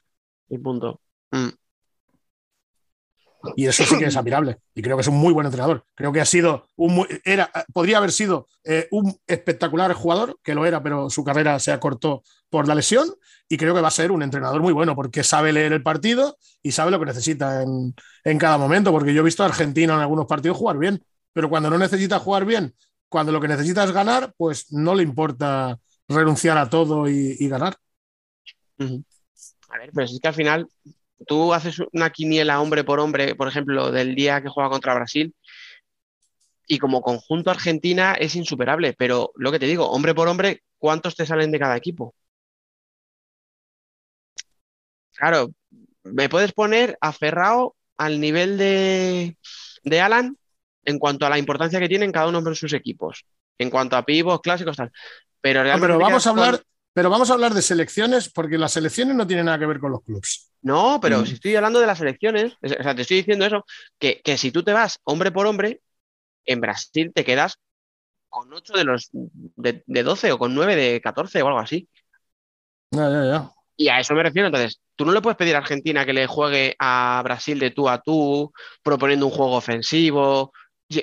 Y 0.48 0.56
punto. 0.56 1.02
Mm. 1.32 1.48
Y 3.56 3.66
eso 3.66 3.84
sí 3.84 3.98
que 3.98 4.06
es 4.06 4.16
admirable. 4.16 4.58
Y 4.74 4.82
creo 4.82 4.96
que 4.96 5.02
es 5.02 5.08
un 5.08 5.16
muy 5.16 5.32
buen 5.32 5.46
entrenador. 5.46 5.84
Creo 5.94 6.12
que 6.12 6.20
ha 6.20 6.24
sido 6.24 6.66
un 6.76 7.06
era, 7.24 7.50
podría 7.72 7.98
haber 7.98 8.12
sido 8.12 8.46
eh, 8.64 8.88
un 8.90 9.16
espectacular 9.26 9.92
jugador, 9.92 10.38
que 10.42 10.54
lo 10.54 10.66
era, 10.66 10.82
pero 10.82 11.10
su 11.10 11.22
carrera 11.24 11.58
se 11.58 11.72
acortó 11.72 12.22
por 12.50 12.66
la 12.66 12.74
lesión. 12.74 13.08
Y 13.48 13.56
creo 13.56 13.74
que 13.74 13.80
va 13.80 13.88
a 13.88 13.92
ser 13.92 14.10
un 14.10 14.22
entrenador 14.22 14.60
muy 14.60 14.72
bueno 14.72 14.96
porque 14.96 15.22
sabe 15.22 15.52
leer 15.52 15.72
el 15.72 15.82
partido 15.82 16.36
y 16.62 16.72
sabe 16.72 16.90
lo 16.90 16.98
que 16.98 17.06
necesita 17.06 17.62
en, 17.62 18.38
cada 18.38 18.58
momento. 18.58 18.90
Porque 18.90 19.14
yo 19.14 19.20
he 19.20 19.24
visto 19.24 19.42
a 19.42 19.46
Argentina 19.46 19.94
en 19.94 20.00
algunos 20.00 20.26
partidos 20.26 20.56
jugar 20.56 20.78
bien, 20.78 21.02
pero 21.32 21.48
cuando 21.48 21.70
no 21.70 21.78
necesita 21.78 22.18
jugar 22.18 22.44
bien, 22.44 22.74
cuando 23.08 23.32
lo 23.32 23.40
que 23.40 23.48
necesita 23.48 23.84
es 23.84 23.92
ganar, 23.92 24.34
pues 24.36 24.72
no 24.72 24.94
le 24.94 25.02
importa 25.02 25.78
renunciar 26.08 26.58
a 26.58 26.68
todo 26.68 27.08
y, 27.08 27.48
ganar. 27.48 27.76
A 28.78 29.78
ver, 29.78 29.90
pero 29.92 30.04
es 30.04 30.18
que 30.20 30.28
al 30.28 30.34
final 30.34 30.68
tú 31.26 31.54
haces 31.54 31.80
una 31.92 32.10
quiniela 32.10 32.60
hombre 32.60 32.84
por 32.84 33.00
hombre, 33.00 33.34
por 33.34 33.48
ejemplo, 33.48 33.90
del 33.90 34.14
día 34.14 34.42
que 34.42 34.48
juega 34.48 34.70
contra 34.70 34.94
Brasil, 34.94 35.34
y 36.66 36.78
como 36.78 37.00
conjunto 37.00 37.50
Argentina 37.50 38.14
es 38.14 38.34
insuperable, 38.34 38.94
pero 38.98 39.30
lo 39.36 39.52
que 39.52 39.58
te 39.58 39.66
digo, 39.66 39.88
hombre 39.88 40.14
por 40.14 40.28
hombre, 40.28 40.62
¿cuántos 40.78 41.14
te 41.14 41.26
salen 41.26 41.52
de 41.52 41.58
cada 41.58 41.76
equipo? 41.76 42.14
Claro, 45.14 45.50
me 46.02 46.28
puedes 46.28 46.52
poner 46.52 46.98
aferrado 47.00 47.74
al 47.96 48.20
nivel 48.20 48.58
de, 48.58 49.36
de 49.82 50.00
Alan 50.00 50.36
en 50.84 50.98
cuanto 50.98 51.26
a 51.26 51.30
la 51.30 51.38
importancia 51.38 51.80
que 51.80 51.88
tienen 51.88 52.12
cada 52.12 52.28
uno 52.28 52.42
de 52.42 52.54
sus 52.54 52.72
equipos, 52.72 53.24
en 53.58 53.70
cuanto 53.70 53.96
a 53.96 54.04
pivos 54.04 54.40
clásicos, 54.40 54.76
tal. 54.76 54.92
Pero, 55.40 55.62
realmente 55.62 55.86
pero 55.86 55.98
vamos 55.98 56.26
a 56.26 56.30
hablar, 56.30 56.62
pero 56.96 57.10
vamos 57.10 57.28
a 57.28 57.34
hablar 57.34 57.52
de 57.52 57.60
selecciones, 57.60 58.30
porque 58.30 58.56
las 58.56 58.72
selecciones 58.72 59.14
no 59.14 59.26
tienen 59.26 59.44
nada 59.44 59.58
que 59.58 59.66
ver 59.66 59.78
con 59.78 59.92
los 59.92 60.02
clubes. 60.02 60.50
No, 60.62 60.98
pero 60.98 61.20
mm. 61.20 61.26
si 61.26 61.34
estoy 61.34 61.54
hablando 61.54 61.78
de 61.78 61.86
las 61.86 61.98
selecciones, 61.98 62.54
o 62.62 62.68
sea, 62.68 62.94
te 62.94 63.02
estoy 63.02 63.18
diciendo 63.18 63.44
eso, 63.44 63.66
que, 63.98 64.22
si 64.38 64.50
tú 64.50 64.62
te 64.62 64.72
vas 64.72 64.98
hombre 65.04 65.30
por 65.30 65.46
hombre, 65.46 65.82
en 66.46 66.62
Brasil 66.62 67.12
te 67.14 67.22
quedas 67.22 67.58
con 68.30 68.50
8 68.50 68.72
de 68.72 68.84
los 68.84 69.10
de, 69.12 69.82
12 69.86 70.32
o 70.32 70.38
con 70.38 70.54
9 70.54 70.74
de 70.74 71.02
14 71.02 71.42
o 71.42 71.48
algo 71.48 71.58
así. 71.58 71.86
Ya, 72.92 73.10
ya, 73.10 73.24
ya. 73.26 73.50
Y 73.76 73.88
a 73.88 74.00
eso 74.00 74.14
me 74.14 74.22
refiero. 74.22 74.46
Entonces, 74.46 74.80
tú 74.94 75.04
no 75.04 75.12
le 75.12 75.20
puedes 75.20 75.36
pedir 75.36 75.54
a 75.54 75.58
Argentina 75.58 76.06
que 76.06 76.14
le 76.14 76.26
juegue 76.26 76.76
a 76.78 77.20
Brasil 77.22 77.58
de 77.58 77.72
tú 77.72 77.90
a 77.90 78.00
tú, 78.00 78.54
proponiendo 78.82 79.26
un 79.26 79.32
juego 79.32 79.56
ofensivo. 79.56 80.50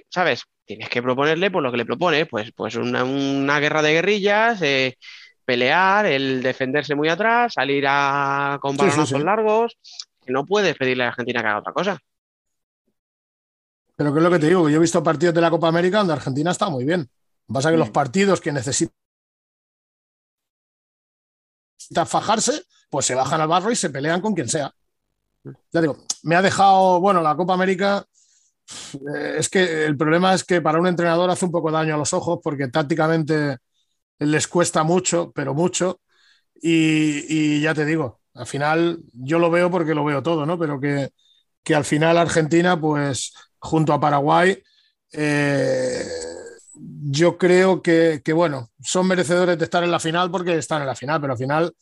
¿Sabes? 0.09 0.41
Tienes 0.65 0.89
que 0.89 1.03
proponerle 1.03 1.51
por 1.51 1.61
lo 1.61 1.69
que 1.69 1.77
le 1.77 1.85
propone, 1.85 2.25
pues, 2.25 2.51
pues 2.55 2.77
una, 2.77 3.59
guerra 3.59 3.83
de 3.83 3.93
guerrillas, 3.93 4.59
eh, 4.63 4.97
pelear, 5.45 6.05
el 6.05 6.41
defenderse 6.41 6.95
muy 6.95 7.09
atrás, 7.09 7.53
salir 7.53 7.85
a 7.87 8.57
con 8.61 8.77
balonazos 8.77 9.23
largos, 9.23 9.77
que 10.25 10.31
no 10.31 10.45
puedes 10.45 10.75
pedirle 10.75 11.03
a 11.03 11.09
Argentina 11.09 11.41
que 11.41 11.47
haga 11.47 11.59
otra 11.59 11.73
cosa. 11.73 11.99
Pero 13.95 14.13
que 14.13 14.19
es 14.19 14.23
lo 14.23 14.31
que 14.31 14.39
te 14.39 14.47
digo, 14.47 14.69
yo 14.69 14.77
he 14.77 14.81
visto 14.81 15.03
partidos 15.03 15.35
de 15.35 15.41
la 15.41 15.51
Copa 15.51 15.67
América 15.67 15.99
donde 15.99 16.13
Argentina 16.13 16.51
está 16.51 16.69
muy 16.69 16.83
bien. 16.83 17.09
Pasa 17.47 17.69
que 17.71 17.77
los 17.77 17.89
mm. 17.89 17.93
partidos 17.93 18.41
que 18.41 18.51
necesitan 18.51 18.93
fajarse, 22.05 22.63
pues 22.89 23.05
se 23.05 23.15
bajan 23.15 23.41
al 23.41 23.47
barro 23.47 23.71
y 23.71 23.75
se 23.75 23.89
pelean 23.89 24.21
con 24.21 24.33
quien 24.33 24.49
sea. 24.49 24.73
Ya 25.71 25.81
digo, 25.81 25.97
me 26.23 26.35
ha 26.35 26.41
dejado, 26.41 26.99
bueno, 27.01 27.21
la 27.21 27.35
Copa 27.35 27.53
América, 27.53 28.05
eh, 28.93 29.35
es 29.37 29.49
que 29.49 29.85
el 29.85 29.97
problema 29.97 30.33
es 30.33 30.43
que 30.43 30.61
para 30.61 30.79
un 30.79 30.87
entrenador 30.87 31.29
hace 31.29 31.45
un 31.45 31.51
poco 31.51 31.69
daño 31.69 31.95
a 31.95 31.97
los 31.97 32.13
ojos 32.13 32.39
porque 32.41 32.69
tácticamente 32.69 33.57
les 34.20 34.47
cuesta 34.47 34.84
mucho, 34.84 35.32
pero 35.34 35.53
mucho. 35.53 36.01
Y, 36.61 37.61
ya 37.61 37.74
te 37.74 37.86
digo, 37.86 38.22
al 38.34 38.47
final 38.47 38.99
yo 39.14 39.39
lo 39.39 39.51
veo 39.51 39.70
porque 39.72 39.95
lo 39.95 40.05
veo 40.05 40.24
todo, 40.24 40.45
¿no? 40.45 40.57
Pero 40.59 40.80
que, 40.80 41.11
al 41.76 41.86
final 41.86 42.18
Argentina, 42.18 42.80
pues 42.80 43.34
junto 43.59 43.93
a 43.93 43.99
Paraguay, 43.99 44.61
eh, 45.14 46.03
yo 46.76 47.38
creo 47.38 47.82
que, 47.82 48.22
que, 48.24 48.34
bueno, 48.34 48.70
son 48.82 49.07
merecedores 49.07 49.57
de 49.57 49.66
estar 49.66 49.84
en 49.84 49.91
la 49.91 49.99
final 49.99 50.32
porque 50.32 50.57
están 50.57 50.82
en 50.82 50.88
la 50.88 50.95
final, 50.95 51.22
pero 51.22 51.34
al 51.34 51.39
final 51.39 51.74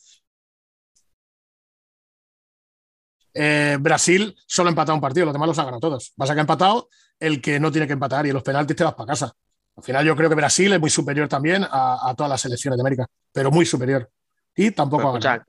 Eh, 3.34 3.78
Brasil 3.80 4.36
solo 4.46 4.70
ha 4.70 4.72
empatado 4.72 4.96
un 4.96 5.02
partido, 5.02 5.26
los 5.26 5.34
demás 5.34 5.48
los 5.48 5.60
ha 5.60 5.64
ganado 5.64 5.80
todos. 5.80 6.14
Pasa 6.16 6.34
que 6.34 6.40
ha 6.40 6.42
empatado 6.42 6.90
el 7.20 7.42
que 7.42 7.60
no 7.60 7.72
tiene 7.72 7.88
que 7.88 7.94
empatar 7.94 8.26
y 8.26 8.32
los 8.32 8.44
penaltis 8.44 8.76
te 8.76 8.84
vas 8.84 8.94
para 8.96 9.08
casa. 9.08 9.34
Al 9.76 9.84
final 9.84 10.06
yo 10.06 10.16
creo 10.16 10.30
que 10.30 10.36
Brasil 10.36 10.72
es 10.74 10.80
muy 10.80 10.90
superior 10.90 11.28
también 11.28 11.66
a, 11.70 12.14
todas 12.16 12.30
las 12.30 12.42
selecciones 12.42 12.78
de 12.78 12.82
América, 12.82 13.08
pero 13.32 13.52
muy 13.52 13.66
superior. 13.66 14.10
Y 14.56 14.72
tampoco 14.72 15.10
ha 15.10 15.20
ganado. 15.20 15.46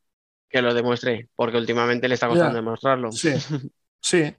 Que 0.48 0.62
lo 0.62 0.74
demuestre, 0.74 1.28
porque 1.34 1.56
últimamente 1.56 2.08
le 2.08 2.14
está 2.14 2.28
costando 2.28 2.56
demostrarlo. 2.56 3.10
Sí, 3.10 3.32
sí. 4.00 4.34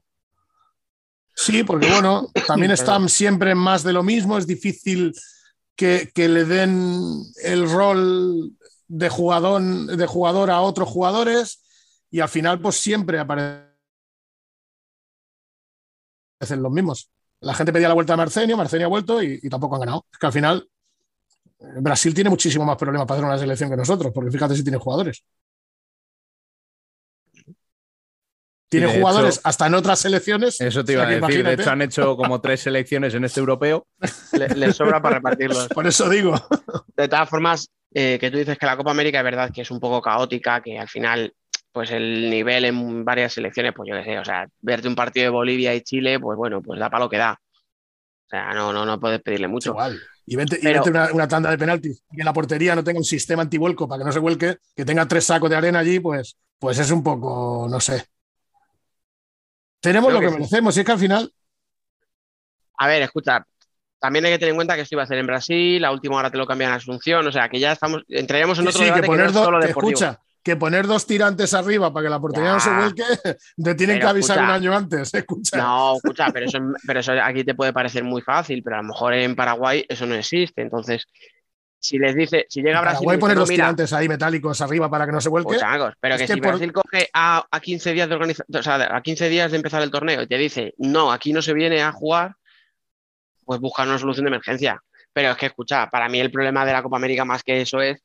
Sí, 1.36 1.64
porque 1.64 1.90
bueno, 1.90 2.28
también 2.46 2.72
están 2.72 3.10
siempre 3.10 3.56
más 3.56 3.84
de 3.84 3.94
lo 3.94 4.04
mismo, 4.04 4.38
es 4.38 4.46
difícil 4.46 5.14
que, 5.76 6.12
que 6.14 6.30
le 6.30 6.46
den 6.46 7.24
el 7.44 7.70
rol 7.70 8.52
de 8.88 9.10
jugador, 9.10 9.62
de 9.62 10.06
jugador 10.06 10.52
a 10.52 10.62
otros 10.62 10.88
jugadores 10.88 11.64
y 12.12 12.20
al 12.20 12.30
final 12.30 12.62
pues 12.62 12.76
siempre 12.76 13.18
aparecen 13.18 13.66
los 16.58 16.72
mismos. 16.72 17.10
La 17.44 17.54
gente 17.54 17.74
pedía 17.74 17.90
la 17.90 17.94
vuelta 17.94 18.14
a 18.14 18.18
Marcenio, 18.18 18.58
Marcenio 18.58 18.88
ha 18.88 18.90
vuelto 18.90 19.22
y, 19.22 19.40
tampoco 19.50 19.76
han 19.76 19.82
ganado. 19.82 20.06
Es 20.12 20.18
que 20.18 20.26
al 20.26 20.34
final 20.34 20.68
eh, 21.60 21.66
Brasil 21.82 22.14
tiene 22.14 22.30
muchísimo 22.30 22.66
más 22.66 22.78
problemas 22.78 23.06
para 23.06 23.20
hacer 23.20 23.30
una 23.30 23.38
selección 23.38 23.70
que 23.70 23.78
nosotros, 23.78 24.12
porque 24.14 24.32
fíjate 24.32 24.56
si 24.56 24.64
tiene 24.64 24.78
jugadores. 24.78 25.24
Tiene 28.70 28.88
jugadores 28.88 29.40
hasta 29.44 29.68
en 29.68 29.76
otras 29.76 30.00
selecciones. 30.00 30.60
Eso 30.60 30.84
te 30.84 30.94
iba 30.94 31.04
a 31.04 31.08
decir. 31.08 31.46
De 31.46 31.54
hecho, 31.54 31.70
han 31.70 31.82
hecho 31.84 32.18
como 32.18 32.42
tres 32.42 32.62
selecciones 32.62 33.14
en 33.14 33.24
este 33.24 33.40
europeo. 33.40 33.86
Les 34.56 34.76
sobra 34.76 35.00
para 35.00 35.18
repartirlos. 35.18 35.68
Por 35.68 35.86
eso 35.86 36.10
digo. 36.10 36.34
De 36.98 37.08
todas 37.08 37.30
formas, 37.30 37.70
eh, 37.94 38.18
que 38.20 38.32
tú 38.32 38.38
dices 38.38 38.58
que 38.58 38.66
la 38.66 38.76
Copa 38.76 38.90
América 38.90 39.20
es 39.20 39.24
verdad 39.24 39.52
que 39.54 39.62
es 39.62 39.70
un 39.70 39.80
poco 39.80 40.02
caótica, 40.02 40.62
que 40.62 40.80
al 40.80 40.88
final, 40.88 41.32
pues 41.74 41.92
el 41.92 42.30
nivel 42.30 42.66
en 42.66 43.04
varias 43.04 43.34
selecciones, 43.34 43.74
pues 43.76 43.90
yo 43.90 43.96
qué 43.98 44.04
sé, 44.04 44.20
o 44.20 44.24
sea, 44.24 44.48
verte 44.62 44.88
un 44.88 44.96
partido 44.96 45.26
de 45.26 45.30
Bolivia 45.30 45.74
y 45.74 45.82
Chile, 45.82 46.20
pues 46.20 46.38
bueno, 46.38 46.62
pues 46.62 46.80
da 46.80 46.90
para 46.90 47.04
lo 47.04 47.10
que 47.10 47.18
da. 47.18 47.34
O 47.34 48.30
sea, 48.30 48.54
no, 48.54 48.72
no, 48.72 48.86
no 48.86 49.00
puedes 49.00 49.22
pedirle 49.22 49.48
mucho. 49.48 49.72
Igual. 49.72 50.00
Y 50.26 50.36
vente, 50.36 50.60
una, 51.14 51.28
tanda 51.28 51.50
de 51.50 51.58
penaltis 51.58 52.04
y 52.12 52.22
en 52.22 52.26
la 52.26 52.32
portería 52.32 52.76
no 52.76 52.84
tenga 52.84 53.00
un 53.00 53.04
sistema 53.04 53.42
antivuelco 53.42 53.88
para 53.88 54.00
que 54.00 54.06
no 54.06 54.12
se 54.12 54.20
vuelque, 54.20 54.58
que 54.76 54.86
tenga 54.86 55.08
tres 55.08 55.26
sacos 55.26 55.50
de 55.50 55.56
arena 55.56 55.80
allí, 55.80 56.00
pues, 56.00 56.38
pues 56.60 56.78
es 56.78 56.92
un 56.92 57.04
poco, 57.04 57.68
no 57.70 57.80
sé. 57.80 58.06
Tenemos 59.82 60.14
lo 60.14 60.20
que, 60.22 60.30
merecemos, 60.30 60.78
y 60.78 60.80
es 60.80 60.86
que 60.86 60.92
al 60.92 61.00
final. 61.00 61.34
A 62.78 62.88
ver, 62.88 63.02
escucha, 63.02 63.46
también 64.00 64.26
hay 64.26 64.32
que 64.32 64.40
tener 64.40 64.52
en 64.52 64.58
cuenta 64.58 64.76
que 64.76 64.82
esto 64.82 64.96
iba 64.96 65.04
a 65.04 65.08
ser 65.08 65.18
en 65.18 65.28
Brasil, 65.28 65.82
la 65.82 65.92
última 65.92 66.18
hora 66.18 66.30
te 66.30 66.38
lo 66.38 66.46
cambian 66.46 66.72
a 66.72 66.76
Asunción, 66.76 67.26
o 67.26 67.32
sea 67.32 67.50
que 67.50 67.60
ya 67.60 67.74
estamos, 67.74 68.04
entraríamos 68.08 68.60
en 68.60 68.68
otro 68.68 68.84
sí, 68.84 68.92
que 68.94 69.04
poner 69.04 69.32
dos, 69.32 69.50
escucha, 69.66 70.22
que 70.44 70.58
poner 70.58 70.86
dos 70.86 71.08
tirantes 71.08 71.54
arriba 71.54 71.92
para 71.94 72.06
que 72.06 72.10
la 72.10 72.20
portería 72.20 72.54
no 72.54 72.60
se 72.60 72.70
vuelque, 72.70 73.04
te 73.64 73.76
tienen 73.76 74.00
que 74.00 74.06
avisar 74.06 74.40
un 74.40 74.50
año 74.50 74.76
antes, 74.76 75.14
escucha. 75.14 75.58
No, 75.58 75.96
escucha, 75.96 76.30
pero 76.32 76.46
eso, 76.46 76.60
pero 76.86 77.00
eso 77.00 77.14
aquí 77.14 77.44
te 77.44 77.56
puede 77.56 77.72
parecer 77.72 78.04
muy 78.04 78.22
fácil, 78.22 78.62
pero 78.62 78.78
a 78.78 78.82
lo 78.82 78.90
mejor 78.90 79.14
en 79.14 79.36
Paraguay 79.36 79.86
eso 79.88 80.06
no 80.06 80.16
existe, 80.16 80.62
entonces 80.62 81.08
si 81.80 81.98
les 81.98 82.16
dice, 82.16 82.46
si 82.50 82.62
llega 82.62 82.80
a 82.80 82.82
Brasil. 82.82 83.00
Paraguay 83.00 83.18
poner 83.18 83.38
dos 83.38 83.50
tirantes 83.50 83.92
ahí 83.92 84.08
metálicos 84.08 84.62
arriba 84.62 84.90
para 84.90 85.06
que 85.06 85.12
no 85.12 85.20
se 85.20 85.30
vuelque. 85.30 85.58
pero 86.00 86.18
que, 86.18 86.28
si 86.28 86.40
Brasil 86.40 86.72
coge 86.72 87.10
a, 87.14 87.46
a, 87.50 87.60
15 87.60 87.94
días 87.94 88.08
de 88.08 88.16
organizar, 88.16 88.46
o 88.54 88.64
sea, 88.64 88.96
a 88.96 89.02
15 89.02 89.28
días 89.28 89.52
de 89.52 89.58
empezar 89.58 89.82
el 89.82 89.92
torneo 89.92 90.22
y 90.22 90.28
te 90.28 90.38
dice, 90.38 90.74
no, 90.78 91.12
aquí 91.12 91.34
no 91.34 91.42
se 91.42 91.54
viene 91.54 91.82
a 91.82 91.92
jugar, 91.92 92.36
pues 93.44 93.60
buscar 93.60 93.86
una 93.86 94.00
solución 94.00 94.26
de 94.26 94.30
emergencia. 94.30 94.82
Pero 95.12 95.32
es 95.32 95.38
que, 95.38 95.48
escucha, 95.48 95.90
para 95.90 96.08
mí 96.08 96.22
el 96.22 96.32
problema 96.32 96.66
de 96.66 96.72
la 96.72 96.82
Copa 96.82 96.96
América 96.96 97.26
más 97.26 97.44
que 97.44 97.60
eso 97.60 97.82
es 97.82 98.02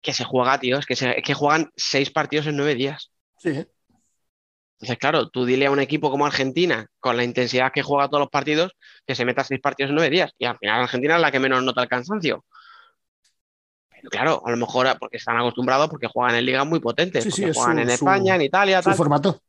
que 0.00 0.12
se 0.12 0.24
juega, 0.24 0.58
tío, 0.58 0.78
es 0.78 0.86
que, 0.86 0.96
se, 0.96 1.22
que 1.22 1.34
juegan 1.34 1.70
seis 1.76 2.10
partidos 2.10 2.46
en 2.46 2.56
nueve 2.56 2.74
días. 2.74 3.10
Sí. 3.38 3.66
Entonces, 4.78 4.98
claro, 4.98 5.28
tú 5.30 5.44
dile 5.44 5.66
a 5.66 5.70
un 5.70 5.80
equipo 5.80 6.10
como 6.10 6.26
Argentina, 6.26 6.86
con 7.00 7.16
la 7.16 7.24
intensidad 7.24 7.72
que 7.72 7.82
juega 7.82 8.08
todos 8.08 8.20
los 8.20 8.30
partidos, 8.30 8.76
que 9.06 9.14
se 9.14 9.24
meta 9.24 9.42
seis 9.42 9.60
partidos 9.60 9.90
en 9.90 9.96
nueve 9.96 10.10
días. 10.10 10.32
Y 10.38 10.44
al 10.44 10.58
final 10.58 10.82
Argentina 10.82 11.16
es 11.16 11.22
la 11.22 11.32
que 11.32 11.40
menos 11.40 11.62
nota 11.62 11.82
el 11.82 11.88
cansancio. 11.88 12.44
Pero 13.88 14.10
claro, 14.10 14.42
a 14.44 14.50
lo 14.50 14.56
mejor 14.58 14.86
porque 14.98 15.16
están 15.16 15.38
acostumbrados, 15.38 15.88
porque 15.88 16.06
juegan 16.06 16.36
en 16.36 16.44
ligas 16.44 16.66
muy 16.66 16.80
potentes, 16.80 17.26
porque 17.26 17.54
juegan 17.54 17.78
en 17.78 17.90
España, 17.90 18.34
en 18.34 18.42
Italia, 18.42 18.82
su 18.82 18.92
formato. 18.92 19.40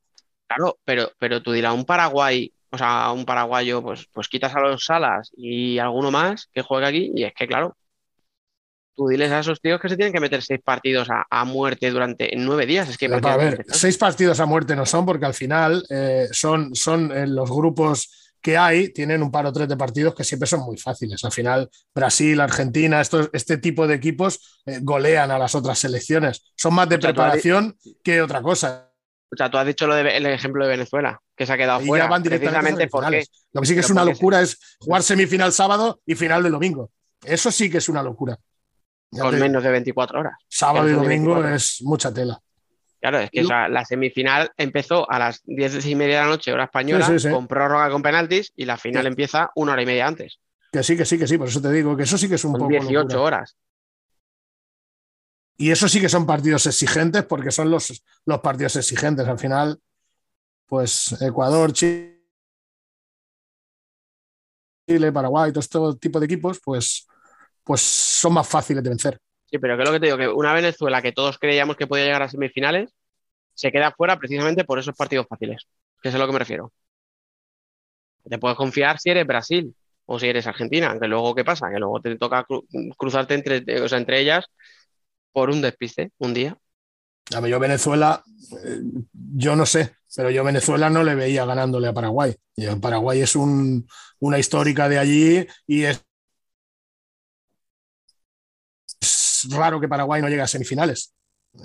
Claro, 0.47 0.79
pero, 0.85 1.11
pero 1.19 1.41
tú 1.41 1.51
dirás, 1.51 1.73
un 1.73 1.83
Paraguay 1.83 2.51
o 2.71 2.77
sea, 2.77 3.11
un 3.11 3.25
paraguayo, 3.25 3.81
pues, 3.81 4.07
pues 4.11 4.27
quitas 4.27 4.55
a 4.55 4.59
los 4.59 4.83
Salas 4.85 5.31
y 5.35 5.79
alguno 5.79 6.11
más 6.11 6.49
que 6.53 6.61
juegue 6.61 6.85
aquí, 6.85 7.11
y 7.15 7.23
es 7.23 7.33
que, 7.33 7.47
claro, 7.47 7.77
tú 8.97 9.07
diles 9.07 9.31
a 9.31 9.39
esos 9.39 9.61
tíos 9.61 9.79
que 9.79 9.87
se 9.87 9.95
tienen 9.95 10.11
que 10.11 10.19
meter 10.19 10.41
seis 10.41 10.59
partidos 10.63 11.07
a, 11.09 11.45
muerte 11.45 11.89
durante 11.91 12.31
nueve 12.35 12.65
días. 12.65 12.89
Es 12.89 12.97
que 12.97 13.05
a 13.05 13.37
ver, 13.37 13.63
seis 13.69 13.97
partidos 13.97 14.39
a 14.39 14.45
muerte 14.45 14.75
no 14.75 14.85
son, 14.85 15.05
porque 15.05 15.25
al 15.25 15.35
final 15.35 15.85
eh, 15.89 16.27
son, 16.31 16.73
son 16.75 17.11
en 17.15 17.35
los 17.35 17.49
grupos 17.49 18.33
que 18.41 18.57
hay, 18.57 18.89
tienen 18.89 19.21
un 19.21 19.31
par 19.31 19.45
o 19.45 19.53
tres 19.53 19.67
de 19.67 19.77
partidos 19.77 20.15
que 20.15 20.23
siempre 20.23 20.47
son 20.47 20.61
muy 20.61 20.77
fáciles. 20.77 21.23
Al 21.23 21.31
final, 21.31 21.69
Brasil, 21.93 22.39
Argentina, 22.41 22.99
estos, 22.99 23.29
este 23.33 23.57
tipo 23.57 23.87
de 23.87 23.95
equipos 23.95 24.61
eh, 24.65 24.79
golean 24.81 25.29
a 25.31 25.37
las 25.37 25.53
otras 25.53 25.77
selecciones. 25.77 26.43
Son 26.55 26.73
más 26.73 26.89
de 26.89 26.97
preparación 26.97 27.77
que 28.03 28.21
otra 28.21 28.41
cosa. 28.41 28.91
O 29.31 29.35
sea, 29.35 29.51
tú 29.51 29.57
has 29.57 29.67
dicho 29.67 29.85
lo 29.85 29.95
de, 29.95 30.17
el 30.17 30.25
ejemplo 30.25 30.63
de 30.63 30.71
Venezuela, 30.71 31.21
que 31.35 31.45
se 31.45 31.53
ha 31.53 31.57
quedado 31.57 31.81
fuera. 31.81 32.07
Van 32.07 32.23
precisamente 32.23 32.87
porque. 32.87 33.25
Lo 33.51 33.61
que 33.61 33.67
sí 33.67 33.73
que 33.73 33.81
es 33.81 33.89
una 33.89 34.05
locura 34.05 34.41
es 34.41 34.57
jugar 34.79 35.03
semifinal 35.03 35.51
sábado 35.51 36.01
y 36.05 36.15
final 36.15 36.41
del 36.41 36.53
domingo. 36.53 36.89
Eso 37.23 37.51
sí 37.51 37.69
que 37.69 37.79
es 37.79 37.89
una 37.89 38.01
locura. 38.01 38.37
Con 39.11 39.39
menos 39.39 39.63
de 39.63 39.71
24 39.71 40.19
horas. 40.19 40.33
Sábado 40.47 40.89
y 40.89 40.93
domingo 40.93 41.43
es 41.45 41.81
mucha 41.81 42.13
tela. 42.13 42.39
Claro, 42.99 43.19
es 43.19 43.29
que 43.29 43.43
la 43.43 43.85
semifinal 43.85 44.51
empezó 44.57 45.09
a 45.09 45.19
las 45.19 45.41
10 45.45 45.85
y 45.85 45.95
media 45.95 46.17
de 46.17 46.21
la 46.23 46.29
noche, 46.29 46.51
hora 46.51 46.65
española, 46.65 47.07
con 47.31 47.47
prórroga 47.47 47.89
con 47.91 48.01
penaltis, 48.01 48.51
y 48.55 48.65
la 48.65 48.77
final 48.77 49.05
empieza 49.05 49.51
una 49.55 49.73
hora 49.73 49.83
y 49.83 49.85
media 49.85 50.07
antes. 50.07 50.39
Que 50.71 50.83
sí, 50.83 50.97
que 50.97 51.05
sí, 51.05 51.17
que 51.17 51.27
sí, 51.27 51.37
por 51.37 51.47
eso 51.47 51.61
te 51.61 51.71
digo 51.71 51.95
que 51.95 52.03
eso 52.03 52.17
sí 52.17 52.27
que 52.27 52.35
es 52.35 52.43
un 52.43 52.53
poco. 52.53 52.67
18 52.67 53.21
horas. 53.21 53.55
Y 55.57 55.71
eso 55.71 55.87
sí 55.87 56.01
que 56.01 56.09
son 56.09 56.25
partidos 56.25 56.65
exigentes 56.67 57.23
porque 57.23 57.51
son 57.51 57.71
los, 57.71 58.03
los 58.25 58.39
partidos 58.41 58.75
exigentes. 58.75 59.27
Al 59.27 59.39
final, 59.39 59.79
pues 60.67 61.19
Ecuador, 61.21 61.73
Chile, 61.73 62.13
Paraguay, 65.11 65.51
todo 65.51 65.89
este 65.91 65.99
tipo 65.99 66.19
de 66.19 66.25
equipos, 66.25 66.59
pues, 66.63 67.07
pues 67.67 67.81
son 67.81 68.33
más 68.33 68.47
fáciles 68.47 68.81
de 68.83 68.89
vencer. 68.89 69.19
Sí, 69.45 69.59
pero 69.59 69.75
que 69.77 69.83
es 69.83 69.89
lo 69.89 69.93
que 69.93 69.99
te 69.99 70.05
digo, 70.07 70.17
que 70.17 70.27
una 70.27 70.53
Venezuela 70.53 71.01
que 71.01 71.11
todos 71.11 71.37
creíamos 71.37 71.75
que 71.75 71.87
podía 71.87 72.05
llegar 72.05 72.23
a 72.23 72.29
semifinales, 72.29 72.93
se 73.53 73.71
queda 73.71 73.91
fuera 73.91 74.17
precisamente 74.17 74.63
por 74.65 74.79
esos 74.79 74.95
partidos 74.95 75.27
fáciles. 75.27 75.67
Que 76.01 76.09
es 76.09 76.15
a 76.15 76.17
lo 76.17 76.27
que 76.27 76.33
me 76.33 76.39
refiero. 76.39 76.71
Te 78.29 78.37
puedes 78.37 78.57
confiar 78.57 78.99
si 78.99 79.09
eres 79.09 79.25
Brasil 79.25 79.73
o 80.05 80.19
si 80.19 80.27
eres 80.27 80.47
Argentina, 80.47 80.89
aunque 80.89 81.07
luego, 81.07 81.35
¿qué 81.35 81.43
pasa? 81.43 81.69
Que 81.71 81.79
luego 81.79 82.01
te 82.01 82.15
toca 82.17 82.45
cruzarte 82.97 83.33
entre, 83.35 83.81
o 83.81 83.89
sea, 83.89 83.97
entre 83.97 84.21
ellas 84.21 84.45
por 85.31 85.49
un 85.49 85.61
despiste 85.61 86.11
un 86.17 86.33
día. 86.33 86.57
A 87.35 87.45
yo 87.45 87.59
Venezuela, 87.59 88.23
eh, 88.63 88.81
yo 89.11 89.55
no 89.55 89.65
sé, 89.65 89.95
pero 90.15 90.29
yo 90.29 90.43
Venezuela 90.43 90.89
no 90.89 91.03
le 91.03 91.15
veía 91.15 91.45
ganándole 91.45 91.87
a 91.87 91.93
Paraguay. 91.93 92.35
Paraguay 92.81 93.21
es 93.21 93.35
una 93.35 94.39
histórica 94.39 94.89
de 94.89 94.97
allí 94.97 95.47
y 95.67 95.83
es, 95.83 96.06
raro 99.49 99.79
que 99.79 99.87
Paraguay 99.87 100.21
no 100.21 100.29
llegue 100.29 100.41
a 100.41 100.47
semifinales. 100.47 101.13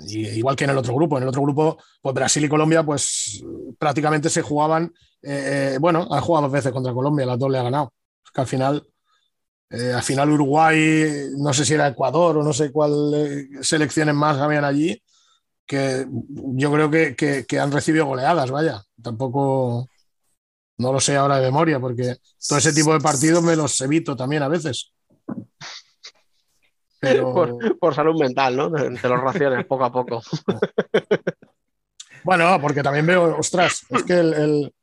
igual 0.07 0.55
que 0.55 0.63
en 0.63 0.71
el 0.71 0.77
otro 0.77 0.95
grupo. 0.95 1.17
En 1.17 1.23
el 1.23 1.29
otro 1.29 1.41
grupo, 1.41 1.77
pues 2.01 2.15
Brasil 2.15 2.43
y 2.43 2.49
Colombia, 2.49 2.83
pues 2.83 3.43
prácticamente 3.77 4.29
se 4.29 4.41
jugaban. 4.41 4.93
Eh, 5.21 5.73
eh, 5.75 5.77
bueno, 5.79 6.07
ha 6.11 6.21
jugado 6.21 6.47
dos 6.47 6.51
veces 6.53 6.71
contra 6.71 6.93
Colombia, 6.93 7.25
las 7.25 7.39
dos 7.39 7.51
le 7.51 7.57
ha 7.57 7.63
ganado. 7.63 7.93
que 8.33 8.41
al 8.41 8.47
final 8.47 8.87
eh, 9.73 9.91
al 9.91 10.03
final 10.03 10.29
Uruguay, 10.29 11.31
no 11.35 11.51
sé 11.51 11.65
si 11.65 11.73
era 11.73 11.87
Ecuador 11.87 12.37
o 12.37 12.43
no 12.43 12.53
sé 12.53 12.71
cuáles 12.71 13.47
selecciones 13.67 14.13
más 14.13 14.37
habían 14.37 14.65
allí, 14.65 15.01
que 15.65 16.05
yo 16.09 16.71
creo 16.71 16.91
que, 16.91 17.59
han 17.59 17.71
recibido 17.71 18.05
goleadas, 18.05 18.51
vaya. 18.51 18.83
Tampoco, 19.01 19.89
no 20.77 20.93
lo 20.93 20.99
sé 20.99 21.15
ahora 21.15 21.37
de 21.37 21.47
memoria, 21.47 21.79
porque 21.79 22.17
todo 22.47 22.59
ese 22.59 22.71
tipo 22.71 22.93
de 22.93 22.99
partidos 22.99 23.43
me 23.43 23.55
los 23.55 23.81
evito 23.81 24.15
también 24.15 24.43
a 24.43 24.47
veces. 24.47 24.93
Por, 27.79 27.95
salud 27.95 28.19
mental, 28.19 28.55
¿no? 28.55 28.71
Te 28.71 29.09
los 29.09 29.19
raciones 29.19 29.65
poco 29.65 29.85
a 29.85 29.91
poco. 29.91 30.21
Bueno, 32.23 32.57
porque 32.61 32.81
también 32.81 33.05
veo, 33.05 33.37
ostras, 33.37 33.85
es 33.89 34.03
que 34.03 34.13
el, 34.13 34.73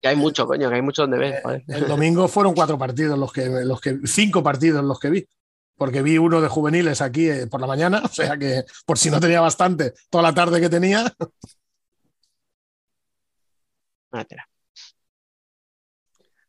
que 0.00 0.08
hay 0.08 0.16
mucho, 0.16 0.46
coño, 0.46 0.68
que 0.68 0.76
hay 0.76 0.82
mucho 0.82 1.02
donde 1.02 1.18
ver. 1.18 1.34
Eh, 1.34 1.64
el 1.68 1.88
domingo 1.88 2.28
fueron 2.28 2.54
cuatro 2.54 2.78
partidos 2.78 3.18
los 3.18 3.32
que, 3.32 3.46
los 3.48 3.80
que, 3.80 3.98
cinco 4.04 4.42
partidos 4.42 4.84
los 4.84 4.98
que 4.98 5.10
vi. 5.10 5.28
Porque 5.76 6.02
vi 6.02 6.16
uno 6.16 6.40
de 6.40 6.48
juveniles 6.48 7.02
aquí 7.02 7.28
eh, 7.28 7.46
por 7.48 7.60
la 7.60 7.66
mañana, 7.66 8.00
o 8.04 8.08
sea 8.08 8.36
que 8.36 8.64
por 8.84 8.98
si 8.98 9.10
no 9.10 9.20
tenía 9.20 9.40
bastante, 9.40 9.92
toda 10.08 10.22
la 10.22 10.34
tarde 10.34 10.60
que 10.60 10.68
tenía. 10.68 11.12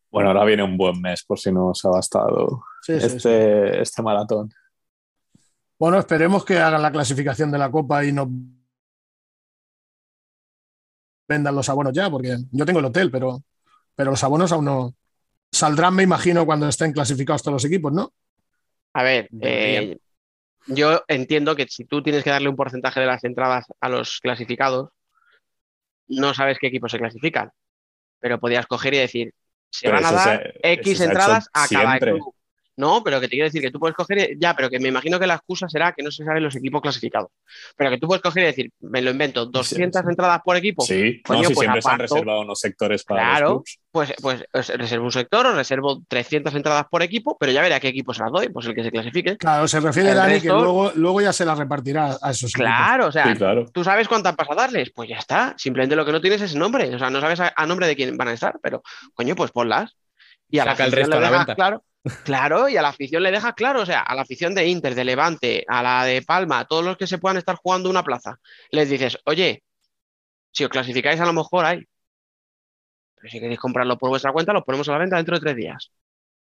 Bueno, 0.10 0.30
ahora 0.30 0.46
viene 0.46 0.64
un 0.64 0.78
buen 0.78 1.02
mes 1.02 1.24
por 1.26 1.38
si 1.38 1.52
no 1.52 1.68
os 1.68 1.84
ha 1.84 1.90
bastado 1.90 2.64
este, 2.88 3.82
este 3.82 4.02
maratón. 4.02 4.50
Bueno, 5.80 6.00
esperemos 6.00 6.44
que 6.44 6.58
hagan 6.58 6.82
la 6.82 6.92
clasificación 6.92 7.52
de 7.52 7.58
la 7.58 7.70
Copa 7.70 8.04
y 8.04 8.12
no 8.12 8.28
vendan 11.28 11.56
los 11.56 11.70
abonos 11.70 11.94
ya, 11.94 12.10
porque 12.10 12.38
yo 12.52 12.66
tengo 12.66 12.80
el 12.80 12.86
hotel, 12.86 13.12
pero, 13.12 13.44
pero 13.96 14.12
los 14.12 14.24
abonos 14.24 14.52
aún 14.52 14.66
no 14.66 14.96
saldrán, 15.52 15.96
me 15.96 16.04
imagino, 16.04 16.46
cuando 16.46 16.68
estén 16.68 16.94
clasificados 16.94 17.44
todos 17.44 17.54
los 17.54 17.66
equipos, 17.66 17.92
¿no? 17.92 18.14
A 18.94 19.04
ver, 19.04 19.30
eh, 19.42 19.98
yo 20.68 21.04
entiendo 21.08 21.56
que 21.56 21.68
si 21.68 21.86
tú 21.86 22.02
tienes 22.02 22.24
que 22.24 22.30
darle 22.30 22.50
un 22.50 22.56
porcentaje 22.56 23.00
de 23.00 23.06
las 23.06 23.24
entradas 23.24 23.66
a 23.80 23.90
los 23.90 24.20
clasificados, 24.20 24.90
no 26.08 26.34
sabes 26.34 26.58
qué 26.60 26.68
equipos 26.68 26.92
se 26.92 26.98
clasifican, 26.98 27.52
pero 28.20 28.40
podías 28.40 28.66
coger 28.66 28.94
y 28.96 28.98
decir, 28.98 29.34
se 29.70 29.90
van 29.90 30.06
a 30.06 30.12
dar 30.12 30.54
X 30.64 31.02
entradas 31.02 31.50
a 31.54 31.68
cada 31.68 32.00
club. 32.00 32.34
No, 32.78 33.04
pero 33.04 33.20
que 33.20 33.28
te 33.28 33.32
quiero 33.32 33.46
decir 33.46 33.62
que 33.62 33.72
tú 33.72 33.80
puedes 33.80 33.96
coger, 33.96 34.38
ya, 34.40 34.56
pero 34.56 34.70
que 34.70 34.80
me 34.80 34.90
imagino 34.90 35.20
que 35.20 35.26
la 35.26 35.34
excusa 35.34 35.68
será 35.68 35.94
que 35.94 36.04
no 36.04 36.12
se 36.12 36.24
saben 36.24 36.44
los 36.44 36.56
equipos 36.56 36.82
clasificados. 36.82 37.30
Pero 37.76 37.90
que 37.90 37.98
tú 37.98 38.08
puedes 38.08 38.22
coger 38.22 38.44
y 38.44 38.46
decir, 38.46 38.72
me 38.82 39.02
lo 39.02 39.10
invento, 39.10 39.48
200 39.48 40.04
entradas 40.08 40.42
por 40.46 40.56
equipo. 40.56 40.84
Sí, 40.84 41.22
no, 41.28 41.40
si 41.40 41.54
pues 41.54 41.60
siempre 41.60 41.82
se 41.82 41.90
han 41.90 42.00
reservado 42.00 42.42
unos 42.42 42.60
sectores 42.60 43.04
para 43.04 43.22
claro, 43.22 43.46
los 43.48 43.56
clubs. 43.56 43.80
Pues, 43.92 44.14
pues, 44.22 44.46
pues, 44.52 44.68
reservo 44.78 45.06
un 45.06 45.12
sector 45.12 45.48
o 45.48 45.56
reservo 45.56 46.04
300 46.08 46.54
entradas 46.54 46.86
por 46.88 47.02
equipo, 47.02 47.36
pero 47.40 47.52
ya 47.52 47.64
veré 47.64 47.74
a 47.74 47.80
qué 47.80 47.88
equipo 47.88 48.14
se 48.14 48.22
las 48.22 48.32
doy, 48.32 48.50
pues 48.50 48.68
el 48.68 48.76
que 48.76 48.84
se 48.84 48.92
clasifique. 48.92 49.38
Claro, 49.38 49.68
se 49.68 49.80
refiere, 49.80 50.12
a 50.12 50.16
Dani, 50.16 50.40
que 50.40 50.50
luego, 50.50 50.92
luego 50.94 51.20
ya 51.20 51.34
se 51.34 51.46
las 51.46 51.58
repartirá 51.58 52.16
a 52.22 52.30
esos 52.30 52.54
Claro, 52.54 53.08
o 53.08 53.12
sea, 53.12 53.34
tú 53.74 53.84
sabes 53.84 54.08
cuántas 54.08 54.36
vas 54.36 54.52
a 54.52 54.56
darles, 54.56 54.92
pues 54.94 55.10
ya 55.10 55.18
está. 55.18 55.56
Simplemente 55.58 55.96
lo 55.96 56.06
que 56.06 56.12
no 56.12 56.22
tienes 56.22 56.42
es 56.42 56.54
el 56.54 56.60
nombre, 56.60 56.94
o 56.94 57.00
sea, 57.00 57.10
no 57.10 57.22
sabes 57.22 57.40
a, 57.40 57.66
nombre 57.66 57.88
de 57.88 57.96
quién 57.96 58.16
van 58.18 58.28
a 58.28 58.34
estar, 58.34 58.60
pero 58.62 58.84
coño, 59.16 59.36
pues 59.36 59.50
ponlas. 59.50 59.98
Y 60.50 60.60
a 60.60 60.66
Saca 60.66 60.86
el 60.86 60.92
resto 60.92 61.18
a 61.18 61.20
la 61.20 61.32
venta. 61.32 61.56
Claro, 61.56 61.84
Claro, 62.24 62.70
y 62.70 62.78
a 62.78 62.82
la 62.82 62.90
afición 62.90 63.24
le 63.24 63.32
deja 63.32 63.54
claro, 63.54 63.82
o 63.82 63.86
sea, 63.86 64.02
a 64.02 64.16
la 64.16 64.22
afición 64.22 64.54
de 64.56 64.68
Inter, 64.68 64.96
de 64.96 65.06
Levante, 65.06 65.64
a 65.68 65.82
la 65.82 66.06
de 66.06 66.22
Palma, 66.22 66.60
a 66.60 66.66
todos 66.66 66.84
los 66.84 66.98
que 66.98 67.08
se 67.08 67.18
puedan 67.18 67.38
estar 67.38 67.56
jugando 67.56 67.90
una 67.90 68.04
plaza, 68.04 68.40
les 68.72 68.90
dices, 68.90 69.18
oye, 69.26 69.64
si 70.52 70.64
os 70.64 70.70
clasificáis 70.70 71.20
a 71.20 71.26
lo 71.26 71.34
mejor 71.34 71.66
hay, 71.66 71.84
pero 73.16 73.30
si 73.30 73.40
queréis 73.40 73.60
comprarlo 73.60 73.98
por 73.98 74.10
vuestra 74.10 74.32
cuenta, 74.32 74.54
lo 74.54 74.64
ponemos 74.64 74.88
a 74.90 74.94
la 74.94 74.98
venta 75.00 75.18
dentro 75.18 75.36
de 75.36 75.42
tres 75.42 75.56
días, 75.56 75.92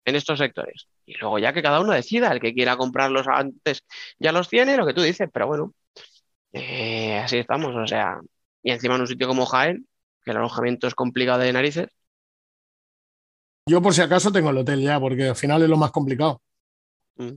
en 0.05 0.15
estos 0.15 0.39
sectores. 0.39 0.87
Y 1.05 1.15
luego 1.17 1.39
ya 1.39 1.53
que 1.53 1.61
cada 1.63 1.79
uno 1.81 1.93
decida, 1.93 2.31
el 2.31 2.39
que 2.39 2.53
quiera 2.53 2.77
comprarlos 2.77 3.27
antes 3.27 3.83
ya 4.19 4.31
los 4.31 4.49
tiene, 4.49 4.77
lo 4.77 4.85
que 4.85 4.93
tú 4.93 5.01
dices, 5.01 5.29
pero 5.33 5.47
bueno, 5.47 5.73
eh, 6.53 7.17
así 7.19 7.37
estamos, 7.37 7.75
o 7.75 7.87
sea, 7.87 8.19
y 8.63 8.71
encima 8.71 8.95
en 8.95 9.01
un 9.01 9.07
sitio 9.07 9.27
como 9.27 9.45
Jaén, 9.45 9.87
que 10.23 10.31
el 10.31 10.37
alojamiento 10.37 10.87
es 10.87 10.95
complicado 10.95 11.39
de 11.39 11.53
narices, 11.53 11.87
yo 13.69 13.81
por 13.81 13.93
si 13.93 14.01
acaso 14.01 14.31
tengo 14.31 14.49
el 14.49 14.57
hotel 14.57 14.81
ya, 14.81 14.99
porque 14.99 15.29
al 15.29 15.35
final 15.35 15.61
es 15.63 15.69
lo 15.69 15.77
más 15.77 15.91
complicado. 15.91 16.41
Mm. 17.17 17.35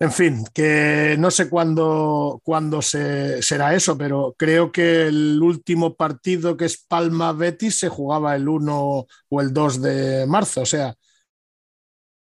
En 0.00 0.12
fin, 0.12 0.44
que 0.52 1.16
no 1.18 1.30
sé 1.30 1.48
cuándo, 1.48 2.40
cuándo 2.44 2.82
se, 2.82 3.40
será 3.42 3.74
eso, 3.74 3.96
pero 3.96 4.34
creo 4.36 4.72
que 4.72 5.06
el 5.06 5.40
último 5.40 5.94
partido 5.94 6.56
que 6.56 6.64
es 6.64 6.84
Palma 6.84 7.32
Betis 7.32 7.78
se 7.78 7.88
jugaba 7.88 8.34
el 8.34 8.48
1 8.48 9.06
o 9.28 9.40
el 9.40 9.52
2 9.52 9.82
de 9.82 10.26
marzo, 10.26 10.62
o 10.62 10.66
sea. 10.66 10.94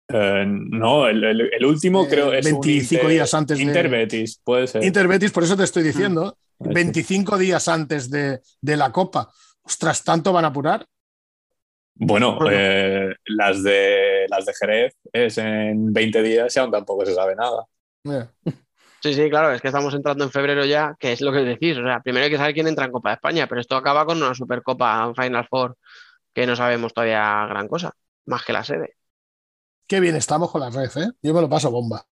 Eh, 0.08 0.44
no, 0.46 1.06
el, 1.06 1.64
último 1.64 2.06
creo 2.06 2.34
es 2.34 2.44
25 2.44 3.08
días 3.08 3.32
antes 3.32 3.58
Inter 3.58 3.88
Betis, 3.88 4.40
puede 4.44 4.66
ser. 4.66 4.84
Inter 4.84 5.08
Betis, 5.08 5.30
por 5.30 5.44
eso 5.44 5.56
te 5.56 5.64
estoy 5.64 5.84
diciendo, 5.84 6.36
25 6.58 7.36
mm. 7.36 7.38
días 7.38 7.68
antes 7.68 8.10
de, 8.10 8.40
de 8.60 8.76
la 8.76 8.90
Copa. 8.92 9.30
Ostras, 9.62 10.04
¿tanto 10.04 10.32
van 10.32 10.44
a 10.44 10.48
apurar? 10.48 10.84
Bueno, 11.96 12.38
eh, 12.50 13.14
las, 13.26 13.62
de, 13.62 14.26
las 14.28 14.44
de 14.44 14.54
Jerez 14.54 14.96
es 15.12 15.38
en 15.38 15.92
20 15.92 16.22
días 16.22 16.54
y 16.54 16.58
aún 16.58 16.70
tampoco 16.70 17.06
se 17.06 17.14
sabe 17.14 17.36
nada. 17.36 17.64
Sí, 19.00 19.14
sí, 19.14 19.28
claro, 19.30 19.52
es 19.52 19.60
que 19.60 19.68
estamos 19.68 19.94
entrando 19.94 20.24
en 20.24 20.30
febrero 20.30 20.64
ya, 20.64 20.96
que 20.98 21.12
es 21.12 21.20
lo 21.20 21.30
que 21.30 21.40
decís. 21.40 21.76
O 21.76 21.82
sea, 21.82 22.00
primero 22.00 22.24
hay 22.24 22.30
que 22.30 22.38
saber 22.38 22.54
quién 22.54 22.66
entra 22.66 22.86
en 22.86 22.92
Copa 22.92 23.10
de 23.10 23.14
España, 23.16 23.46
pero 23.46 23.60
esto 23.60 23.76
acaba 23.76 24.06
con 24.06 24.16
una 24.16 24.34
Supercopa, 24.34 25.06
un 25.06 25.14
Final 25.14 25.46
Four, 25.48 25.76
que 26.32 26.46
no 26.46 26.56
sabemos 26.56 26.92
todavía 26.94 27.46
gran 27.46 27.68
cosa, 27.68 27.92
más 28.26 28.44
que 28.44 28.52
la 28.54 28.64
sede. 28.64 28.96
Qué 29.86 30.00
bien 30.00 30.16
estamos 30.16 30.50
con 30.50 30.62
la 30.62 30.70
red, 30.70 30.90
¿eh? 30.96 31.10
Yo 31.22 31.34
me 31.34 31.42
lo 31.42 31.48
paso 31.48 31.70
bomba. 31.70 32.06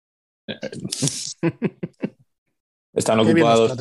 Están 2.93 3.21
ocupados. 3.21 3.77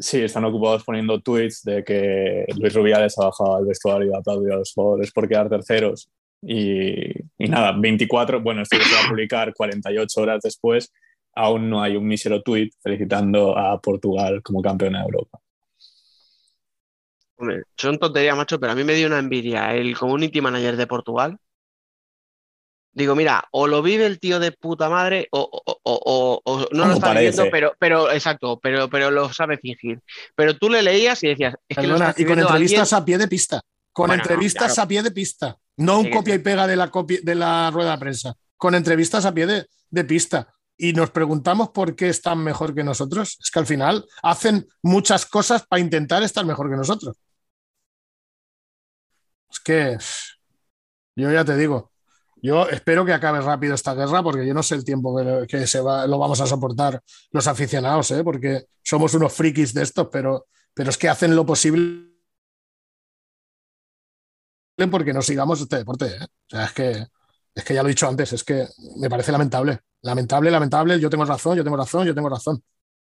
Sí, 0.00 0.22
están 0.22 0.46
ocupados 0.46 0.82
poniendo 0.82 1.20
tweets 1.20 1.62
de 1.62 1.84
que 1.84 2.46
Luis 2.56 2.72
Rubiales 2.72 3.18
ha 3.18 3.26
bajado 3.26 3.56
al 3.56 3.66
vestuario, 3.66 4.16
ha 4.16 4.20
aplaudido 4.20 4.54
a 4.54 4.56
los 4.56 4.72
jugadores 4.72 5.12
por 5.12 5.28
quedar 5.28 5.50
terceros. 5.50 6.08
Y, 6.42 7.12
nada, 7.38 7.72
24, 7.78 8.40
bueno, 8.40 8.62
esto 8.62 8.78
se 8.78 8.94
va 8.94 9.04
a 9.04 9.08
publicar 9.10 9.52
48 9.52 10.20
horas 10.22 10.40
después. 10.42 10.90
Aún 11.34 11.68
no 11.68 11.82
hay 11.82 11.96
un 11.96 12.06
mísero 12.06 12.40
tweet 12.42 12.70
felicitando 12.82 13.56
a 13.58 13.78
Portugal 13.78 14.42
como 14.42 14.62
campeón 14.62 14.94
de 14.94 15.00
Europa. 15.00 15.38
son 17.76 17.98
tonterías, 17.98 18.36
macho, 18.38 18.58
pero 18.58 18.72
a 18.72 18.74
mí 18.74 18.84
me 18.84 18.94
dio 18.94 19.06
una 19.06 19.18
envidia 19.18 19.74
el 19.74 19.94
community 19.98 20.40
manager 20.40 20.76
de 20.76 20.86
Portugal 20.86 21.38
Digo, 22.92 23.14
mira, 23.14 23.44
o 23.52 23.68
lo 23.68 23.82
vive 23.82 24.06
el 24.06 24.18
tío 24.18 24.40
de 24.40 24.50
puta 24.50 24.88
madre 24.88 25.28
o, 25.30 25.62
no 26.72 26.86
lo 26.86 26.94
está 26.94 27.12
viviendo, 27.12 27.44
pero, 27.50 27.72
pero 27.78 28.10
exacto, 28.10 28.58
pero, 28.60 28.90
pero 28.90 29.10
lo 29.10 29.32
sabe 29.32 29.58
fingir. 29.58 30.00
Pero 30.34 30.56
tú 30.56 30.68
le 30.68 30.82
leías 30.82 31.22
y 31.22 31.28
decías, 31.28 31.54
es 31.68 31.76
que 31.76 31.86
y 32.22 32.24
con 32.24 32.38
entrevistas 32.38 32.92
a 32.92 33.04
pie 33.04 33.18
de 33.18 33.28
pista. 33.28 33.62
Con 33.92 34.10
entrevistas 34.10 34.78
a 34.78 34.88
pie 34.88 35.02
de 35.02 35.10
pista. 35.10 35.56
No 35.76 36.00
un 36.00 36.10
copia 36.10 36.34
y 36.34 36.38
pega 36.40 36.66
de 36.66 36.76
la, 36.76 36.90
de 37.22 37.34
la 37.34 37.70
rueda 37.70 37.92
de 37.92 37.98
prensa. 37.98 38.34
Con 38.56 38.74
entrevistas 38.74 39.24
a 39.24 39.32
pie 39.32 39.46
de, 39.46 39.66
de 39.90 40.04
pista. 40.04 40.52
Y 40.76 40.92
nos 40.92 41.10
preguntamos 41.10 41.70
por 41.70 41.94
qué 41.94 42.08
están 42.08 42.38
mejor 42.42 42.74
que 42.74 42.82
nosotros. 42.82 43.38
Es 43.40 43.50
que 43.50 43.58
al 43.58 43.66
final 43.66 44.04
hacen 44.22 44.66
muchas 44.82 45.26
cosas 45.26 45.64
para 45.66 45.80
intentar 45.80 46.22
estar 46.22 46.44
mejor 46.44 46.70
que 46.70 46.76
nosotros. 46.76 47.16
Es 49.50 49.60
que 49.60 49.96
yo 51.16 51.30
ya 51.30 51.44
te 51.44 51.56
digo, 51.56 51.90
yo 52.42 52.68
espero 52.68 53.04
que 53.04 53.12
acabe 53.12 53.40
rápido 53.40 53.74
esta 53.74 53.94
guerra 53.94 54.22
porque 54.22 54.46
yo 54.46 54.54
no 54.54 54.62
sé 54.62 54.74
el 54.74 54.84
tiempo 54.84 55.16
que, 55.46 55.66
se 55.66 55.80
va, 55.80 56.06
lo 56.06 56.18
vamos 56.18 56.40
a 56.40 56.46
soportar 56.46 57.02
los 57.32 57.46
aficionados, 57.46 58.10
¿eh? 58.12 58.24
porque 58.24 58.66
somos 58.82 59.14
unos 59.14 59.32
frikis 59.32 59.74
de 59.74 59.82
estos, 59.82 60.08
pero, 60.10 60.46
pero 60.74 60.90
es 60.90 60.98
que 60.98 61.08
hacen 61.08 61.36
lo 61.36 61.44
posible 61.44 62.10
porque 64.90 65.12
no 65.12 65.20
sigamos 65.22 65.60
este 65.60 65.76
deporte. 65.76 66.06
¿eh? 66.06 66.24
O 66.24 66.48
sea, 66.48 66.64
es 66.64 66.72
que, 66.72 67.06
es 67.54 67.64
que 67.64 67.74
ya 67.74 67.82
lo 67.82 67.88
he 67.88 67.92
dicho 67.92 68.08
antes, 68.08 68.32
es 68.32 68.44
que 68.44 68.66
me 68.96 69.10
parece 69.10 69.32
lamentable. 69.32 69.80
Lamentable, 70.02 70.50
lamentable. 70.50 70.98
Yo 70.98 71.10
tengo 71.10 71.24
razón, 71.24 71.56
yo 71.56 71.64
tengo 71.64 71.76
razón, 71.76 72.06
yo 72.06 72.14
tengo 72.14 72.28
razón. 72.28 72.62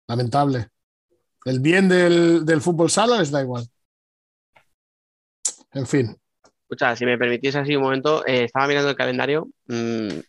Lamentable. 0.07 0.69
El 1.45 1.59
bien 1.59 1.87
del, 1.89 2.45
del 2.45 2.61
fútbol 2.61 2.89
sala 2.89 3.19
les 3.19 3.31
da 3.31 3.41
igual. 3.41 3.67
En 5.73 5.87
fin, 5.87 6.20
Escucha, 6.71 6.95
si 6.95 7.05
me 7.05 7.17
permitís 7.17 7.53
así 7.57 7.75
un 7.75 7.83
momento, 7.83 8.25
eh, 8.25 8.45
estaba 8.45 8.65
mirando 8.65 8.89
el 8.89 8.95
calendario. 8.95 9.49
Mm, 9.67 10.21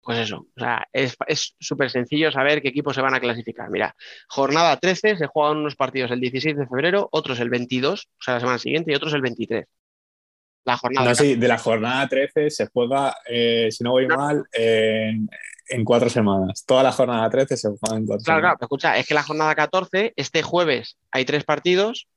pues 0.00 0.18
eso, 0.18 0.46
o 0.56 0.58
sea, 0.58 0.88
es 0.94 1.14
súper 1.60 1.90
sencillo 1.90 2.32
saber 2.32 2.62
qué 2.62 2.68
equipos 2.68 2.94
se 2.94 3.02
van 3.02 3.12
a 3.12 3.20
clasificar. 3.20 3.68
Mira, 3.68 3.94
jornada 4.28 4.78
13 4.78 5.18
se 5.18 5.26
juegan 5.26 5.58
unos 5.58 5.76
partidos 5.76 6.10
el 6.10 6.20
16 6.20 6.56
de 6.56 6.66
febrero, 6.66 7.06
otros 7.12 7.38
el 7.40 7.50
22, 7.50 8.00
o 8.00 8.22
sea, 8.22 8.34
la 8.34 8.40
semana 8.40 8.58
siguiente, 8.58 8.92
y 8.92 8.94
otros 8.94 9.12
el 9.12 9.20
23. 9.20 9.66
La 10.64 10.78
jornada. 10.78 11.08
No, 11.10 11.14
sí, 11.14 11.34
de 11.34 11.48
la 11.48 11.58
jornada 11.58 12.08
13 12.08 12.48
se 12.48 12.66
juega, 12.68 13.14
eh, 13.28 13.68
si 13.70 13.84
no 13.84 13.90
voy 13.90 14.06
mal, 14.06 14.42
en, 14.54 15.84
cuatro 15.84 16.08
semanas. 16.08 16.64
Toda 16.66 16.82
la 16.82 16.92
jornada 16.92 17.28
13 17.28 17.58
se 17.58 17.68
juega 17.68 17.98
en 17.98 18.06
cuatro 18.06 18.24
claro, 18.24 18.40
semanas. 18.40 18.56
Claro, 18.56 18.58
escucha, 18.62 18.96
es 18.96 19.06
que 19.06 19.12
la 19.12 19.22
jornada 19.22 19.54
14, 19.54 20.14
este 20.16 20.42
jueves 20.42 20.96
hay 21.10 21.26
tres 21.26 21.44
partidos, 21.44 22.08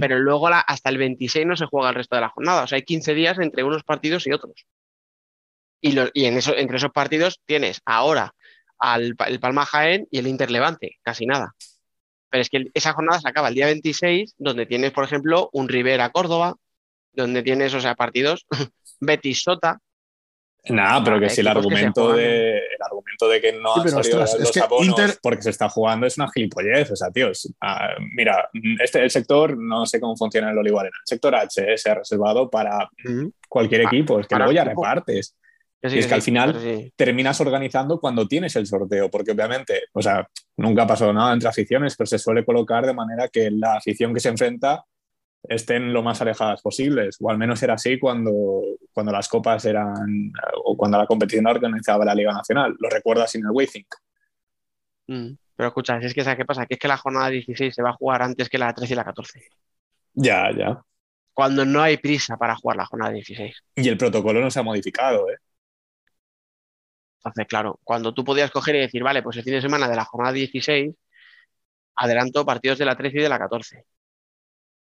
Pero 0.00 0.18
luego 0.18 0.48
hasta 0.48 0.90
el 0.90 0.98
26 0.98 1.46
no 1.46 1.56
se 1.56 1.66
juega 1.66 1.90
el 1.90 1.94
resto 1.94 2.16
de 2.16 2.22
la 2.22 2.30
jornada. 2.30 2.64
O 2.64 2.66
sea, 2.66 2.76
hay 2.76 2.82
15 2.82 3.14
días 3.14 3.38
entre 3.38 3.62
unos 3.62 3.84
partidos 3.84 4.26
y 4.26 4.32
otros. 4.32 4.66
Y, 5.80 5.96
en 5.96 6.40
entre 6.56 6.76
esos 6.76 6.90
partidos 6.90 7.40
tienes 7.46 7.80
ahora 7.84 8.34
al, 8.78 9.14
el 9.28 9.40
Palma 9.40 9.64
Jaén 9.64 10.08
y 10.10 10.18
el 10.18 10.26
Inter 10.26 10.50
Levante, 10.50 10.96
casi 11.02 11.26
nada. 11.26 11.54
Pero 12.28 12.42
es 12.42 12.50
que 12.50 12.64
esa 12.74 12.92
jornada 12.92 13.20
se 13.20 13.28
acaba 13.28 13.48
el 13.48 13.54
día 13.54 13.66
26, 13.66 14.34
donde 14.36 14.66
tienes, 14.66 14.90
por 14.90 15.04
ejemplo, 15.04 15.48
un 15.52 15.68
Rivera 15.68 16.10
Córdoba, 16.10 16.56
donde 17.12 17.44
tienes, 17.44 17.72
o 17.74 17.80
sea, 17.80 17.94
partidos 17.94 18.46
Betis 19.00 19.42
Sota, 19.42 19.78
Nada, 20.70 21.02
pero 21.04 21.20
que 21.20 21.28
si 21.28 21.40
el 21.40 21.48
argumento, 21.48 22.12
de, 22.12 22.58
el 22.58 22.82
argumento 22.84 23.28
de 23.28 23.40
que 23.40 23.52
no 23.52 23.74
han 23.74 23.88
salido 23.88 24.20
los 24.20 24.56
abonos 24.56 25.18
porque 25.22 25.42
se 25.42 25.50
está 25.50 25.68
jugando 25.68 26.06
es 26.06 26.16
una 26.18 26.30
gilipollez. 26.30 26.90
O 26.90 26.96
sea, 26.96 27.10
tíos, 27.10 27.52
ah, 27.60 27.90
mira, 28.14 28.48
este, 28.82 29.02
el 29.02 29.10
sector, 29.10 29.56
no 29.56 29.86
sé 29.86 30.00
cómo 30.00 30.16
funciona 30.16 30.50
el 30.50 30.58
Olivar, 30.58 30.86
el 30.86 30.92
sector 31.04 31.34
H 31.34 31.76
se 31.76 31.90
ha 31.90 31.94
reservado 31.94 32.50
para 32.50 32.88
cualquier 33.48 33.82
equipo, 33.82 34.20
es 34.20 34.26
que 34.26 34.36
luego 34.36 34.52
ya 34.52 34.64
repartes. 34.64 35.36
y 35.82 35.98
es 35.98 36.06
que 36.06 36.14
al 36.14 36.22
final 36.22 36.92
terminas 36.96 37.40
organizando 37.40 38.00
cuando 38.00 38.26
tienes 38.26 38.56
el 38.56 38.66
sorteo, 38.66 39.10
porque 39.10 39.32
obviamente, 39.32 39.84
o 39.92 40.02
sea, 40.02 40.28
nunca 40.56 40.82
ha 40.82 40.86
pasado 40.86 41.12
nada 41.12 41.32
entre 41.32 41.48
aficiones, 41.48 41.96
pero 41.96 42.06
se 42.06 42.18
suele 42.18 42.44
colocar 42.44 42.86
de 42.86 42.94
manera 42.94 43.28
que 43.28 43.50
la 43.50 43.74
afición 43.74 44.12
que 44.12 44.20
se 44.20 44.28
enfrenta 44.28 44.84
estén 45.48 45.92
lo 45.92 46.02
más 46.02 46.20
alejadas 46.20 46.60
posibles, 46.60 47.16
o 47.20 47.30
al 47.30 47.38
menos 47.38 47.62
era 47.62 47.74
así 47.74 47.98
cuando, 47.98 48.62
cuando 48.92 49.12
las 49.12 49.28
copas 49.28 49.64
eran, 49.64 50.32
o 50.64 50.76
cuando 50.76 50.98
la 50.98 51.06
competición 51.06 51.46
organizaba 51.46 52.04
la 52.04 52.14
Liga 52.14 52.32
Nacional. 52.32 52.76
Lo 52.78 52.90
recuerdas 52.90 53.32
sin 53.32 53.44
el 53.44 53.50
Waythink. 53.50 53.94
Mm. 55.06 55.30
Pero 55.56 55.68
escucha, 55.68 55.98
si 56.00 56.06
es 56.06 56.14
que 56.14 56.22
¿sabes 56.22 56.36
qué 56.36 56.44
pasa? 56.44 56.66
Que 56.66 56.74
es 56.74 56.80
que 56.80 56.86
la 56.86 56.98
jornada 56.98 57.30
16 57.30 57.74
se 57.74 57.82
va 57.82 57.90
a 57.90 57.94
jugar 57.94 58.22
antes 58.22 58.48
que 58.48 58.58
la 58.58 58.72
13 58.72 58.92
y 58.92 58.96
la 58.96 59.04
14. 59.04 59.42
Ya, 60.14 60.52
ya. 60.56 60.80
Cuando 61.32 61.64
no 61.64 61.82
hay 61.82 61.96
prisa 61.96 62.36
para 62.36 62.54
jugar 62.54 62.76
la 62.76 62.86
jornada 62.86 63.12
16. 63.12 63.56
Y 63.74 63.88
el 63.88 63.96
protocolo 63.96 64.40
no 64.40 64.50
se 64.50 64.60
ha 64.60 64.62
modificado, 64.62 65.28
¿eh? 65.30 65.38
Entonces, 67.18 67.46
claro, 67.46 67.80
cuando 67.82 68.14
tú 68.14 68.24
podías 68.24 68.50
coger 68.50 68.76
y 68.76 68.80
decir, 68.80 69.02
vale, 69.02 69.22
pues 69.22 69.36
el 69.36 69.42
fin 69.42 69.54
de 69.54 69.60
semana 69.60 69.88
de 69.88 69.96
la 69.96 70.04
jornada 70.04 70.32
16, 70.32 70.94
adelanto 71.96 72.46
partidos 72.46 72.78
de 72.78 72.84
la 72.84 72.96
13 72.96 73.18
y 73.18 73.22
de 73.22 73.28
la 73.28 73.38
14. 73.38 73.84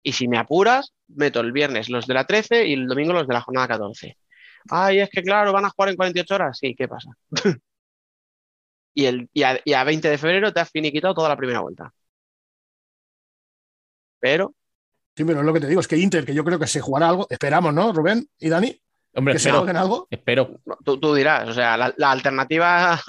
Y 0.06 0.12
si 0.12 0.28
me 0.28 0.38
apuras, 0.38 0.92
meto 1.08 1.40
el 1.40 1.50
viernes 1.50 1.88
los 1.88 2.06
de 2.06 2.14
la 2.14 2.24
13 2.24 2.64
y 2.68 2.74
el 2.74 2.86
domingo 2.86 3.12
los 3.12 3.26
de 3.26 3.34
la 3.34 3.40
jornada 3.40 3.66
14. 3.66 4.16
Ay, 4.70 5.00
es 5.00 5.10
que 5.10 5.20
claro, 5.20 5.52
van 5.52 5.64
a 5.64 5.70
jugar 5.70 5.88
en 5.90 5.96
48 5.96 6.34
horas. 6.36 6.58
Sí, 6.60 6.76
¿qué 6.76 6.86
pasa? 6.86 7.10
y, 8.94 9.04
el, 9.06 9.28
y, 9.32 9.42
a, 9.42 9.60
y 9.64 9.72
a 9.72 9.82
20 9.82 10.08
de 10.08 10.18
febrero 10.18 10.52
te 10.52 10.60
has 10.60 10.70
finiquitado 10.70 11.12
toda 11.14 11.28
la 11.28 11.36
primera 11.36 11.60
vuelta. 11.60 11.92
Pero 14.20 14.54
Sí, 15.16 15.24
pero 15.24 15.40
es 15.40 15.46
lo 15.46 15.52
que 15.54 15.60
te 15.60 15.66
digo, 15.66 15.80
es 15.80 15.88
que 15.88 15.96
Inter, 15.96 16.24
que 16.26 16.34
yo 16.34 16.44
creo 16.44 16.58
que 16.58 16.66
se 16.66 16.80
jugará 16.80 17.08
algo, 17.08 17.26
esperamos, 17.30 17.72
¿no, 17.74 17.92
Rubén 17.92 18.28
y 18.38 18.48
Dani? 18.50 18.78
Hombre, 19.14 19.32
Que 19.32 19.38
se 19.38 19.48
espero, 19.48 19.60
jueguen 19.60 19.76
algo. 19.78 20.06
espero. 20.10 20.60
no, 20.66 20.76
tú, 20.84 21.00
tú 21.00 21.14
dirás, 21.14 21.48
o 21.48 21.54
sea, 21.54 21.76
la, 21.78 21.92
la 21.96 22.10
alternativa 22.10 23.00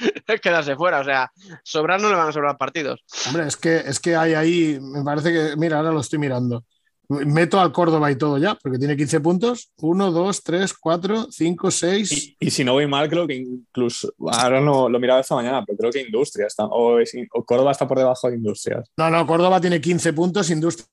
quedarse 0.42 0.76
fuera. 0.76 1.00
O 1.00 1.04
sea, 1.04 1.30
sobrar 1.62 2.00
no 2.00 2.08
le 2.08 2.16
van 2.16 2.28
a 2.28 2.32
sobrar 2.32 2.56
partidos. 2.58 3.02
Hombre, 3.26 3.46
es 3.46 3.56
que, 3.56 3.76
es 3.78 4.00
que 4.00 4.16
hay 4.16 4.34
ahí, 4.34 4.78
me 4.80 5.02
parece 5.02 5.32
que, 5.32 5.56
mira, 5.56 5.78
ahora 5.78 5.90
lo 5.92 6.00
estoy 6.00 6.18
mirando. 6.18 6.64
Meto 7.08 7.58
al 7.58 7.72
Córdoba 7.72 8.08
y 8.12 8.16
todo 8.16 8.38
ya, 8.38 8.54
porque 8.54 8.78
tiene 8.78 8.96
15 8.96 9.18
puntos. 9.20 9.72
1, 9.78 10.12
2, 10.12 10.42
3, 10.44 10.72
4, 10.74 11.26
5, 11.28 11.70
6. 11.72 12.12
Y, 12.12 12.36
y 12.38 12.50
si 12.52 12.62
no 12.62 12.74
voy 12.74 12.86
mal, 12.86 13.08
creo 13.08 13.26
que 13.26 13.34
incluso, 13.34 14.12
ahora 14.30 14.60
no 14.60 14.88
lo 14.88 15.00
miraba 15.00 15.18
esta 15.20 15.34
mañana, 15.34 15.64
pero 15.66 15.76
creo 15.76 15.90
que 15.90 16.02
Industria 16.02 16.46
está, 16.46 16.66
o, 16.66 17.00
es- 17.00 17.12
o 17.32 17.44
Córdoba 17.44 17.72
está 17.72 17.88
por 17.88 17.98
debajo 17.98 18.28
de 18.30 18.36
Industrias. 18.36 18.88
No, 18.96 19.10
no, 19.10 19.26
Córdoba 19.26 19.60
tiene 19.60 19.80
15 19.80 20.12
puntos, 20.12 20.50
Industrias 20.50 20.88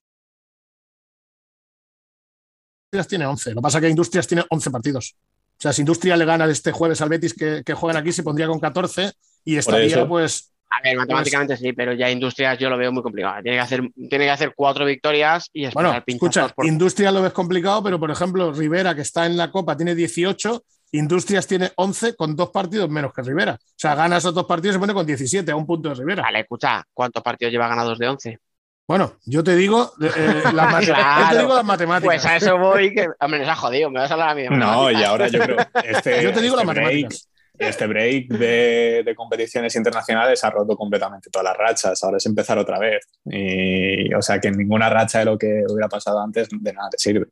tiene 3.08 3.28
11. 3.28 3.52
Lo 3.52 3.58
que 3.58 3.62
pasa 3.62 3.78
es 3.78 3.82
que 3.84 3.90
Industrias 3.90 4.26
tiene 4.28 4.44
11 4.50 4.72
partidos. 4.72 5.16
O 5.58 5.62
sea, 5.62 5.74
si 5.74 5.82
Industrias 5.82 6.18
le 6.20 6.26
gana 6.26 6.46
este 6.46 6.72
jueves 6.72 7.02
al 7.02 7.10
Betis 7.10 7.34
que, 7.34 7.64
que 7.66 7.74
juegan 7.74 8.02
aquí, 8.02 8.12
se 8.12 8.22
pondría 8.24 8.48
con 8.48 8.60
14 8.60 9.12
y 9.44 9.58
estaría, 9.58 10.08
pues, 10.08 10.54
A 10.70 10.82
ver, 10.84 10.98
matemáticamente 10.98 11.58
sí, 11.58 11.74
pero 11.74 11.94
ya 11.94 12.12
Industrias 12.12 12.60
yo 12.60 12.70
lo 12.70 12.78
veo 12.78 12.92
muy 12.92 13.02
complicado. 13.02 13.42
Tiene 13.42 13.58
que 13.58 13.62
hacer, 13.62 13.82
tiene 14.10 14.26
que 14.26 14.30
hacer 14.32 14.54
cuatro 14.56 14.86
victorias 14.86 15.50
y 15.54 15.66
esperar 15.66 15.92
Bueno, 15.92 16.04
escucha, 16.06 16.48
por- 16.50 16.66
Industrias 16.66 17.14
lo 17.14 17.22
ves 17.24 17.34
complicado, 17.34 17.82
pero 17.84 18.00
por 18.00 18.12
ejemplo, 18.12 18.52
Rivera, 18.54 18.94
que 18.94 19.02
está 19.02 19.26
en 19.26 19.36
la 19.38 19.50
Copa, 19.50 19.76
tiene 19.76 19.96
18, 19.96 20.64
Industrias 20.92 21.48
tiene 21.48 21.72
11 21.76 22.16
con 22.16 22.36
dos 22.36 22.50
partidos 22.52 22.90
menos 22.90 23.12
que 23.14 23.22
Rivera. 23.22 23.54
O 23.54 23.74
sea, 23.76 23.96
gana 23.96 24.18
esos 24.18 24.34
dos 24.34 24.46
partidos 24.46 24.74
y 24.74 24.76
se 24.76 24.80
pone 24.80 24.94
con 24.94 25.06
17 25.06 25.52
a 25.52 25.56
un 25.56 25.66
punto 25.66 25.90
de 25.90 25.96
Rivera. 25.96 26.22
Vale, 26.24 26.42
escucha, 26.42 26.84
¿cuántos 26.94 27.24
partidos 27.24 27.52
lleva 27.52 27.68
ganados 27.68 27.98
de 27.98 28.08
11? 28.08 28.40
Bueno, 28.88 29.18
yo 29.26 29.43
te 29.43 29.55
digo, 29.55 29.91
eh, 30.01 30.43
las 30.53 30.72
mate- 30.72 30.85
Claro. 30.85 31.23
yo 31.26 31.30
te 31.35 31.41
digo 31.43 31.55
las 31.55 31.65
matemáticas. 31.65 32.15
Pues 32.22 32.26
a 32.26 32.35
eso 32.38 32.57
voy, 32.57 32.93
que, 32.93 33.07
hombre, 33.19 33.39
nos 33.39 33.49
ha 33.49 33.55
jodido, 33.55 33.89
me 33.91 33.99
vas 33.99 34.09
a 34.11 34.14
hablar 34.14 34.30
a 34.30 34.35
mí 34.35 34.43
de 34.43 34.49
No, 34.49 34.89
y 34.91 35.03
ahora 35.03 35.27
yo 35.27 35.39
creo 35.41 35.57
este, 35.84 36.23
Yo 36.23 36.31
te 36.34 36.41
digo 36.41 36.55
este 36.57 36.65
las 36.65 36.76
break, 36.76 36.85
matemáticas. 36.85 37.30
este 37.59 37.88
break 37.88 38.27
de, 38.30 39.03
de 39.05 39.15
competiciones 39.15 39.76
internacionales 39.76 40.41
ha 40.43 40.49
roto 40.51 40.77
completamente 40.77 41.30
todas 41.30 41.43
las 41.45 41.57
rachas. 41.57 42.01
Ahora 42.03 42.15
es 42.18 42.26
empezar 42.26 42.57
otra 42.59 42.80
vez. 42.80 43.05
Y, 43.26 44.14
o 44.14 44.22
sea 44.22 44.39
que 44.39 44.51
ninguna 44.51 44.89
racha 44.89 45.19
de 45.19 45.26
lo 45.26 45.38
que 45.38 45.64
hubiera 45.69 45.89
pasado 45.89 46.22
antes 46.22 46.47
de 46.49 46.73
nada 46.73 46.89
te 46.89 46.97
sirve. 46.97 47.27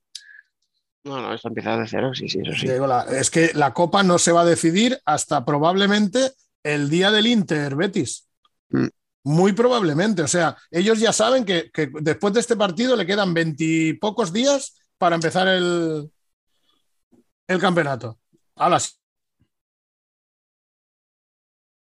No, 1.05 1.21
no, 1.21 1.33
esto 1.33 1.47
empieza 1.49 1.77
de 1.77 1.87
cero, 1.87 2.11
sí, 2.15 2.27
sí, 2.27 2.39
eso 2.43 2.51
sí. 2.59 2.65
Te 2.65 2.73
digo, 2.73 2.87
la- 2.87 3.05
es 3.11 3.29
que 3.29 3.51
la 3.53 3.73
Copa 3.73 4.01
no 4.03 4.17
se 4.17 4.31
va 4.31 4.41
a 4.41 4.45
decidir 4.45 4.99
hasta 5.05 5.45
probablemente 5.45 6.31
el 6.63 6.89
día 6.89 7.11
del 7.11 7.27
Inter, 7.27 7.75
Betis. 7.75 8.27
Mm. 8.71 8.87
Muy 9.25 9.51
probablemente. 9.51 10.21
O 10.21 10.27
sea, 10.27 10.55
ellos 10.71 10.99
ya 10.99 11.11
saben 11.11 11.43
que, 11.43 11.69
que 11.71 11.89
después 11.99 12.33
de 12.33 12.39
este 12.39 12.55
partido 12.55 12.95
le 12.95 13.05
quedan 13.05 13.33
veintipocos 13.33 14.31
días 14.31 14.75
para 14.97 15.15
empezar 15.15 15.47
el, 15.47 16.09
el 17.47 17.59
campeonato. 17.59 18.19
Ahora, 18.55 18.79
si 18.79 18.91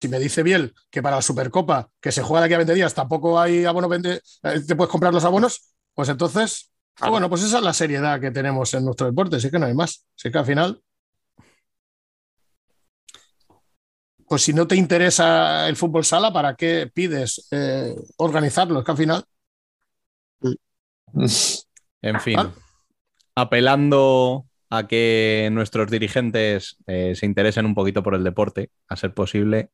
si 0.00 0.08
me 0.08 0.18
dice 0.18 0.42
Biel 0.42 0.74
que 0.90 1.00
para 1.00 1.16
la 1.16 1.22
Supercopa, 1.22 1.88
que 2.00 2.10
se 2.10 2.22
juega 2.22 2.40
de 2.40 2.46
aquí 2.46 2.54
a 2.54 2.58
20 2.58 2.74
días, 2.74 2.92
tampoco 2.92 3.38
hay 3.38 3.64
abonos, 3.64 3.88
20, 3.88 4.14
eh, 4.14 4.60
te 4.66 4.74
puedes 4.74 4.90
comprar 4.90 5.14
los 5.14 5.24
abonos, 5.24 5.74
pues 5.94 6.08
entonces 6.08 6.72
Ah, 7.00 7.10
bueno, 7.10 7.28
pues 7.28 7.42
esa 7.42 7.58
es 7.58 7.64
la 7.64 7.72
seriedad 7.72 8.20
que 8.20 8.30
tenemos 8.30 8.72
en 8.74 8.84
nuestro 8.84 9.06
deporte, 9.06 9.40
sí 9.40 9.50
que 9.50 9.58
no 9.58 9.66
hay 9.66 9.74
más. 9.74 10.04
Sí 10.14 10.30
que 10.30 10.38
al 10.38 10.44
final, 10.44 10.80
pues 14.32 14.44
si 14.44 14.54
no 14.54 14.66
te 14.66 14.76
interesa 14.76 15.68
el 15.68 15.76
fútbol 15.76 16.06
sala, 16.06 16.32
¿para 16.32 16.54
qué 16.54 16.90
pides 16.90 17.48
eh, 17.50 17.94
organizarlo? 18.16 18.78
Es 18.78 18.84
que 18.86 18.90
al 18.90 18.96
final, 18.96 19.24
En 22.00 22.18
fin, 22.18 22.38
apelando 23.34 24.46
a 24.70 24.88
que 24.88 25.50
nuestros 25.52 25.90
dirigentes 25.90 26.78
eh, 26.86 27.12
se 27.14 27.26
interesen 27.26 27.66
un 27.66 27.74
poquito 27.74 28.02
por 28.02 28.14
el 28.14 28.24
deporte, 28.24 28.70
a 28.88 28.96
ser 28.96 29.12
posible, 29.12 29.68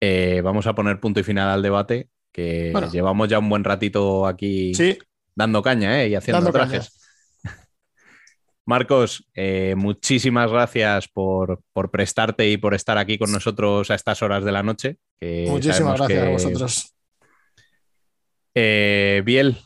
eh, 0.00 0.42
vamos 0.44 0.68
a 0.68 0.76
poner 0.76 1.00
punto 1.00 1.18
y 1.18 1.24
final 1.24 1.48
al 1.48 1.62
debate, 1.62 2.08
que 2.30 2.70
Bueno. 2.72 2.88
llevamos 2.88 3.28
ya 3.28 3.40
un 3.40 3.48
buen 3.48 3.64
ratito 3.64 4.28
aquí 4.28 4.76
sí, 4.76 4.96
dando 5.34 5.60
caña 5.60 6.06
y 6.06 6.14
haciendo 6.14 6.40
Dando 6.40 6.52
trajes. 6.56 7.01
Marcos, 8.64 9.28
eh, 9.34 9.74
muchísimas 9.76 10.50
gracias 10.50 11.08
por, 11.08 11.60
por 11.72 11.90
prestarte 11.90 12.48
y 12.50 12.56
por 12.56 12.74
estar 12.74 12.96
aquí 12.96 13.18
con 13.18 13.32
nosotros 13.32 13.90
a 13.90 13.94
estas 13.94 14.22
horas 14.22 14.44
de 14.44 14.52
la 14.52 14.62
noche. 14.62 14.98
que 15.20 15.46
muchísimas 15.48 15.98
gracias 15.98 16.22
que- 16.22 16.28
a 16.28 16.30
vosotros. 16.32 16.94
Eh, 18.54 19.22
Biel, 19.24 19.56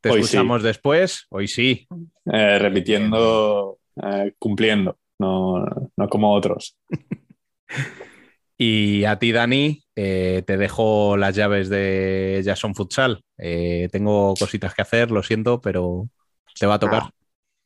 te 0.00 0.10
Hoy 0.10 0.20
escuchamos 0.20 0.62
después. 0.62 1.26
Hoy 1.30 1.48
sí. 1.48 1.86
Eh, 2.32 2.58
repitiendo, 2.58 3.78
eh, 4.02 4.32
cumpliendo, 4.38 4.98
no, 5.18 5.64
no 5.96 6.08
como 6.08 6.32
otros. 6.34 6.76
Y 8.62 9.04
a 9.04 9.18
ti, 9.18 9.32
Dani, 9.32 9.82
eh, 9.96 10.42
te 10.46 10.58
dejo 10.58 11.16
las 11.16 11.34
llaves 11.34 11.70
de 11.70 12.42
Jason 12.44 12.74
Futsal. 12.74 13.22
Eh, 13.38 13.88
tengo 13.90 14.34
cositas 14.38 14.74
que 14.74 14.82
hacer, 14.82 15.10
lo 15.10 15.22
siento, 15.22 15.62
pero 15.62 16.10
te 16.58 16.66
va 16.66 16.74
a 16.74 16.78
tocar. 16.78 17.02
Ah. 17.04 17.10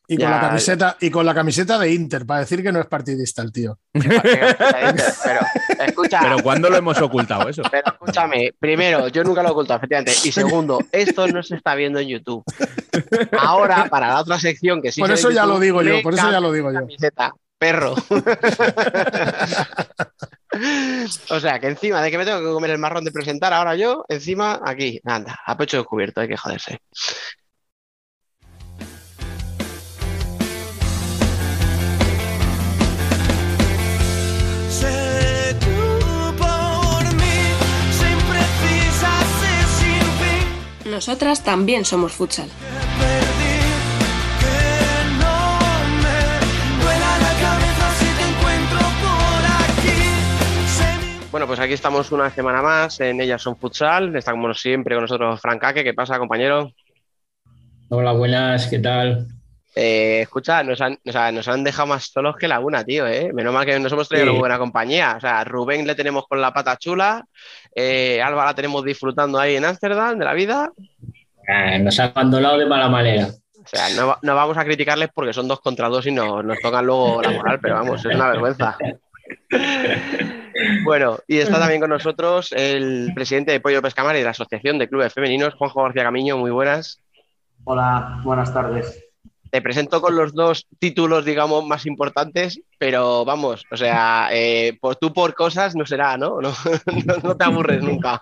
Y 0.06 0.16
con, 0.16 0.26
Ya- 0.26 0.30
la 0.32 0.40
camiseta, 0.40 0.96
y 1.00 1.10
con 1.10 1.24
la 1.24 1.34
camiseta 1.34 1.78
de 1.78 1.94
Inter, 1.94 2.26
para 2.26 2.40
decir 2.40 2.62
que 2.62 2.70
no 2.70 2.78
es 2.78 2.84
partidista 2.86 3.40
el 3.40 3.50
tío. 3.52 3.78
Pero, 3.92 5.40
escucha, 5.86 6.20
Pero 6.20 6.42
¿cuándo 6.42 6.68
lo 6.68 6.76
hemos 6.76 7.00
ocultado 7.00 7.48
eso? 7.48 7.62
Pero 7.70 7.84
escúchame, 7.86 8.52
primero, 8.58 9.08
yo 9.08 9.24
nunca 9.24 9.42
lo 9.42 9.48
he 9.48 9.52
ocultado, 9.52 9.78
efectivamente. 9.78 10.12
Y 10.24 10.30
segundo, 10.30 10.78
esto 10.92 11.26
no 11.28 11.42
se 11.42 11.56
está 11.56 11.74
viendo 11.74 12.00
en 12.00 12.08
YouTube. 12.08 12.44
Ahora, 13.38 13.86
para 13.88 14.08
la 14.08 14.20
otra 14.20 14.38
sección 14.38 14.82
que 14.82 14.92
sí 14.92 15.00
Por 15.00 15.10
eso 15.10 15.30
ya 15.30 15.44
YouTube, 15.44 15.54
lo 15.54 15.60
digo 15.60 15.82
yo, 15.82 16.02
por 16.02 16.12
eso 16.12 16.30
ya 16.30 16.40
lo 16.40 16.52
digo 16.52 16.70
yo. 16.70 16.80
Camiseta, 16.80 17.32
perro. 17.58 17.94
o 21.30 21.40
sea, 21.40 21.58
que 21.58 21.68
encima 21.68 22.02
de 22.02 22.10
que 22.10 22.18
me 22.18 22.24
tengo 22.26 22.40
que 22.40 22.52
comer 22.52 22.70
el 22.72 22.78
marrón 22.78 23.04
de 23.04 23.10
presentar 23.12 23.54
ahora 23.54 23.74
yo, 23.74 24.04
encima 24.08 24.60
aquí, 24.64 25.00
anda, 25.04 25.38
a 25.46 25.56
pecho 25.56 25.78
descubierto, 25.78 26.20
hay 26.20 26.28
que 26.28 26.36
joderse. 26.36 26.78
Nosotras 40.94 41.42
también 41.42 41.84
somos 41.84 42.12
futsal. 42.12 42.48
Bueno, 51.32 51.48
pues 51.48 51.58
aquí 51.58 51.72
estamos 51.72 52.12
una 52.12 52.30
semana 52.30 52.62
más 52.62 53.00
en 53.00 53.20
Ellas 53.20 53.42
son 53.42 53.56
Futsal. 53.56 54.14
Está 54.14 54.30
como 54.30 54.54
siempre 54.54 54.94
con 54.94 55.02
nosotros 55.02 55.40
Frank 55.40 55.64
Ake. 55.64 55.82
¿Qué 55.82 55.94
pasa, 55.94 56.16
compañero? 56.16 56.70
Hola, 57.88 58.12
buenas, 58.12 58.68
¿qué 58.68 58.78
tal? 58.78 59.33
Eh, 59.76 60.20
escucha, 60.22 60.62
nos 60.62 60.80
han, 60.80 60.98
o 61.04 61.10
sea, 61.12 61.32
nos 61.32 61.48
han 61.48 61.64
dejado 61.64 61.88
más 61.88 62.04
solos 62.12 62.36
que 62.36 62.46
la 62.48 62.60
una, 62.60 62.84
tío, 62.84 63.06
¿eh? 63.08 63.30
Menos 63.34 63.52
mal 63.52 63.66
que 63.66 63.78
nos 63.78 63.90
hemos 63.92 64.08
traído 64.08 64.26
Sí. 64.26 64.30
una 64.30 64.38
buena 64.40 64.58
compañía. 64.58 65.14
O 65.16 65.20
sea, 65.20 65.42
Rubén 65.44 65.86
le 65.86 65.94
tenemos 65.94 66.26
con 66.28 66.40
la 66.40 66.52
pata 66.52 66.76
chula, 66.76 67.24
eh, 67.74 68.22
Alba 68.22 68.44
la 68.44 68.54
tenemos 68.54 68.84
disfrutando 68.84 69.38
ahí 69.38 69.56
en 69.56 69.64
Ámsterdam 69.64 70.18
de 70.18 70.24
la 70.24 70.34
vida. 70.34 70.70
Ah, 71.48 71.78
nos 71.78 71.98
ha 71.98 72.04
abandonado 72.04 72.58
de 72.58 72.66
mala 72.66 72.88
manera. 72.88 73.26
O 73.56 73.66
sea, 73.66 73.88
no, 73.96 74.06
va- 74.08 74.18
no 74.22 74.34
vamos 74.34 74.56
a 74.58 74.64
criticarles 74.64 75.08
porque 75.12 75.32
son 75.32 75.48
dos 75.48 75.60
contra 75.60 75.88
dos 75.88 76.06
y 76.06 76.12
no, 76.12 76.42
nos 76.42 76.58
tocan 76.60 76.84
luego 76.86 77.20
la 77.22 77.30
moral, 77.30 77.58
pero 77.60 77.74
vamos, 77.74 78.04
es 78.04 78.14
una 78.14 78.28
vergüenza. 78.30 78.76
Bueno, 80.84 81.18
y 81.26 81.38
está 81.38 81.58
también 81.58 81.80
con 81.80 81.90
nosotros 81.90 82.52
el 82.52 83.10
presidente 83.14 83.52
de 83.52 83.60
Pollo 83.60 83.82
Pescamar 83.82 84.14
y 84.14 84.18
de 84.18 84.24
la 84.24 84.30
Asociación 84.30 84.78
de 84.78 84.88
Clubes 84.88 85.12
Femeninos, 85.12 85.54
Juanjo 85.54 85.82
García 85.82 86.04
Camiño, 86.04 86.36
muy 86.38 86.50
buenas. 86.50 87.00
Hola, 87.64 88.20
buenas 88.22 88.52
tardes. 88.52 89.04
Te 89.54 89.62
presento 89.62 90.00
con 90.00 90.16
los 90.16 90.34
dos 90.34 90.66
títulos, 90.80 91.24
digamos, 91.24 91.64
más 91.64 91.86
importantes, 91.86 92.60
pero 92.76 93.24
vamos, 93.24 93.64
o 93.70 93.76
sea, 93.76 94.28
eh, 94.32 94.76
por 94.80 94.96
tú 94.96 95.12
por 95.12 95.32
cosas 95.32 95.76
no 95.76 95.86
será, 95.86 96.16
¿no? 96.18 96.40
No, 96.40 97.36
te 97.36 97.44
aburres 97.44 97.80
nunca. 97.80 98.20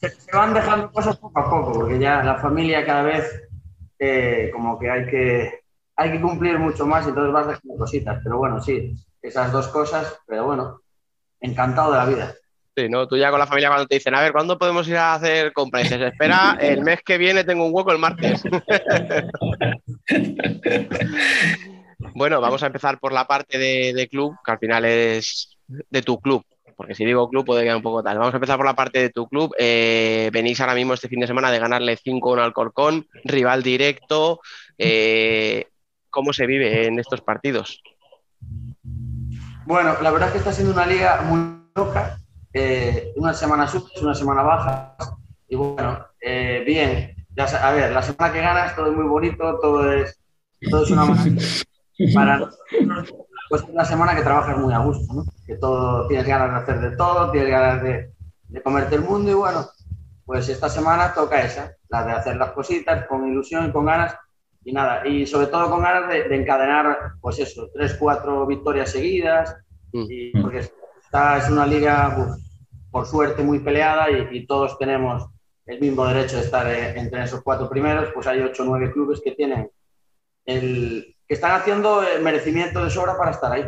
se, 0.00 0.08
se 0.08 0.34
van 0.34 0.54
dejando 0.54 0.90
cosas 0.90 1.18
poco 1.18 1.38
a 1.38 1.50
poco, 1.50 1.72
porque 1.74 1.98
ya 1.98 2.24
la 2.24 2.36
familia 2.36 2.86
cada 2.86 3.02
vez 3.02 3.42
eh, 3.98 4.48
como 4.54 4.78
que 4.78 4.90
hay 4.90 5.04
que 5.04 5.60
hay 5.96 6.12
que 6.12 6.20
cumplir 6.22 6.58
mucho 6.58 6.86
más 6.86 7.04
y 7.04 7.10
entonces 7.10 7.30
vas 7.34 7.48
dejando 7.48 7.76
cositas. 7.76 8.20
Pero 8.24 8.38
bueno, 8.38 8.58
sí, 8.58 8.94
esas 9.20 9.52
dos 9.52 9.68
cosas, 9.68 10.18
pero 10.26 10.46
bueno, 10.46 10.80
encantado 11.40 11.92
de 11.92 11.98
la 11.98 12.06
vida. 12.06 12.34
Sí, 12.74 12.88
¿no? 12.88 13.06
Tú 13.06 13.18
ya 13.18 13.30
con 13.30 13.38
la 13.38 13.46
familia 13.46 13.68
cuando 13.68 13.86
te 13.86 13.96
dicen, 13.96 14.14
a 14.14 14.22
ver, 14.22 14.32
¿cuándo 14.32 14.58
podemos 14.58 14.88
ir 14.88 14.96
a 14.96 15.14
hacer 15.14 15.52
compras? 15.52 15.82
Y 15.82 15.88
dices, 15.88 16.12
espera, 16.12 16.56
el 16.60 16.82
mes 16.82 17.00
que 17.04 17.18
viene 17.18 17.44
tengo 17.44 17.66
un 17.66 17.74
hueco 17.74 17.92
el 17.92 17.98
martes. 17.98 18.42
bueno, 22.14 22.40
vamos 22.40 22.62
a 22.62 22.66
empezar 22.66 22.98
por 22.98 23.12
la 23.12 23.26
parte 23.26 23.58
de, 23.58 23.92
de 23.92 24.08
club, 24.08 24.34
que 24.44 24.52
al 24.52 24.58
final 24.58 24.84
es 24.86 25.58
de 25.66 26.02
tu 26.02 26.18
club. 26.18 26.44
Porque 26.74 26.94
si 26.94 27.04
digo 27.04 27.28
club 27.28 27.44
puede 27.44 27.62
quedar 27.62 27.76
un 27.76 27.82
poco 27.82 28.02
tal. 28.02 28.18
Vamos 28.18 28.32
a 28.32 28.38
empezar 28.38 28.56
por 28.56 28.66
la 28.66 28.74
parte 28.74 28.98
de 28.98 29.10
tu 29.10 29.28
club. 29.28 29.54
Eh, 29.58 30.30
venís 30.32 30.60
ahora 30.60 30.74
mismo 30.74 30.94
este 30.94 31.08
fin 31.08 31.20
de 31.20 31.26
semana 31.26 31.50
de 31.50 31.58
ganarle 31.58 31.98
5-1 31.98 32.40
al 32.40 32.52
Corcón, 32.52 33.06
rival 33.24 33.62
directo. 33.62 34.40
Eh, 34.78 35.68
¿Cómo 36.10 36.32
se 36.32 36.46
vive 36.46 36.86
en 36.86 36.98
estos 36.98 37.20
partidos? 37.20 37.82
Bueno, 39.64 39.96
la 40.02 40.10
verdad 40.10 40.28
es 40.28 40.32
que 40.32 40.38
está 40.38 40.52
siendo 40.52 40.72
una 40.72 40.86
liga 40.86 41.22
muy 41.22 41.62
loca. 41.76 42.18
Eh, 42.52 43.12
una 43.16 43.32
semana 43.32 43.66
subes, 43.66 44.00
una 44.02 44.14
semana 44.14 44.42
bajas. 44.42 45.14
Y 45.48 45.56
bueno, 45.56 46.06
eh, 46.20 46.62
bien. 46.66 47.16
Ya, 47.34 47.44
a 47.44 47.72
ver, 47.72 47.92
la 47.92 48.02
semana 48.02 48.32
que 48.32 48.40
ganas 48.40 48.76
todo 48.76 48.88
es 48.90 48.96
muy 48.96 49.06
bonito, 49.06 49.58
todo 49.60 49.90
es, 49.90 50.18
todo 50.70 50.84
es 50.84 50.90
una 50.90 51.06
maravilla. 51.06 51.46
Para 52.14 52.38
nosotros, 52.38 53.14
pues 53.48 53.62
es 53.62 53.68
una 53.68 53.84
semana 53.84 54.14
que 54.14 54.22
trabajas 54.22 54.58
muy 54.58 54.72
a 54.74 54.78
gusto, 54.78 55.14
¿no? 55.14 55.24
Que 55.46 55.56
todo, 55.56 56.06
tienes 56.08 56.26
ganas 56.26 56.50
de 56.50 56.56
hacer 56.56 56.90
de 56.90 56.96
todo, 56.96 57.30
tienes 57.30 57.50
ganas 57.50 57.82
de, 57.82 58.12
de 58.48 58.62
comerte 58.62 58.96
el 58.96 59.02
mundo 59.02 59.30
y 59.30 59.34
bueno, 59.34 59.66
pues 60.26 60.48
esta 60.48 60.68
semana 60.68 61.14
toca 61.14 61.40
esa, 61.42 61.74
la 61.88 62.04
de 62.04 62.12
hacer 62.12 62.36
las 62.36 62.52
cositas 62.52 63.06
con 63.06 63.26
ilusión 63.26 63.68
y 63.68 63.72
con 63.72 63.86
ganas 63.86 64.16
y 64.64 64.72
nada, 64.72 65.06
y 65.06 65.26
sobre 65.26 65.46
todo 65.46 65.70
con 65.70 65.82
ganas 65.82 66.08
de, 66.08 66.24
de 66.28 66.36
encadenar, 66.36 67.12
pues 67.20 67.38
eso, 67.38 67.68
tres, 67.74 67.94
cuatro 67.94 68.46
victorias 68.46 68.90
seguidas, 68.90 69.56
Mm. 69.92 70.06
y 70.08 70.30
porque 70.40 70.70
esta 71.12 71.36
es 71.36 71.50
una 71.50 71.66
liga, 71.66 72.26
por 72.90 73.04
suerte, 73.04 73.42
muy 73.42 73.58
peleada 73.58 74.10
y, 74.10 74.28
y 74.34 74.46
todos 74.46 74.78
tenemos 74.78 75.22
el 75.66 75.78
mismo 75.78 76.06
derecho 76.06 76.36
de 76.36 76.42
estar 76.44 76.66
eh, 76.66 76.98
entre 76.98 77.22
esos 77.22 77.42
cuatro 77.42 77.68
primeros, 77.68 78.08
pues 78.14 78.26
hay 78.26 78.40
ocho 78.40 78.62
o 78.62 78.66
nueve 78.66 78.90
clubes 78.90 79.20
que 79.22 79.32
tienen 79.32 79.70
el 80.46 81.14
que 81.28 81.34
están 81.34 81.50
haciendo 81.52 82.02
el 82.02 82.22
merecimiento 82.22 82.82
de 82.82 82.88
sobra 82.88 83.18
para 83.18 83.32
estar 83.32 83.52
ahí. 83.52 83.64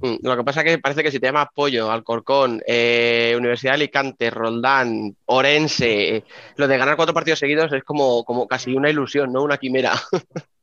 Mm, 0.00 0.26
Lo 0.26 0.38
que 0.38 0.42
pasa 0.42 0.60
es 0.62 0.64
que 0.64 0.78
parece 0.78 1.02
que 1.02 1.10
si 1.10 1.20
te 1.20 1.26
llama 1.26 1.50
Pollo, 1.54 1.90
Alcorcón, 1.90 2.62
eh, 2.66 3.34
Universidad 3.36 3.72
de 3.72 3.74
Alicante, 3.74 4.30
Roldán, 4.30 5.14
Orense, 5.26 6.16
eh, 6.16 6.24
lo 6.56 6.66
de 6.66 6.78
ganar 6.78 6.96
cuatro 6.96 7.12
partidos 7.12 7.40
seguidos 7.40 7.70
es 7.74 7.84
como, 7.84 8.24
como 8.24 8.48
casi 8.48 8.74
una 8.74 8.88
ilusión, 8.88 9.30
¿no? 9.34 9.42
Una 9.42 9.58
quimera. 9.58 9.92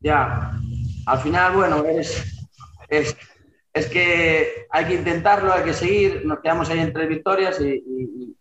Ya, 0.00 0.52
al 1.06 1.18
final, 1.20 1.54
bueno, 1.54 1.82
es, 1.86 2.46
es, 2.90 3.16
es 3.74 3.88
que 3.88 4.66
hay 4.70 4.84
que 4.86 4.94
intentarlo, 4.94 5.52
hay 5.52 5.64
que 5.64 5.72
seguir, 5.72 6.24
nos 6.24 6.38
quedamos 6.38 6.70
ahí 6.70 6.78
en 6.78 6.92
tres 6.92 7.08
victorias 7.08 7.60
y, 7.60 8.34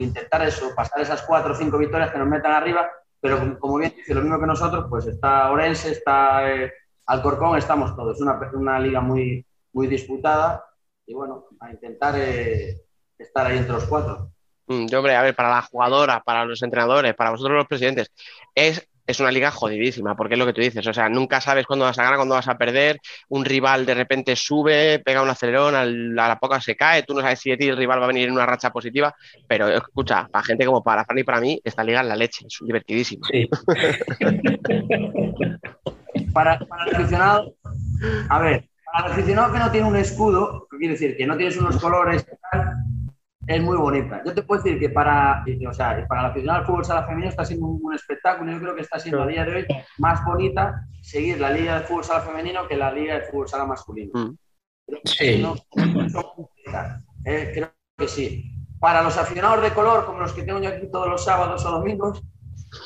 intentar 0.00 0.42
eso, 0.46 0.72
pasar 0.76 1.00
esas 1.00 1.22
cuatro 1.22 1.52
o 1.52 1.56
cinco 1.56 1.76
victorias 1.76 2.10
que 2.12 2.18
nos 2.18 2.28
metan 2.28 2.52
arriba, 2.52 2.88
pero 3.20 3.58
como- 3.58 3.78
bien 3.78 3.92
dice, 3.96 4.14
lo 4.14 4.22
mismo 4.22 4.38
que 4.38 4.46
nosotros, 4.46 4.86
pues 4.88 5.06
está 5.06 5.50
Orense, 5.50 5.90
está 5.90 6.48
eh, 6.50 6.72
Alcorcón, 7.06 7.58
estamos 7.58 7.94
todos, 7.96 8.20
una, 8.20 8.38
una 8.52 8.78
liga 8.78 9.00
muy, 9.00 9.44
muy 9.72 9.88
disputada 9.88 10.64
y 11.04 11.14
bueno, 11.14 11.46
a 11.60 11.70
intentar 11.72 12.14
eh, 12.16 12.80
estar 13.18 13.46
ahí 13.46 13.58
entre 13.58 13.72
los 13.72 13.84
cuatro. 13.84 14.30
Mm, 14.68 14.86
Yo, 14.86 14.98
hombre, 14.98 15.16
a 15.16 15.22
ver, 15.22 15.34
para 15.34 15.50
la 15.50 15.62
jugadora, 15.62 16.22
para 16.22 16.44
los 16.44 16.62
entrenadores, 16.62 17.14
para 17.14 17.30
vosotros 17.30 17.56
los 17.56 17.66
presidentes, 17.66 18.12
es, 18.54 18.86
es 19.08 19.20
una 19.20 19.30
liga 19.30 19.50
jodidísima, 19.50 20.14
porque 20.14 20.34
es 20.34 20.38
lo 20.38 20.44
que 20.44 20.52
tú 20.52 20.60
dices, 20.60 20.86
o 20.86 20.92
sea, 20.92 21.08
nunca 21.08 21.40
sabes 21.40 21.64
cuándo 21.66 21.86
vas 21.86 21.98
a 21.98 22.02
ganar, 22.02 22.18
cuándo 22.18 22.34
vas 22.34 22.46
a 22.46 22.58
perder, 22.58 23.00
un 23.30 23.42
rival 23.46 23.86
de 23.86 23.94
repente 23.94 24.36
sube, 24.36 24.98
pega 24.98 25.22
un 25.22 25.30
acelerón, 25.30 25.74
al- 25.74 26.18
a 26.18 26.28
la 26.28 26.38
poca 26.38 26.60
se 26.60 26.76
cae, 26.76 27.04
tú 27.04 27.14
no 27.14 27.22
sabes 27.22 27.40
si 27.40 27.48
de 27.48 27.56
ti 27.56 27.68
el 27.68 27.78
rival 27.78 28.00
va 28.00 28.04
a 28.04 28.08
venir 28.08 28.28
en 28.28 28.34
una 28.34 28.44
racha 28.44 28.70
positiva, 28.70 29.14
pero 29.46 29.66
escucha, 29.68 30.28
para 30.30 30.44
gente 30.44 30.66
como 30.66 30.84
para 30.84 31.06
Fran 31.06 31.18
y 31.18 31.24
para 31.24 31.40
mí, 31.40 31.58
esta 31.64 31.82
liga 31.82 32.02
es 32.02 32.06
la 32.06 32.16
leche, 32.16 32.44
es 32.46 32.58
divertidísima. 32.60 33.26
Sí. 33.32 33.48
para, 36.34 36.58
para 36.58 36.84
el 36.84 36.96
aficionado, 36.96 37.54
a 38.28 38.38
ver, 38.40 38.68
para 38.92 39.06
el 39.06 39.12
aficionado 39.12 39.52
que 39.54 39.58
no 39.58 39.70
tiene 39.70 39.86
un 39.86 39.96
escudo, 39.96 40.66
que 40.70 40.76
quiere 40.76 40.92
decir 40.92 41.16
que 41.16 41.26
no 41.26 41.34
tienes 41.36 41.56
unos 41.56 41.78
colores, 41.78 42.26
y 42.30 42.36
tal, 42.52 42.74
es 43.48 43.62
muy 43.62 43.76
bonita. 43.76 44.22
Yo 44.24 44.34
te 44.34 44.42
puedo 44.42 44.62
decir 44.62 44.78
que 44.78 44.90
para, 44.90 45.42
o 45.68 45.72
sea, 45.72 46.06
para 46.06 46.20
el 46.20 46.26
aficionado 46.28 46.60
al 46.60 46.66
fútbol 46.66 46.84
sala 46.84 47.02
femenino 47.04 47.30
está 47.30 47.44
siendo 47.44 47.66
un, 47.66 47.80
un 47.82 47.94
espectáculo. 47.94 48.52
Yo 48.52 48.60
creo 48.60 48.74
que 48.74 48.82
está 48.82 48.98
siendo 48.98 49.22
a 49.22 49.26
día 49.26 49.44
de 49.44 49.56
hoy 49.56 49.66
más 49.98 50.24
bonita 50.24 50.84
seguir 51.00 51.40
la 51.40 51.50
liga 51.50 51.80
de 51.80 51.86
fútbol 51.86 52.04
sala 52.04 52.20
femenino 52.20 52.68
que 52.68 52.76
la 52.76 52.92
liga 52.92 53.14
de 53.14 53.22
fútbol 53.22 53.48
sala 53.48 53.64
masculino. 53.64 54.12
Mm. 54.14 54.36
Creo 54.86 55.00
que 55.02 55.08
Sí. 55.10 55.42
no- 55.42 55.56
eh, 57.24 57.50
creo 57.54 57.70
que 57.96 58.08
sí. 58.08 58.54
Para 58.80 59.02
los 59.02 59.16
aficionados 59.16 59.62
de 59.62 59.72
color, 59.72 60.06
como 60.06 60.20
los 60.20 60.32
que 60.32 60.42
tengo 60.42 60.60
yo 60.60 60.68
aquí 60.68 60.88
todos 60.90 61.08
los 61.08 61.24
sábados 61.24 61.64
o 61.64 61.70
domingos, 61.72 62.22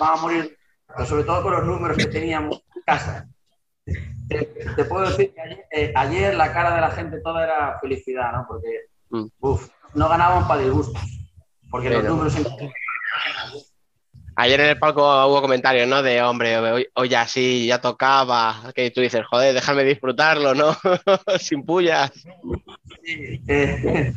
van 0.01 0.19
a 0.19 0.23
morir, 0.23 0.57
pero 0.89 1.05
sobre 1.07 1.25
todo 1.25 1.43
con 1.43 1.53
los 1.53 1.65
números 1.67 1.97
que 1.99 2.07
teníamos 2.07 2.63
en 2.77 2.83
casa. 2.83 3.29
Te, 4.29 4.45
te 4.77 4.85
puedo 4.85 5.07
decir 5.09 5.35
que 5.35 5.41
ayer, 5.41 5.65
eh, 5.71 5.93
ayer 5.95 6.35
la 6.35 6.53
cara 6.53 6.75
de 6.75 6.81
la 6.81 6.91
gente 6.91 7.21
toda 7.21 7.45
era 7.45 7.79
felicidad, 7.81 8.33
¿no? 8.33 8.45
Porque, 8.49 8.69
Mm. 9.11 9.27
No 9.95 10.09
ganaban 10.09 10.47
para 10.49 10.63
disgustos. 10.63 11.01
Porque 11.71 11.91
los 11.91 12.01
Pero- 12.03 12.15
números... 12.15 12.37
en- 12.37 12.47
Ayer 14.35 14.61
en 14.61 14.69
el 14.71 14.79
palco 14.79 15.03
hubo 15.27 15.43
comentarios, 15.43 15.87
¿no? 15.87 16.03
De 16.03 16.23
hombre, 16.23 16.57
hoy, 16.59 16.87
hoy 16.95 17.09
ya 17.11 17.27
sí, 17.29 17.67
ya 17.67 17.83
tocaba. 17.83 18.73
Que 18.75 18.91
tú 18.91 19.03
dices, 19.03 19.27
joder, 19.31 19.53
déjame 19.55 19.85
disfrutarlo, 19.85 20.55
¿no? 20.55 20.75
Sin 21.39 21.67
pullas. 21.67 22.11
Sí, 23.05 23.43
eh, 23.47 24.15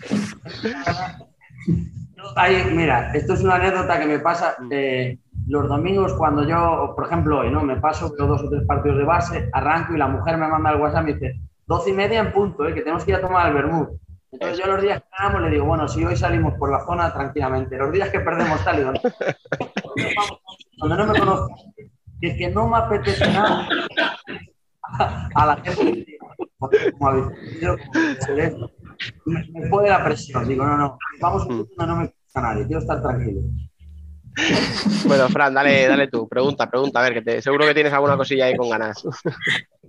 mira, 2.71 3.11
esto 3.13 3.33
es 3.33 3.41
una 3.41 3.55
anécdota 3.55 3.99
que 3.99 4.05
me 4.05 4.19
pasa 4.19 4.55
eh, 4.71 5.17
los 5.47 5.67
domingos 5.67 6.13
cuando 6.13 6.47
yo, 6.47 6.93
por 6.95 7.07
ejemplo, 7.07 7.39
hoy, 7.41 7.51
¿no? 7.51 7.61
Me 7.63 7.75
paso 7.77 8.13
dos 8.17 8.41
o 8.41 8.49
tres 8.49 8.63
partidos 8.65 8.97
de 8.97 9.03
base, 9.03 9.49
arranco 9.53 9.93
y 9.95 9.97
la 9.97 10.07
mujer 10.07 10.37
me 10.37 10.47
manda 10.47 10.71
el 10.71 10.79
WhatsApp 10.79 11.03
y 11.03 11.05
me 11.07 11.13
dice, 11.19 11.39
doce 11.67 11.89
y 11.89 11.93
media 11.93 12.19
en 12.19 12.31
punto, 12.31 12.65
¿eh? 12.67 12.73
que 12.73 12.81
tenemos 12.81 13.03
que 13.03 13.11
ir 13.11 13.17
a 13.17 13.21
tomar 13.21 13.47
el 13.47 13.53
vermut. 13.53 13.89
Entonces 14.35 14.59
yo 14.59 14.67
los 14.67 14.81
días 14.81 15.01
que 15.01 15.07
ganamos 15.17 15.41
le 15.43 15.49
digo, 15.49 15.65
bueno, 15.65 15.87
si 15.87 16.03
hoy 16.03 16.17
salimos 16.17 16.55
por 16.55 16.69
la 16.69 16.85
zona 16.85 17.13
tranquilamente, 17.13 17.77
los 17.77 17.91
días 17.93 18.09
que 18.09 18.19
perdemos 18.19 18.61
tal, 18.65 18.77
digo, 18.77 18.91
no. 18.91 18.99
donde 20.77 20.97
no 20.97 21.05
me 21.07 21.19
conozco, 21.19 21.55
que 22.19 22.27
es 22.27 22.37
que 22.37 22.49
no 22.49 22.67
me 22.67 22.77
apetece 22.77 23.25
nada 23.31 23.65
a 25.35 25.45
la 25.45 25.55
gente, 25.63 26.17
porque 26.57 26.91
como 26.91 27.13
ve, 27.13 28.55
me, 29.25 29.47
me 29.53 29.69
puede 29.69 29.89
la 29.89 30.03
presión, 30.03 30.45
digo, 30.45 30.65
no, 30.65 30.77
no, 30.77 30.97
vamos 31.21 31.47
donde 31.47 31.65
no 31.77 31.95
me 31.95 32.07
gusta 32.07 32.41
nadie, 32.41 32.65
quiero 32.65 32.81
estar 32.81 33.01
tranquilo. 33.01 33.39
Bueno, 35.05 35.29
Fran, 35.29 35.53
dale, 35.53 35.87
dale 35.87 36.09
tú. 36.09 36.27
Pregunta, 36.27 36.69
pregunta, 36.69 36.99
a 36.99 37.03
ver, 37.03 37.13
que 37.13 37.21
te, 37.21 37.41
seguro 37.41 37.65
que 37.65 37.73
tienes 37.73 37.93
alguna 37.93 38.17
cosilla 38.17 38.47
ahí 38.47 38.57
con 38.57 38.69
ganas. 38.69 39.01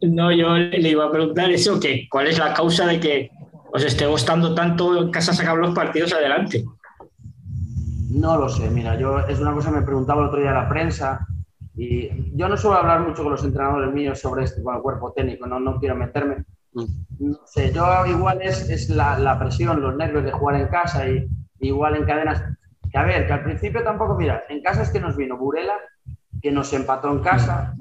No, 0.03 0.31
yo 0.31 0.55
le 0.57 0.79
le 0.79 0.91
iba 0.91 1.07
a 1.07 1.11
preguntar 1.11 1.51
eso, 1.51 1.81
que 1.81 2.07
cuál 2.09 2.29
es 2.29 2.39
la 2.39 2.55
causa 2.55 2.87
de 2.87 3.01
que 3.01 3.31
os 3.77 3.85
esté 3.85 4.07
gustando 4.07 4.55
tanto 4.55 5.11
casa 5.11 5.35
sacar 5.35 5.59
los 5.59 5.75
partidos 5.75 6.15
adelante. 6.15 6.65
No 8.09 8.39
lo 8.39 8.49
sé, 8.49 8.71
mira, 8.71 8.99
yo 8.99 9.19
es 9.21 9.39
una 9.39 9.53
cosa 9.53 9.71
que 9.71 9.81
me 9.81 9.87
preguntaba 9.87 10.23
el 10.23 10.29
otro 10.29 10.41
día 10.41 10.53
la 10.53 10.69
prensa 10.69 11.27
y 11.75 12.35
yo 12.35 12.49
no 12.49 12.57
suelo 12.57 12.79
hablar 12.79 13.07
mucho 13.07 13.23
con 13.23 13.33
los 13.33 13.45
entrenadores 13.45 13.93
míos 13.93 14.19
sobre 14.19 14.45
esto, 14.45 14.63
con 14.63 14.77
el 14.77 14.81
cuerpo 14.81 15.13
técnico, 15.13 15.47
no, 15.47 15.61
no 15.61 15.79
quiero 15.79 15.95
meterme. 15.95 16.47
No 16.73 17.39
sé, 17.45 17.71
yo 17.71 18.07
igual 18.07 18.41
es, 18.41 18.71
es 18.71 18.89
la, 18.89 19.19
la 19.19 19.39
presión, 19.39 19.83
los 19.83 19.95
nervios 19.95 20.25
de 20.25 20.33
jugar 20.33 20.57
en 20.57 20.69
casa 20.69 21.07
y 21.09 21.29
igual 21.61 21.97
en 21.97 22.05
cadenas. 22.05 22.43
Que 22.91 22.97
a 22.97 23.05
ver, 23.05 23.27
que 23.27 23.33
al 23.35 23.45
principio 23.45 23.83
tampoco, 23.83 24.15
mira, 24.15 24.45
en 24.49 24.63
casa 24.63 24.83
es 24.83 24.91
que 24.91 25.01
nos 25.01 25.17
vino 25.17 25.37
Burela, 25.37 25.75
que 26.41 26.51
nos 26.51 26.73
empató 26.73 27.13
en 27.13 27.21
casa, 27.21 27.75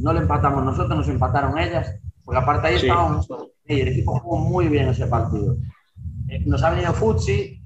no 0.00 0.12
le 0.12 0.20
empatamos 0.20 0.62
nosotros, 0.64 0.98
nos 0.98 1.08
empataron 1.08 1.56
ellas, 1.56 1.98
porque 2.24 2.40
aparte 2.40 2.68
ahí 2.68 2.78
Sí. 2.78 2.86
estábamos, 2.86 3.28
y 3.66 3.80
el 3.80 3.88
equipo 3.88 4.18
jugó 4.18 4.36
muy 4.38 4.68
bien 4.68 4.88
ese 4.88 5.06
partido. 5.06 5.56
Eh, 6.28 6.42
Nos 6.46 6.62
ha 6.62 6.70
venido 6.70 6.92
Futsi, 6.92 7.60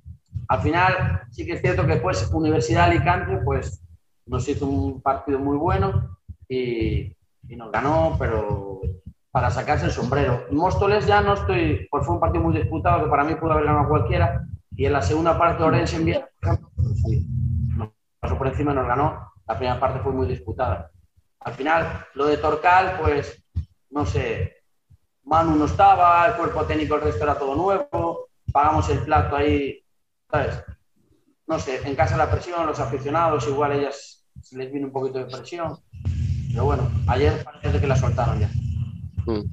al 0.48 0.60
final 0.60 1.22
sí 1.30 1.44
que 1.46 1.52
es 1.54 1.60
cierto 1.60 1.82
que 1.82 1.92
después 1.94 2.30
Universidad 2.32 2.86
de 2.86 2.96
Alicante 2.96 3.38
pues 3.44 3.82
nos 4.26 4.48
hizo 4.48 4.66
un 4.66 5.00
partido 5.00 5.38
muy 5.38 5.56
bueno 5.56 6.18
y, 6.48 7.14
y 7.48 7.56
nos 7.56 7.70
ganó, 7.72 8.16
pero 8.18 8.80
para 9.30 9.50
sacarse 9.50 9.84
el 9.86 9.90
sombrero. 9.92 10.44
Móstoles 10.50 11.06
ya 11.06 11.20
no 11.20 11.34
estoy, 11.34 11.86
pues 11.90 12.04
fue 12.04 12.14
un 12.14 12.20
partido 12.20 12.42
muy 12.44 12.54
disputado 12.56 13.04
que 13.04 13.10
para 13.10 13.24
mí 13.24 13.34
pudo 13.36 13.52
haber 13.52 13.66
ganado 13.66 13.88
cualquiera 13.88 14.44
y 14.74 14.86
en 14.86 14.92
la 14.92 15.02
segunda 15.02 15.38
parte 15.38 15.62
Orense 15.62 15.96
en 15.96 16.08
ejemplo, 16.08 16.70
pues 16.76 17.02
sí, 17.02 17.26
nos 17.76 17.90
pasó 18.20 18.36
por 18.38 18.46
encima 18.48 18.72
y 18.72 18.76
nos 18.76 18.86
ganó. 18.86 19.32
La 19.46 19.56
primera 19.56 19.80
parte 19.80 20.00
fue 20.00 20.12
muy 20.12 20.26
disputada. 20.26 20.90
Al 21.40 21.54
final, 21.54 22.04
lo 22.14 22.26
de 22.26 22.36
Torcal, 22.36 22.98
pues, 23.00 23.42
no 23.98 24.06
sé, 24.06 24.62
Manu 25.24 25.56
no 25.56 25.64
estaba, 25.64 26.24
el 26.28 26.34
cuerpo 26.34 26.64
técnico, 26.64 26.94
el 26.94 27.00
resto 27.00 27.24
era 27.24 27.36
todo 27.36 27.56
nuevo, 27.56 28.28
pagamos 28.52 28.88
el 28.90 29.00
plato 29.00 29.34
ahí, 29.34 29.84
¿sabes? 30.30 30.62
No 31.48 31.58
sé, 31.58 31.80
en 31.84 31.96
casa 31.96 32.16
la 32.16 32.30
presión, 32.30 32.64
los 32.64 32.78
aficionados, 32.78 33.48
igual 33.48 33.72
ellas 33.72 34.24
les 34.52 34.72
vino 34.72 34.86
un 34.86 34.92
poquito 34.92 35.18
de 35.18 35.24
presión. 35.24 35.80
Pero 36.52 36.64
bueno, 36.64 36.88
ayer 37.08 37.42
parece 37.42 37.80
que 37.80 37.86
la 37.88 37.96
soltaron 37.96 38.38
ya. 38.38 38.48
Mm. 39.26 39.44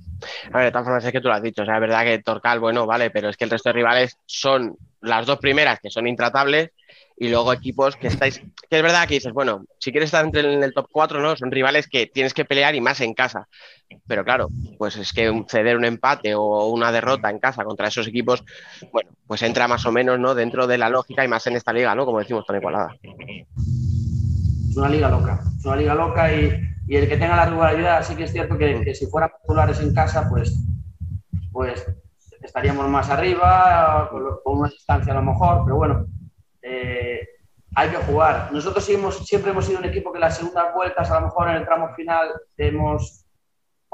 A 0.53 0.57
ver, 0.57 0.65
de 0.65 0.71
todas 0.71 0.85
formas 0.85 1.05
es 1.05 1.11
que 1.11 1.21
tú 1.21 1.27
lo 1.27 1.33
has 1.33 1.41
dicho, 1.41 1.63
o 1.63 1.65
sea, 1.65 1.75
es 1.75 1.81
verdad 1.81 2.03
que 2.03 2.19
Torcal, 2.19 2.59
bueno, 2.59 2.85
vale, 2.85 3.09
pero 3.09 3.29
es 3.29 3.37
que 3.37 3.45
el 3.45 3.49
resto 3.49 3.69
de 3.69 3.73
rivales 3.73 4.19
son 4.27 4.77
las 5.01 5.25
dos 5.25 5.39
primeras 5.39 5.79
que 5.79 5.89
son 5.89 6.07
intratables 6.07 6.69
y 7.17 7.29
luego 7.29 7.53
equipos 7.53 7.95
que 7.95 8.07
estáis, 8.07 8.39
que 8.69 8.77
es 8.77 8.81
verdad 8.83 9.07
que 9.07 9.15
dices, 9.15 9.33
bueno, 9.33 9.65
si 9.79 9.91
quieres 9.91 10.07
estar 10.07 10.25
entre 10.25 10.53
en 10.53 10.63
el 10.63 10.73
top 10.73 10.87
4, 10.91 11.21
¿no? 11.21 11.35
Son 11.35 11.51
rivales 11.51 11.87
que 11.87 12.07
tienes 12.07 12.33
que 12.33 12.45
pelear 12.45 12.75
y 12.75 12.81
más 12.81 12.99
en 13.01 13.13
casa. 13.13 13.47
Pero 14.07 14.23
claro, 14.23 14.51
pues 14.77 14.95
es 14.97 15.13
que 15.13 15.45
ceder 15.47 15.77
un 15.77 15.85
empate 15.85 16.35
o 16.35 16.67
una 16.67 16.91
derrota 16.91 17.29
en 17.29 17.39
casa 17.39 17.63
contra 17.63 17.87
esos 17.87 18.07
equipos, 18.07 18.43
bueno, 18.91 19.11
pues 19.27 19.41
entra 19.43 19.67
más 19.67 19.85
o 19.85 19.91
menos, 19.91 20.19
¿no? 20.19 20.35
Dentro 20.35 20.67
de 20.67 20.77
la 20.77 20.89
lógica 20.89 21.23
y 21.23 21.27
más 21.27 21.45
en 21.47 21.55
esta 21.55 21.73
liga, 21.73 21.95
¿no? 21.95 22.05
Como 22.05 22.19
decimos, 22.19 22.45
tan 22.45 22.57
igualada. 22.57 22.95
Es 24.69 24.77
una 24.77 24.89
liga 24.89 25.09
loca, 25.09 25.43
es 25.57 25.65
una 25.65 25.75
liga 25.75 25.95
loca 25.95 26.33
y, 26.33 26.51
y 26.87 26.95
el 26.97 27.07
que 27.07 27.17
tenga 27.17 27.35
la 27.35 27.45
rivalidad, 27.45 28.03
sí 28.03 28.15
que 28.15 28.25
es 28.25 28.31
cierto 28.31 28.57
que, 28.57 28.93
si 28.93 29.07
fueran 29.07 29.31
populares 29.41 29.79
en 29.79 29.93
casa, 29.93 30.27
pues, 30.29 30.65
pues 31.51 31.87
estaríamos 32.41 32.87
más 32.87 33.09
arriba, 33.09 34.09
con, 34.11 34.23
una 34.57 34.69
distancia 34.69 35.13
a 35.13 35.15
lo 35.15 35.23
mejor, 35.23 35.61
pero 35.65 35.77
bueno, 35.77 36.05
eh, 36.61 37.25
hay 37.73 37.89
que 37.89 37.97
jugar. 37.97 38.49
Nosotros 38.51 38.87
hemos- 38.89 39.25
siempre 39.25 39.51
hemos 39.51 39.65
sido 39.65 39.79
un 39.79 39.85
equipo 39.85 40.11
que 40.11 40.19
las 40.19 40.37
segundas 40.37 40.73
vueltas, 40.73 41.09
a 41.09 41.19
lo 41.19 41.27
mejor 41.27 41.49
en 41.49 41.55
el 41.57 41.65
tramo 41.65 41.93
final, 41.95 42.29
hemos 42.57 43.24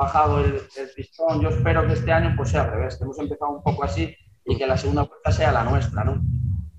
bajado 0.02 0.40
el, 0.40 0.56
el 0.56 0.90
pistón. 0.96 1.42
Yo 1.42 1.50
espero 1.50 1.86
que 1.88 1.94
este 1.94 2.12
año 2.12 2.34
pues 2.36 2.50
sea 2.50 2.64
al 2.64 2.72
revés, 2.72 2.98
que 2.98 3.04
hemos 3.04 3.20
empezado 3.20 3.52
un 3.52 3.64
poco 3.64 3.84
así 3.84 4.16
y 4.46 4.58
que 4.58 4.66
la 4.68 4.78
segunda 4.78 5.04
vuelta 5.04 5.32
sea 5.32 5.52
la 5.52 5.64
nuestra, 5.64 6.04
¿no? 6.04 6.14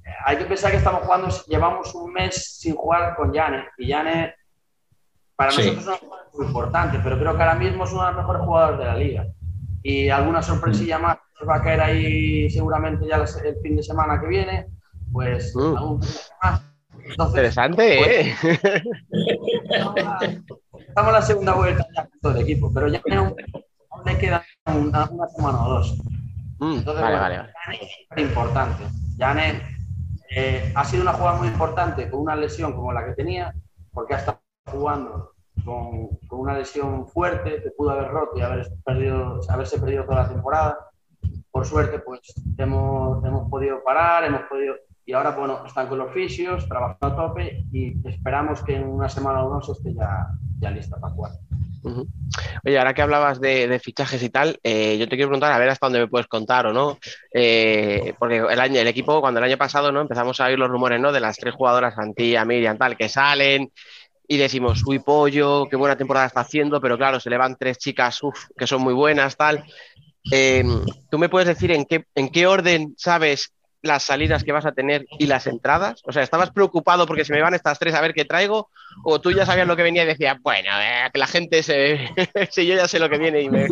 Eh, 0.05 0.11
Hay 0.27 0.37
que 0.37 0.45
pensar 0.45 0.71
que 0.71 0.79
estamos 0.79 1.03
jugando, 1.03 1.29
llevamos 1.47 1.95
un 1.95 2.13
mes 2.13 2.59
sin 2.61 2.75
jugar 2.75 3.15
con 3.17 3.33
Yane 3.33 3.65
y 3.79 3.87
Yane 3.89 4.35
para 5.37 5.51
Sí. 5.53 5.71
nosotros 5.71 6.01
es 6.03 6.39
muy 6.39 6.47
importante, 6.47 6.99
pero 7.03 7.19
creo 7.19 7.35
que 7.37 7.43
ahora 7.43 7.55
mismo 7.55 7.85
es 7.85 7.93
uno 7.93 8.03
de 8.03 8.09
los 8.13 8.17
mejores 8.19 8.43
jugadores 8.43 8.79
de 8.79 8.85
la 8.85 8.97
liga. 8.97 9.27
Y 9.83 10.09
alguna 10.11 10.43
sorpresilla 10.43 10.99
más 10.99 11.19
nos 11.41 11.49
va 11.49 11.57
a 11.57 11.63
caer 11.63 11.81
ahí 11.81 12.51
seguramente 12.51 13.07
ya 13.07 13.17
el 13.17 13.57
fin 13.63 13.77
de 13.77 13.83
semana 13.83 14.21
que 14.21 14.27
viene, 14.27 14.67
pues 15.13 15.55
Mm. 15.57 15.77
algún 15.77 16.01
más. 16.43 16.63
Entonces, 17.05 17.35
Interesante, 17.35 18.31
¿eh? 18.31 18.35
Estamos 20.89 21.09
en 21.09 21.13
la 21.13 21.23
segunda 21.23 21.55
vuelta 21.55 21.87
ya 21.95 22.03
con 22.07 22.21
todo 22.21 22.33
el 22.33 22.43
equipo, 22.43 22.71
pero 22.73 22.89
ya 22.89 23.01
aún, 23.11 23.35
aún 23.91 24.05
le 24.05 24.19
queda 24.19 24.45
una, 24.67 25.09
una 25.11 25.29
semana 25.29 25.65
o 25.65 25.71
dos. 25.71 25.99
Mm, 26.59 26.75
Entonces, 26.79 27.03
vale, 27.03 27.19
bueno, 27.19 27.21
vale, 27.21 27.37
vale. 27.67 27.81
Es 28.17 28.23
importante. 28.23 28.85
Yane 29.17 29.63
eh, 30.35 30.73
ha 30.75 30.85
sido 30.85 31.03
una 31.03 31.13
jugada 31.13 31.39
muy 31.39 31.49
importante 31.49 32.09
con 32.09 32.21
una 32.21 32.37
lesión 32.37 32.73
como 32.73 32.93
la 32.93 33.05
que 33.05 33.13
tenía, 33.13 33.55
porque 33.93 34.15
ha 34.15 34.19
estado 34.19 34.41
jugando 34.67 35.33
con, 35.65 36.09
con 36.29 36.41
una 36.41 36.57
lesión 36.57 37.07
fuerte 37.09 37.63
que 37.63 37.71
pudo 37.71 37.91
haber 37.91 38.09
roto 38.09 38.39
y 38.39 38.43
haber 38.43 38.67
perdido, 38.85 39.41
haberse 39.49 39.79
perdido 39.79 40.05
toda 40.05 40.23
la 40.23 40.29
temporada. 40.29 40.79
Por 41.51 41.67
suerte, 41.67 41.99
pues 41.99 42.21
hemos, 42.57 43.25
hemos 43.25 43.51
podido 43.51 43.83
parar, 43.85 44.25
hemos 44.25 44.43
podido. 44.43 44.75
Y 45.05 45.13
ahora, 45.13 45.31
bueno, 45.31 45.65
están 45.67 45.89
con 45.89 45.99
los 45.99 46.13
fisios, 46.13 46.69
trabajando 46.69 47.07
a 47.07 47.17
tope 47.17 47.65
y 47.73 47.95
esperamos 48.09 48.63
que 48.63 48.77
en 48.77 48.85
una 48.85 49.09
semana 49.09 49.45
o 49.45 49.51
dos 49.51 49.69
esté 49.71 49.95
ya, 49.95 50.29
ya 50.61 50.71
lista 50.71 50.97
para 50.99 51.13
jugar. 51.13 51.33
Oye, 52.65 52.79
ahora 52.79 52.95
que 52.95 53.03
hablabas 53.03 53.41
de, 53.41 53.81
fichajes 53.83 54.23
y 54.23 54.31
tal, 54.31 54.59
eh, 54.63 54.97
yo 54.99 55.09
te 55.09 55.17
quiero 55.17 55.29
preguntar 55.29 55.53
a 55.53 55.59
ver 55.59 55.69
hasta 55.69 55.87
dónde 55.87 55.99
me 55.99 56.07
puedes 56.07 56.29
contar 56.29 56.67
o 56.67 56.73
no, 56.73 56.99
Eh, 57.33 58.15
porque 58.19 58.39
el 58.39 58.61
año, 58.61 58.81
el 58.81 58.87
equipo, 58.87 59.21
cuando 59.21 59.39
el 59.41 59.45
año 59.45 59.59
pasado 59.59 59.91
no 59.91 60.01
empezamos 60.01 60.39
a 60.41 60.47
oír 60.47 60.59
los 60.59 60.71
rumores 60.71 61.01
¿no? 61.01 61.11
de 61.11 61.21
las 61.21 61.37
tres 61.37 61.55
jugadoras, 61.55 61.99
Antía, 61.99 62.45
Miriam, 62.45 62.79
tal, 62.79 62.97
que 62.97 63.09
salen 63.09 63.73
y 64.29 64.37
decimos, 64.37 64.83
uy, 64.87 65.01
pollo, 65.01 65.67
qué 65.69 65.77
buena 65.77 65.97
temporada 65.97 66.27
está 66.27 66.41
haciendo, 66.41 66.81
pero 66.81 66.97
claro, 66.97 67.19
se 67.19 67.29
le 67.29 67.37
van 67.37 67.57
tres 67.57 67.79
chicas 67.79 68.21
que 68.57 68.67
son 68.67 68.83
muy 68.83 68.95
buenas, 68.95 69.37
tal. 69.37 69.65
Eh, 70.31 70.65
¿Tú 71.11 71.19
me 71.19 71.29
puedes 71.29 71.49
decir 71.49 71.73
en 71.73 71.85
qué, 71.85 72.07
en 72.15 72.31
qué 72.31 72.47
orden 72.47 72.95
sabes 72.97 73.53
las 73.83 74.05
salidas 74.05 74.45
que 74.45 74.53
vas 74.53 74.65
a 74.65 74.73
tener 74.73 75.05
y 75.19 75.27
las 75.27 75.47
entradas? 75.47 76.03
O 76.05 76.13
sea, 76.13 76.23
¿estabas 76.23 76.51
preocupado 76.51 77.07
porque 77.07 77.25
se 77.25 77.33
me 77.33 77.43
van 77.43 77.55
estas 77.55 77.79
tres 77.79 77.95
a 77.95 78.01
ver 78.01 78.15
qué 78.15 78.25
traigo? 78.25 78.71
¿O 79.05 79.21
tú 79.21 79.31
ya 79.33 79.45
sabías 79.45 79.67
lo 79.67 79.77
que 79.77 79.83
venía 79.83 80.05
y 80.05 80.07
decías, 80.07 80.37
bueno, 80.43 80.71
eh, 80.81 81.11
que 81.13 81.19
la 81.19 81.27
gente 81.27 81.63
se... 81.63 82.09
si 82.51 82.67
yo 82.67 82.75
ya 82.77 82.89
sé 82.89 82.99
lo 82.99 83.11
que 83.11 83.19
viene 83.19 83.43
y 83.43 83.51
me... 83.51 83.67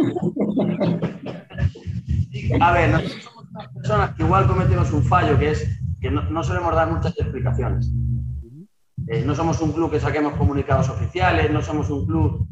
A 2.61 2.73
ver, 2.73 2.91
nosotros 2.91 3.23
somos 3.23 3.47
unas 3.51 3.69
personas 3.74 4.15
que 4.15 4.23
igual 4.23 4.47
cometemos 4.47 4.93
un 4.93 5.05
fallo, 5.05 5.39
que 5.39 5.51
es 5.51 5.66
que 6.01 6.11
no, 6.11 6.23
no 6.23 6.43
solemos 6.43 6.74
dar 6.74 6.91
muchas 6.91 7.19
explicaciones. 7.19 7.91
Eh, 9.09 9.23
no 9.24 9.35
somos 9.35 9.61
un 9.61 9.73
club 9.73 9.91
que 9.91 10.01
saquemos 10.01 10.35
comunicados 10.35 10.89
oficiales, 10.89 11.51
no 11.51 11.62
somos 11.62 11.91
un 11.91 12.07
club... 12.07 12.47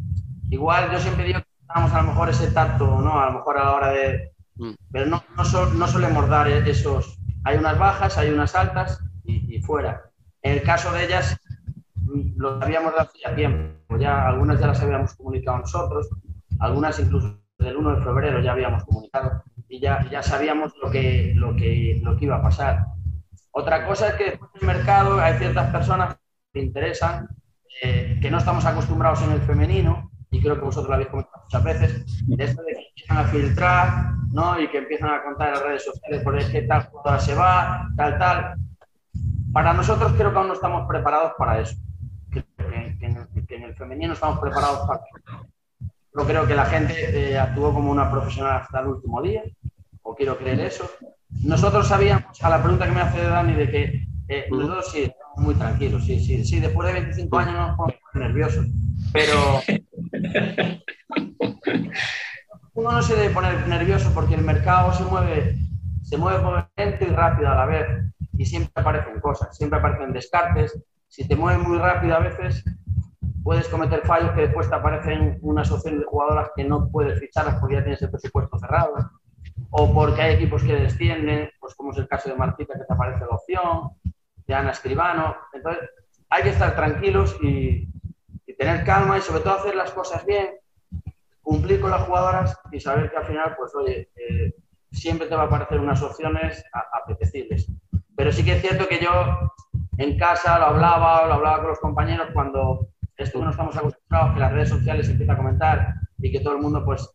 Igual 0.51 0.90
yo 0.93 0.98
siempre 0.98 1.24
digo 1.26 1.40
que 1.40 1.47
damos 1.74 1.93
a 1.93 2.02
lo 2.02 2.09
mejor 2.09 2.30
ese 2.30 2.48
tacto, 2.48 3.01
¿no? 3.01 3.20
A 3.20 3.26
lo 3.26 3.32
mejor 3.35 3.59
a 3.59 3.64
la 3.64 3.72
hora 3.74 3.90
de... 3.90 4.32
Mm. 4.56 4.70
Pero 4.90 5.06
no, 5.06 5.22
no, 5.36 5.44
sol- 5.44 5.78
no 5.78 5.86
solemos 5.86 6.28
dar 6.28 6.48
esos... 6.48 7.18
Hay 7.48 7.56
unas 7.56 7.78
bajas, 7.78 8.18
hay 8.18 8.28
unas 8.28 8.54
altas 8.54 9.02
y, 9.24 9.58
fuera. 9.62 10.10
En 10.42 10.52
el 10.52 10.62
caso 10.62 10.92
de 10.92 11.06
ellas, 11.06 11.40
lo 12.36 12.60
sabíamos 12.60 12.92
de 12.92 13.00
hacía 13.00 13.34
tiempo. 13.34 13.96
Ya, 13.98 14.28
algunas 14.28 14.60
ya 14.60 14.66
las 14.66 14.82
habíamos 14.82 15.14
comunicado 15.14 15.56
nosotros, 15.56 16.10
algunas 16.60 17.00
incluso 17.00 17.40
desde 17.56 17.70
el 17.70 17.78
1 17.78 17.96
de 17.96 18.04
febrero 18.04 18.42
ya 18.42 18.52
habíamos 18.52 18.84
comunicado 18.84 19.42
y 19.66 19.80
ya, 19.80 20.06
ya 20.10 20.22
sabíamos 20.22 20.74
lo 20.82 20.90
que, 20.90 21.32
lo, 21.36 21.56
que, 21.56 21.98
lo 22.02 22.18
que 22.18 22.26
iba 22.26 22.36
a 22.36 22.42
pasar. 22.42 22.84
Otra 23.50 23.86
cosa 23.86 24.08
es 24.08 24.14
que 24.16 24.24
después 24.24 24.52
del 24.52 24.66
mercado 24.66 25.18
hay 25.18 25.38
ciertas 25.38 25.70
personas 25.70 26.18
que 26.52 26.60
interesan, 26.60 27.30
eh, 27.82 28.18
que 28.20 28.30
no 28.30 28.36
estamos 28.36 28.66
acostumbrados 28.66 29.22
en 29.22 29.32
el 29.32 29.40
femenino, 29.40 30.10
y 30.30 30.40
creo 30.42 30.55
que 30.56 30.60
vosotros 30.64 30.88
lo 30.88 30.94
habéis 30.94 31.09
comentado 31.10 31.42
muchas 31.44 31.64
veces, 31.64 32.26
de 32.26 32.44
esto 32.44 32.62
de 32.62 32.72
que 32.74 32.86
empiezan 32.88 33.16
a 33.16 33.24
filtrar, 33.24 34.12
¿no? 34.32 34.60
Y 34.60 34.68
que 34.68 34.78
empiezan 34.78 35.10
a 35.10 35.22
contar 35.22 35.48
en 35.48 35.55
las 35.55 35.62
redes 35.62 35.84
sociales 35.84 36.22
por 36.22 36.38
qué 36.50 36.62
tal 36.62 36.82
jugadora 36.86 37.20
se 37.20 37.34
va, 37.34 37.88
tal, 37.96 38.18
tal. 38.18 38.55
Para 39.52 39.72
nosotros 39.72 40.12
creo 40.16 40.32
que 40.32 40.38
aún 40.38 40.48
no 40.48 40.55
estamos 40.55 40.86
preparados 40.88 41.32
para 41.38 41.60
eso. 41.60 41.76
Que, 42.32 42.42
que- 42.42 42.96
que 42.98 43.06
en, 43.06 43.16
el, 43.16 43.46
que 43.46 43.56
en 43.56 43.62
el 43.64 43.74
femenino 43.74 44.12
estamos 44.12 44.38
preparados 44.40 44.86
para 44.86 45.00
eso. 45.00 45.42
Yo 46.16 46.24
creo 46.26 46.46
que 46.46 46.55
la 46.55 46.64
gente 46.66 47.30
eh, 47.32 47.38
actuó 47.38 47.72
como 47.72 47.90
una 47.92 48.10
profesional 48.10 48.62
hasta 48.62 48.80
el 48.80 48.88
último 48.88 49.22
día, 49.22 49.42
o 50.02 50.14
quiero 50.14 50.36
creer 50.36 50.60
eso. 50.60 50.90
Nosotros 51.44 51.86
sabíamos, 51.86 52.42
a 52.42 52.48
la 52.50 52.60
pregunta 52.62 52.86
que 52.86 52.92
me 52.92 53.00
hace 53.00 53.22
Dani, 53.22 53.55
de 53.55 53.70
que 53.70 54.02
eh, 54.28 54.46
nosotros 54.50 54.90
sí, 54.90 55.02
estamos 55.05 55.38
muy 55.38 55.55
tranquilos, 55.55 56.05
sí, 56.05 56.18
sí, 56.20 56.44
sí, 56.44 56.60
después 56.60 56.86
de 56.88 56.94
25 57.00 57.38
años 57.38 57.55
no 57.55 57.66
nos 57.68 57.76
ponemos 57.76 58.00
nerviosos, 58.14 58.66
pero 59.12 59.60
uno 62.74 62.93
no 62.93 63.02
se 63.02 63.16
debe 63.16 63.35
poner 63.35 63.66
nervioso 63.66 64.12
porque 64.14 64.35
el 64.35 64.43
mercado 64.43 64.93
se 64.93 65.05
mueve, 65.05 65.56
se 66.02 66.16
mueve 66.16 66.43
lento 66.76 67.05
y 67.05 67.09
rápido 67.09 67.51
a 67.51 67.55
la 67.55 67.66
vez 67.66 67.86
y 68.32 68.47
siempre 68.47 68.72
aparecen 68.76 69.20
cosas, 69.20 69.56
siempre 69.56 69.78
aparecen 69.78 70.12
descartes. 70.12 70.80
Si 71.09 71.26
te 71.26 71.36
mueves 71.36 71.66
muy 71.66 71.78
rápido 71.78 72.14
a 72.14 72.20
veces, 72.20 72.64
puedes 73.43 73.68
cometer 73.68 74.02
fallos 74.06 74.32
que 74.32 74.43
después 74.43 74.68
te 74.68 74.74
aparecen 74.76 75.39
unas 75.43 75.70
opciones 75.70 76.01
de 76.01 76.06
jugadoras 76.06 76.51
que 76.55 76.64
no 76.64 76.89
puedes 76.90 77.18
ficharlas 77.18 77.56
porque 77.60 77.76
ya 77.76 77.82
tienes 77.82 78.02
el 78.02 78.10
presupuesto 78.10 78.59
cerrado, 78.59 78.94
o 79.70 79.93
porque 79.93 80.22
hay 80.22 80.35
equipos 80.35 80.62
que 80.62 80.74
descienden, 80.74 81.51
pues 81.60 81.74
como 81.74 81.93
es 81.93 81.98
el 81.98 82.09
caso 82.09 82.28
de 82.28 82.36
Martita 82.36 82.74
que 82.74 82.85
te 82.85 82.93
aparece 82.93 83.20
la 83.20 83.36
opción, 83.36 83.90
de 84.47 84.55
Ana 84.55 84.70
Escribano. 84.70 85.36
Entonces, 85.52 85.89
hay 86.30 86.43
que 86.43 86.51
estar 86.51 86.76
tranquilos 86.76 87.36
y 87.43 87.89
tener 88.59 88.85
calma 88.85 89.16
y 89.16 89.22
sobre 89.22 89.40
todo 89.40 89.55
hacer 89.55 89.74
las 89.76 89.93
cosas 89.93 90.26
bien, 90.26 90.48
cumplir 91.40 91.80
con 91.80 91.90
las 91.90 92.02
jugadoras 92.02 92.59
y 92.72 92.80
saber 92.80 93.10
que 93.10 93.16
al 93.16 93.26
final, 93.26 93.55
pues 93.56 93.74
oye, 93.74 94.10
eh, 94.16 94.55
siempre 94.90 95.28
te 95.28 95.36
va 95.36 95.44
a 95.44 95.47
aparecer 95.47 95.80
unas 95.80 96.02
opciones 96.02 96.62
apetecibles. 97.02 97.70
Pero 98.16 98.32
sí 98.32 98.44
que 98.44 98.55
es 98.55 98.60
cierto 98.60 98.89
que 98.89 98.98
yo 98.98 99.10
en 99.98 100.18
casa 100.18 100.59
lo 100.59 100.66
hablaba, 100.66 101.26
lo 101.26 101.35
hablaba 101.35 101.60
con 101.60 101.68
los 101.68 101.78
compañeros 101.78 102.28
cuando 102.35 102.89
esto 103.16 103.43
no 103.43 103.51
estamos 103.51 103.76
acostumbrados, 103.76 104.35
que 104.35 104.40
las 104.40 104.52
redes 104.52 104.68
sociales 104.68 105.06
se 105.06 105.12
empieza 105.12 105.32
a 105.32 105.36
comentar 105.36 105.94
y 106.18 106.32
que 106.32 106.40
todo 106.40 106.55
el 106.55 106.62
mundo 106.62 106.85
pues 106.85 107.09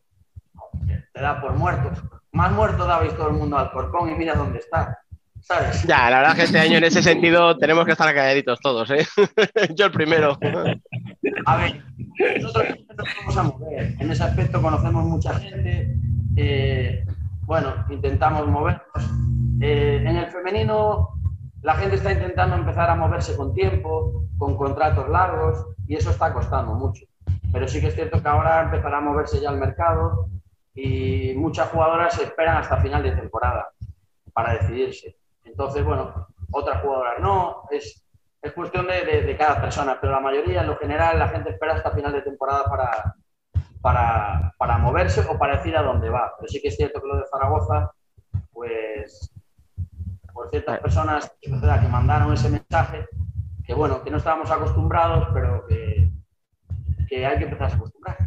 te 1.14 1.22
da 1.22 1.42
por 1.42 1.54
muerto. 1.54 1.92
Más 2.32 2.52
muerto 2.52 2.86
dabais 2.86 3.16
todo 3.16 3.28
el 3.28 3.34
mundo 3.34 3.58
al 3.58 3.72
corcón 3.72 4.10
y 4.10 4.16
mira 4.16 4.34
dónde 4.34 4.60
está. 4.60 5.03
¿Sabes? 5.44 5.84
Ya, 5.84 6.10
la 6.10 6.20
verdad 6.20 6.36
que 6.36 6.44
este 6.44 6.60
año 6.60 6.78
en 6.78 6.86
ese 6.86 7.04
sentido 7.04 7.58
tenemos 7.58 7.86
que 7.86 7.92
estar 7.92 8.14
calladitos 8.14 8.60
todos, 8.62 8.90
¿eh? 8.92 9.06
Yo 9.76 9.88
el 9.88 9.92
primero. 9.92 10.38
A 11.46 11.58
ver, 11.58 11.84
nosotros 12.42 12.78
vamos 13.20 13.38
a 13.38 13.44
mover. 13.44 13.96
En 14.00 14.12
ese 14.12 14.24
aspecto 14.24 14.62
conocemos 14.62 15.04
mucha 15.04 15.34
gente. 15.36 15.96
eh, 16.38 17.06
bueno, 17.42 17.74
intentamos 17.90 18.48
movernos. 18.48 18.84
Eh, 19.62 20.02
en 20.06 20.16
el 20.16 20.32
femenino, 20.32 21.10
la 21.62 21.76
gente 21.76 21.98
está 21.98 22.14
intentando 22.14 22.56
empezar 22.56 22.90
a 22.90 22.96
moverse 22.96 23.36
con 23.36 23.54
tiempo, 23.54 24.26
con 24.38 24.56
contratos 24.56 25.10
largos, 25.10 25.66
y 25.88 25.96
eso 25.96 26.12
está 26.12 26.34
costando 26.34 26.74
mucho. 26.74 27.06
Pero 27.52 27.68
sí 27.68 27.82
que 27.82 27.88
es 27.88 27.96
cierto 27.96 28.22
que 28.22 28.30
ahora 28.30 28.64
empezará 28.64 28.98
a 28.98 29.02
moverse 29.02 29.42
ya 29.42 29.50
el 29.50 29.58
mercado 29.58 30.30
y 30.74 31.34
muchas 31.36 31.70
jugadoras 31.70 32.18
esperan 32.18 32.58
hasta 32.58 32.78
final 32.78 33.04
de 33.04 33.12
temporada 33.12 33.68
para 34.34 34.54
decidirse. 34.54 35.16
Entonces, 35.46 35.84
bueno, 35.84 36.28
otras 36.52 36.82
jugadoras 36.82 37.20
no, 37.20 37.64
es, 37.72 38.04
es 38.42 38.54
cuestión 38.54 38.88
de, 38.88 39.06
de- 39.06 39.22
de 39.24 39.38
cada 39.38 39.62
persona, 39.62 39.98
pero 40.00 40.14
la 40.14 40.20
mayoría, 40.20 40.62
en 40.62 40.68
lo 40.68 40.78
general, 40.78 41.20
la 41.20 41.30
gente 41.30 41.52
espera 41.52 41.74
hasta 41.76 41.92
final 41.92 42.12
de 42.14 42.22
temporada 42.22 42.66
para, 42.66 43.16
para, 43.82 44.54
para 44.58 44.78
moverse 44.78 45.22
o 45.30 45.38
para 45.38 45.58
decir 45.58 45.76
a 45.78 45.84
dónde 45.84 46.10
va. 46.10 46.34
Pero 46.38 46.48
sí 46.50 46.62
que 46.62 46.70
es 46.70 46.76
cierto 46.78 47.02
que 47.02 47.08
lo 47.08 47.18
de 47.18 47.28
Zaragoza, 47.28 47.92
pues 48.54 49.32
por 50.34 50.50
ciertas 50.50 50.80
personas 50.80 51.32
es 51.42 51.52
verdad, 51.52 51.82
que 51.82 51.88
mandaron 51.88 52.34
ese 52.34 52.50
mensaje, 52.50 53.06
que 53.66 53.74
bueno, 53.74 54.04
que 54.04 54.12
no 54.12 54.18
estábamos 54.18 54.50
acostumbrados, 54.52 55.28
pero 55.34 55.66
que, 55.68 56.10
que 57.08 57.26
hay 57.26 57.38
que 57.38 57.46
empezar 57.46 57.72
a 57.72 57.76
acostumbrar. 57.76 58.18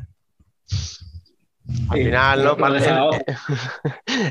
Al 1.89 1.99
final, 1.99 2.39
¿no? 2.45 2.57
Parte- 2.57 2.79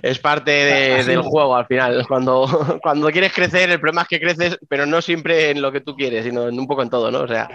es 0.04 0.20
parte 0.20 0.52
de- 0.52 1.04
del 1.06 1.22
juego 1.22 1.56
al 1.56 1.66
final. 1.68 2.06
Cuando, 2.08 2.80
cuando 2.82 3.10
quieres 3.12 3.34
crecer, 3.34 3.70
el 3.70 3.80
problema 3.80 4.04
es 4.04 4.08
que 4.08 4.20
creces, 4.20 4.58
pero 4.70 4.86
no 4.86 5.02
siempre 5.02 5.52
en 5.52 5.62
lo 5.62 5.72
que 5.72 5.82
tú 5.82 5.96
quieres, 5.96 6.26
sino 6.26 6.48
en 6.48 6.60
un 6.60 6.68
poco 6.68 6.82
en 6.84 6.90
todo, 6.90 7.12
¿no? 7.12 7.20
O 7.22 7.28
sea, 7.28 7.50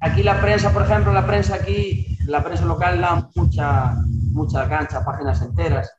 Aquí 0.00 0.24
la 0.24 0.40
prensa, 0.40 0.72
por 0.72 0.82
ejemplo, 0.82 1.12
la 1.12 1.24
prensa 1.24 1.54
aquí, 1.54 2.18
la 2.26 2.42
prensa 2.42 2.64
local 2.66 3.00
da 3.00 3.28
mucha, 3.36 3.94
mucha 4.32 4.68
cancha, 4.68 5.04
páginas 5.04 5.40
enteras. 5.42 5.94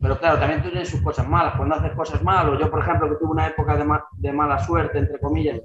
Pero 0.00 0.18
claro, 0.18 0.38
también 0.40 0.60
tiene 0.62 0.84
sus 0.84 1.00
cosas 1.02 1.28
malas. 1.28 1.54
Cuando 1.56 1.76
haces 1.76 1.92
cosas 1.92 2.20
malas, 2.22 2.58
yo, 2.58 2.68
por 2.68 2.80
ejemplo, 2.82 3.08
que 3.08 3.14
tuve 3.16 3.30
una 3.30 3.46
época 3.46 3.76
de, 3.76 3.84
ma- 3.84 4.04
de 4.16 4.32
mala 4.32 4.58
suerte, 4.58 4.98
entre 4.98 5.20
comillas, 5.20 5.60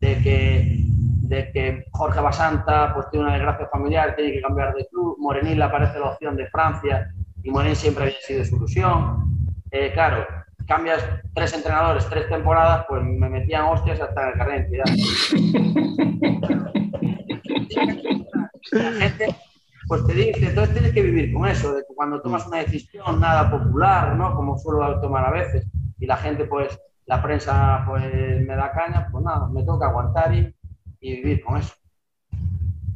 de 0.00 0.18
que, 0.22 0.84
de 1.28 1.50
que 1.52 1.84
Jorge 1.92 2.20
Basanta 2.20 2.92
pues, 2.94 3.08
tiene 3.10 3.26
una 3.26 3.34
desgracia 3.34 3.68
familiar, 3.68 4.14
tiene 4.14 4.32
que 4.32 4.42
cambiar 4.42 4.74
de 4.74 4.86
club. 4.86 5.16
Morenil 5.18 5.60
aparece 5.62 5.98
la 5.98 6.10
opción 6.10 6.36
de 6.36 6.46
Francia 6.48 7.10
y 7.42 7.50
Morenil 7.50 7.76
siempre 7.76 8.04
había 8.04 8.20
sido 8.20 8.44
su 8.44 8.56
ilusión. 8.56 9.48
Eh, 9.70 9.90
claro, 9.92 10.26
cambias 10.66 11.02
tres 11.34 11.54
entrenadores, 11.54 12.06
tres 12.08 12.28
temporadas, 12.28 12.84
pues 12.88 13.02
me 13.02 13.28
metían 13.28 13.64
hostias 13.64 14.00
hasta 14.00 14.32
de 14.32 14.56
identidad. 14.56 14.84
La 18.72 18.92
gente 18.92 19.34
pues 19.86 20.06
te 20.06 20.14
dice, 20.14 20.46
entonces 20.46 20.74
tienes 20.74 20.92
que 20.92 21.02
vivir 21.02 21.32
con 21.32 21.46
eso, 21.46 21.74
de 21.74 21.82
que 21.82 21.94
cuando 21.94 22.20
tomas 22.22 22.46
una 22.46 22.58
decisión 22.58 23.20
nada 23.20 23.50
popular, 23.50 24.16
¿no? 24.16 24.34
Como 24.34 24.56
suelo 24.58 25.00
tomar 25.00 25.26
a 25.26 25.30
veces, 25.30 25.66
y 25.98 26.06
la 26.06 26.16
gente, 26.16 26.46
pues, 26.46 26.78
la 27.06 27.22
prensa, 27.22 27.84
pues, 27.86 28.02
me 28.46 28.56
da 28.56 28.72
caña, 28.72 29.08
pues 29.10 29.22
nada, 29.22 29.46
me 29.48 29.62
toca 29.62 29.86
aguantar 29.86 30.34
y, 30.34 30.54
y 31.04 31.16
vivir 31.16 31.42
con 31.42 31.58
eso. 31.58 31.74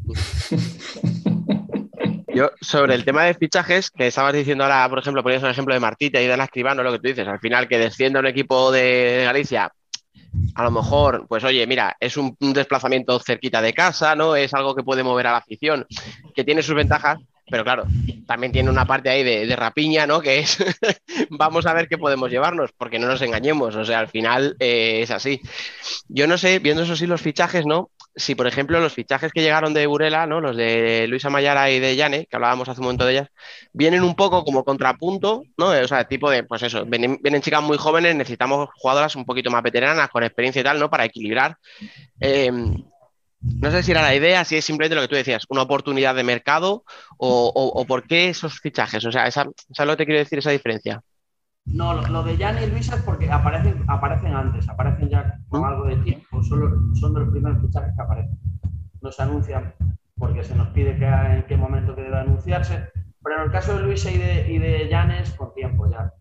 yo 2.35 2.51
sobre 2.61 2.95
el 2.95 3.05
tema 3.05 3.25
de 3.25 3.35
fichajes, 3.35 3.91
que 3.91 4.07
estabas 4.07 4.33
diciendo 4.33 4.65
ahora, 4.65 4.89
por 4.89 4.99
ejemplo, 4.99 5.23
ponías 5.23 5.43
un 5.43 5.51
ejemplo 5.51 5.75
de 5.75 5.81
Martita 5.81 6.19
y 6.21 6.27
de 6.27 6.33
Ana 6.33 6.45
Escribano, 6.45 6.83
lo 6.83 6.93
que 6.93 7.01
tú 7.01 7.09
dices, 7.09 7.29
al 7.29 7.39
final 7.39 7.69
que 7.69 7.79
descienda 7.79 8.21
un 8.21 8.27
equipo 8.27 8.73
de 8.73 9.25
Galicia, 9.25 9.71
a 10.55 10.63
lo 10.63 10.71
mejor, 10.71 11.27
pues 11.29 11.45
oye, 11.45 11.67
mira, 11.67 11.97
es 12.01 12.17
un, 12.17 12.35
desplazamiento 12.41 13.19
cerquita 13.21 13.61
de 13.61 13.75
casa, 13.75 14.15
¿no? 14.15 14.37
Es 14.37 14.55
algo 14.55 14.75
que 14.75 14.83
puede 14.83 15.03
mover 15.03 15.27
a 15.27 15.33
la 15.33 15.39
afición, 15.39 15.87
que 16.35 16.45
tiene 16.45 16.63
sus 16.63 16.75
ventajas, 16.75 17.19
pero 17.51 17.65
claro, 17.65 17.85
también 18.27 18.53
tiene 18.53 18.71
una 18.71 18.87
parte 18.87 19.11
ahí 19.11 19.23
de, 19.23 19.47
de 19.47 19.57
rapiña, 19.57 20.07
¿no? 20.07 20.21
Que 20.21 20.41
es, 20.41 20.59
vamos 21.31 21.67
a 21.67 21.75
ver 21.75 21.89
qué 21.89 21.99
podemos 21.99 22.31
llevarnos, 22.31 22.73
porque 22.77 22.99
no 22.99 23.07
nos 23.07 23.23
engañemos, 23.23 23.75
o 23.77 23.85
sea, 23.85 24.01
al 24.01 24.09
final 24.09 24.57
eh, 24.61 25.01
es 25.03 25.11
así. 25.11 25.41
Yo 26.09 26.27
no 26.27 26.39
sé, 26.39 26.59
viendo 26.59 26.83
eso 26.83 26.97
sí 26.97 27.07
los 27.07 27.23
fichajes, 27.23 27.67
¿no? 27.67 27.91
Si, 28.19 28.35
por 28.35 28.47
ejemplo, 28.47 28.81
los 28.81 28.93
fichajes 28.93 29.33
que 29.33 29.43
llegaron 29.43 29.73
de 29.73 29.87
Burela, 29.87 30.27
¿no? 30.27 30.41
Los 30.41 30.57
de 30.57 31.07
Luisa 31.09 31.31
Mayara 31.31 31.71
y 31.71 31.81
de 31.81 31.97
Yane, 31.97 32.27
que 32.27 32.37
hablábamos 32.37 32.69
hace 32.69 32.81
un 32.81 32.87
momento 32.87 33.07
de 33.07 33.13
ellas, 33.13 33.29
vienen 33.73 34.03
un 34.03 34.15
poco 34.15 34.45
como 34.45 34.65
contrapunto, 34.65 35.45
¿no? 35.57 35.69
O 35.69 35.89
sea, 35.89 36.05
tipo 36.07 36.31
de, 36.31 36.43
pues 36.43 36.63
eso, 36.63 36.85
vienen, 36.85 37.41
chicas 37.41 37.63
muy 37.63 37.79
jóvenes, 37.79 38.17
necesitamos 38.17 38.69
jugadoras 38.75 39.17
un 39.17 39.25
poquito 39.25 39.51
más 39.51 39.63
veteranas, 39.63 40.11
con 40.11 40.25
experiencia 40.25 40.61
y 40.61 40.65
tal, 40.65 40.79
¿no? 40.79 40.91
Para 40.91 41.05
equilibrar. 41.05 41.57
Eh, 42.21 42.51
no 43.41 43.71
sé 43.71 43.83
si 43.83 43.93
era 43.93 44.03
la 44.03 44.15
idea, 44.15 44.45
si 44.45 44.57
es 44.57 44.65
simplemente 44.65 44.97
lo 44.97 45.03
que 45.03 45.09
tú 45.09 45.15
decías, 45.15 45.45
una 45.49 45.63
oportunidad 45.63 46.15
de 46.15 46.25
mercado 46.25 46.85
o 47.19 47.85
por 47.87 48.07
qué 48.07 48.29
esos 48.29 48.61
fichajes. 48.61 49.05
O 49.05 49.13
sea, 49.13 49.27
esa, 49.27 49.47
¿sabes 49.73 49.87
lo 49.87 49.93
que 49.93 49.99
te 49.99 50.07
quiero 50.07 50.19
decir, 50.19 50.41
esa 50.41 50.51
diferencia? 50.51 51.03
No, 51.73 51.95
lo, 51.95 52.03
lo 52.09 52.23
de 52.23 52.37
Yanni 52.37 52.65
y 52.65 52.71
Luisa 52.71 52.97
es 52.97 53.03
porque 53.03 53.31
aparecen, 53.31 53.85
aparecen 53.89 54.35
antes, 54.35 54.69
aparecen 54.69 55.09
ya 55.09 55.39
con 55.49 55.65
algo 55.65 55.85
de 55.85 55.97
tiempo, 55.99 56.43
solo, 56.43 56.95
son 56.95 57.15
de 57.15 57.21
los 57.21 57.31
primeros 57.31 57.61
fichajes 57.61 57.95
que 57.95 58.03
aparecen. 58.03 58.39
No 59.01 59.13
se 59.13 59.23
anuncian 59.23 59.75
porque 60.17 60.43
se 60.43 60.57
nos 60.57 60.69
pide 60.69 60.99
que 60.99 61.07
en 61.07 61.47
qué 61.47 61.57
momento 61.57 61.95
que 61.95 62.03
debe 62.03 62.19
anunciarse, 62.19 62.91
pero 63.23 63.37
en 63.37 63.43
el 63.45 63.53
caso 63.53 63.77
de 63.77 63.83
Luisa 63.83 64.11
y 64.11 64.19
de, 64.19 64.51
y 64.51 64.59
de 64.59 64.89
Llanes, 64.89 65.33
con 65.33 65.53
tiempo 65.55 65.89
ya. 65.91 66.13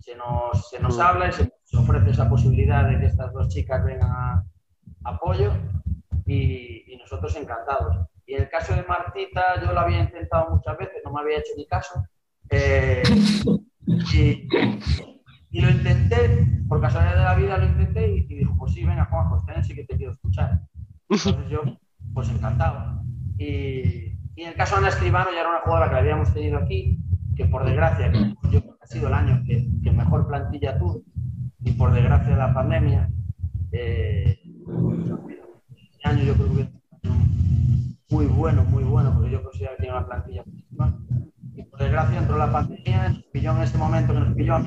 Se 0.00 0.16
nos, 0.16 0.68
se 0.68 0.80
nos 0.80 0.98
habla 0.98 1.28
y 1.28 1.32
se 1.32 1.44
nos 1.44 1.82
ofrece 1.84 2.10
esa 2.10 2.28
posibilidad 2.28 2.88
de 2.88 2.98
que 2.98 3.06
estas 3.06 3.32
dos 3.32 3.48
chicas 3.48 3.84
vengan 3.84 4.10
a 4.10 4.44
apoyo 5.04 5.52
y, 6.26 6.92
y 6.92 6.96
nosotros 6.96 7.34
encantados. 7.36 8.06
Y 8.26 8.34
en 8.34 8.42
el 8.42 8.48
caso 8.48 8.74
de 8.74 8.82
Martita, 8.82 9.60
yo 9.64 9.72
lo 9.72 9.80
había 9.80 10.00
intentado 10.00 10.50
muchas 10.50 10.76
veces, 10.78 11.02
no 11.04 11.12
me 11.12 11.20
había 11.20 11.38
hecho 11.38 11.52
ni 11.56 11.66
caso. 11.66 12.04
Eh, 12.50 13.02
y, 14.12 14.48
y 15.50 15.60
lo 15.60 15.70
intenté, 15.70 16.46
por 16.68 16.80
casualidad 16.80 17.16
de 17.16 17.24
la 17.24 17.34
vida 17.34 17.58
lo 17.58 17.66
intenté 17.66 18.16
y, 18.16 18.26
y 18.28 18.38
dijo, 18.38 18.56
pues 18.56 18.72
sí, 18.72 18.84
venga, 18.84 19.06
Juan, 19.06 19.28
pues 19.30 19.44
ten, 19.46 19.64
sí 19.64 19.74
que 19.74 19.84
te 19.84 19.96
quiero 19.96 20.12
escuchar. 20.12 20.62
Entonces 21.08 21.48
yo, 21.50 21.62
pues 22.14 22.28
encantado. 22.28 23.02
Y, 23.38 24.16
y 24.36 24.42
en 24.42 24.48
el 24.48 24.54
caso 24.54 24.76
de 24.76 24.78
Ana 24.78 24.88
Escribano, 24.88 25.30
ya 25.32 25.40
era 25.40 25.50
una 25.50 25.60
jugadora 25.60 25.90
que 25.90 25.96
habíamos 25.96 26.32
tenido 26.32 26.58
aquí, 26.58 26.98
que 27.36 27.46
por 27.46 27.64
desgracia, 27.64 28.12
yo 28.50 28.60
ha 28.80 28.86
sido 28.86 29.08
el 29.08 29.14
año 29.14 29.42
que, 29.46 29.90
mejor 29.90 30.26
plantilla 30.28 30.78
tuvo, 30.78 31.02
y 31.62 31.72
por 31.72 31.92
desgracia 31.92 32.32
de 32.32 32.38
la 32.38 32.54
pandemia, 32.54 33.10
eh, 33.72 34.38
este 35.92 36.08
año 36.08 36.24
yo 36.24 36.34
creo 36.34 36.56
que 36.56 36.80
muy 38.10 38.26
bueno, 38.26 38.64
muy 38.64 38.82
bueno, 38.82 39.12
porque 39.14 39.30
yo 39.30 39.42
considero 39.42 39.72
que 39.76 39.82
tiene 39.82 39.96
una 39.96 40.06
plantilla 40.06 40.42
muchísima. 40.46 40.98
Desgracia 41.80 42.18
entró 42.18 42.36
la 42.36 42.52
pandemia, 42.52 43.08
nos 43.08 43.22
pilló 43.32 43.56
en 43.56 43.62
ese 43.62 43.78
momento 43.78 44.12
que 44.12 44.20
nos 44.20 44.34
pilló 44.34 44.54
a 44.56 44.64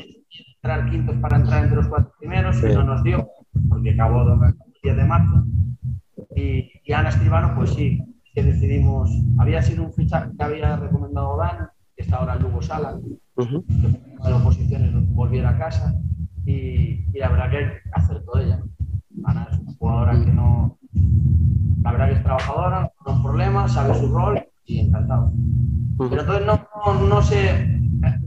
entrar 0.55 0.89
quintos 0.89 1.15
para 1.17 1.37
entrar 1.37 1.63
entre 1.63 1.77
los 1.77 1.87
cuatro 1.87 2.11
primeros, 2.19 2.57
y 2.63 2.73
no 2.73 2.83
nos 2.83 3.03
dio, 3.03 3.29
porque 3.69 3.91
acabó 3.91 4.23
el 4.23 4.55
10 4.81 4.97
de 4.97 5.05
marzo. 5.05 5.43
Y, 6.35 6.71
y 6.83 6.91
Ana 6.91 7.09
Escribano, 7.09 7.53
pues 7.55 7.69
sí, 7.75 8.03
que 8.33 8.41
decidimos, 8.41 9.11
había 9.37 9.61
sido 9.61 9.83
un 9.83 9.93
fichaje 9.93 10.31
que 10.35 10.43
había 10.43 10.75
recomendado 10.75 11.37
Dan, 11.37 11.69
que 11.95 12.01
está 12.01 12.17
ahora 12.17 12.35
en 12.35 12.41
Lugo 12.41 12.63
Sala, 12.63 12.97
Ujú. 13.35 13.63
que 13.67 13.89
por 13.89 13.99
una 14.15 14.23
de 14.25 14.31
las 14.31 14.41
oposiciones 14.41 14.91
volviera 15.09 15.49
a 15.51 15.57
casa, 15.59 15.95
y, 16.45 17.05
y 17.13 17.19
la 17.19 17.29
verdad 17.29 17.51
que 17.51 17.89
acertó 17.91 18.39
ella. 18.39 18.59
Ana 19.23 19.47
es 19.51 19.59
una 19.59 19.73
jugadora 19.73 20.25
que 20.25 20.31
no, 20.33 20.79
la 21.83 21.91
verdad 21.91 22.07
que 22.07 22.13
es 22.15 22.23
trabajadora, 22.23 22.91
no 23.05 23.15
hay 23.15 23.21
problema, 23.21 23.67
sabe 23.67 23.93
su 23.93 24.11
rol 24.11 24.43
y 24.65 24.79
encantado. 24.79 25.31
Pero 25.97 26.21
entonces 26.21 26.45
no, 26.45 26.67
no, 26.85 27.07
no 27.07 27.21
sé, 27.21 27.79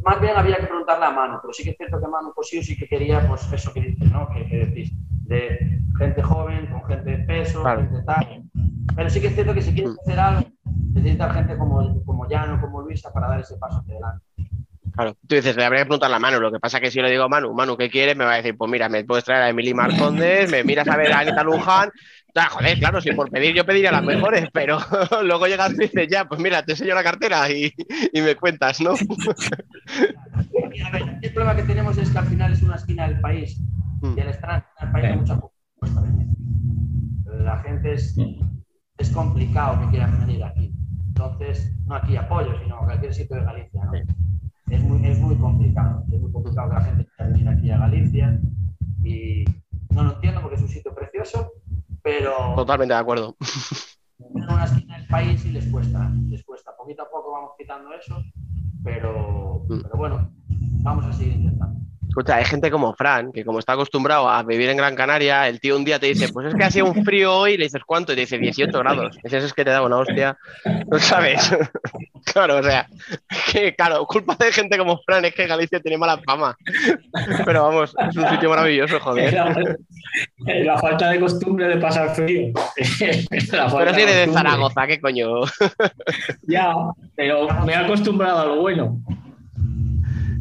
más 0.05 0.21
bien 0.21 0.37
había 0.37 0.57
que 0.59 0.67
preguntarle 0.67 1.05
a 1.07 1.11
Manu, 1.11 1.39
pero 1.43 1.53
sí 1.53 1.65
que 1.65 1.71
es 1.71 1.77
cierto 1.77 2.01
que 2.01 2.09
Manu 2.09 2.33
pues 2.35 2.49
sí, 2.49 2.63
sí 2.63 2.77
que 2.77 2.87
quería 2.87 3.27
pues 3.27 3.53
eso 3.53 3.73
que 3.73 3.81
dices, 3.81 4.11
¿no? 4.11 4.29
Que, 4.31 4.47
que 4.47 4.67
decís, 4.67 4.93
de 5.25 5.81
gente 5.99 6.23
joven, 6.23 6.67
con 6.67 6.85
gente 6.85 7.11
de 7.11 7.19
peso, 7.25 7.63
Claro. 7.63 7.81
gente 7.83 8.03
tal. 8.05 8.45
Pero 8.95 9.11
sí 9.11 9.21
que 9.21 9.27
es 9.29 9.35
cierto 9.35 9.53
que 9.55 9.63
si 9.63 9.75
quieres 9.75 9.97
hacer 10.01 10.19
algo, 10.19 10.49
necesitas 10.95 11.35
gente 11.35 11.59
como, 11.59 12.05
como 12.05 12.29
Llano, 12.29 12.61
como 12.61 12.83
Luisa 12.83 13.13
para 13.13 13.29
dar 13.29 13.41
ese 13.41 13.57
paso 13.57 13.79
hacia 13.79 13.95
adelante. 13.95 14.25
Claro, 14.93 15.15
tú 15.27 15.35
dices, 15.35 15.55
le 15.57 15.65
habría 15.65 15.83
que 15.83 15.87
preguntarle 15.87 16.17
a 16.17 16.21
Manu. 16.21 16.41
Lo 16.41 16.51
que 16.51 16.59
pasa 16.59 16.79
es 16.79 16.85
que 16.85 16.91
si 16.91 16.97
yo 16.97 17.03
le 17.03 17.11
digo 17.11 17.25
a 17.25 17.29
Manu, 17.29 17.53
Manu, 17.53 17.77
¿qué 17.77 17.91
quieres? 17.91 18.17
Me 18.17 18.25
va 18.25 18.33
a 18.33 18.37
decir, 18.37 18.57
pues 18.57 18.71
mira, 18.71 18.89
me 18.89 19.05
puedes 19.05 19.25
traer 19.25 19.43
a 19.43 19.49
Emily 19.51 19.75
Marcondes, 19.75 20.51
me 20.51 20.65
miras 20.65 20.89
a 20.89 20.97
ver 20.97 21.13
a 21.13 21.19
Anita 21.19 21.43
Luján. 21.43 21.91
Ah, 22.37 22.49
joder, 22.51 22.79
claro, 22.79 23.01
si 23.01 23.13
por 23.13 23.31
pedir 23.31 23.55
yo 23.55 23.65
pediría 23.65 23.91
las 23.91 24.05
mejores, 24.05 24.49
pero 24.53 24.79
luego 25.25 25.47
llegas 25.47 25.73
y 25.73 25.79
dices, 25.79 26.07
ya, 26.09 26.27
pues 26.27 26.39
mira, 26.41 26.63
te 26.63 26.73
enseño 26.73 26.95
la 26.95 27.03
cartera 27.03 27.51
y, 27.51 27.73
y 28.13 28.21
me 28.21 28.35
cuentas, 28.37 28.81
¿no? 28.81 28.91
A 30.85 30.91
ver, 30.91 31.19
el 31.23 31.33
problema 31.33 31.57
que 31.57 31.63
tenemos 31.63 31.97
es 31.97 32.11
que 32.11 32.19
al 32.19 32.27
final 32.27 32.53
es 32.53 32.63
una 32.63 32.77
esquina 32.77 33.09
del 33.09 33.21
país 33.21 33.59
y 34.03 34.21
al 34.21 34.29
estar 34.29 34.67
en 34.81 34.87
el 34.87 34.93
país 34.93 35.05
hay 35.07 35.17
mucha 35.17 35.41
venir. 36.03 36.27
La 37.25 37.59
gente 37.61 37.95
es, 37.95 38.17
es 38.99 39.11
complicado 39.11 39.81
que 39.81 39.91
quieran 39.91 40.21
venir 40.21 40.45
aquí. 40.45 40.75
Entonces, 41.09 41.75
no 41.87 41.95
aquí 41.95 42.17
apoyo, 42.17 42.59
sino 42.63 42.77
a 42.77 42.85
cualquier 42.85 43.15
sitio 43.15 43.37
de 43.37 43.45
Galicia. 43.45 43.85
¿no? 43.85 43.93
Es, 44.71 44.83
muy, 44.83 45.07
es 45.07 45.19
muy 45.19 45.37
complicado. 45.37 46.05
Es 46.13 46.21
muy 46.21 46.31
complicado 46.31 46.69
que 46.69 46.75
la 46.75 46.83
gente 46.83 47.07
quiera 47.07 47.31
venir 47.31 47.49
aquí 47.49 47.71
a 47.71 47.79
Galicia 47.79 48.41
y 49.03 49.45
no 49.91 50.05
lo 50.05 50.15
entiendo 50.15 50.43
porque 50.43 50.57
es 50.57 50.63
un 50.63 50.69
sitio 50.69 50.95
precioso, 50.95 51.53
pero 52.07 52.55
Totalmente 52.55 52.95
de 52.95 53.01
acuerdo. 53.01 53.37
en 54.21 54.43
una 54.45 54.65
esquina 54.65 54.97
del 54.97 55.09
país 55.09 55.45
y 55.45 55.51
les 55.51 55.67
cuesta, 55.67 56.09
les 56.29 56.45
cuesta. 56.45 56.71
Poquito 56.77 57.03
a 57.03 57.11
poco 57.11 57.33
vamos 57.33 57.51
quitando 57.59 57.93
eso, 57.93 58.23
pero, 58.85 59.65
pero 59.69 59.97
bueno, 59.97 60.31
vamos 60.85 61.05
a 61.05 61.13
seguir 61.13 61.33
intentando. 61.33 61.81
Escucha, 62.17 62.37
hay 62.37 62.47
gente 62.47 62.71
como 62.71 62.95
Fran, 62.95 63.31
que 63.31 63.45
como 63.45 63.59
está 63.59 63.75
acostumbrado 63.75 64.27
a 64.27 64.43
vivir 64.43 64.71
en 64.71 64.79
Gran 64.79 64.97
Canaria, 64.97 65.47
el 65.49 65.61
tío 65.61 65.77
un 65.77 65.85
día 65.85 65.99
te 65.99 66.07
dice, 66.07 66.31
pues 66.33 66.47
es 66.47 66.55
que 66.55 66.65
ha 66.65 66.71
sido 66.71 66.87
un 66.87 67.05
frío 67.05 67.31
hoy, 67.37 67.53
y 67.53 67.57
le 67.59 67.65
dices, 67.65 67.83
¿cuánto? 67.85 68.13
Y 68.13 68.15
te 68.15 68.23
dice 68.23 68.39
18 68.39 68.79
grados. 68.79 69.19
Dices, 69.23 69.45
es 69.45 69.53
que 69.53 69.67
te 69.67 69.71
da 69.71 69.83
una 69.83 69.99
hostia. 69.99 70.39
No 70.91 70.99
sabes. 70.99 71.55
claro, 72.33 72.57
o 72.57 72.63
sea, 72.63 72.87
que 73.53 73.75
claro, 73.75 74.07
culpa 74.07 74.35
de 74.37 74.51
gente 74.51 74.79
como 74.79 74.99
Fran 75.05 75.27
es 75.27 75.35
que 75.35 75.47
Galicia 75.47 75.79
tiene 75.79 75.99
mala 75.99 76.17
fama. 76.25 76.57
Pero 77.45 77.65
vamos, 77.65 77.95
es 78.09 78.17
un 78.17 78.29
sitio 78.31 78.49
maravilloso, 78.49 78.99
joder. 78.99 79.35
La, 80.39 80.55
la 80.55 80.79
falta 80.79 81.11
de 81.11 81.21
costumbre 81.21 81.69
de 81.69 81.77
pasar 81.77 82.15
frío. 82.15 82.51
Pero 83.29 83.95
si 83.95 84.01
eres 84.01 84.27
de. 84.27 84.33
Zaragoza, 84.33 84.87
¿qué 84.87 84.99
coño? 84.99 85.43
Ya, 86.45 86.73
pero 87.15 87.49
me 87.67 87.73
he 87.73 87.77
acostumbrado 87.77 88.39
a 88.39 88.45
lo 88.47 88.57
bueno. 88.63 88.99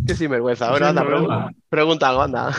Qué 0.06 0.14
sinvergüenza. 0.16 0.76
El 0.76 0.84
anda, 0.84 1.04
problema. 1.04 1.48
pregun- 1.48 1.56
pregunta 1.70 2.10
algo, 2.10 2.22
anda. 2.24 2.52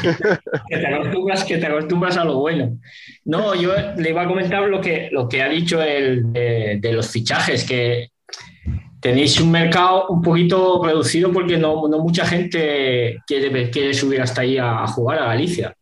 Que 0.69 0.77
te 0.79 0.87
acostumbras, 0.87 1.45
que 1.45 1.59
te 1.59 1.67
acostumbras 1.67 2.17
a 2.17 2.25
lo 2.25 2.39
bueno. 2.41 2.79
No, 3.25 3.55
yo 3.55 3.73
le 3.97 4.11
iba 4.11 4.23
a 4.23 4.27
comentar 4.29 4.63
lo 4.69 4.81
que, 4.81 5.09
lo 5.13 5.29
que 5.29 5.43
ha 5.43 5.49
dicho 5.49 5.83
el 5.83 6.33
de, 6.33 6.79
de 6.81 6.93
los 6.93 7.09
fichajes, 7.11 7.65
que 7.65 8.09
tenéis 9.01 9.41
un 9.41 9.51
mercado 9.51 10.09
un 10.09 10.23
poquito 10.23 10.83
reducido 10.85 11.33
porque 11.33 11.57
no, 11.59 11.87
no 11.89 11.99
mucha 12.01 12.27
gente 12.27 13.19
quiere, 13.27 13.71
quiere 13.71 13.95
subir 13.95 14.21
hasta 14.21 14.41
ahí 14.41 14.59
a, 14.59 14.83
a 14.83 14.87
jugar 14.89 15.19
a 15.21 15.27
Galicia. 15.27 15.75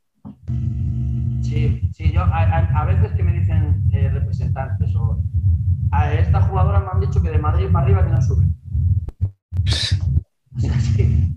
Sí, 1.43 1.81
sí, 1.95 2.13
yo 2.13 2.23
a, 2.23 2.27
a- 2.43 2.83
a 2.83 2.85
veces 2.85 3.13
que 3.17 3.23
me 3.23 3.33
dicen 3.39 3.83
eh, 3.93 4.09
representantes 4.13 4.95
o 4.97 5.19
a 5.93 6.13
estas 6.15 6.49
jugadoras 6.49 6.83
me 6.83 6.89
han 6.93 7.01
dicho 7.01 7.23
que 7.23 7.31
de 7.31 7.39
Madrid 7.39 7.67
para 7.73 7.85
arriba 7.85 8.05
que 8.05 8.11
no 8.13 8.21
suben. 8.23 8.55
Sí, 10.57 11.34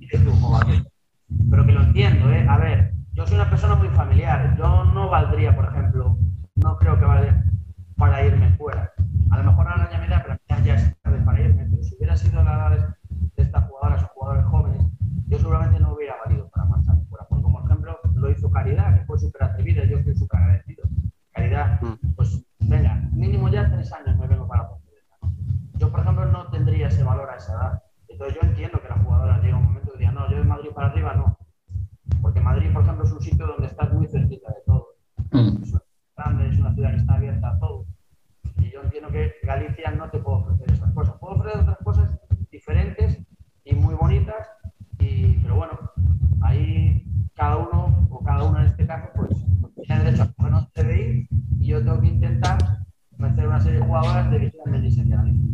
Pero 1.49 1.65
que 1.65 1.71
lo 1.71 1.84
entiendo, 1.84 2.31
¿eh? 2.31 2.45
A 2.47 2.57
ver, 2.57 2.93
yo 3.13 3.25
soy 3.25 3.35
una 3.35 3.49
persona 3.49 3.75
muy 3.75 3.89
familiar. 3.89 4.55
Yo 4.57 4.85
no 4.85 5.09
valdría, 5.09 5.55
por 5.55 5.65
ejemplo, 5.65 6.17
no 6.55 6.77
creo 6.77 6.97
que 6.99 7.05
valdría 7.05 7.43
para 7.97 8.25
irme 8.25 8.51
fuera. 8.57 8.91
A 9.31 9.38
lo 9.38 9.43
mejor 9.43 9.67
ahora 9.67 9.89
ya 9.91 9.99
me 9.99 10.07
da, 10.07 10.23
pero 10.23 10.38
ya, 10.47 10.59
ya 10.63 10.75
es 10.75 11.01
tarde 11.01 11.19
para 11.25 11.41
irme. 11.41 11.67
Pero 11.69 11.84
si 11.84 11.95
hubiera 11.95 12.15
sido 12.15 12.43
la 12.43 12.53
edad 12.53 12.71
de, 12.71 12.77
de 13.35 13.43
estas 13.43 13.65
jugadoras 13.65 14.03
o 14.03 14.07
jugadores 14.07 14.45
jóvenes, 14.45 14.88
yo 15.27 15.38
seguramente 15.39 15.79
no 15.79 15.93
hubiera 15.93 16.15
valido 16.23 16.47
para 16.49 16.65
marcharme 16.65 17.03
fuera. 17.05 17.25
Porque, 17.27 17.43
como 17.43 17.65
ejemplo, 17.65 17.99
lo 18.13 18.31
hizo 18.31 18.49
Caridad, 18.51 18.99
que 18.99 19.05
fue 19.05 19.19
súper 19.19 19.43
atrevida. 19.43 19.84
Yo 19.85 19.97
estoy 19.97 20.15
súper 20.15 20.39
agradecido. 20.39 20.84
Caridad, 21.34 21.79
pues 22.15 22.43
venga, 22.59 22.95
mínimo 23.11 23.49
ya 23.49 23.69
tres 23.69 23.91
años 23.93 24.17
me 24.17 24.27
vengo 24.27 24.47
para 24.47 24.67
Pontevedra. 24.69 25.03
¿no? 25.21 25.34
Yo, 25.75 25.91
por 25.91 25.99
ejemplo, 25.99 26.25
no 26.25 26.47
tendría 26.49 26.88
ese 26.88 27.03
valor 27.03 27.29
a 27.29 27.35
esa 27.35 27.53
edad. 27.53 27.84
Entonces, 28.07 28.39
yo 28.41 28.47
entiendo 28.47 28.81
que 28.81 28.89
las 28.89 29.03
jugadoras 29.03 29.43
llega 29.43 29.57
un 29.57 29.65
momento 29.65 29.91
que 29.91 29.99
digan, 29.99 30.15
no, 30.15 30.29
yo 30.29 30.38
de 30.38 30.43
Madrid 30.43 30.69
para 30.73 30.88
arriba 30.88 31.13
no. 31.13 31.38
Porque 32.21 32.41
Madrid, 32.41 32.71
por 32.73 32.84
ejemplo, 32.84 33.05
es 33.05 33.11
un 33.11 33.21
sitio 33.21 33.45
donde 33.45 33.67
estás 33.67 33.93
muy 33.93 34.07
cerquita 34.07 34.49
de 34.49 34.61
todo. 34.65 34.88
Es 35.61 35.73
grande, 36.15 36.49
es 36.49 36.57
una 36.59 36.73
ciudad 36.73 36.91
que 36.91 36.97
está 36.97 37.13
abierta 37.13 37.49
a 37.49 37.59
todo. 37.59 37.85
Y 38.57 38.71
yo 38.71 38.81
entiendo 38.81 39.09
que 39.09 39.34
Galicia 39.43 39.91
no 39.91 40.09
te 40.09 40.19
puede 40.19 40.38
ofrecer 40.38 40.71
esas 40.71 40.91
cosas. 40.93 41.15
Puede 41.19 41.35
ofrecer 41.35 41.61
otras 41.61 41.77
cosas 41.84 42.19
diferentes 42.49 43.19
y 43.63 43.75
muy 43.75 43.93
bonitas, 43.93 44.47
y, 44.99 45.34
pero 45.43 45.55
bueno, 45.57 45.73
ahí 46.41 47.05
cada 47.35 47.57
uno, 47.57 48.07
o 48.09 48.23
cada 48.23 48.43
una 48.45 48.61
en 48.61 48.67
este 48.67 48.88
caso, 48.88 49.09
pues 49.15 49.29
tiene 49.85 50.03
derecho 50.03 50.23
a 50.23 50.34
coger 50.34 50.53
un 50.53 50.65
CDI 50.73 51.27
y 51.59 51.67
yo 51.67 51.84
tengo 51.84 52.01
que 52.01 52.07
intentar 52.07 52.57
convencer 53.11 53.47
una 53.47 53.59
serie 53.59 53.79
de 53.79 53.85
jugadoras 53.85 54.31
de 54.31 54.39
que 54.39 54.51
quieran 54.51 54.71
venirse 54.71 55.01
aquí 55.01 55.13
a 55.13 55.17
Galicia. 55.17 55.45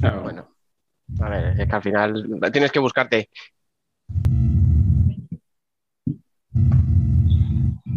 Claro. 0.00 0.22
Bueno, 0.22 0.44
a 1.20 1.28
ver, 1.28 1.44
es 1.46 1.56
que 1.56 1.66
al 1.80 1.82
final 1.82 2.52
tienes 2.52 2.70
que 2.70 2.78
buscarte. 2.78 3.28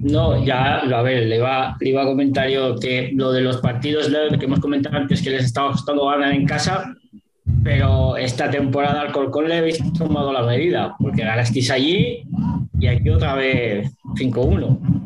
No, 0.04 0.44
ya, 0.44 0.80
a 0.80 1.02
ver, 1.02 1.28
le 1.28 1.38
iba, 1.38 1.78
le 1.80 1.90
iba 1.90 2.04
a 2.04 2.06
comentar 2.06 2.50
yo 2.50 2.76
que 2.78 3.12
lo 3.14 3.32
de 3.32 3.42
los 3.42 3.58
partidos 3.58 4.10
que 4.38 4.46
hemos 4.46 4.60
comentado 4.60 4.98
antes, 4.98 5.22
que 5.22 5.30
les 5.30 5.46
estaba 5.46 5.72
costando 5.72 6.06
ganar 6.06 6.34
en 6.34 6.46
casa, 6.46 6.94
pero 7.64 8.18
esta 8.18 8.50
temporada 8.50 9.02
al 9.02 9.14
Colcón 9.14 9.48
le 9.48 9.58
habéis 9.58 9.80
tomado 9.94 10.34
la 10.34 10.44
medida, 10.44 10.96
porque 11.00 11.24
ganasteis 11.24 11.72
allí 11.72 12.24
y 12.80 12.88
aquí 12.88 13.10
otra 13.10 13.36
vez 13.36 13.96
5-1. 14.16 15.03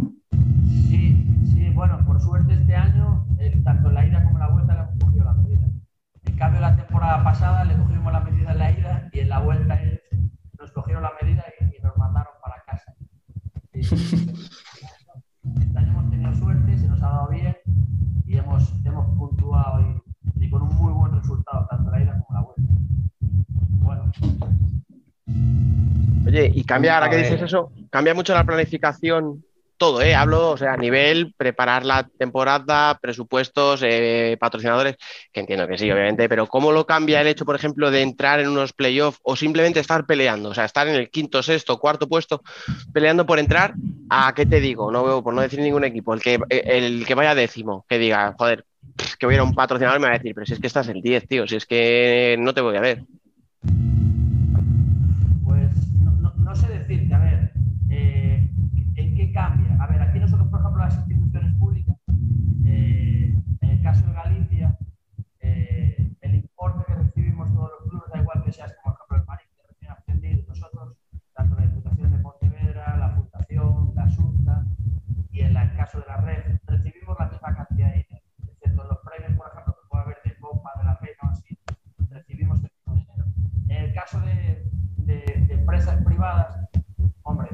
Temporada 7.08 7.24
pasada 7.24 7.64
le 7.64 7.78
cogimos 7.78 8.12
la 8.12 8.20
medida 8.20 8.52
en 8.52 8.58
la 8.58 8.72
ida 8.72 9.10
y 9.14 9.20
en 9.20 9.30
la 9.30 9.40
vuelta 9.40 9.82
ellos 9.82 10.00
nos 10.60 10.72
cogieron 10.72 11.04
la 11.04 11.12
medida 11.22 11.46
y, 11.60 11.64
y 11.64 11.82
nos 11.82 11.96
mandaron 11.98 12.34
para 12.44 12.62
casa. 12.66 12.94
Sí. 13.74 13.80
Este 15.60 15.78
año 15.78 15.92
hemos 15.92 16.10
tenido 16.10 16.36
suerte, 16.36 16.78
se 16.78 16.88
nos 16.88 17.02
ha 17.02 17.08
dado 17.08 17.30
bien 17.30 17.56
y 18.26 18.38
hemos, 18.38 18.74
hemos 18.84 19.18
puntuado 19.18 19.82
y, 19.82 20.46
y 20.46 20.50
con 20.50 20.64
un 20.64 20.76
muy 20.76 20.92
buen 20.92 21.14
resultado, 21.14 21.66
tanto 21.70 21.92
la 21.92 22.02
ida 22.02 22.24
como 22.28 22.40
la 22.40 22.46
vuelta. 22.46 22.74
Bueno, 23.70 24.12
Oye, 26.28 26.52
y 26.54 26.64
cambia, 26.66 26.96
ahora 26.96 27.06
A 27.06 27.10
que 27.10 27.18
dices 27.18 27.42
eso, 27.42 27.72
cambia 27.90 28.14
mucho 28.14 28.34
la 28.34 28.44
planificación, 28.44 29.46
todo, 29.78 30.02
¿eh? 30.02 30.16
Hablo, 30.16 30.52
o 30.52 30.58
sea, 30.58 30.74
a 30.74 30.78
nivel 30.78 31.34
preparar 31.38 31.86
la 31.86 32.08
temporada, 32.18 32.98
presupuestos, 33.00 33.82
eh, 33.84 34.38
patrocinadores, 34.40 34.98
que 35.32 35.40
entiendo 35.40 35.68
que 35.68 35.78
sí, 35.78 35.90
obviamente, 35.92 36.28
pero 36.28 36.48
¿cómo 36.48 36.72
lo 36.72 36.86
cambia 36.86 37.22
el 37.22 37.28
hecho, 37.28 37.46
por 37.46 37.56
ejemplo, 37.56 37.92
de 37.92 38.02
entrar 38.02 38.40
en 38.40 38.50
unos 38.50 38.74
playoffs 38.74 39.20
o 39.24 39.36
simplemente 39.36 39.80
estar 39.80 40.06
peleando? 40.06 40.50
O 40.50 40.54
sea, 40.54 40.66
estar 40.66 40.88
en 40.88 40.96
el 40.96 41.10
quinto, 41.10 41.44
sexto, 41.44 41.78
cuarto 41.78 42.08
puesto, 42.08 42.42
peleando 42.94 43.26
por 43.26 43.40
entrar, 43.40 43.74
¿a 44.10 44.34
qué 44.34 44.46
te 44.46 44.60
digo? 44.60 44.92
No 44.92 45.04
veo, 45.04 45.24
por 45.24 45.34
no 45.34 45.42
decir 45.42 45.60
ningún 45.60 45.84
equipo, 45.84 46.14
el 46.14 46.22
que, 46.22 46.40
el 46.50 47.06
que 47.06 47.16
vaya 47.16 47.36
décimo, 47.36 47.86
que 47.88 47.98
diga, 47.98 48.36
joder, 48.38 48.66
que 49.20 49.28
hubiera 49.28 49.44
un 49.44 49.54
patrocinador 49.54 50.00
me 50.00 50.08
va 50.08 50.14
a 50.14 50.18
decir, 50.18 50.34
pero 50.34 50.46
si 50.46 50.54
es 50.54 50.60
que 50.60 50.68
estás 50.68 50.88
el 50.88 51.02
10, 51.02 51.28
tío, 51.28 51.48
si 51.48 51.56
es 51.56 51.66
que 51.66 52.36
no 52.40 52.54
te 52.54 52.62
voy 52.62 52.78
a 52.78 52.82
ver. 52.82 53.04
Caso 84.10 84.26
de, 84.26 84.64
de- 85.06 85.46
de 85.48 85.54
empresas 85.54 86.02
privadas, 86.04 86.56
hombre, 87.24 87.50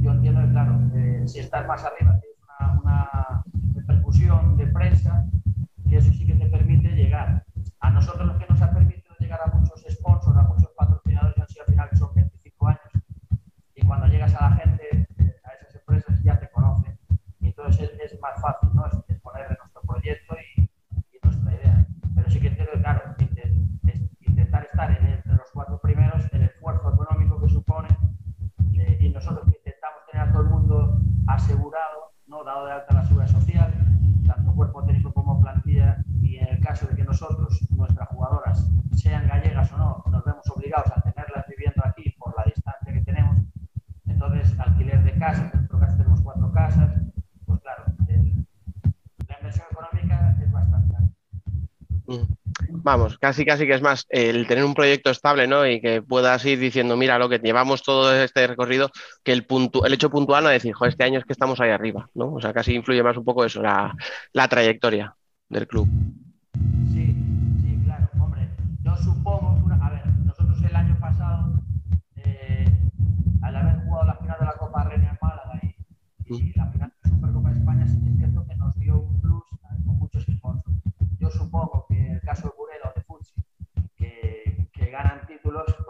yo 0.00 0.12
entiendo 0.12 0.40
que, 0.42 0.50
claro, 0.50 0.78
si 1.26 1.40
estás 1.40 1.66
más 1.66 1.82
arriba, 1.84 2.18
tienes 2.20 2.38
una, 2.60 2.80
una 2.82 3.44
repercusión 3.74 4.56
de 4.56 4.66
prensa, 4.68 5.26
y 5.84 5.96
eso 5.96 6.12
sí 6.12 6.24
que 6.26 6.34
te 6.34 6.46
permite 6.46 6.88
llegar. 6.94 7.44
A 7.80 7.90
nosotros 7.90 8.26
lo 8.28 8.38
que 8.38 8.46
vamos, 52.88 53.18
casi 53.18 53.44
casi 53.44 53.66
que 53.66 53.74
es 53.74 53.82
más 53.82 54.06
el 54.08 54.46
tener 54.46 54.64
un 54.64 54.72
proyecto 54.72 55.10
estable, 55.10 55.46
¿no? 55.46 55.66
Y 55.66 55.80
que 55.80 56.00
puedas 56.00 56.42
ir 56.46 56.58
diciendo, 56.58 56.96
mira, 56.96 57.18
lo 57.18 57.28
que 57.28 57.38
llevamos 57.38 57.82
todo 57.82 58.14
este 58.14 58.46
recorrido, 58.46 58.90
que 59.22 59.32
el, 59.32 59.44
puntu 59.44 59.84
el 59.84 59.92
hecho 59.92 60.08
puntual 60.10 60.44
no 60.44 60.50
decir, 60.50 60.72
joder, 60.72 60.92
este 60.92 61.04
año 61.04 61.18
es 61.18 61.26
que 61.26 61.34
estamos 61.34 61.60
ahí 61.60 61.70
arriba, 61.70 62.08
¿no? 62.14 62.32
O 62.32 62.40
sea, 62.40 62.54
casi 62.54 62.74
influye 62.74 63.02
más 63.02 63.16
un 63.16 63.24
poco 63.24 63.44
eso, 63.44 63.62
la, 63.62 63.94
la 64.32 64.48
trayectoria 64.48 65.14
del 65.50 65.66
club. 65.66 65.86
Sí, 66.92 67.14
sí, 67.60 67.78
claro, 67.84 68.08
hombre, 68.18 68.48
yo 68.82 68.96
supongo, 68.96 69.60
una... 69.64 69.86
a 69.86 69.90
ver, 69.90 70.06
nosotros 70.24 70.58
el 70.64 70.74
año 70.74 70.98
pasado, 70.98 71.60
eh, 72.16 72.66
al 73.42 73.54
haber 73.54 73.84
jugado 73.84 74.06
la 74.06 74.14
final 74.14 74.36
de 74.40 74.46
la 74.46 74.52
Copa 74.52 74.84
Reina 74.84 75.10
en 75.10 75.18
Málaga 75.20 75.60
y, 75.62 76.34
y 76.34 76.42
mm. 76.42 76.52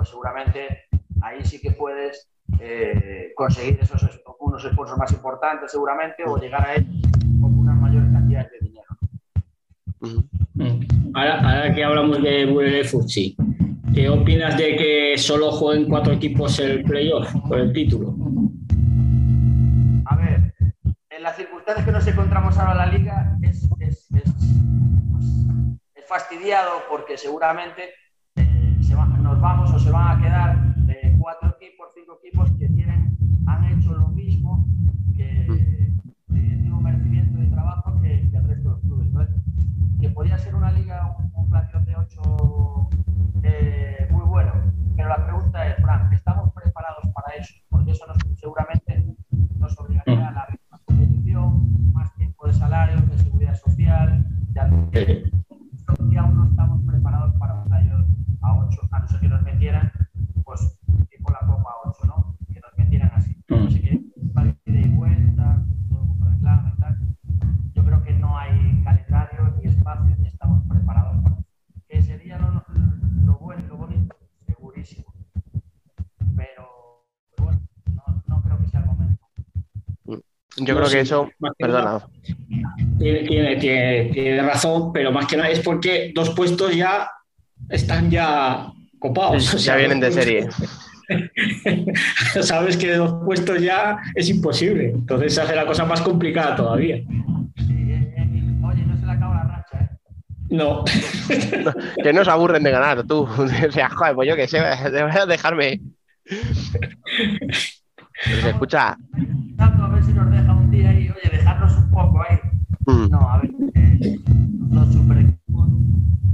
Pues 0.09 0.11
seguramente 0.11 0.85
ahí 1.23 1.45
sí 1.45 1.61
que 1.61 1.73
puedes 1.73 2.29
eh, 2.61 3.33
conseguir 3.37 3.79
esos 3.83 4.03
es- 4.03 4.21
unos 4.41 4.63
sponsors 4.63 4.99
más 4.99 5.13
importantes 5.13 5.71
seguramente 5.71 6.23
o 6.27 6.39
llegar 6.39 6.67
a 6.67 6.75
ellos 6.77 6.89
con 7.41 7.59
unas 7.59 7.77
mayores 7.77 8.11
cantidades 8.13 8.51
de 8.53 8.59
dinero. 8.61 8.87
Ahora, 11.15 11.41
ahora 11.41 11.75
que 11.75 11.85
hablamos 11.85 12.23
de 12.23 12.47
Burele 12.47 12.85
Futsi, 12.85 13.37
¿qué 13.95 14.09
opinas 14.09 14.57
de 14.57 14.77
que 14.77 15.19
solo 15.19 15.51
jueguen 15.53 15.89
cuatro 15.89 16.13
equipos 16.15 16.59
el 16.61 16.83
playoff 16.85 17.31
por 17.47 17.59
el 17.59 17.73
título? 17.73 18.15
A 20.07 20.17
ver, 20.17 20.55
en 21.11 21.23
las 21.23 21.37
circunstancias 21.37 21.85
que 21.85 21.93
nos 21.93 22.07
encontramos 22.07 22.57
ahora 22.59 22.73
en 22.73 22.79
la 22.79 22.87
liga 22.87 23.37
es, 23.43 23.69
es- 23.81 24.09
es, 24.15 24.35
pues, 25.13 25.25
es 25.97 26.07
fastidiado 26.09 26.71
porque 26.89 27.19
seguramente 27.19 27.91
la 45.09 45.25
pregunta 45.25 45.67
es, 45.67 45.77
Fran, 45.83 46.13
¿estamos 46.13 46.53
preparados 46.53 47.05
para 47.15 47.35
eso? 47.35 47.55
Porque 47.71 47.93
eso 47.93 48.07
nos, 48.07 48.19
seguramente 48.39 49.05
nos 49.59 49.79
obligaría 49.79 50.29
a 50.29 50.33
la 50.33 50.47
misma 50.51 50.81
competición, 50.85 51.93
más 51.93 52.15
tiempo 52.15 52.47
de 52.47 52.53
salario, 52.53 53.01
de 53.01 53.19
seguridad 53.19 53.55
social, 53.55 54.25
de 54.91 55.28
creo 80.89 80.91
sí, 80.91 80.97
que 80.97 81.01
eso, 81.01 81.27
que 81.27 81.65
perdona, 81.65 81.85
nada, 81.85 82.09
Tiene, 82.99 83.21
tiene, 83.21 83.57
tiene, 83.57 84.05
tiene 84.13 84.43
razón, 84.43 84.93
pero 84.93 85.13
más 85.13 85.27
que 85.27 85.37
nada 85.37 85.51
es 85.51 85.61
porque 85.61 86.13
dos 86.15 86.31
puestos 86.31 86.75
ya 86.75 87.11
están 87.69 88.11
ya 88.11 88.73
copados. 88.99 89.55
O 89.55 89.59
sea, 89.59 89.75
ya 89.75 89.79
vienen 89.79 90.01
de 90.01 90.13
serie. 90.13 90.49
Sabes 92.43 92.77
que 92.77 92.95
dos 92.95 93.25
puestos 93.25 93.61
ya 93.63 93.99
es 94.15 94.29
imposible. 94.29 94.91
Entonces 94.91 95.35
se 95.35 95.41
hace 95.41 95.57
la 95.57 95.67
cosa 95.67 95.85
más 95.85 96.01
complicada 96.01 96.57
todavía. 96.57 96.97
Oye, 96.97 98.85
no 98.87 98.99
se 98.99 99.07
le 99.07 99.13
acaba 99.13 99.35
la 99.37 99.45
racha, 99.45 99.81
¿eh? 99.81 99.89
No. 100.51 100.85
Que 102.03 102.13
no 102.13 102.25
se 102.25 102.31
aburren 102.31 102.63
de 102.63 102.71
ganar, 102.71 103.07
tú. 103.07 103.27
O 103.39 103.73
sea, 103.73 103.89
joder, 103.91 104.15
pues 104.15 104.29
yo 104.29 104.37
que 104.37 104.49
sé, 104.49 104.61
debes 104.93 105.27
dejarme. 105.27 105.81
Pero 108.25 108.43
se 108.43 108.51
escucha. 108.51 108.97
Mm, 112.89 113.09
No, 113.11 113.19
a 113.31 113.39
ver, 113.39 113.51
eh, 113.75 114.19
los 114.71 114.93
super 114.93 115.19
equipos 115.19 115.69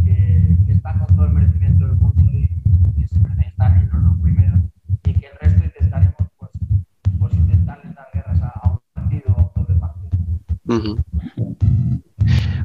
que, 0.05 0.57
que 0.67 0.73
están 0.73 0.99
con 1.01 1.17
todo 1.17 1.27
el 1.27 1.33
merecimiento 1.33 1.87
del 1.87 1.97
mundo 1.99 2.23
y 2.33 2.49
que 2.49 3.19
merecen 3.19 3.41
estar 3.41 3.73
ahí 3.73 3.87
los 3.93 4.19
primeros 4.21 4.61
y 5.05 5.13
que 5.15 5.27
el 5.27 5.39
resto 5.41 5.65
intentaremos 5.65 6.15
pues, 6.39 6.51
pues 7.19 7.35
intentarles 7.35 7.95
dar 7.95 8.07
guerras 8.15 8.41
a, 8.43 8.49
a 8.63 8.73
un 8.73 8.79
partido 8.95 9.35
o 9.37 9.41
a 9.41 9.45
un 9.45 9.51
doble 9.67 9.81
partido. 9.81 11.04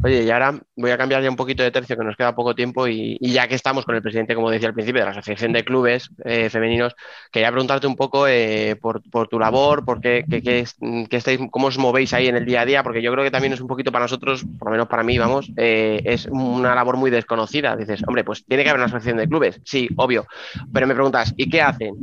Oye, 0.01 0.23
y 0.23 0.29
ahora 0.31 0.57
voy 0.77 0.91
a 0.91 0.97
cambiar 0.97 1.21
ya 1.21 1.29
un 1.29 1.35
poquito 1.35 1.61
de 1.61 1.71
tercio, 1.71 1.97
que 1.97 2.03
nos 2.05 2.15
queda 2.15 2.33
poco 2.33 2.55
tiempo, 2.55 2.87
y, 2.87 3.17
ya 3.19 3.47
que 3.49 3.55
estamos 3.55 3.83
con 3.85 3.95
el 3.95 4.01
presidente, 4.01 4.33
como 4.33 4.49
decía 4.49 4.69
al 4.69 4.73
principio, 4.73 5.01
de 5.01 5.05
la 5.05 5.11
Asociación 5.11 5.51
de 5.51 5.65
Clubes 5.65 6.09
eh, 6.23 6.49
Femeninos, 6.49 6.95
quería 7.33 7.51
preguntarte 7.51 7.85
un 7.85 7.97
poco 7.97 8.25
eh, 8.25 8.77
por, 8.81 9.01
tu 9.27 9.37
labor, 9.37 9.83
por 9.83 9.99
qué, 9.99 10.23
qué- 10.29 10.41
qué 10.41 10.65
qué 11.09 11.17
estáis, 11.17 11.39
cómo 11.51 11.67
os 11.67 11.77
movéis 11.77 12.13
ahí 12.13 12.27
en 12.27 12.37
el 12.37 12.45
día 12.45 12.61
a 12.61 12.65
día, 12.65 12.81
porque 12.83 13.01
yo 13.01 13.11
creo 13.11 13.25
que 13.25 13.31
también 13.31 13.51
es 13.53 13.59
un 13.61 13.67
poquito 13.67 13.91
para 13.91 14.05
nosotros, 14.05 14.45
por 14.57 14.67
lo 14.69 14.71
menos 14.71 14.87
para 14.87 15.03
mí, 15.03 15.17
vamos, 15.17 15.51
eh, 15.57 16.01
es 16.05 16.27
una 16.31 16.73
labor 16.75 16.95
muy 16.95 17.11
desconocida. 17.11 17.75
Dices, 17.75 18.01
hombre, 18.07 18.23
pues 18.23 18.45
tiene 18.45 18.63
que 18.63 18.69
haber 18.69 18.79
una 18.79 18.85
asociación 18.85 19.17
de 19.17 19.27
clubes, 19.27 19.59
sí, 19.65 19.89
obvio, 19.97 20.25
pero 20.73 20.87
me 20.87 20.93
preguntas, 20.95 21.33
¿y 21.35 21.49
qué 21.49 21.61
hacen? 21.61 21.93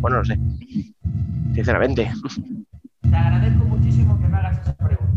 Bueno, 0.00 0.18
no 0.18 0.24
sé, 0.24 0.36
sinceramente. 1.54 2.10
Te 3.08 3.16
agradezco 3.16 3.64
muchísimo 3.64 4.18
que 4.20 4.26
me 4.26 4.36
hagas 4.36 4.58
esa 4.60 4.74
pregunta, 4.76 5.15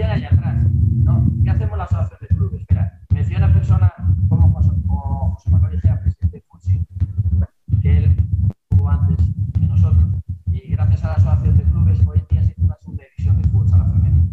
allá 0.00 0.28
atrás. 0.32 0.66
¿no? 1.04 1.26
¿Qué 1.44 1.50
hacemos 1.50 1.76
la 1.76 1.84
asociación 1.84 2.18
de 2.20 2.36
clubes? 2.36 2.64
Mira, 2.68 3.00
me 3.10 3.18
decía 3.20 3.38
una 3.38 3.52
persona 3.52 3.92
como 4.28 4.52
José, 4.52 4.70
como 4.86 5.34
José 5.34 5.50
Manuel 5.50 5.74
Igea, 5.74 6.00
presidente 6.00 6.38
de 6.38 6.44
Futsi, 6.48 6.86
que 7.82 7.98
él 7.98 8.16
estuvo 8.70 8.88
antes 8.88 9.18
que 9.52 9.66
nosotros, 9.66 10.06
y 10.46 10.70
gracias 10.70 11.04
a 11.04 11.08
la 11.08 11.14
asociación 11.14 11.58
de 11.58 11.64
clubes 11.64 12.00
hoy 12.06 12.18
en 12.18 12.26
día 12.28 12.40
existe 12.40 12.64
una 12.64 12.76
segunda 12.76 13.04
división 13.04 13.42
de 13.42 13.48
futsal 13.48 13.80
a 13.80 13.84
femenino. 13.84 14.28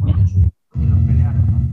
Porque 0.00 0.22
eso 0.22 0.38
y 0.74 0.86
los 0.86 0.98
pelearon, 1.00 1.46
¿no? 1.46 1.67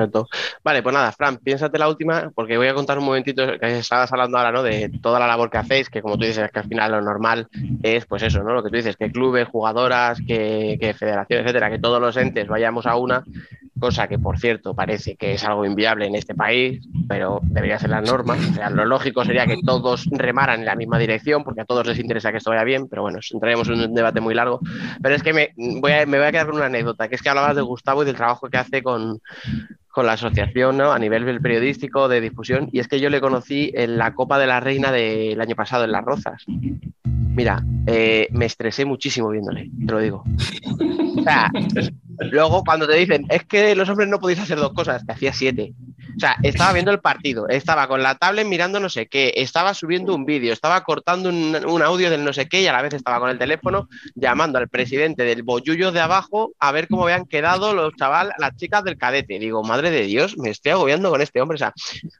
Perfecto. 0.00 0.28
Vale, 0.64 0.82
pues 0.82 0.94
nada, 0.94 1.12
Fran, 1.12 1.36
piénsate 1.36 1.78
la 1.78 1.88
última, 1.88 2.30
porque 2.34 2.56
voy 2.56 2.68
a 2.68 2.74
contar 2.74 2.98
un 2.98 3.04
momentito 3.04 3.46
que 3.58 3.78
estabas 3.78 4.10
hablando 4.10 4.38
ahora, 4.38 4.50
¿no? 4.50 4.62
De 4.62 4.88
toda 5.02 5.18
la 5.18 5.26
labor 5.26 5.50
que 5.50 5.58
hacéis, 5.58 5.90
que 5.90 6.00
como 6.00 6.16
tú 6.16 6.24
dices, 6.24 6.50
que 6.50 6.58
al 6.58 6.68
final 6.68 6.92
lo 6.92 7.02
normal 7.02 7.48
es, 7.82 8.06
pues 8.06 8.22
eso, 8.22 8.42
¿no? 8.42 8.54
Lo 8.54 8.62
que 8.62 8.70
tú 8.70 8.76
dices, 8.76 8.96
que 8.96 9.12
clubes, 9.12 9.48
jugadoras, 9.48 10.18
que, 10.26 10.78
que 10.80 10.94
federaciones, 10.94 11.44
etcétera, 11.44 11.70
que 11.70 11.78
todos 11.78 12.00
los 12.00 12.16
entes 12.16 12.48
vayamos 12.48 12.86
a 12.86 12.96
una, 12.96 13.24
cosa 13.80 14.06
que, 14.06 14.18
por 14.18 14.38
cierto, 14.38 14.74
parece 14.74 15.16
que 15.16 15.32
es 15.32 15.44
algo 15.44 15.64
inviable 15.64 16.06
en 16.06 16.14
este 16.14 16.34
país, 16.34 16.86
pero 17.08 17.40
debería 17.42 17.78
ser 17.78 17.90
la 17.90 18.00
norma. 18.00 18.34
O 18.34 18.54
sea, 18.54 18.70
lo 18.70 18.84
lógico 18.84 19.24
sería 19.24 19.46
que 19.46 19.56
todos 19.64 20.06
remaran 20.12 20.60
en 20.60 20.66
la 20.66 20.76
misma 20.76 20.98
dirección, 20.98 21.42
porque 21.42 21.62
a 21.62 21.64
todos 21.64 21.86
les 21.86 21.98
interesa 21.98 22.30
que 22.30 22.38
esto 22.38 22.50
vaya 22.50 22.62
bien, 22.62 22.88
pero 22.88 23.02
bueno, 23.02 23.18
entraremos 23.28 23.66
en 23.68 23.80
un 23.80 23.94
debate 23.94 24.20
muy 24.20 24.34
largo. 24.34 24.60
Pero 25.02 25.14
es 25.14 25.22
que 25.22 25.32
me 25.32 25.52
voy 25.56 25.92
a, 25.92 26.06
me 26.06 26.18
voy 26.18 26.26
a 26.26 26.32
quedar 26.32 26.46
con 26.46 26.56
una 26.56 26.66
anécdota, 26.66 27.08
que 27.08 27.16
es 27.16 27.22
que 27.22 27.30
hablabas 27.30 27.56
de 27.56 27.62
Gustavo 27.62 28.02
y 28.02 28.06
del 28.06 28.16
trabajo 28.16 28.48
que 28.48 28.58
hace 28.58 28.82
con, 28.82 29.20
con 29.90 30.06
la 30.06 30.12
asociación 30.12 30.76
¿no? 30.76 30.92
a 30.92 30.98
nivel 30.98 31.40
periodístico 31.40 32.08
de 32.08 32.20
difusión 32.20 32.68
y 32.72 32.78
es 32.78 32.88
que 32.88 33.00
yo 33.00 33.10
le 33.10 33.20
conocí 33.20 33.72
en 33.74 33.98
la 33.98 34.14
Copa 34.14 34.38
de 34.38 34.46
la 34.46 34.60
Reina 34.60 34.92
del 34.92 35.40
año 35.40 35.56
pasado 35.56 35.84
en 35.84 35.92
Las 35.92 36.04
Rozas. 36.04 36.44
Mira, 36.96 37.64
eh, 37.86 38.28
me 38.32 38.46
estresé 38.46 38.84
muchísimo 38.84 39.30
viéndole, 39.30 39.70
te 39.86 39.92
lo 39.92 40.00
digo. 40.00 40.24
O 41.16 41.22
sea, 41.22 41.50
luego 42.30 42.62
cuando 42.64 42.86
te 42.86 42.96
dicen, 42.96 43.26
es 43.28 43.44
que 43.44 43.74
los 43.74 43.88
hombres 43.88 44.08
no 44.08 44.18
podéis 44.18 44.40
hacer 44.40 44.58
dos 44.58 44.72
cosas, 44.72 45.04
te 45.06 45.12
hacía 45.12 45.32
siete. 45.32 45.74
O 46.20 46.22
sea, 46.22 46.36
estaba 46.42 46.74
viendo 46.74 46.90
el 46.90 47.00
partido, 47.00 47.48
estaba 47.48 47.88
con 47.88 48.02
la 48.02 48.14
tablet 48.14 48.46
mirando 48.46 48.78
no 48.78 48.90
sé 48.90 49.06
qué, 49.06 49.32
estaba 49.36 49.72
subiendo 49.72 50.14
un 50.14 50.26
vídeo, 50.26 50.52
estaba 50.52 50.84
cortando 50.84 51.30
un, 51.30 51.82
audio 51.82 52.10
del 52.10 52.22
no 52.22 52.34
sé 52.34 52.46
qué 52.46 52.60
y 52.60 52.66
a 52.66 52.74
la 52.74 52.82
vez 52.82 52.92
estaba 52.92 53.18
con 53.20 53.30
el 53.30 53.38
teléfono 53.38 53.88
llamando 54.14 54.58
al 54.58 54.68
presidente 54.68 55.22
del 55.22 55.42
bollullo 55.42 55.92
de 55.92 56.00
abajo 56.00 56.52
a 56.58 56.72
ver 56.72 56.88
cómo 56.88 57.04
habían 57.04 57.24
quedado 57.24 57.72
los 57.72 57.94
chaval, 57.96 58.34
las 58.36 58.54
chicas 58.56 58.84
del 58.84 58.98
cadete. 58.98 59.38
Digo, 59.38 59.62
madre 59.62 59.90
de 59.90 60.02
Dios, 60.02 60.36
me 60.36 60.50
estoy 60.50 60.72
agobiando 60.72 61.08
con 61.08 61.22
este 61.22 61.40
hombre. 61.40 61.54
O 61.54 61.58
sea, 61.58 61.72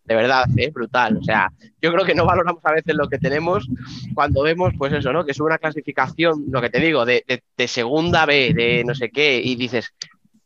de 0.07 0.15
verdad, 0.15 0.47
¿eh? 0.57 0.71
brutal. 0.71 1.19
O 1.19 1.23
sea, 1.23 1.53
yo 1.83 1.93
creo 1.93 2.07
que 2.07 2.15
no 2.15 2.25
valoramos 2.25 2.65
a 2.65 2.73
veces 2.73 2.95
lo 2.95 3.07
que 3.07 3.19
tenemos 3.19 3.69
cuando 4.15 4.41
vemos, 4.43 4.73
pues 4.79 4.95
eso, 4.95 5.13
¿no? 5.13 5.27
Que 5.27 5.33
es 5.33 5.41
una 5.41 5.59
clasificación, 5.59 6.47
lo 6.49 6.63
que 6.63 6.71
te 6.71 6.81
digo, 6.81 7.05
de 7.05 7.43
segunda 7.67 8.25
B, 8.25 8.55
de 8.55 8.83
no 8.83 8.95
sé 8.95 9.11
qué, 9.11 9.43
y 9.45 9.57
dices, 9.57 9.93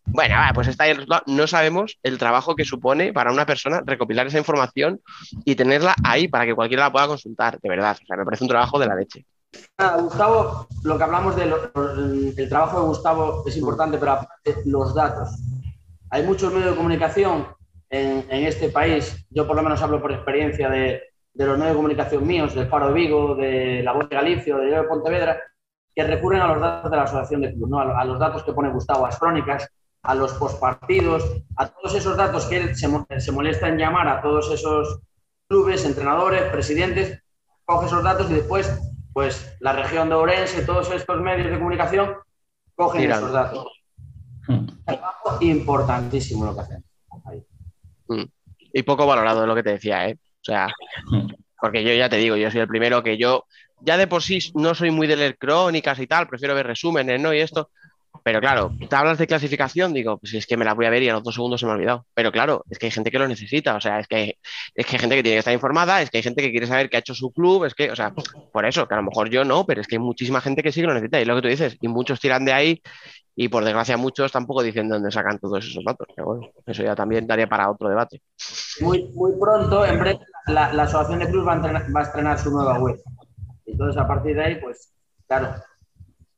bueno, 0.07 0.37
pues 0.55 0.69
está 0.69 0.87
el 0.87 0.97
resultado. 0.97 1.23
No 1.27 1.47
sabemos 1.47 1.99
el 2.03 2.19
trabajo 2.19 2.55
que 2.55 2.65
supone 2.65 3.13
para 3.13 3.33
una 3.33 3.47
persona 3.47 3.83
recopilar 3.85 4.27
esa 4.27 4.39
información 4.39 5.01
y 5.45 5.55
tenerla 5.55 5.95
ahí 6.05 6.29
para 6.29 6.45
que 6.45 6.55
cualquiera 6.55 6.85
la 6.85 6.93
pueda 6.93 7.09
consultar, 7.09 7.59
de 7.61 7.69
verdad. 7.69 7.97
O 8.03 8.07
sea, 8.07 8.17
me 8.17 8.25
parece 8.25 8.45
un 8.45 8.49
trabajo 8.49 8.79
de 8.79 8.87
la 8.87 8.95
leche. 8.95 9.25
Nada, 9.79 10.01
Gustavo, 10.03 10.67
lo 10.83 10.99
que 10.99 11.05
hablamos 11.05 11.37
del 11.37 11.55
el 12.37 12.49
trabajo 12.49 12.81
de 12.81 12.87
Gustavo 12.87 13.45
es 13.47 13.57
importante, 13.57 13.99
pero 13.99 14.21
los 14.67 14.95
datos. 14.95 15.31
Hay 16.11 16.23
muchos 16.25 16.53
medios 16.53 16.71
de 16.71 16.77
comunicación 16.77 17.47
en, 17.91 18.45
este 18.45 18.69
país, 18.69 19.25
yo 19.31 19.47
por 19.47 19.57
lo 19.57 19.63
menos 19.63 19.81
hablo 19.81 20.01
por 20.01 20.13
experiencia 20.13 20.69
de, 20.69 21.03
los 21.35 21.59
medios 21.59 21.73
de 21.73 21.77
comunicación 21.77 22.27
míos, 22.27 22.55
del 22.55 22.69
Faro 22.69 22.89
de 22.89 22.95
Vigo, 22.95 23.35
de 23.37 23.83
La 23.83 23.93
Voz 23.93 24.09
de 24.09 24.17
Galicia, 24.17 24.57
de 24.57 24.83
Pontevedra, 24.83 25.41
que 25.95 26.03
recurren 26.03 26.43
a 26.43 26.49
los 26.49 26.61
datos 26.61 26.91
de 26.91 26.97
la 26.97 27.05
Asociación 27.05 27.41
de 27.43 27.53
Clubes, 27.53 27.71
¿no? 27.71 27.79
a, 27.79 28.01
a 28.01 28.05
los 28.05 28.19
datos 28.19 28.43
que 28.43 28.53
pone 28.53 28.71
Gustavo, 28.71 29.05
a 29.05 29.11
las 29.11 29.19
crónicas, 29.19 29.69
a 30.05 30.15
los 30.15 30.35
postpartidos, 30.35 31.25
a 31.57 31.69
todos 31.69 31.95
esos 31.95 32.17
datos 32.17 32.45
que 32.45 32.59
él 32.59 32.77
se, 32.77 32.89
se 33.21 33.33
molesta 33.33 33.69
en 33.69 33.79
llamar 33.79 34.07
a 34.07 34.21
todos 34.21 34.51
esos 34.53 35.01
clubes, 35.49 35.85
entrenadores, 35.85 36.43
presidentes, 36.53 37.23
coge 37.65 37.87
esos 37.87 38.05
datos 38.05 38.31
y 38.31 38.35
después, 38.35 38.71
pues 39.15 39.57
la 39.61 39.73
región 39.73 40.11
de 40.11 40.15
Orense, 40.15 40.63
todos 40.63 40.91
estos 40.91 41.21
medios 41.21 41.51
de 41.51 41.59
comunicación 41.59 42.17
cogen 42.75 43.11
esos 43.11 43.33
datos. 43.33 43.67
Trabajo 44.85 45.39
importantísimo 45.41 46.45
lo 46.45 46.55
que 46.55 46.61
hacen. 46.61 46.85
Ahí. 47.25 47.43
Mm. 48.09 48.25
Y 48.75 48.83
poco 48.83 49.07
valorado 49.07 49.43
es 49.43 49.49
lo 49.49 49.55
que 49.55 49.63
te 49.63 49.71
decía, 49.71 50.07
¿eh? 50.09 50.19
O 50.19 50.45
sea, 50.45 50.69
porque 51.59 51.83
yo 51.83 51.95
ya 51.95 52.11
te 52.11 52.17
digo, 52.17 52.37
yo 52.37 52.51
soy 52.51 52.61
el 52.61 52.69
primero 52.69 53.03
que 53.03 53.17
yo, 53.17 53.45
ya 53.81 53.97
de 53.97 54.07
por 54.07 54.23
sí 54.23 54.39
no 54.55 54.75
soy 54.75 54.91
muy 54.91 55.07
de 55.07 55.17
leer 55.17 55.39
crónicas 55.39 55.99
y 55.99 56.07
tal, 56.07 56.29
prefiero 56.29 56.55
ver 56.55 56.67
resúmenes, 56.67 57.19
¿no? 57.19 57.33
Y 57.33 57.41
esto. 57.41 57.71
Pero 58.25 58.41
claro, 58.41 58.73
te 58.89 58.97
hablas 58.97 59.19
de 59.19 59.27
clasificación, 59.27 59.93
digo, 59.93 60.17
pues 60.17 60.33
es 60.33 60.47
que 60.47 60.57
me 60.57 60.65
la 60.65 60.73
voy 60.73 60.87
a 60.87 60.91
ver 60.91 61.03
y 61.03 61.11
a 61.11 61.13
los 61.13 61.23
dos 61.23 61.35
segundos 61.35 61.61
se 61.61 61.67
me 61.67 61.73
ha 61.73 61.75
olvidado. 61.75 62.07
Pero 62.15 62.33
claro, 62.33 62.65
es 62.71 62.79
que 62.79 62.87
hay 62.87 62.91
gente 62.91 63.11
que 63.11 63.19
lo 63.19 63.29
necesita, 63.29 63.77
o 63.77 63.81
sea, 63.83 64.01
es 64.01 64.09
que, 64.09 64.39
es 64.75 64.87
que 64.87 64.97
hay 64.97 64.99
gente 64.99 65.17
que 65.17 65.23
tiene 65.23 65.35
que 65.35 65.41
estar 65.41 65.53
informada, 65.53 66.01
es 66.01 66.09
que 66.09 66.17
hay 66.17 66.23
gente 66.23 66.41
que 66.41 66.51
quiere 66.51 66.67
saber 66.67 66.89
qué 66.89 66.97
ha 66.97 67.01
hecho 67.01 67.15
su 67.15 67.31
club, 67.33 67.67
es 67.67 67.75
que, 67.75 67.91
o 67.91 67.97
sea, 67.97 68.15
por 68.51 68.65
eso, 68.65 68.89
que 68.89 68.95
a 68.95 68.97
lo 68.97 69.03
mejor 69.03 69.29
yo 69.29 69.45
no, 69.45 69.67
pero 69.67 69.83
es 69.83 69.87
que 69.87 69.97
hay 69.97 70.01
muchísima 70.01 70.41
gente 70.41 70.63
que 70.63 70.73
sí 70.73 70.81
que 70.81 70.87
lo 70.87 70.95
necesita, 70.95 71.21
y 71.21 71.27
lo 71.27 71.37
que 71.37 71.43
tú 71.43 71.49
dices, 71.49 71.77
y 71.79 71.89
muchos 71.89 72.19
tiran 72.19 72.47
de 72.47 72.55
ahí, 72.55 72.83
y 73.37 73.49
por 73.49 73.63
desgracia 73.63 73.99
muchos 73.99 74.33
tampoco 74.33 74.63
dicen 74.63 74.89
de 74.89 74.95
dónde 74.95 75.11
sacan 75.11 75.39
todos 75.39 75.63
esos 75.63 75.85
datos. 75.85 76.07
Pero 76.15 76.27
bueno, 76.29 76.49
eso 76.65 76.83
ya 76.83 76.95
también 76.95 77.27
daría 77.27 77.49
para 77.49 77.71
otro 77.71 77.91
debate. 77.91 78.23
Muy, 78.81 79.03
muy 79.13 79.33
pronto, 79.39 79.85
en 79.85 79.99
breve, 79.99 80.21
la, 80.47 80.67
Asociación 80.83 81.19
de 81.19 81.29
Clubes 81.29 81.49
va 81.49 81.57
va 81.57 82.01
a 82.01 82.03
estrenar 82.05 82.39
su 82.39 82.51
nueva 82.51 82.79
web. 82.79 82.97
Entonces, 83.67 84.01
a 84.01 84.07
partir 84.07 84.37
de 84.37 84.45
ahí, 84.45 84.61
pues, 84.61 84.95
claro, 85.27 85.57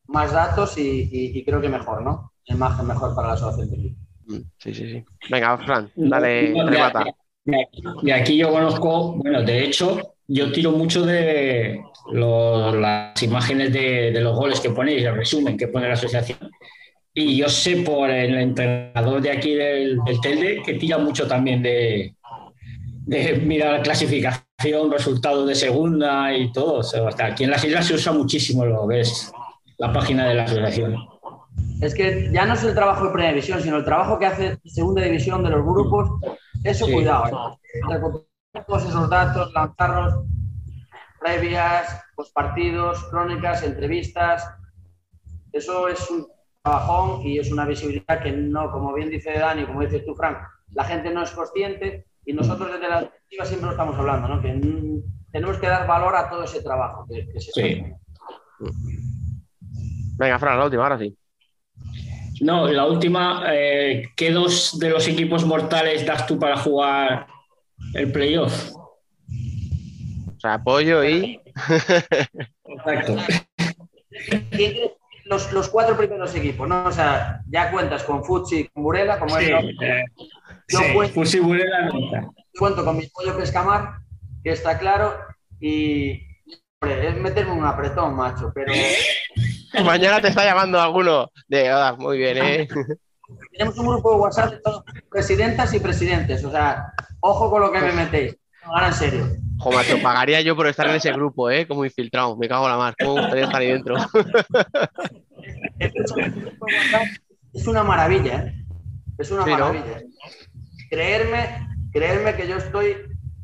más 0.09 0.33
datos 0.33 0.77
y, 0.78 1.09
y- 1.11 1.39
y 1.39 1.45
creo 1.45 1.61
que 1.61 1.69
mejor, 1.69 2.03
¿no? 2.03 2.33
Imagen 2.47 2.87
mejor 2.87 3.15
para 3.15 3.28
la 3.28 3.35
Asociación 3.35 3.70
de 3.70 3.77
Clubes. 3.77 3.97
Mm, 4.27 4.49
Sí, 4.59 4.74
sí, 4.74 4.91
sí. 4.93 5.05
Venga, 5.31 5.59
Fran, 5.59 5.91
dale, 5.97 6.51
No, 6.51 6.65
de, 6.65 6.70
remata. 6.70 7.05
de 7.45 7.62
aquí, 7.62 7.83
de 8.03 8.12
aquí 8.12 8.37
yo 8.37 8.51
conozco, 8.51 9.12
bueno, 9.16 9.43
de 9.43 9.65
hecho, 9.65 10.15
yo 10.28 10.51
tiro 10.53 10.73
mucho 10.73 11.05
de 11.07 11.81
lo- 12.12 12.74
las 12.74 13.20
imágenes 13.23 13.73
de, 13.73 14.11
de 14.12 14.20
los 14.20 14.37
goles 14.37 14.61
que 14.61 14.70
ponéis, 14.70 15.03
el 15.05 15.15
resumen 15.15 15.57
que 15.57 15.69
pone 15.69 15.87
la 15.89 15.95
asociación. 15.95 16.39
Y 17.15 17.37
yo 17.37 17.49
sé 17.49 17.77
por 17.78 18.11
el 18.11 18.35
entrenador 18.37 19.23
de 19.23 19.31
aquí 19.31 19.55
del, 19.55 19.99
del 20.05 20.20
Telde 20.20 20.62
que 20.65 20.74
tira 20.74 20.99
mucho 20.99 21.27
también 21.27 21.62
de, 21.62 22.15
de 23.07 23.35
mirar 23.39 23.73
la 23.78 23.83
clasificación, 23.83 24.91
resultados 24.91 25.47
de 25.49 25.55
segunda 25.55 26.37
y 26.37 26.53
todo. 26.53 26.74
O 26.81 26.83
sea, 26.83 27.07
hasta 27.09 27.27
aquí 27.27 27.45
en 27.45 27.51
las 27.53 27.65
islas 27.65 27.87
se 27.87 27.95
usa 27.95 28.12
muchísimo 28.12 28.66
lo 28.66 28.87
que 28.89 29.01
es 29.01 29.33
la 29.78 29.93
página 29.93 30.27
de 30.28 30.35
la 30.35 30.44
asociación. 30.44 30.97
Es 31.81 31.94
que 31.94 32.31
ya 32.32 32.47
no 32.47 32.55
es 32.55 32.65
el 32.65 32.74
trabajo 32.74 33.05
de 33.05 33.11
primera 33.11 33.31
división, 33.32 33.61
sino 33.61 33.77
el 33.77 33.85
trabajo 33.85 34.19
que 34.19 34.27
hace 34.27 34.59
segunda 34.65 35.03
división 35.03 35.43
de 35.44 35.51
los 35.51 35.65
grupos. 35.65 36.11
Eso, 36.65 36.86
Sí. 36.86 36.93
cuidado. 36.93 37.59
¿eh? 37.74 38.61
Todos 38.66 38.85
esos 38.86 39.11
datos, 39.11 39.53
lanzarlos, 39.53 40.24
previas, 41.20 42.03
partidos, 42.32 43.05
crónicas, 43.11 43.62
entrevistas. 43.62 44.48
Eso 45.53 45.89
es 45.89 46.11
un 46.11 46.27
trabajón 46.62 47.23
y 47.23 47.39
es 47.39 47.53
una 47.53 47.66
visibilidad 47.66 48.23
que 48.23 48.32
no, 48.32 48.70
como 48.70 48.94
bien 48.94 49.11
dice 49.11 49.39
Dani, 49.39 49.66
como 49.66 49.82
dices 49.82 50.05
tú, 50.05 50.15
Frank, 50.15 50.39
la 50.73 50.85
gente 50.85 51.12
no 51.12 51.23
es 51.23 51.31
consciente 51.31 52.07
y 52.24 52.32
nosotros 52.32 52.73
desde 52.73 52.89
la 52.89 53.01
directiva 53.01 53.44
siempre 53.44 53.66
lo 53.66 53.73
estamos 53.73 53.97
hablando, 53.97 54.28
¿no? 54.28 54.40
que 54.43 54.61
tenemos 55.31 55.59
que 55.59 55.66
dar 55.69 55.86
valor 55.86 56.16
a 56.16 56.28
todo 56.28 56.43
ese 56.43 56.62
trabajo 56.62 57.07
que, 57.09 57.28
que 57.32 57.40
se 57.40 57.53
Sí. 57.53 57.85
Venga, 60.18 60.38
Fran, 60.38 60.59
la 60.59 60.64
última, 60.64 60.82
ahora 60.84 60.98
sí. 60.98 61.16
No, 62.40 62.68
la 62.68 62.84
última, 62.86 63.44
eh, 63.48 64.09
¿qué 64.16 64.30
dos 64.30 64.78
de 64.78 64.90
los 64.90 65.06
equipos 65.09 65.44
mortales 65.44 66.05
das 66.05 66.26
tú 66.26 66.38
para 66.38 66.56
jugar 66.59 67.26
el 67.94 68.12
playoff? 68.12 68.72
O 68.74 70.40
sea, 70.40 70.55
apoyo 70.55 71.02
y. 71.05 71.40
Exacto. 72.64 73.16
Los, 75.28 75.52
los 75.52 75.68
cuatro 75.68 75.97
primeros 75.97 76.32
equipos, 76.36 76.68
¿no? 76.68 76.84
O 76.84 76.93
sea, 76.93 77.40
ya 77.48 77.72
cuentas 77.72 78.05
con 78.05 78.24
Futsi 78.24 78.60
y 78.60 78.68
con 78.68 78.84
Burela, 78.84 79.18
como 79.18 79.36
Sí, 79.36 79.47
es 79.47 79.51
lo- 79.51 79.59
eh, 79.84 80.05
Yo 80.68 80.78
sí, 80.78 80.93
cuento- 80.94 81.43
Burela 81.43 81.86
nunca. 81.93 82.28
cuento 82.56 82.84
con 82.84 82.97
mi 82.97 83.09
pollo 83.09 83.36
pescamar, 83.36 83.97
que 84.44 84.51
está 84.52 84.78
claro, 84.78 85.16
y 85.59 86.20
hombre, 86.80 87.09
es 87.09 87.16
meterme 87.16 87.55
un 87.55 87.64
apretón, 87.64 88.14
macho, 88.14 88.52
pero 88.55 88.72
Mañana 89.84 90.20
te 90.20 90.28
está 90.28 90.44
llamando 90.44 90.80
alguno 90.80 91.30
de. 91.48 91.68
"Ah, 91.68 91.94
muy 91.98 92.18
bien, 92.18 92.38
¿eh? 92.38 92.68
tenemos 93.52 93.76
un 93.78 93.86
grupo 93.88 94.12
de 94.14 94.16
WhatsApp 94.20 94.51
de 94.52 94.60
todos, 94.60 94.84
presidentas 95.10 95.74
y 95.74 95.80
presidentes, 95.80 96.44
o 96.44 96.51
sea, 96.51 96.93
ojo 97.20 97.51
con 97.51 97.60
lo 97.62 97.72
que 97.72 97.80
me 97.80 97.93
metéis, 97.93 98.36
ahora 98.64 98.88
en 98.88 98.94
serio. 98.94 99.26
Jo, 99.59 99.72
macho, 99.72 100.01
pagaría 100.02 100.40
yo 100.43 100.55
por 100.55 100.66
estar 100.66 100.86
en 100.88 100.97
ese 100.97 101.10
grupo, 101.12 101.51
¿eh? 101.51 101.66
Como 101.66 101.84
infiltrado. 101.84 102.36
Me 102.36 102.47
cago 102.48 102.66
en 102.66 102.72
la 102.72 102.76
mar. 102.78 102.94
¿Cómo 102.98 103.14
me 103.14 103.20
gustaría 103.22 103.44
estar 103.47 103.60
ahí 103.60 103.68
dentro? 103.72 103.97
El 105.78 105.93
WhatsApp 106.60 107.06
Es 107.55 107.66
una 107.66 107.82
maravilla, 107.82 108.34
¿eh? 108.44 108.64
Es 109.18 109.30
una 109.30 109.44
Sí, 109.44 109.51
¿no? 109.51 109.59
maravilla. 109.59 110.01
Creerme, 110.90 111.68
creerme 111.93 112.34
que 112.36 112.47
yo 112.47 112.56
estoy 112.59 112.97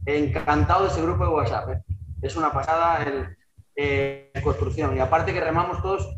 encantado 0.04 0.84
de 0.84 0.90
ese 0.90 1.00
grupo 1.02 1.24
de 1.24 1.30
WhatsApp. 1.30 1.68
¿eh? 1.70 1.82
Es 2.20 2.36
una 2.36 2.52
pasada 2.52 3.02
en, 3.04 3.36
eh, 3.76 4.30
construcción. 4.42 4.96
Y 4.96 5.00
aparte 5.00 5.32
que 5.32 5.40
remamos 5.40 5.80
todos 5.82 6.08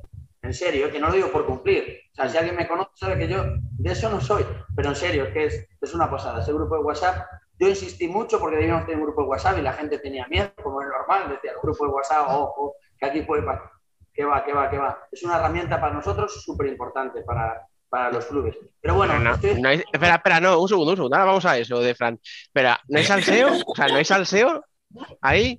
en 0.43 0.53
serio, 0.53 0.87
¿eh? 0.87 0.91
que 0.91 0.99
no 1.01 1.09
lo 1.09 1.15
digo 1.15 1.29
por 1.33 1.47
cumplir. 1.47 2.01
O 2.13 2.15
sea, 2.17 2.29
si 2.29 2.37
alguien 2.37 2.57
me 2.57 2.69
conoce 2.69 2.91
sabe 2.95 3.19
que 3.19 3.29
yo 3.29 3.45
de 3.79 3.93
eso 3.93 4.11
no 4.11 4.21
soy. 4.21 4.45
Pero 4.77 4.91
en 4.91 4.97
serio, 4.97 5.33
que 5.33 5.45
es, 5.47 5.67
es 5.81 5.95
una 5.95 6.11
pasada. 6.11 6.43
Ese 6.43 6.53
grupo 6.53 6.77
de 6.77 6.83
WhatsApp, 6.83 7.27
yo 7.59 7.69
insistí 7.69 8.09
mucho 8.09 8.39
porque 8.39 8.57
debíamos 8.57 8.85
tener 8.85 8.99
un 8.99 9.05
grupo 9.07 9.23
de 9.23 9.29
WhatsApp 9.29 9.59
y 9.59 9.63
la 9.63 9.73
gente 9.73 9.99
tenía 9.99 10.27
miedo, 10.29 10.51
como 10.63 10.83
es 10.83 10.89
normal. 10.89 11.31
Decía, 11.31 11.53
el 11.53 11.59
grupo 11.63 11.87
de 11.87 11.93
WhatsApp, 11.93 12.27
ojo, 12.29 12.75
que 12.99 13.07
aquí 13.07 13.23
puede 13.23 13.43
pasar. 13.43 13.71
Que 14.13 14.25
va, 14.25 14.45
que 14.45 14.53
va, 14.53 14.71
que 14.71 14.79
va. 14.79 14.99
Es 15.11 15.23
una 15.25 15.37
herramienta 15.39 15.81
para 15.81 15.95
nosotros 15.95 16.43
súper 16.45 16.67
importante 16.69 17.23
para, 17.23 17.67
para 17.89 18.13
los 18.13 18.25
clubes. 18.27 18.57
Pero 18.81 18.95
bueno, 18.95 19.15
Pero 19.17 19.25
no, 19.25 19.35
estoy- 19.35 19.61
no 19.61 19.69
hay- 19.71 19.83
espera, 19.93 20.15
espera, 20.17 20.41
no, 20.41 20.61
un 20.61 20.69
segundo, 20.69 20.91
un 20.93 20.97
segundo. 20.97 21.17
Ahora 21.17 21.27
vamos 21.27 21.45
a 21.47 21.59
eso 21.59 21.81
de 21.81 21.95
Fran. 21.95 22.21
Espera, 22.23 22.79
¿no 22.89 22.99
hay 22.99 23.05
salseo? 23.05 23.49
O 23.67 23.75
sea, 23.75 23.89
¿no 23.89 23.97
hay 23.97 24.05
salseo 24.05 24.65
ahí? 25.21 25.59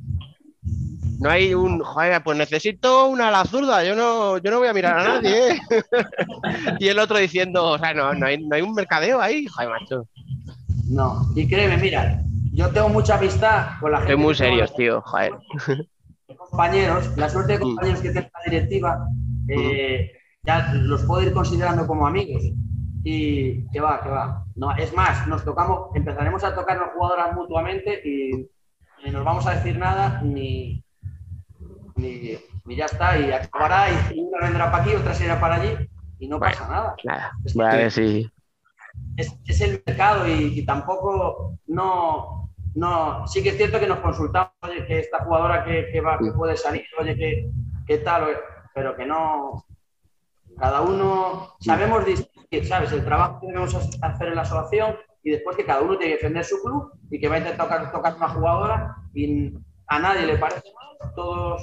No 1.19 1.29
hay 1.29 1.53
un, 1.53 1.79
joder, 1.79 2.21
pues 2.23 2.37
necesito 2.37 3.07
una 3.07 3.29
a 3.29 3.31
la 3.31 3.45
zurda, 3.45 3.83
yo 3.83 3.95
no, 3.95 4.37
yo 4.37 4.51
no 4.51 4.59
voy 4.59 4.67
a 4.67 4.73
mirar 4.73 4.99
a 4.99 5.03
nadie, 5.03 5.51
¿eh? 5.51 5.59
Y 6.79 6.87
el 6.87 6.99
otro 6.99 7.17
diciendo, 7.17 7.65
o 7.65 7.77
sea, 7.77 7.93
no, 7.93 8.13
no, 8.13 8.25
hay, 8.25 8.43
no 8.43 8.55
hay 8.55 8.61
un 8.61 8.73
mercadeo 8.73 9.21
ahí, 9.21 9.45
joder, 9.47 9.69
macho. 9.69 10.07
no. 10.89 11.31
Y 11.35 11.47
créeme, 11.47 11.77
mira, 11.77 12.21
yo 12.51 12.69
tengo 12.69 12.89
mucha 12.89 13.15
amistad 13.15 13.79
con 13.79 13.91
la 13.91 13.99
gente. 13.99 14.13
Estoy 14.13 14.25
muy 14.25 14.35
serios, 14.35 14.75
tío, 14.75 15.01
joder. 15.01 15.33
de 16.27 16.35
compañeros, 16.35 17.17
la 17.17 17.29
suerte 17.29 17.53
de 17.53 17.59
compañeros 17.59 18.01
que 18.01 18.09
tengo 18.09 18.27
en 18.27 18.31
la 18.33 18.51
directiva, 18.51 19.07
eh, 19.47 20.11
ya 20.43 20.73
los 20.73 21.03
puedo 21.03 21.23
ir 21.23 21.33
considerando 21.33 21.87
como 21.87 22.07
amigos. 22.07 22.43
Y 23.03 23.69
que 23.69 23.79
va, 23.79 24.01
que 24.01 24.09
va. 24.09 24.43
No, 24.55 24.75
es 24.75 24.93
más, 24.93 25.27
nos 25.27 25.45
tocamos, 25.45 25.89
empezaremos 25.95 26.43
a 26.43 26.55
tocarnos 26.55 26.89
jugadoras 26.95 27.35
mutuamente 27.35 28.01
y 28.03 28.49
ni 29.03 29.11
nos 29.11 29.23
vamos 29.23 29.45
a 29.45 29.55
decir 29.55 29.77
nada, 29.77 30.21
ni, 30.23 30.84
ni, 31.95 32.37
ni 32.65 32.75
ya 32.75 32.85
está, 32.85 33.17
y 33.17 33.31
acabará, 33.31 33.87
y 34.13 34.19
una 34.19 34.39
vendrá 34.41 34.71
para 34.71 34.83
aquí, 34.83 34.95
otra 34.95 35.13
se 35.13 35.25
irá 35.25 35.39
para 35.39 35.55
allí, 35.55 35.75
y 36.19 36.27
no 36.27 36.39
pasa 36.39 36.67
nada. 36.67 36.95
Nada, 37.03 37.31
Es 37.43 37.55
ver 37.55 37.91
si. 37.91 38.29
es, 39.17 39.37
es 39.45 39.61
el 39.61 39.83
mercado 39.85 40.27
y, 40.27 40.59
y 40.59 40.65
tampoco 40.65 41.57
no, 41.67 42.51
no, 42.75 43.27
sí 43.27 43.41
que 43.41 43.49
es 43.49 43.57
cierto 43.57 43.79
que 43.79 43.87
nos 43.87 43.99
consultamos, 43.99 44.51
oye, 44.61 44.85
que 44.85 44.99
esta 44.99 45.23
jugadora 45.23 45.63
que, 45.63 45.89
que 45.91 46.01
va, 46.01 46.17
que 46.17 46.31
puede 46.31 46.57
salir, 46.57 46.85
oye, 46.99 47.15
que, 47.15 47.49
que 47.87 47.97
tal, 47.99 48.25
pero 48.73 48.95
que 48.95 49.05
no, 49.05 49.65
cada 50.57 50.81
uno, 50.81 51.55
sabemos 51.59 52.05
distinguir, 52.05 52.67
¿sabes? 52.67 52.91
El 52.91 53.05
trabajo 53.05 53.39
que 53.39 53.47
debemos 53.47 53.75
hacer 54.01 54.27
en 54.27 54.35
la 54.35 54.41
asociación 54.41 54.95
y 55.23 55.31
después 55.31 55.57
que 55.57 55.65
cada 55.65 55.81
uno 55.81 55.97
tiene 55.97 56.13
que 56.13 56.17
defender 56.17 56.45
su 56.45 56.61
club 56.61 56.91
y 57.09 57.19
que 57.19 57.27
va 57.27 57.35
a 57.35 57.39
intentar 57.39 57.65
tocar, 57.67 57.91
tocar 57.91 58.15
una 58.15 58.29
jugadora 58.29 58.95
y 59.13 59.53
a 59.87 59.99
nadie 59.99 60.25
le 60.25 60.37
parece 60.37 60.63
mal, 60.73 61.13
todos 61.15 61.61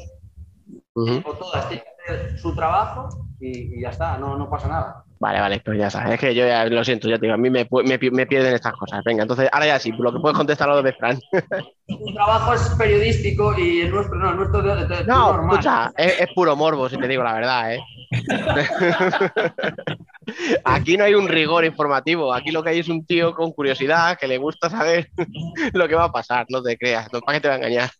Ujú. 0.94 1.22
o 1.24 1.32
todas 1.34 1.68
tienen 1.68 1.86
que 2.06 2.12
hacer 2.12 2.38
su 2.38 2.54
trabajo 2.54 3.08
y, 3.40 3.78
y 3.78 3.80
ya 3.80 3.90
está, 3.90 4.18
no, 4.18 4.36
no 4.36 4.48
pasa 4.50 4.68
nada. 4.68 5.04
Vale, 5.22 5.38
vale, 5.38 5.60
pues 5.64 5.78
ya 5.78 5.88
sabes. 5.88 6.14
Es 6.14 6.20
que 6.20 6.34
yo 6.34 6.44
ya 6.48 6.64
lo 6.64 6.82
siento, 6.84 7.08
ya 7.08 7.14
te 7.16 7.26
digo, 7.26 7.34
a 7.34 7.36
mí 7.36 7.48
me, 7.48 7.64
me, 7.84 7.96
pi- 7.96 8.10
me 8.10 8.26
pierden 8.26 8.54
estas 8.54 8.72
cosas. 8.72 9.04
Venga, 9.04 9.22
entonces, 9.22 9.48
ahora 9.52 9.66
ya 9.66 9.78
sí, 9.78 9.92
lo 9.96 10.12
que 10.12 10.18
puedes 10.18 10.36
contestar 10.36 10.66
lo 10.68 10.82
de 10.82 10.92
Fran. 10.94 11.20
Tu 11.86 12.12
trabajo 12.12 12.54
es 12.54 12.68
periodístico 12.76 13.56
y 13.56 13.82
el 13.82 13.90
nuestro 13.92 14.18
no, 14.18 14.30
el 14.30 14.36
nuestro 14.36 14.62
de, 14.62 14.74
de- 14.74 14.86
de- 14.96 15.04
No, 15.04 15.32
normal. 15.32 15.58
escucha, 15.58 15.92
es, 15.96 16.20
es 16.22 16.28
puro 16.34 16.56
morbo, 16.56 16.88
si 16.88 16.96
te 16.96 17.06
digo 17.06 17.22
la 17.22 17.34
verdad, 17.34 17.74
¿eh? 17.74 17.80
Aquí 20.64 20.96
no 20.96 21.04
hay 21.04 21.14
un 21.14 21.28
rigor 21.28 21.64
informativo, 21.64 22.32
aquí 22.34 22.50
lo 22.50 22.62
que 22.64 22.70
hay 22.70 22.78
es 22.80 22.88
un 22.88 23.04
tío 23.06 23.32
con 23.34 23.52
curiosidad 23.52 24.18
que 24.18 24.26
le 24.26 24.38
gusta 24.38 24.68
saber 24.70 25.08
lo 25.74 25.86
que 25.86 25.94
va 25.94 26.04
a 26.04 26.12
pasar, 26.12 26.46
no 26.48 26.60
te 26.62 26.76
creas, 26.76 27.12
no 27.12 27.20
para 27.20 27.38
que 27.38 27.42
te 27.42 27.48
va 27.48 27.54
a 27.54 27.58
engañar. 27.58 27.90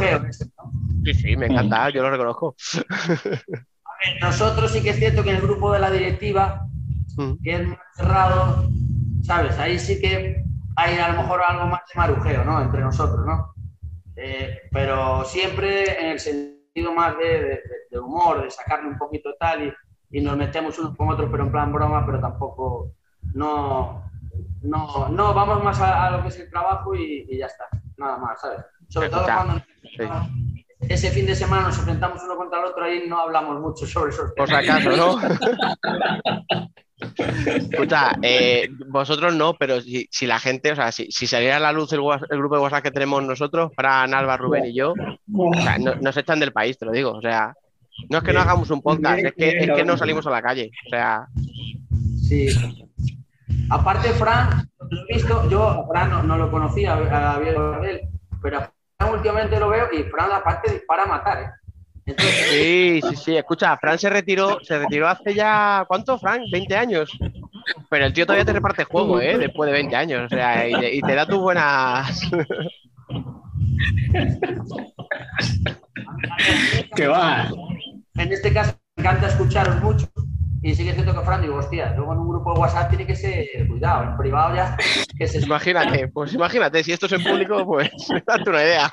El 0.00 0.26
ese, 0.28 0.44
¿no? 0.56 0.72
Sí, 1.04 1.14
sí, 1.14 1.36
me 1.36 1.46
encanta, 1.46 1.90
yo 1.90 2.02
lo 2.02 2.10
reconozco. 2.10 2.54
Ver, 4.12 4.22
nosotros 4.22 4.72
sí 4.72 4.82
que 4.82 4.90
es 4.90 4.96
cierto 4.96 5.22
que 5.22 5.30
en 5.30 5.36
el 5.36 5.42
grupo 5.42 5.72
de 5.72 5.78
la 5.80 5.90
directiva, 5.90 6.60
Mm. 7.16 7.32
que 7.42 7.52
es 7.54 7.68
más 7.68 7.78
cerrado, 7.94 8.68
¿sabes? 9.22 9.56
Ahí 9.58 9.78
sí 9.78 10.00
que 10.00 10.42
hay 10.76 10.98
a 10.98 11.12
lo 11.12 11.22
mejor 11.22 11.40
algo 11.46 11.66
más 11.66 11.80
de 11.92 11.98
marujeo, 12.00 12.44
¿no? 12.44 12.60
Entre 12.60 12.80
nosotros, 12.80 13.24
¿no? 13.24 13.54
Eh, 14.16 14.62
pero 14.72 15.24
siempre 15.24 16.00
en 16.00 16.06
el 16.12 16.18
sentido 16.18 16.92
más 16.92 17.16
de, 17.18 17.24
de- 17.44 17.60
de 17.90 17.98
humor, 18.00 18.42
de 18.42 18.50
sacarle 18.50 18.88
un 18.88 18.98
poquito 18.98 19.30
tal 19.38 19.62
y, 20.10 20.18
y 20.18 20.20
nos 20.20 20.36
metemos 20.36 20.76
unos 20.80 20.96
con 20.96 21.08
otros, 21.08 21.28
pero 21.30 21.44
en 21.44 21.52
plan 21.52 21.72
broma, 21.72 22.04
pero 22.04 22.18
tampoco, 22.20 22.90
no, 23.34 24.10
no, 24.62 25.08
no, 25.08 25.34
vamos 25.34 25.62
más 25.62 25.80
a, 25.80 26.06
a 26.06 26.10
lo 26.10 26.22
que 26.22 26.28
es 26.28 26.38
el 26.40 26.50
trabajo 26.50 26.94
y, 26.96 27.26
y 27.28 27.38
ya 27.38 27.46
está, 27.46 27.66
nada 27.96 28.18
más, 28.18 28.40
¿sabes? 28.40 28.60
Sobre 28.88 29.08
todo 29.08 29.24
Ya, 29.26 29.34
cuando 29.36 29.62
ese 30.88 31.10
fin 31.10 31.26
de 31.26 31.34
semana 31.34 31.68
nos 31.68 31.78
enfrentamos 31.78 32.22
uno 32.24 32.36
contra 32.36 32.60
el 32.60 32.66
otro, 32.66 32.84
ahí 32.84 33.04
no 33.08 33.18
hablamos 33.20 33.60
mucho 33.60 33.86
sobre 33.86 34.10
esos 34.12 34.32
Por 34.36 34.46
temas. 34.48 34.64
si 34.64 34.70
acaso, 34.70 34.96
¿no? 34.96 35.18
Escucha, 37.46 38.12
eh, 38.22 38.68
vosotros 38.88 39.34
no, 39.34 39.54
pero 39.54 39.80
si, 39.80 40.08
si 40.10 40.26
la 40.26 40.38
gente, 40.38 40.72
o 40.72 40.76
sea, 40.76 40.92
si, 40.92 41.10
si 41.10 41.26
saliera 41.26 41.56
a 41.56 41.60
la 41.60 41.72
luz 41.72 41.92
el, 41.92 42.00
el 42.30 42.38
grupo 42.38 42.54
de 42.56 42.62
WhatsApp 42.62 42.84
que 42.84 42.90
tenemos 42.92 43.22
nosotros, 43.22 43.72
Fran, 43.74 44.14
Alba, 44.14 44.36
Rubén 44.36 44.66
y 44.66 44.74
yo, 44.74 44.94
o 45.36 45.54
sea, 45.54 45.76
no- 45.78 45.96
nos 45.96 46.16
echan 46.16 46.40
del 46.40 46.52
país, 46.52 46.78
te 46.78 46.86
lo 46.86 46.92
digo. 46.92 47.10
O 47.12 47.20
sea, 47.20 47.52
no 48.08 48.18
es 48.18 48.24
que 48.24 48.32
no 48.32 48.40
hagamos 48.40 48.70
un 48.70 48.80
podcast, 48.80 49.18
es 49.24 49.32
que, 49.34 49.48
es 49.58 49.70
que 49.72 49.84
no 49.84 49.96
salimos 49.98 50.26
a 50.26 50.30
la 50.30 50.42
calle. 50.42 50.70
O 50.86 50.90
sea, 50.90 51.26
Sí. 52.22 52.48
Aparte, 53.70 54.08
Fran, 54.10 54.66
lo 54.90 55.00
he 55.08 55.14
visto, 55.14 55.50
yo 55.50 55.68
a 55.68 55.86
Fran 55.88 56.10
no, 56.10 56.22
no 56.22 56.38
lo 56.38 56.50
conocía, 56.50 56.94
a 56.94 57.00
Gabriel, 57.00 58.00
pero 58.42 58.72
últimamente 59.10 59.58
lo 59.58 59.68
veo 59.68 59.88
y 59.92 60.04
Fran 60.04 60.32
aparte 60.32 60.72
dispara 60.72 61.04
a 61.04 61.06
matar, 61.06 61.42
¿eh? 61.42 61.50
Entonces, 62.06 62.34
sí, 62.50 63.00
sí, 63.08 63.16
sí. 63.16 63.36
Escucha, 63.36 63.76
Fran 63.78 63.98
se 63.98 64.10
retiró, 64.10 64.58
se 64.62 64.78
retiró 64.78 65.08
hace 65.08 65.34
ya, 65.34 65.84
¿cuánto, 65.88 66.18
Fran? 66.18 66.42
20 66.52 66.76
años. 66.76 67.10
Pero 67.88 68.04
el 68.04 68.12
tío 68.12 68.26
todavía 68.26 68.44
te 68.44 68.52
reparte 68.52 68.84
juego, 68.84 69.20
¿eh? 69.20 69.38
Después 69.38 69.68
de 69.68 69.72
20 69.72 69.96
años. 69.96 70.26
O 70.26 70.28
sea, 70.28 70.68
y 70.68 70.74
te, 70.74 70.94
y 70.96 71.00
te 71.00 71.14
da 71.14 71.26
tus 71.26 71.38
buenas. 71.38 72.20
Que 76.94 77.06
va. 77.06 77.48
en 78.16 78.32
este 78.32 78.52
caso 78.52 78.74
me 78.96 79.02
encanta 79.02 79.28
escucharos 79.28 79.80
mucho 79.82 80.08
y 80.64 80.74
sí 80.74 80.82
que 80.82 80.90
es 80.90 80.94
cierto 80.94 81.14
que 81.14 81.26
Fran 81.26 81.42
digo, 81.42 81.56
hostia, 81.56 81.92
luego 81.94 82.14
en 82.14 82.20
un 82.20 82.28
grupo 82.30 82.54
de 82.54 82.60
WhatsApp 82.60 82.88
tiene 82.88 83.06
que 83.06 83.14
ser, 83.14 83.46
cuidado, 83.68 84.04
en 84.04 84.16
privado 84.16 84.56
ya, 84.56 84.74
que 85.18 85.28
se 85.28 85.40
Imagínate, 85.40 86.08
pues 86.08 86.32
imagínate, 86.32 86.82
si 86.82 86.92
esto 86.92 87.04
es 87.04 87.12
en 87.12 87.22
público, 87.22 87.66
pues 87.66 87.90
date 88.26 88.48
una 88.48 88.62
idea. 88.62 88.90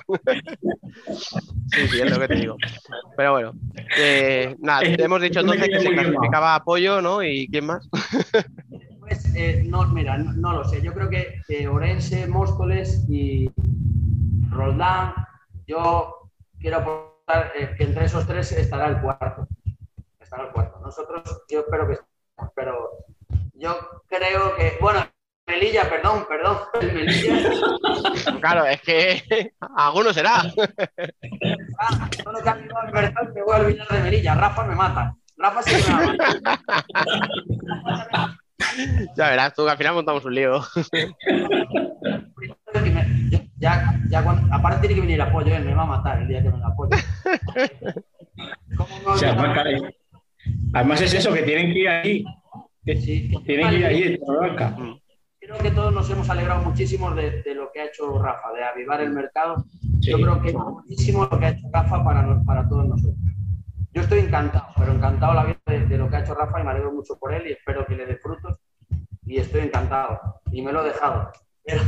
Sí, 1.67 1.87
sí, 1.87 2.01
es 2.01 2.11
lo 2.11 2.19
que 2.19 2.27
te 2.27 2.35
digo. 2.35 2.57
Pero 3.15 3.31
bueno, 3.31 3.53
eh, 3.97 4.53
nada, 4.59 4.81
te 4.81 5.01
hemos 5.01 5.21
dicho 5.21 5.39
entonces 5.39 5.69
que 5.69 5.79
se 5.79 5.93
clasificaba 5.93 6.55
apoyo, 6.55 7.01
¿no? 7.01 7.23
¿Y 7.23 7.47
quién 7.47 7.67
más? 7.67 7.89
Pues, 8.99 9.33
eh, 9.33 9.63
no, 9.65 9.87
mira, 9.87 10.17
no, 10.17 10.33
no 10.33 10.51
lo 10.51 10.63
sé. 10.65 10.81
Yo 10.81 10.93
creo 10.93 11.09
que 11.09 11.41
eh, 11.47 11.67
Orense, 11.69 12.27
Móstoles 12.27 13.05
y 13.09 13.49
Roldán, 14.49 15.13
yo 15.67 16.29
quiero 16.59 16.79
aportar 16.79 17.53
eh, 17.57 17.75
que 17.77 17.85
entre 17.85 18.05
esos 18.07 18.27
tres 18.27 18.51
estará 18.51 18.87
el 18.87 18.99
cuarto. 18.99 19.47
El 20.37 20.49
cuarto. 20.51 20.79
Nosotros, 20.79 21.43
yo 21.49 21.59
espero 21.61 21.87
que 21.87 21.93
estemos, 21.93 22.51
pero 22.55 22.89
yo 23.53 23.77
creo 24.07 24.55
que, 24.55 24.77
bueno, 24.81 25.05
Melilla, 25.47 25.89
perdón, 25.89 26.25
perdón, 26.27 26.57
el 26.81 26.93
Melilla. 26.93 27.39
Claro, 28.39 28.65
es 28.65 28.81
que 28.81 29.53
alguno 29.75 30.13
será. 30.13 30.43
Ah, 31.79 32.09
no 32.25 32.31
mercado, 32.93 33.33
me 33.33 33.41
voy 33.43 33.55
a 33.55 33.59
olvidar 33.59 33.87
de 33.89 33.99
Melilla. 34.01 34.35
Rafa 34.35 34.63
me 34.63 34.75
mata. 34.75 35.15
Rafa 35.37 35.61
sí 35.63 35.75
que 35.75 35.91
me 35.91 36.17
mata. 36.17 36.51
Ya 39.17 39.29
verás 39.29 39.53
tú 39.53 39.65
que 39.65 39.71
al 39.71 39.77
final 39.77 39.95
montamos 39.95 40.23
un 40.23 40.35
lío. 40.35 40.61
me- 42.83 43.29
ya, 43.57 43.99
ya 44.09 44.23
cuando, 44.23 44.53
aparte 44.55 44.79
tiene 44.87 44.95
que 44.95 45.01
venir 45.01 45.21
apoyo, 45.21 45.53
él 45.55 45.65
me 45.65 45.73
va 45.73 45.83
a 45.83 45.87
matar 45.87 46.21
el 46.21 46.27
día 46.27 46.41
que 46.41 46.49
me 46.49 46.57
lo 46.57 46.67
apoye. 46.67 46.91
¿Cómo 48.77 48.99
no 49.05 49.11
O 49.11 49.17
sea. 49.17 49.35
Además 50.73 51.01
es 51.01 51.13
eso, 51.13 51.33
que 51.33 51.43
tienen 51.43 51.73
que 51.73 51.79
ir 51.79 51.89
ahí. 51.89 52.23
Que 52.85 52.95
Sí, 52.97 53.29
Tienen 53.45 53.69
que 53.69 53.77
ir 53.77 53.85
ahí 53.85 54.03
en 54.03 54.19
Torreblanca. 54.19 54.75
Creo 55.39 55.57
que 55.57 55.71
todos 55.71 55.93
nos 55.93 56.09
hemos 56.09 56.29
alegrado 56.29 56.63
muchísimo 56.63 57.11
de, 57.11 57.41
de 57.41 57.55
lo 57.55 57.71
que 57.73 57.81
ha 57.81 57.85
hecho 57.85 58.17
Rafa, 58.21 58.51
de 58.53 58.63
avivar 58.63 59.01
el 59.01 59.11
mercado. 59.11 59.63
Sí. 60.01 60.11
Yo 60.11 60.17
creo 60.17 60.41
que 60.41 60.53
muchísimo 60.53 61.27
lo 61.29 61.39
que 61.39 61.45
ha 61.45 61.49
hecho 61.49 61.67
Rafa 61.73 62.03
para, 62.03 62.21
nos- 62.23 62.45
para 62.45 62.67
todos 62.69 62.87
nosotros. 62.87 63.15
Yo 63.93 64.01
estoy 64.03 64.19
encantado, 64.19 64.67
pero 64.77 64.93
encantado 64.93 65.33
la 65.33 65.43
vida 65.45 65.59
de, 65.65 65.85
de 65.85 65.97
lo 65.97 66.09
que 66.09 66.15
ha 66.15 66.19
hecho 66.21 66.33
Rafa 66.33 66.61
y 66.61 66.63
me 66.63 66.71
alegro 66.71 66.93
mucho 66.93 67.17
por 67.19 67.33
él 67.33 67.43
y 67.47 67.51
espero 67.51 67.85
que 67.85 67.95
le 67.95 68.05
dé 68.05 68.15
frutos. 68.17 68.57
Y 69.25 69.37
estoy 69.37 69.61
encantado. 69.61 70.19
Y 70.51 70.61
me 70.61 70.71
lo 70.71 70.81
he 70.85 70.89
dejado. 70.89 71.31
Pero 71.65 71.81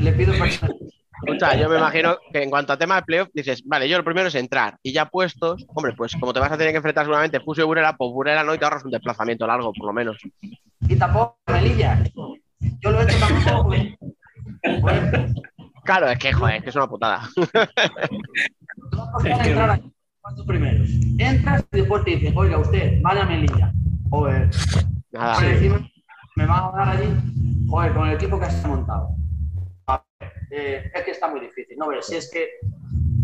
le 0.00 0.12
pido 0.12 0.32
perdón. 0.32 0.78
Escucha, 1.22 1.54
yo 1.56 1.68
me 1.68 1.78
imagino 1.78 2.18
que 2.32 2.42
en 2.42 2.50
cuanto 2.50 2.72
a 2.72 2.76
tema 2.76 2.96
de 2.96 3.02
playoff, 3.02 3.28
dices, 3.32 3.62
vale, 3.64 3.88
yo 3.88 3.96
lo 3.96 4.04
primero 4.04 4.28
es 4.28 4.34
entrar. 4.34 4.76
Y 4.82 4.92
ya 4.92 5.06
puestos, 5.06 5.64
hombre, 5.68 5.94
pues 5.96 6.14
como 6.18 6.32
te 6.32 6.40
vas 6.40 6.52
a 6.52 6.56
tener 6.56 6.72
que 6.72 6.78
enfrentar 6.78 7.04
seguramente 7.04 7.40
Fusio 7.40 7.64
y 7.64 7.66
Burela, 7.66 7.96
pues 7.96 8.10
Burela 8.12 8.42
no 8.42 8.54
y 8.54 8.58
te 8.58 8.64
ahorras 8.64 8.84
un 8.84 8.90
desplazamiento 8.90 9.46
largo, 9.46 9.72
por 9.72 9.86
lo 9.86 9.92
menos. 9.92 10.16
Y 10.88 10.96
tampoco 10.96 11.38
Melilla. 11.46 12.02
Yo 12.80 12.90
lo 12.90 13.00
he 13.00 13.04
hecho 13.04 13.18
tampoco. 13.18 13.74
Bueno, 14.80 15.34
Claro, 15.84 16.08
es 16.08 16.18
que, 16.18 16.32
joder, 16.32 16.56
es 16.56 16.62
que 16.62 16.70
es 16.70 16.76
una 16.76 16.88
putada. 16.88 17.28
Vamos 18.92 19.24
a 19.24 19.28
entrar 19.28 19.70
a 19.70 19.76
los 19.76 19.86
cuatro 20.22 20.44
primeros. 20.46 20.88
Entras 21.18 21.64
y 21.70 21.76
después 21.76 22.04
te 22.04 22.12
dicen, 22.12 22.32
oiga, 22.36 22.58
usted, 22.58 23.02
vaya 23.02 23.22
a 23.22 23.26
Melilla. 23.26 23.72
Joder, 24.08 24.48
Nada. 25.12 25.34
por 25.34 25.44
encima 25.44 25.90
me 26.36 26.46
van 26.46 26.64
a 26.64 26.70
dar 26.72 26.88
allí, 26.88 27.08
joder, 27.68 27.92
con 27.92 28.08
el 28.08 28.14
equipo 28.14 28.38
que 28.38 28.46
has 28.46 28.66
montado. 28.66 29.08
Eh, 30.56 30.90
es 30.94 31.02
que 31.04 31.10
está 31.10 31.28
muy 31.28 31.40
difícil. 31.40 31.76
No 31.76 31.88
ves, 31.88 32.06
si 32.06 32.14
es 32.16 32.30
que 32.30 32.48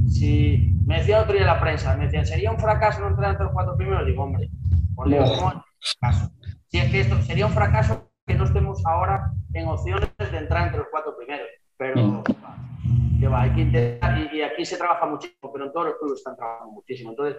si 0.09 0.75
me 0.87 0.99
decía 0.99 1.21
otro 1.21 1.33
día 1.35 1.43
en 1.43 1.47
la 1.47 1.61
prensa, 1.61 1.97
me 1.97 2.05
decían, 2.07 2.27
sería 2.27 2.51
un 2.51 2.59
fracaso 2.59 3.01
no 3.01 3.09
entrar 3.09 3.31
entre 3.31 3.45
los 3.45 3.53
cuatro 3.53 3.77
primeros, 3.77 4.05
digo, 4.07 4.25
hombre, 4.25 4.49
por 4.97 5.09
Dios, 5.09 5.31
No. 5.31 5.37
¿cómo, 5.39 5.65
fracaso. 6.01 6.31
Si 6.67 6.79
es 6.79 6.91
que 6.91 7.01
esto 7.01 7.21
sería 7.23 7.47
un 7.47 7.53
fracaso 7.53 8.11
que 8.27 8.35
no 8.35 8.45
estemos 8.45 8.85
ahora 8.87 9.33
en 9.55 9.69
opciones 9.69 10.11
de 10.19 10.37
entrar 10.39 10.65
entre 10.67 10.79
los 10.79 10.89
cuatro 10.91 11.17
primeros. 11.17 11.47
Pero 11.77 11.97
Mm. 12.03 13.21
que 13.21 13.29
va, 13.29 13.43
hay 13.43 13.51
que 13.53 13.61
intentar, 13.63 14.19
y, 14.19 14.39
y 14.39 14.43
aquí 14.43 14.65
se 14.65 14.77
trabaja 14.77 15.07
muchísimo, 15.07 15.53
pero 15.53 15.67
en 15.67 15.73
todos 15.73 15.87
los 15.87 15.95
clubes 15.99 16.19
están 16.19 16.37
trabajando 16.37 16.73
muchísimo. 16.73 17.11
Entonces, 17.11 17.37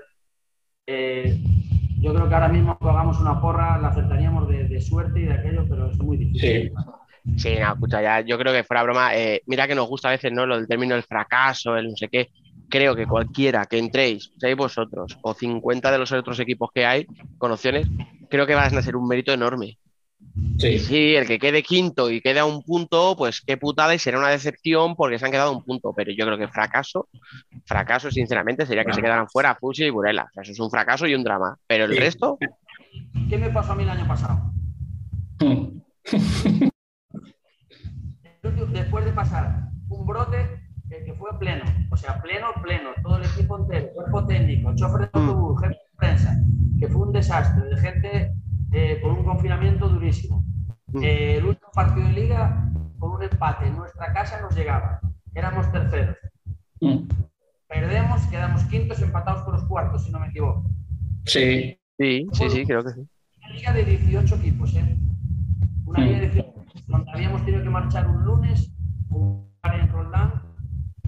eh, 0.88 1.38
yo 2.00 2.14
creo 2.14 2.28
que 2.30 2.34
ahora 2.34 2.48
mismo 2.48 2.78
hagamos 2.82 3.20
una 3.20 3.40
porra 3.42 3.78
la 3.78 3.90
acertaríamos 3.90 4.48
de, 4.50 4.64
de 4.68 4.82
suerte 4.82 5.20
y 5.20 5.26
de 5.26 5.34
aquello, 5.34 5.66
pero 5.70 5.92
es 5.92 5.98
muy 6.00 6.18
difícil. 6.18 6.70
Sí. 6.70 6.74
Sí, 7.38 7.56
no, 7.60 7.74
escucha, 7.74 8.02
ya, 8.02 8.22
yo 8.22 8.38
creo 8.38 8.52
que 8.54 8.64
fuera 8.64 8.84
broma, 8.84 9.16
eh, 9.16 9.42
mira 9.46 9.68
que 9.68 9.76
nos 9.76 9.88
gusta 9.88 10.08
a 10.08 10.12
veces, 10.12 10.32
¿no? 10.32 10.46
Lo 10.46 10.58
del 10.58 10.68
término 10.68 10.96
del 10.96 11.04
fracaso, 11.04 11.76
el 11.78 11.90
no 11.90 11.96
sé 11.96 12.08
qué. 12.08 12.30
Creo 12.70 12.96
que 12.96 13.06
cualquiera 13.06 13.66
que 13.66 13.78
entréis, 13.78 14.32
seáis 14.40 14.56
vosotros 14.56 15.18
o 15.22 15.34
50 15.34 15.92
de 15.92 15.98
los 15.98 16.12
otros 16.12 16.40
equipos 16.40 16.70
que 16.74 16.86
hay 16.86 17.06
con 17.38 17.52
opciones, 17.52 17.88
creo 18.30 18.48
que 18.48 18.56
van 18.56 18.76
a 18.78 18.82
ser 18.82 18.96
un 18.96 19.08
mérito 19.08 19.32
enorme. 19.34 19.78
Sí. 20.58 20.78
Sí, 20.80 21.16
el 21.16 21.26
que 21.28 21.40
quede 21.40 21.64
quinto 21.64 22.10
y 22.12 22.22
quede 22.22 22.40
a 22.40 22.46
un 22.46 22.62
punto, 22.62 23.16
pues 23.18 23.42
qué 23.42 23.58
putada 23.58 23.94
y 23.96 24.00
será 24.00 24.20
una 24.20 24.30
decepción 24.30 24.96
porque 24.96 25.18
se 25.20 25.26
han 25.26 25.32
quedado 25.32 25.50
a 25.50 25.56
un 25.58 25.64
punto. 25.64 25.92
Pero 25.96 26.12
yo 26.16 26.26
creo 26.26 26.38
que 26.38 26.48
fracaso, 26.48 27.10
fracaso, 27.66 28.10
sinceramente, 28.12 28.66
sería 28.66 28.86
que 28.86 28.94
se 28.94 29.02
quedaran 29.02 29.28
fuera 29.28 29.56
Fusi 29.56 29.86
y 29.86 29.90
Burela. 29.90 30.24
O 30.24 30.34
sea, 30.34 30.44
eso 30.44 30.52
es 30.52 30.60
un 30.60 30.70
fracaso 30.70 31.08
y 31.08 31.16
un 31.16 31.24
drama. 31.24 31.58
Pero 31.68 31.86
el 31.86 31.94
Sí. 31.94 32.00
resto, 32.00 32.38
¿Qué 33.30 33.38
me 33.38 33.50
pasó 33.50 33.72
a 33.72 33.76
mí 33.76 33.84
el 33.84 33.90
año 33.90 34.08
pasado? 34.08 34.40
Mm. 38.44 38.74
Después 38.74 39.06
de 39.06 39.12
pasar 39.12 39.70
un 39.90 40.06
brote 40.06 40.38
eh, 40.90 41.04
que 41.06 41.14
fue 41.14 41.38
pleno, 41.40 41.64
o 41.92 41.98
sea, 41.98 42.22
pleno, 42.22 42.48
pleno, 42.62 42.90
todo 43.04 43.18
el 43.18 43.26
equipo 43.26 43.58
entero, 43.60 43.90
cuerpo 43.94 44.26
técnico, 44.26 44.76
chofer 44.76 45.02
de 45.02 45.10
autobús, 45.14 45.62
jefe 45.62 45.74
de 45.74 45.98
prensa, 45.98 46.36
que 46.80 46.88
fue 46.88 47.04
un 47.08 47.14
desastre, 47.14 47.64
de 47.70 47.78
gente 47.78 48.34
eh, 48.74 49.00
con 49.02 49.12
un 49.12 49.24
confinamiento 49.24 49.88
durísimo. 49.88 50.44
Mm. 50.88 51.04
Eh, 51.04 51.38
el 51.38 51.46
último 51.46 51.70
partido 51.74 52.08
de 52.08 52.14
liga, 52.14 52.72
con 53.00 53.12
un 53.12 53.24
empate 53.24 53.68
en 53.68 53.78
nuestra 53.78 54.12
casa, 54.14 54.42
nos 54.42 54.56
llegaba. 54.56 55.00
Éramos 55.36 55.72
terceros. 55.72 56.18
Mm. 56.82 57.08
Perdemos, 57.68 58.22
quedamos 58.28 58.64
quintos, 58.66 59.02
empatados 59.02 59.44
con 59.44 59.54
los 59.54 59.64
cuartos, 59.66 60.04
si 60.04 60.12
no 60.12 60.20
me 60.20 60.28
equivoco. 60.28 60.70
Sí. 61.26 61.78
sí, 61.98 62.28
sí, 62.34 62.50
sí, 62.50 62.66
creo 62.66 62.84
que 62.84 62.90
sí. 62.90 63.08
Una 63.38 63.50
liga 63.54 63.74
de 63.74 63.86
18 63.86 64.36
equipos, 64.36 64.76
¿eh? 64.76 64.98
Una 65.86 66.00
Mm. 66.00 66.04
liga 66.04 66.20
de 66.20 66.26
18 66.30 66.40
equipos, 66.50 66.61
donde 66.92 67.12
habíamos 67.12 67.44
tenido 67.46 67.64
que 67.64 67.70
marchar 67.70 68.08
un 68.08 68.24
lunes, 68.24 68.72
jugar 69.10 69.80
en 69.80 69.90
Roldán, 69.90 70.44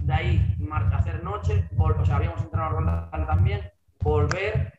de 0.02 0.12
ahí 0.12 0.56
mar- 0.58 0.92
hacer 0.94 1.22
noche, 1.22 1.68
o 1.76 2.04
sea, 2.04 2.16
habíamos 2.16 2.42
entrado 2.42 2.66
a 2.66 2.72
Roldán 2.80 3.26
también, 3.26 3.60
volver 4.02 4.72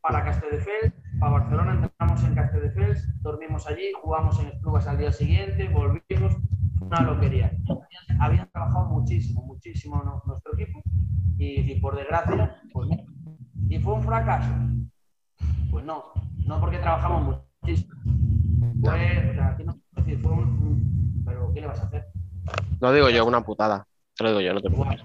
para 0.00 0.24
Castelldefels, 0.24 0.94
para 1.18 1.32
Barcelona, 1.32 1.72
entramos 1.74 2.24
en 2.24 2.34
Castelldefels, 2.34 3.22
dormimos 3.22 3.66
allí, 3.66 3.92
jugamos 4.02 4.38
en 4.40 4.46
Esplugas 4.48 4.86
al 4.86 4.98
día 4.98 5.12
siguiente, 5.12 5.68
volvimos, 5.68 6.36
una 6.80 7.00
loquería. 7.02 7.52
Habían, 7.68 8.22
habían 8.22 8.50
trabajado 8.50 8.88
muchísimo, 8.88 9.42
muchísimo 9.46 10.02
no- 10.02 10.22
nuestro 10.26 10.54
equipo 10.58 10.80
y, 11.36 11.72
y 11.72 11.80
por 11.80 11.96
desgracia, 11.96 12.56
pues. 12.72 12.88
Y 13.68 13.78
fue 13.78 13.94
un 13.94 14.02
fracaso. 14.02 14.50
Pues 15.70 15.84
no, 15.84 16.04
no 16.46 16.60
porque 16.60 16.78
trabajamos 16.78 17.42
muchísimo. 17.62 17.94
Fue, 18.80 19.30
o 19.30 19.34
sea, 19.34 19.48
aquí 19.48 19.64
no 19.64 19.79
decir, 20.00 20.20
fue 20.20 20.32
un, 20.32 21.22
Pero, 21.24 21.52
¿qué 21.52 21.60
le 21.60 21.66
vas 21.66 21.80
a 21.80 21.84
hacer? 21.84 22.06
Lo 22.80 22.92
digo 22.92 23.10
yo, 23.10 23.26
una 23.26 23.42
putada. 23.42 23.86
Te 24.16 24.24
lo 24.24 24.30
digo 24.30 24.40
yo, 24.40 24.54
no 24.54 24.60
te 24.60 24.70
preocupes. 24.70 25.04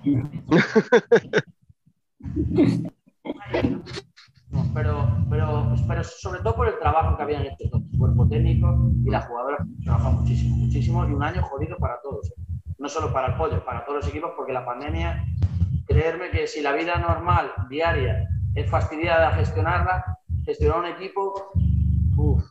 No, 4.50 4.72
pero, 4.74 5.08
pero, 5.30 5.76
pero 5.88 6.04
sobre 6.04 6.40
todo 6.42 6.56
por 6.56 6.68
el 6.68 6.80
trabajo 6.80 7.18
que 7.18 7.24
habían 7.24 7.42
hecho 7.42 7.70
todos, 7.70 7.84
el 7.92 8.00
cuerpo 8.00 8.28
técnico 8.28 8.92
y 9.04 9.10
la 9.10 9.22
jugadora 9.22 9.58
trabajado 9.84 10.14
muchísimo, 10.14 10.56
muchísimo 10.56 11.06
y 11.06 11.12
un 11.12 11.24
año 11.24 11.42
jodido 11.44 11.78
para 11.78 12.00
todos. 12.02 12.30
¿eh? 12.30 12.42
No 12.78 12.88
solo 12.88 13.12
para 13.12 13.28
el 13.28 13.36
pollo, 13.36 13.66
para 13.66 13.84
todos 13.86 14.00
los 14.00 14.08
equipos, 14.08 14.32
porque 14.38 14.54
la 14.54 14.66
pandemia, 14.66 15.26
creerme 15.88 16.30
que 16.30 16.48
si 16.48 16.62
la 16.62 16.72
vida 16.72 16.98
normal, 16.98 17.52
diaria, 17.70 18.30
es 18.54 18.70
fastidiada 18.70 19.32
gestionarla, 19.32 20.20
gestionar 20.46 20.80
un 20.80 20.86
equipo, 20.86 21.52
uff, 22.16 22.44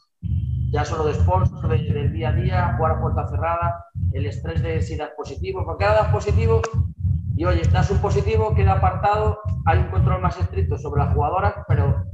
ya 0.75 0.85
solo 0.85 1.05
de 1.05 1.15
sponsors, 1.15 1.69
de- 1.69 1.93
del 1.93 2.13
día 2.13 2.31
a 2.31 2.33
día, 2.33 2.75
jugar 2.77 2.93
a 2.97 3.01
puerta 3.01 3.29
cerrada, 3.29 3.85
el 4.13 4.27
estrés 4.27 4.61
de 4.61 4.83
si 4.83 4.97
das 4.97 5.11
positivo, 5.17 5.65
porque 5.65 5.85
cada 5.85 6.03
das 6.03 6.09
positivo 6.13 6.61
y 7.37 7.45
oye, 7.45 7.63
das 7.73 7.91
un 7.93 7.99
positivo, 7.99 8.53
queda 8.57 8.73
apartado, 8.73 9.39
hay 9.67 9.79
un 9.79 9.87
control 9.89 10.21
más 10.21 10.37
estricto 10.39 10.77
sobre 10.77 11.05
las 11.05 11.15
jugadoras, 11.15 11.55
pero, 11.69 12.05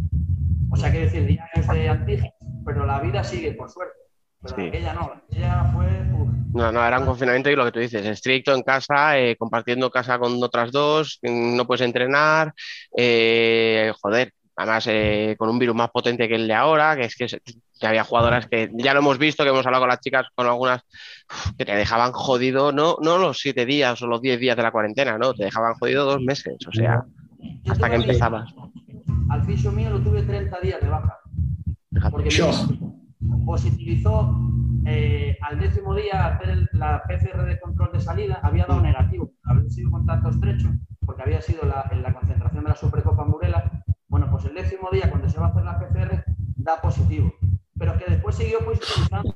o 0.70 0.76
sea, 0.76 0.90
quiero 0.90 1.06
decir, 1.06 1.26
diarios 1.26 1.66
de 1.68 1.88
antígenos, 1.88 2.34
pero 2.66 2.84
la 2.84 3.00
vida 3.00 3.24
sigue, 3.24 3.52
por 3.52 3.70
suerte. 3.70 3.94
Pero 4.42 4.56
Sí. 4.56 4.68
aquella 4.68 4.92
no, 4.94 5.12
aquella 5.24 5.64
fue. 5.74 5.86
uf, 6.14 6.28
No, 6.52 6.72
no, 6.72 6.84
era 6.86 6.98
un 6.98 7.06
confinamiento 7.06 7.48
y 7.50 7.56
lo 7.56 7.64
que 7.64 7.72
tú 7.72 7.78
dices, 7.80 8.04
estricto 8.04 8.54
en 8.54 8.62
casa, 8.62 9.18
eh, 9.18 9.36
compartiendo 9.36 9.90
casa 9.90 10.18
con 10.18 10.42
otras 10.42 10.70
dos, 10.72 11.18
no 11.22 11.64
puedes 11.66 11.82
entrenar, 11.82 12.52
eh, 12.96 13.92
joder, 14.02 14.32
además 14.56 14.86
eh, 14.88 15.34
con 15.38 15.48
un 15.48 15.58
virus 15.58 15.74
más 15.76 15.90
potente 15.90 16.28
que 16.28 16.34
el 16.34 16.46
de 16.48 16.54
ahora, 16.54 16.96
que 16.96 17.04
es 17.04 17.16
que, 17.16 17.28
se- 17.28 17.40
que 17.40 17.86
había 17.86 18.04
jugadoras 18.04 18.46
que 18.46 18.70
ya 18.74 18.92
lo 18.94 19.00
hemos 19.00 19.18
visto, 19.18 19.42
que 19.44 19.50
hemos 19.50 19.64
hablado 19.64 19.82
con 19.82 19.88
las 19.88 20.00
chicas, 20.00 20.26
con 20.34 20.46
algunas 20.46 20.82
que 21.56 21.64
te 21.64 21.74
dejaban 21.74 22.12
jodido, 22.12 22.72
no, 22.72 22.96
no 23.02 23.18
los 23.18 23.38
siete 23.38 23.64
días 23.66 24.00
o 24.02 24.06
los 24.06 24.20
diez 24.20 24.38
días 24.38 24.56
de 24.56 24.62
la 24.62 24.70
cuarentena, 24.72 25.16
no, 25.18 25.32
te 25.34 25.44
dejaban 25.44 25.74
jodido 25.74 26.04
dos 26.04 26.20
meses, 26.20 26.56
o 26.68 26.72
sea, 26.72 27.02
yo 27.62 27.72
hasta 27.72 27.88
que 27.88 27.96
empezabas. 27.96 28.52
Al 29.30 29.44
fisio 29.44 29.70
mío 29.72 29.90
lo 29.90 30.00
tuve 30.00 30.22
30 30.22 30.60
días 30.60 30.80
de 30.80 30.88
baja. 30.88 31.16
Porque 32.10 32.30
Yo. 32.30 32.50
me 33.20 33.44
positivizó 33.44 34.34
eh, 34.86 35.36
al 35.42 35.58
décimo 35.58 35.94
día 35.94 36.26
hacer 36.26 36.50
el- 36.50 36.68
la 36.72 37.02
PCR 37.06 37.44
de 37.44 37.58
control 37.60 37.92
de 37.92 38.00
salida, 38.00 38.40
había 38.42 38.64
dado 38.66 38.80
negativo, 38.80 39.32
había 39.44 39.68
sido 39.70 39.90
contacto 39.90 40.30
estrecho, 40.30 40.68
porque 41.04 41.22
había 41.22 41.40
sido 41.40 41.64
la, 41.64 41.88
en 41.92 42.02
la 42.02 42.12
concentración 42.14 42.64
de 42.64 42.70
la 42.70 42.76
Supercopa 42.76 43.24
en 43.24 43.30
Burela. 43.30 43.84
Bueno, 44.10 44.28
pues 44.30 44.44
el 44.44 44.54
décimo 44.54 44.88
día, 44.92 45.08
cuando 45.08 45.28
se 45.28 45.38
va 45.38 45.46
a 45.46 45.48
hacer 45.50 45.64
la 45.64 45.78
PCR, 45.78 46.24
da 46.56 46.80
positivo, 46.80 47.32
pero 47.78 47.96
que 47.96 48.04
después 48.10 48.34
siguió 48.36 48.58
positivizando 48.64 49.34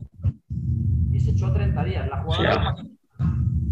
y 1.12 1.20
se 1.20 1.30
echó 1.30 1.52
30 1.52 1.84
días. 1.84 2.08
La 2.08 2.22
jugadora, 2.22 2.74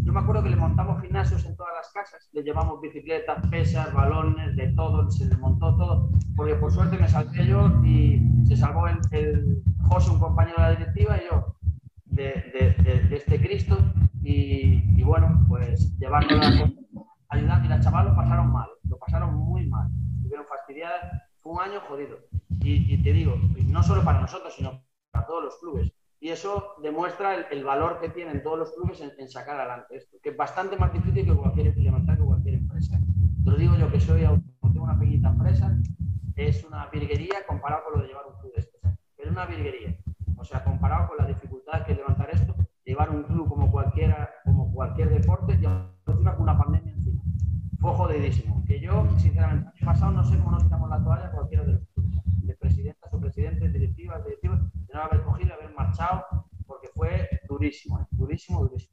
yo 0.04 0.12
me 0.12 0.20
acuerdo 0.20 0.42
que 0.44 0.50
le 0.50 0.56
montamos 0.56 1.02
gimnasios 1.02 1.44
en 1.44 1.56
todas 1.56 1.72
las 1.74 1.92
casas, 1.92 2.28
le 2.32 2.42
llevamos 2.42 2.80
bicicletas, 2.80 3.44
pesas, 3.48 3.92
balones, 3.92 4.54
de 4.56 4.68
todo, 4.74 5.10
se 5.10 5.26
le 5.26 5.36
montó 5.36 5.76
todo, 5.76 6.10
porque 6.36 6.54
por 6.54 6.70
suerte 6.72 6.96
me 6.96 7.08
salvé 7.08 7.46
yo 7.46 7.68
y 7.84 8.22
se 8.46 8.56
salvó 8.56 8.86
el, 8.88 8.98
el 9.10 9.62
José, 9.88 10.10
un 10.12 10.20
compañero 10.20 10.56
de 10.58 10.62
la 10.62 10.76
directiva, 10.76 11.16
y 11.18 11.24
yo 11.30 11.56
de, 12.06 12.24
de- 12.54 12.82
de- 12.82 13.00
de 13.08 13.16
este 13.16 13.40
Cristo. 13.40 13.76
Y, 14.22 14.84
y 14.96 15.02
bueno, 15.02 15.44
pues 15.48 15.98
llevándola, 15.98 16.46
ayudando. 17.28 17.66
Y 17.66 17.68
las 17.68 17.84
chavalas 17.84 18.12
lo 18.12 18.16
pasaron 18.16 18.52
mal, 18.52 18.68
lo 18.88 18.98
pasaron 18.98 19.34
muy 19.34 19.66
mal, 19.66 19.88
Fue 21.40 21.52
un 21.52 21.60
año 21.60 21.80
jodido. 21.88 22.18
Y, 22.60 22.94
y 22.94 23.02
te 23.02 23.12
digo, 23.12 23.36
no 23.66 23.82
solo 23.82 24.04
para 24.04 24.20
nosotros, 24.20 24.54
sino 24.54 24.82
para 25.10 25.26
todos 25.26 25.44
los 25.44 25.58
clubes. 25.58 25.92
Y 26.20 26.28
eso 26.28 26.74
demuestra 26.82 27.34
el, 27.34 27.46
el 27.50 27.64
valor 27.64 28.00
que 28.00 28.08
tienen 28.08 28.42
todos 28.44 28.58
los 28.58 28.72
clubes 28.72 29.00
en, 29.00 29.10
en 29.18 29.28
sacar 29.28 29.58
adelante 29.58 29.96
esto, 29.96 30.18
que 30.22 30.30
es 30.30 30.36
bastante 30.36 30.76
más 30.76 30.92
difícil 30.92 31.26
que 31.26 31.34
cualquier 31.34 31.76
levantar 31.76 32.16
que 32.16 32.22
cualquier 32.22 32.54
empresa. 32.54 32.96
Te 33.44 33.50
lo 33.50 33.56
digo 33.56 33.74
yo 33.76 33.90
que 33.90 34.00
soy 34.00 34.24
tengo 34.72 34.84
una 34.84 34.98
pequeñita 34.98 35.28
empresa, 35.28 35.76
es 36.36 36.64
una 36.64 36.86
virguería 36.86 37.44
comparado 37.46 37.84
con 37.84 37.94
lo 37.94 38.02
de 38.02 38.08
llevar 38.08 38.24
un 38.26 38.38
club 38.40 38.54
de 38.54 38.60
estos. 38.60 38.84
¿eh? 38.84 38.96
Es 39.18 39.30
una 39.30 39.46
virguería. 39.46 39.96
O 40.36 40.44
sea, 40.44 40.64
comparado 40.64 41.08
con 41.08 41.18
la 41.18 41.26
dificultad 41.26 41.84
que 41.84 41.94
levantar 41.94 42.30
esto, 42.30 42.54
llevar 42.84 43.10
un 43.10 43.24
club 43.24 43.48
como 43.48 43.70
cualquiera, 43.70 44.30
como 44.44 44.72
cualquier 44.72 45.10
deporte, 45.10 45.58
y 45.60 45.64
encima 45.64 46.34
con 46.34 46.42
una 46.42 46.58
pandemia 46.58 46.91
encima. 47.82 47.94
Fue 47.94 47.94
jodidísimo. 47.94 48.64
Que 48.66 48.80
yo, 48.80 49.06
sinceramente, 49.18 49.70
el 49.80 49.86
pasado 49.86 50.12
no 50.12 50.24
sé 50.24 50.38
cómo 50.38 50.52
nos 50.52 50.64
tiramos 50.64 50.90
la 50.90 51.02
toalla 51.02 51.30
cualquiera 51.30 51.64
de 51.64 51.72
los 51.72 51.82
de 52.42 52.56
presidentas 52.56 53.12
o 53.12 53.20
presidentes, 53.20 53.72
directivas, 53.72 54.24
directivos, 54.24 54.60
de 54.86 54.94
no 54.94 55.02
haber 55.02 55.22
cogido, 55.22 55.54
haber 55.54 55.74
marchado, 55.74 56.24
porque 56.66 56.88
fue 56.94 57.28
durísimo, 57.48 58.00
¿eh? 58.00 58.06
durísimo, 58.10 58.62
durísimo. 58.62 58.91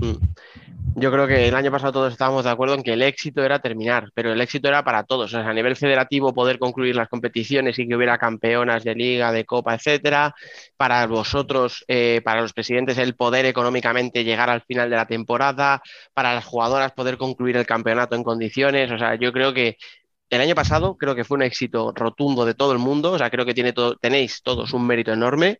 Mm. 0.00 0.16
Yo 0.96 1.12
creo 1.12 1.26
que 1.26 1.46
el 1.46 1.54
año 1.54 1.70
pasado 1.70 1.92
todos 1.92 2.12
estábamos 2.12 2.44
de 2.44 2.50
acuerdo 2.50 2.74
en 2.74 2.82
que 2.82 2.92
el 2.94 3.02
éxito 3.02 3.44
era 3.44 3.60
terminar, 3.60 4.10
pero 4.12 4.32
el 4.32 4.40
éxito 4.40 4.68
era 4.68 4.82
para 4.82 5.04
todos. 5.04 5.32
O 5.32 5.40
sea, 5.40 5.48
a 5.48 5.54
nivel 5.54 5.76
federativo 5.76 6.34
poder 6.34 6.58
concluir 6.58 6.96
las 6.96 7.08
competiciones 7.08 7.78
y 7.78 7.86
que 7.86 7.94
hubiera 7.94 8.18
campeonas 8.18 8.82
de 8.82 8.94
liga, 8.96 9.30
de 9.30 9.44
copa, 9.44 9.74
etcétera. 9.74 10.34
Para 10.76 11.06
vosotros, 11.06 11.84
eh, 11.86 12.20
para 12.24 12.40
los 12.40 12.52
presidentes, 12.52 12.98
el 12.98 13.14
poder 13.14 13.46
económicamente 13.46 14.24
llegar 14.24 14.50
al 14.50 14.62
final 14.62 14.90
de 14.90 14.96
la 14.96 15.06
temporada. 15.06 15.80
Para 16.12 16.34
las 16.34 16.44
jugadoras 16.44 16.92
poder 16.92 17.16
concluir 17.18 17.56
el 17.56 17.66
campeonato 17.66 18.16
en 18.16 18.24
condiciones. 18.24 18.90
O 18.90 18.98
sea, 18.98 19.14
yo 19.14 19.32
creo 19.32 19.54
que 19.54 19.76
el 20.30 20.40
año 20.40 20.54
pasado 20.54 20.96
creo 20.96 21.14
que 21.14 21.24
fue 21.24 21.36
un 21.36 21.42
éxito 21.42 21.92
rotundo 21.94 22.44
de 22.44 22.54
todo 22.54 22.72
el 22.72 22.78
mundo, 22.78 23.12
o 23.12 23.18
sea, 23.18 23.30
creo 23.30 23.44
que 23.44 23.54
tiene 23.54 23.72
todo, 23.72 23.96
tenéis 23.96 24.42
todos 24.42 24.72
un 24.72 24.86
mérito 24.86 25.12
enorme. 25.12 25.58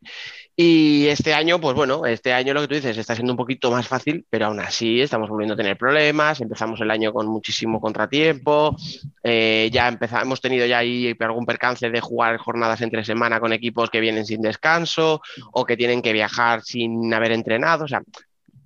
Y 0.56 1.06
este 1.08 1.32
año, 1.32 1.58
pues 1.60 1.74
bueno, 1.74 2.04
este 2.06 2.32
año 2.32 2.52
lo 2.52 2.60
que 2.60 2.68
tú 2.68 2.74
dices 2.74 2.96
está 2.98 3.14
siendo 3.14 3.32
un 3.32 3.36
poquito 3.36 3.70
más 3.70 3.88
fácil, 3.88 4.26
pero 4.28 4.46
aún 4.46 4.60
así 4.60 5.00
estamos 5.00 5.28
volviendo 5.30 5.54
a 5.54 5.56
tener 5.56 5.76
problemas. 5.78 6.40
Empezamos 6.40 6.80
el 6.82 6.90
año 6.90 7.12
con 7.12 7.26
muchísimo 7.28 7.80
contratiempo. 7.80 8.76
eh, 9.24 9.70
ya 9.72 9.88
empezamos, 9.88 10.24
hemos 10.24 10.40
tenido 10.40 10.66
ya 10.66 10.78
ahí 10.78 11.14
algún 11.18 11.46
percance 11.46 11.90
de 11.90 12.00
jugar 12.00 12.36
jornadas 12.38 12.80
entre 12.82 13.04
semana 13.04 13.40
con 13.40 13.52
equipos 13.52 13.90
que 13.90 14.00
vienen 14.00 14.26
sin 14.26 14.42
descanso 14.42 15.20
o 15.52 15.64
que 15.64 15.76
tienen 15.76 16.02
que 16.02 16.12
viajar 16.12 16.62
sin 16.62 17.12
haber 17.14 17.32
entrenado. 17.32 17.84
O 17.84 17.88
sea, 17.88 18.02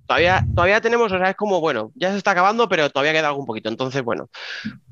todavía, 0.05 0.45
todavía 0.53 0.81
tenemos, 0.81 1.11
o 1.11 1.17
sea, 1.17 1.29
es 1.29 1.35
como, 1.35 1.59
bueno, 1.59 1.91
ya 1.95 2.11
se 2.11 2.17
está 2.17 2.31
acabando, 2.31 2.67
pero 2.69 2.89
todavía 2.89 3.13
queda 3.13 3.29
algún 3.29 3.45
poquito. 3.45 3.69
Entonces, 3.69 4.03
bueno, 4.03 4.29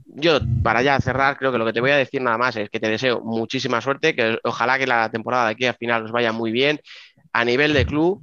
yo 0.05 0.39
para 0.61 0.81
ya 0.81 0.99
cerrar, 0.99 1.37
creo 1.37 1.51
que 1.51 1.57
lo 1.57 1.65
que 1.65 1.73
te 1.73 1.81
voy 1.81 1.91
a 1.91 1.97
decir 1.97 2.21
nada 2.21 2.37
más 2.37 2.55
es 2.55 2.69
que 2.69 2.79
te 2.79 2.89
deseo 2.89 3.21
muchísima 3.21 3.81
suerte, 3.81 4.15
que 4.15 4.37
ojalá 4.43 4.77
que 4.77 4.87
la 4.87 5.09
temporada 5.09 5.45
de 5.45 5.51
aquí 5.51 5.65
al 5.65 5.75
final 5.75 6.05
os 6.05 6.11
vaya 6.11 6.31
muy 6.31 6.51
bien 6.51 6.79
a 7.31 7.45
nivel 7.45 7.73
de 7.73 7.85
club. 7.85 8.21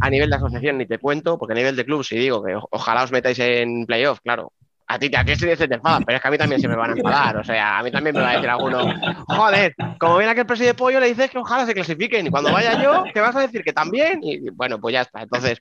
A 0.00 0.08
nivel 0.08 0.30
de 0.30 0.36
asociación 0.36 0.78
ni 0.78 0.86
te 0.86 0.98
cuento, 0.98 1.36
porque 1.36 1.52
a 1.52 1.56
nivel 1.56 1.74
de 1.74 1.84
club 1.84 2.04
sí 2.04 2.16
digo 2.16 2.44
que 2.44 2.54
ojalá 2.70 3.02
os 3.02 3.10
metáis 3.10 3.38
en 3.40 3.86
playoff, 3.86 4.20
claro. 4.22 4.52
A 4.86 4.98
ti, 4.98 5.10
a 5.14 5.24
ti 5.24 5.34
sí 5.34 5.46
te 5.46 5.74
enfadan, 5.74 6.04
pero 6.04 6.16
es 6.16 6.22
que 6.22 6.28
a 6.28 6.30
mí 6.30 6.38
también 6.38 6.60
se 6.60 6.68
me 6.68 6.76
van 6.76 6.90
a 6.90 6.94
enfadar. 6.94 7.38
O 7.38 7.44
sea, 7.44 7.78
a 7.78 7.82
mí 7.82 7.90
también 7.90 8.14
me 8.14 8.20
va 8.20 8.30
a 8.30 8.34
decir 8.34 8.50
alguno, 8.50 8.94
joder, 9.28 9.74
como 9.98 10.18
viene 10.18 10.32
aquel 10.32 10.44
presidente 10.44 10.74
de 10.74 10.78
pollo, 10.78 11.00
le 11.00 11.08
dices 11.08 11.30
que 11.30 11.38
ojalá 11.38 11.64
se 11.64 11.74
clasifiquen. 11.74 12.26
Y 12.26 12.30
cuando 12.30 12.52
vaya 12.52 12.82
yo, 12.82 13.04
te 13.12 13.20
vas 13.20 13.34
a 13.34 13.40
decir 13.40 13.64
que 13.64 13.72
también. 13.72 14.20
Y 14.22 14.50
bueno, 14.50 14.78
pues 14.78 14.92
ya 14.92 15.02
está. 15.02 15.22
Entonces, 15.22 15.60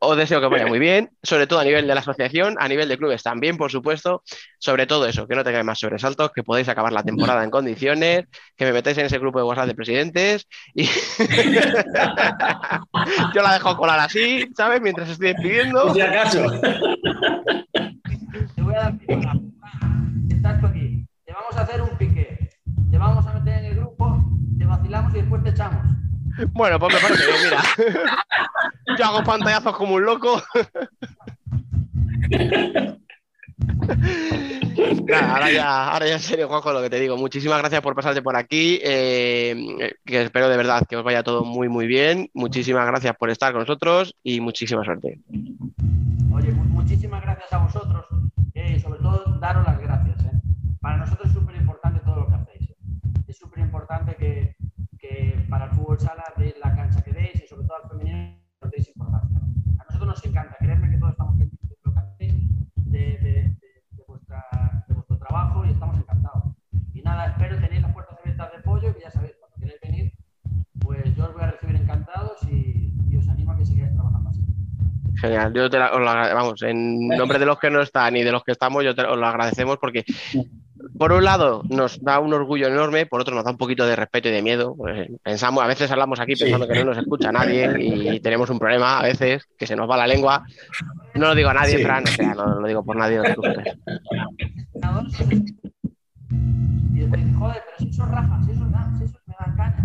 os 0.00 0.16
deseo 0.16 0.40
que 0.40 0.46
vaya 0.46 0.66
muy 0.66 0.78
bien, 0.78 1.10
sobre 1.22 1.46
todo 1.46 1.58
a 1.58 1.64
nivel 1.64 1.86
de 1.86 1.94
la 1.94 2.00
asociación, 2.00 2.56
a 2.58 2.68
nivel 2.68 2.88
de 2.88 2.96
clubes 2.96 3.22
también, 3.22 3.56
por 3.56 3.70
supuesto. 3.70 4.22
Sobre 4.58 4.86
todo 4.86 5.06
eso, 5.06 5.26
que 5.26 5.34
no 5.34 5.44
tengáis 5.44 5.64
más 5.64 5.78
sobresaltos, 5.78 6.30
que 6.32 6.42
podáis 6.42 6.68
acabar 6.68 6.92
la 6.92 7.02
temporada 7.02 7.44
en 7.44 7.50
condiciones, 7.50 8.24
que 8.56 8.64
me 8.64 8.72
metáis 8.72 8.98
en 8.98 9.06
ese 9.06 9.18
grupo 9.18 9.38
de 9.38 9.44
WhatsApp 9.44 9.66
de 9.66 9.74
presidentes. 9.74 10.46
Y 10.74 10.84
yo 13.34 13.42
la 13.42 13.54
dejo 13.54 13.76
colar 13.76 14.00
así, 14.00 14.48
¿sabes? 14.56 14.80
Mientras 14.80 15.10
estoy 15.10 15.34
despidiendo. 15.34 15.92
Si 15.92 16.00
acaso. 16.00 16.46
Te 18.54 18.62
voy 18.62 18.74
a 18.74 18.78
dar. 18.78 18.94
Estás 20.28 20.64
aquí. 20.64 21.06
Te 21.24 21.32
vamos 21.32 21.56
a 21.56 21.62
hacer 21.62 21.82
un 21.82 21.96
pique. 21.98 22.50
Te 22.90 22.98
vamos 22.98 23.26
a 23.26 23.34
meter 23.34 23.58
en 23.58 23.64
el 23.66 23.74
grupo, 23.76 24.24
te 24.58 24.64
vacilamos 24.64 25.14
y 25.14 25.18
después 25.18 25.42
te 25.42 25.50
echamos. 25.50 25.84
Bueno, 26.52 26.78
pues 26.78 26.94
me 26.94 27.00
parece 27.00 27.26
bien, 27.26 27.38
mira. 27.44 27.62
Yo 28.98 29.04
hago 29.04 29.24
pantallazos 29.24 29.76
como 29.76 29.94
un 29.94 30.04
loco. 30.04 30.42
Nada, 35.06 35.34
ahora 35.34 35.50
ya, 35.50 35.88
ahora 35.90 36.06
ya 36.06 36.14
en 36.14 36.20
serio, 36.20 36.48
Juanjo, 36.48 36.72
lo 36.72 36.82
que 36.82 36.90
te 36.90 37.00
digo. 37.00 37.16
Muchísimas 37.16 37.58
gracias 37.58 37.80
por 37.80 37.94
pasarte 37.94 38.22
por 38.22 38.36
aquí. 38.36 38.78
eh, 38.82 39.94
que 40.04 40.22
espero 40.22 40.48
de 40.48 40.56
verdad 40.56 40.82
que 40.88 40.96
os 40.96 41.04
vaya 41.04 41.22
todo 41.22 41.44
muy, 41.44 41.68
muy 41.68 41.86
bien. 41.86 42.30
Muchísimas 42.34 42.86
gracias 42.86 43.16
por 43.16 43.30
estar 43.30 43.52
con 43.52 43.60
nosotros 43.62 44.14
y 44.22 44.40
muchísima 44.40 44.84
suerte. 44.84 45.20
Oye, 46.32 46.52
muchísimas 46.88 47.20
gracias 47.20 47.52
a 47.52 47.58
vosotros 47.58 48.06
eh, 48.54 48.76
y 48.76 48.80
sobre 48.80 48.98
todo 49.00 49.38
daros 49.40 49.62
las 49.66 49.78
gracias. 49.78 50.24
eh. 50.24 50.40
Para 50.80 50.96
nosotros 50.96 51.26
es 51.28 51.34
súper 51.34 51.56
importante 51.56 52.00
todo 52.00 52.16
lo 52.20 52.26
que 52.28 52.34
hacéis. 52.36 52.70
eh. 52.70 52.76
Es 53.26 53.36
súper 53.36 53.58
importante 53.58 54.16
que, 54.16 54.56
que 54.98 55.46
para 55.50 55.66
el 55.66 55.70
fútbol 55.72 56.00
sala 56.00 56.24
deis 56.38 56.54
la 56.64 56.74
cancha 56.74 57.02
que 57.02 57.12
deis 57.12 57.42
y 57.44 57.46
sobre 57.46 57.66
todo 57.66 57.76
al 57.82 57.90
femenino 57.90 58.38
os 58.62 58.70
deis 58.70 58.88
importancia. 58.88 59.36
A 59.80 59.84
nosotros 59.84 60.06
nos 60.08 60.24
encanta, 60.24 60.56
creedme 60.58 60.90
que 60.90 60.96
todos 60.96 61.12
estamos 61.12 61.36
pendientes 61.36 61.68
de 61.68 61.76
lo 61.84 61.92
que 61.92 61.98
hacéis, 62.00 62.34
de, 62.76 62.98
de- 62.98 63.56
de- 63.92 64.04
vuestra- 64.08 64.84
de 64.88 64.94
vuestro 64.94 65.18
trabajo 65.18 65.66
y 65.66 65.70
estamos 65.72 65.98
encantados. 65.98 66.44
Y 66.94 67.02
nada, 67.02 67.26
espero 67.26 67.60
tenéis 67.60 67.82
las 67.82 67.92
puertas 67.92 68.16
abiertas 68.18 68.50
de 68.50 68.62
pollo, 68.62 68.94
que 68.94 69.00
ya 69.02 69.10
sabéis, 69.10 69.34
cuando 69.38 69.56
queréis 69.60 69.80
venir, 69.82 70.12
pues 70.80 71.14
yo 71.14 71.26
os 71.26 71.34
voy 71.34 71.42
a 71.42 71.50
recibir 71.50 71.76
encantados 71.76 72.42
y, 72.50 72.94
y 73.10 73.16
os 73.18 73.28
animo 73.28 73.52
a 73.52 73.58
que 73.58 73.66
sigáis 73.66 73.92
trabajando 73.92 74.30
así. 74.30 74.42
Genial, 75.20 75.52
yo 75.52 75.68
te 75.68 75.78
la- 75.78 75.90
os 75.92 76.00
vamos, 76.04 76.62
en 76.62 77.08
nombre 77.08 77.38
de 77.38 77.46
los 77.46 77.58
que 77.58 77.70
no 77.70 77.80
están 77.80 78.16
y 78.16 78.22
de 78.22 78.30
los 78.32 78.44
que 78.44 78.52
estamos, 78.52 78.84
yo 78.84 78.94
te, 78.94 79.02
os 79.02 79.18
lo 79.18 79.26
agradecemos 79.26 79.78
porque, 79.78 80.04
por 80.96 81.10
un 81.12 81.24
lado, 81.24 81.62
nos 81.68 82.00
da 82.02 82.20
un 82.20 82.32
orgullo 82.32 82.68
enorme, 82.68 83.06
por 83.06 83.20
otro, 83.20 83.34
nos 83.34 83.44
da 83.44 83.50
un 83.50 83.56
poquito 83.58 83.84
de 83.86 83.96
respeto 83.96 84.28
y 84.28 84.32
de 84.32 84.42
miedo. 84.42 84.74
pues, 84.76 85.08
pensamos, 85.22 85.64
a 85.64 85.66
veces 85.66 85.90
hablamos 85.90 86.20
aquí 86.20 86.36
Sí. 86.36 86.44
pensando 86.44 86.68
que 86.68 86.78
no 86.78 86.84
nos 86.86 86.98
escucha 86.98 87.32
nadie 87.32 87.68
y 87.80 88.20
tenemos 88.20 88.48
un 88.50 88.58
problema 88.60 88.98
a 89.00 89.02
veces, 89.02 89.44
que 89.58 89.66
se 89.66 89.74
nos 89.74 89.90
va 89.90 89.96
la 89.96 90.06
lengua. 90.06 90.44
No 91.14 91.26
lo 91.28 91.34
digo 91.34 91.48
a 91.48 91.54
nadie, 91.54 91.78
Sí. 91.78 91.82
Fran, 91.84 92.04
o 92.04 92.06
sea, 92.06 92.34
no 92.34 92.60
lo 92.60 92.68
digo 92.68 92.84
por 92.84 92.96
nadie. 92.96 93.18
no 93.18 93.24
joder, 97.38 97.62
pero 97.64 97.78
si 97.78 97.88
esos 97.88 98.08
rajas, 98.08 98.44
si 98.46 98.52
esos 98.52 98.68
esos 99.02 99.20
me 99.26 99.34
dan. 99.56 99.82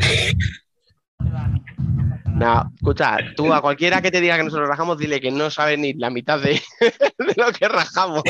No 2.34 2.72
escucha, 2.76 3.18
tú 3.36 3.54
a 3.54 3.62
cualquiera 3.62 4.02
que 4.02 4.12
te 4.12 4.20
diga 4.20 4.38
que 4.38 4.44
nosotros 4.44 4.68
rajamos, 4.68 4.98
dile 4.98 5.22
que 5.22 5.32
no 5.32 5.50
sabe 5.50 5.78
ni 5.78 5.94
la 5.94 6.10
mitad 6.10 6.40
de, 6.40 6.62
de 6.82 7.34
lo 7.38 7.52
que 7.52 7.68
rajamos. 7.68 8.24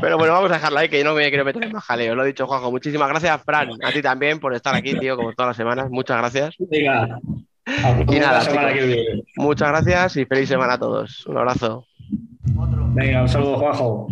Pero 0.00 0.18
bueno, 0.18 0.32
vamos 0.32 0.50
a 0.50 0.54
dejarlo 0.54 0.78
ahí, 0.78 0.88
que 0.88 0.98
yo 0.98 1.04
no 1.04 1.14
me 1.14 1.28
quiero 1.28 1.44
meter 1.44 1.64
en 1.64 1.72
más 1.72 1.84
jaleo. 1.84 2.14
Lo 2.14 2.24
he 2.24 2.28
dicho, 2.28 2.46
Juanjo. 2.46 2.70
Muchísimas 2.70 3.08
gracias, 3.08 3.42
Fran. 3.44 3.70
A 3.82 3.92
ti 3.92 4.00
también 4.02 4.38
por 4.38 4.54
estar 4.54 4.74
aquí, 4.74 4.94
tío, 4.94 5.16
como 5.16 5.32
todas 5.32 5.50
las 5.50 5.56
semanas. 5.56 5.90
Muchas 5.90 6.18
gracias. 6.18 6.54
Venga. 6.58 7.18
Y 8.08 8.18
nada, 8.18 8.40
chicos. 8.40 9.24
Muchas 9.36 9.68
gracias 9.68 10.16
y 10.16 10.24
feliz 10.24 10.48
semana 10.48 10.74
a 10.74 10.78
todos. 10.78 11.26
Un 11.26 11.38
abrazo. 11.38 11.86
Otro. 12.56 12.86
Venga, 12.94 13.22
un 13.22 13.28
saludo, 13.28 13.58
Juanjo. 13.58 14.08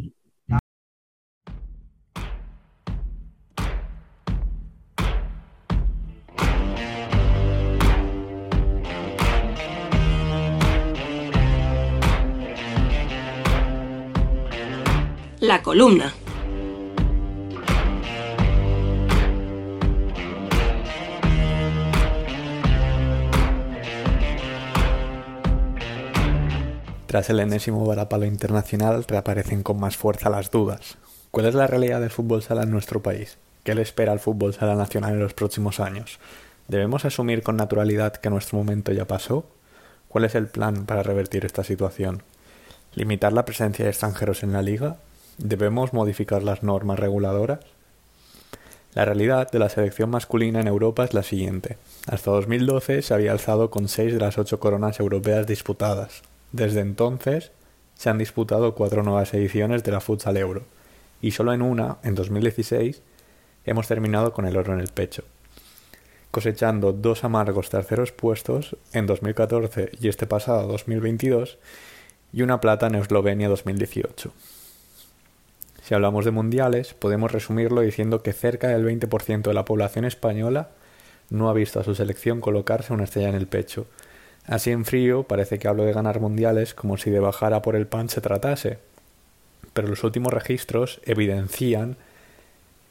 La 15.46 15.62
columna. 15.62 16.12
Tras 27.06 27.30
el 27.30 27.38
enésimo 27.38 27.86
varapalo 27.86 28.24
internacional 28.24 29.04
reaparecen 29.06 29.62
con 29.62 29.78
más 29.78 29.96
fuerza 29.96 30.30
las 30.30 30.50
dudas. 30.50 30.98
¿Cuál 31.30 31.46
es 31.46 31.54
la 31.54 31.68
realidad 31.68 32.00
del 32.00 32.10
fútbol 32.10 32.42
sala 32.42 32.64
en 32.64 32.72
nuestro 32.72 33.00
país? 33.00 33.38
¿Qué 33.62 33.76
le 33.76 33.82
espera 33.82 34.10
al 34.10 34.18
fútbol 34.18 34.52
sala 34.52 34.74
nacional 34.74 35.12
en 35.12 35.20
los 35.20 35.34
próximos 35.34 35.78
años? 35.78 36.18
¿Debemos 36.66 37.04
asumir 37.04 37.44
con 37.44 37.56
naturalidad 37.56 38.16
que 38.16 38.30
nuestro 38.30 38.58
momento 38.58 38.90
ya 38.90 39.04
pasó? 39.04 39.46
¿Cuál 40.08 40.24
es 40.24 40.34
el 40.34 40.48
plan 40.48 40.86
para 40.86 41.04
revertir 41.04 41.44
esta 41.44 41.62
situación? 41.62 42.24
¿Limitar 42.96 43.32
la 43.32 43.44
presencia 43.44 43.84
de 43.84 43.92
extranjeros 43.92 44.42
en 44.42 44.52
la 44.52 44.62
liga? 44.62 44.96
¿Debemos 45.38 45.92
modificar 45.92 46.42
las 46.42 46.62
normas 46.62 46.98
reguladoras? 46.98 47.60
La 48.94 49.04
realidad 49.04 49.50
de 49.50 49.58
la 49.58 49.68
selección 49.68 50.08
masculina 50.08 50.60
en 50.60 50.66
Europa 50.66 51.04
es 51.04 51.12
la 51.12 51.22
siguiente. 51.22 51.76
Hasta 52.06 52.30
2012 52.30 53.02
se 53.02 53.12
había 53.12 53.32
alzado 53.32 53.68
con 53.68 53.88
seis 53.88 54.14
de 54.14 54.20
las 54.20 54.38
ocho 54.38 54.58
coronas 54.58 54.98
europeas 54.98 55.46
disputadas. 55.46 56.22
Desde 56.52 56.80
entonces 56.80 57.52
se 57.94 58.08
han 58.08 58.16
disputado 58.16 58.74
cuatro 58.74 59.02
nuevas 59.02 59.34
ediciones 59.34 59.84
de 59.84 59.92
la 59.92 60.00
Futsal 60.00 60.38
Euro 60.38 60.62
y 61.20 61.32
solo 61.32 61.52
en 61.52 61.60
una, 61.60 61.98
en 62.02 62.14
2016, 62.14 63.02
hemos 63.66 63.88
terminado 63.88 64.32
con 64.32 64.46
el 64.46 64.56
oro 64.56 64.72
en 64.72 64.80
el 64.80 64.88
pecho, 64.88 65.24
cosechando 66.30 66.94
dos 66.94 67.24
amargos 67.24 67.68
terceros 67.68 68.12
puestos 68.12 68.76
en 68.94 69.06
2014 69.06 69.90
y 70.00 70.08
este 70.08 70.26
pasado 70.26 70.66
2022 70.68 71.58
y 72.32 72.40
una 72.40 72.58
plata 72.62 72.86
en 72.86 72.94
Eslovenia 72.94 73.50
2018. 73.50 74.32
Si 75.86 75.94
hablamos 75.94 76.24
de 76.24 76.32
mundiales, 76.32 76.94
podemos 76.94 77.30
resumirlo 77.30 77.80
diciendo 77.80 78.20
que 78.20 78.32
cerca 78.32 78.66
del 78.66 78.84
20% 78.84 79.42
de 79.42 79.54
la 79.54 79.64
población 79.64 80.04
española 80.04 80.70
no 81.30 81.48
ha 81.48 81.52
visto 81.52 81.78
a 81.78 81.84
su 81.84 81.94
selección 81.94 82.40
colocarse 82.40 82.92
una 82.92 83.04
estrella 83.04 83.28
en 83.28 83.36
el 83.36 83.46
pecho. 83.46 83.86
Así 84.46 84.72
en 84.72 84.84
frío 84.84 85.22
parece 85.22 85.60
que 85.60 85.68
hablo 85.68 85.84
de 85.84 85.92
ganar 85.92 86.18
mundiales 86.18 86.74
como 86.74 86.96
si 86.96 87.10
de 87.10 87.20
bajar 87.20 87.54
a 87.54 87.62
por 87.62 87.76
el 87.76 87.86
pan 87.86 88.08
se 88.08 88.20
tratase, 88.20 88.78
pero 89.74 89.86
los 89.86 90.02
últimos 90.02 90.32
registros 90.32 91.00
evidencian 91.04 91.96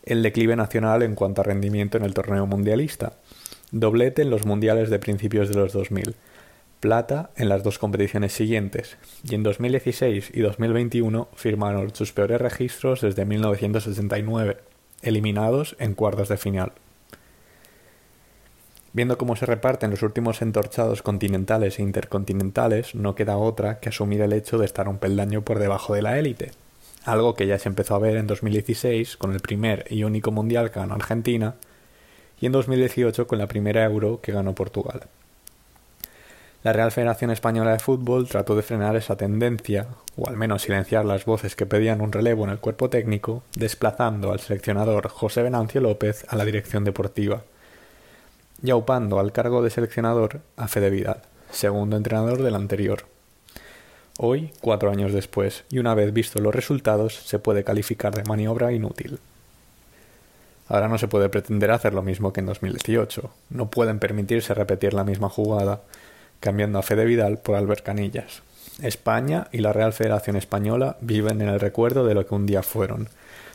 el 0.05 0.23
declive 0.23 0.55
nacional 0.55 1.03
en 1.03 1.15
cuanto 1.15 1.41
a 1.41 1.43
rendimiento 1.43 1.97
en 1.97 2.05
el 2.05 2.13
torneo 2.13 2.47
mundialista. 2.47 3.17
Doblete 3.71 4.21
en 4.21 4.29
los 4.29 4.45
mundiales 4.45 4.89
de 4.89 4.99
principios 4.99 5.49
de 5.49 5.55
los 5.55 5.73
2000, 5.73 6.15
plata 6.79 7.31
en 7.35 7.49
las 7.49 7.63
dos 7.63 7.79
competiciones 7.79 8.33
siguientes, 8.33 8.97
y 9.23 9.35
en 9.35 9.43
2016 9.43 10.31
y 10.33 10.41
2021 10.41 11.29
firmaron 11.35 11.95
sus 11.95 12.11
peores 12.13 12.41
registros 12.41 13.01
desde 13.01 13.25
1969, 13.25 14.57
eliminados 15.01 15.75
en 15.79 15.93
cuartos 15.95 16.29
de 16.29 16.37
final. 16.37 16.73
Viendo 18.95 19.17
cómo 19.17 19.35
se 19.35 19.45
reparten 19.45 19.91
los 19.91 20.03
últimos 20.03 20.41
entorchados 20.41 21.01
continentales 21.01 21.79
e 21.79 21.81
intercontinentales, 21.81 22.95
no 22.95 23.13
queda 23.13 23.35
otra 23.35 23.79
que 23.81 23.89
asumir 23.89 24.21
el 24.21 24.31
hecho 24.31 24.57
de 24.57 24.65
estar 24.65 24.87
un 24.87 24.99
peldaño 24.99 25.41
por 25.41 25.59
debajo 25.59 25.93
de 25.93 26.01
la 26.01 26.17
élite. 26.17 26.51
algo 27.03 27.35
que 27.35 27.45
ya 27.45 27.59
se 27.59 27.69
empezó 27.69 27.93
a 27.95 27.99
ver 27.99 28.15
en 28.15 28.25
2016 28.25 29.17
con 29.17 29.33
el 29.33 29.41
primer 29.41 29.85
y 29.89 30.05
único 30.05 30.31
mundial 30.31 30.71
que 30.71 30.79
ganó 30.79 30.95
Argentina 30.95 31.55
y 32.39 32.45
en 32.45 32.51
2018 32.53 33.27
con 33.27 33.37
la 33.37 33.47
primera 33.47 33.83
Euro 33.83 34.21
que 34.21 34.31
ganó 34.31 34.55
Portugal. 34.55 35.01
La 36.65 36.73
Real 36.73 36.91
Federación 36.91 37.29
Española 37.29 37.73
de 37.73 37.77
Fútbol 37.77 38.27
trató 38.27 38.55
de 38.55 38.63
frenar 38.63 38.95
esa 38.95 39.15
tendencia, 39.15 39.85
o 40.17 40.27
al 40.27 40.35
menos 40.35 40.63
silenciar 40.63 41.05
las 41.05 41.23
voces 41.23 41.55
que 41.55 41.67
pedían 41.67 42.01
un 42.01 42.11
relevo 42.11 42.43
en 42.43 42.49
el 42.49 42.57
cuerpo 42.57 42.89
técnico, 42.89 43.43
desplazando 43.55 44.31
al 44.31 44.39
seleccionador 44.39 45.09
José 45.09 45.43
Venancio 45.43 45.79
López 45.79 46.25
a 46.27 46.35
la 46.35 46.43
dirección 46.43 46.83
deportiva, 46.83 47.43
y 48.63 48.71
aupando 48.71 49.19
al 49.19 49.31
cargo 49.31 49.61
de 49.61 49.69
seleccionador 49.69 50.41
a 50.57 50.67
Fede 50.67 50.89
Vidal, 50.89 51.21
segundo 51.51 51.97
entrenador 51.97 52.41
del 52.41 52.55
anterior. 52.55 53.05
Hoy, 54.17 54.51
cuatro 54.59 54.89
años 54.89 55.13
después, 55.13 55.65
y 55.69 55.77
una 55.77 55.93
vez 55.93 56.13
vistos 56.13 56.41
los 56.41 56.55
resultados, 56.55 57.13
se 57.13 57.37
puede 57.37 57.63
calificar 57.63 58.15
de 58.15 58.23
maniobra 58.23 58.73
inútil. 58.73 59.19
Ahora 60.67 60.87
no 60.87 60.97
se 60.97 61.07
puede 61.07 61.29
pretender 61.29 61.69
hacer 61.69 61.93
lo 61.93 62.01
mismo 62.01 62.33
que 62.33 62.39
en 62.39 62.47
2018. 62.47 63.29
No 63.51 63.69
pueden 63.69 63.99
permitirse 63.99 64.55
repetir 64.55 64.95
la 64.95 65.03
misma 65.03 65.29
jugada, 65.29 65.81
cambiando 66.45 66.77
a 66.77 66.83
Fede 66.83 67.05
Vidal 67.05 67.39
por 67.39 67.55
Albert 67.55 67.83
Canillas. 67.83 68.43
España 68.83 69.47
y 69.51 69.61
la 69.61 69.73
Real 69.73 69.93
Federación 69.93 70.35
Española 70.35 70.95
viven 71.01 71.41
en 71.41 71.49
el 71.49 71.59
recuerdo 71.59 72.05
de 72.05 72.13
lo 72.13 72.27
que 72.27 72.35
un 72.35 72.45
día 72.45 72.61
fueron. 72.61 73.09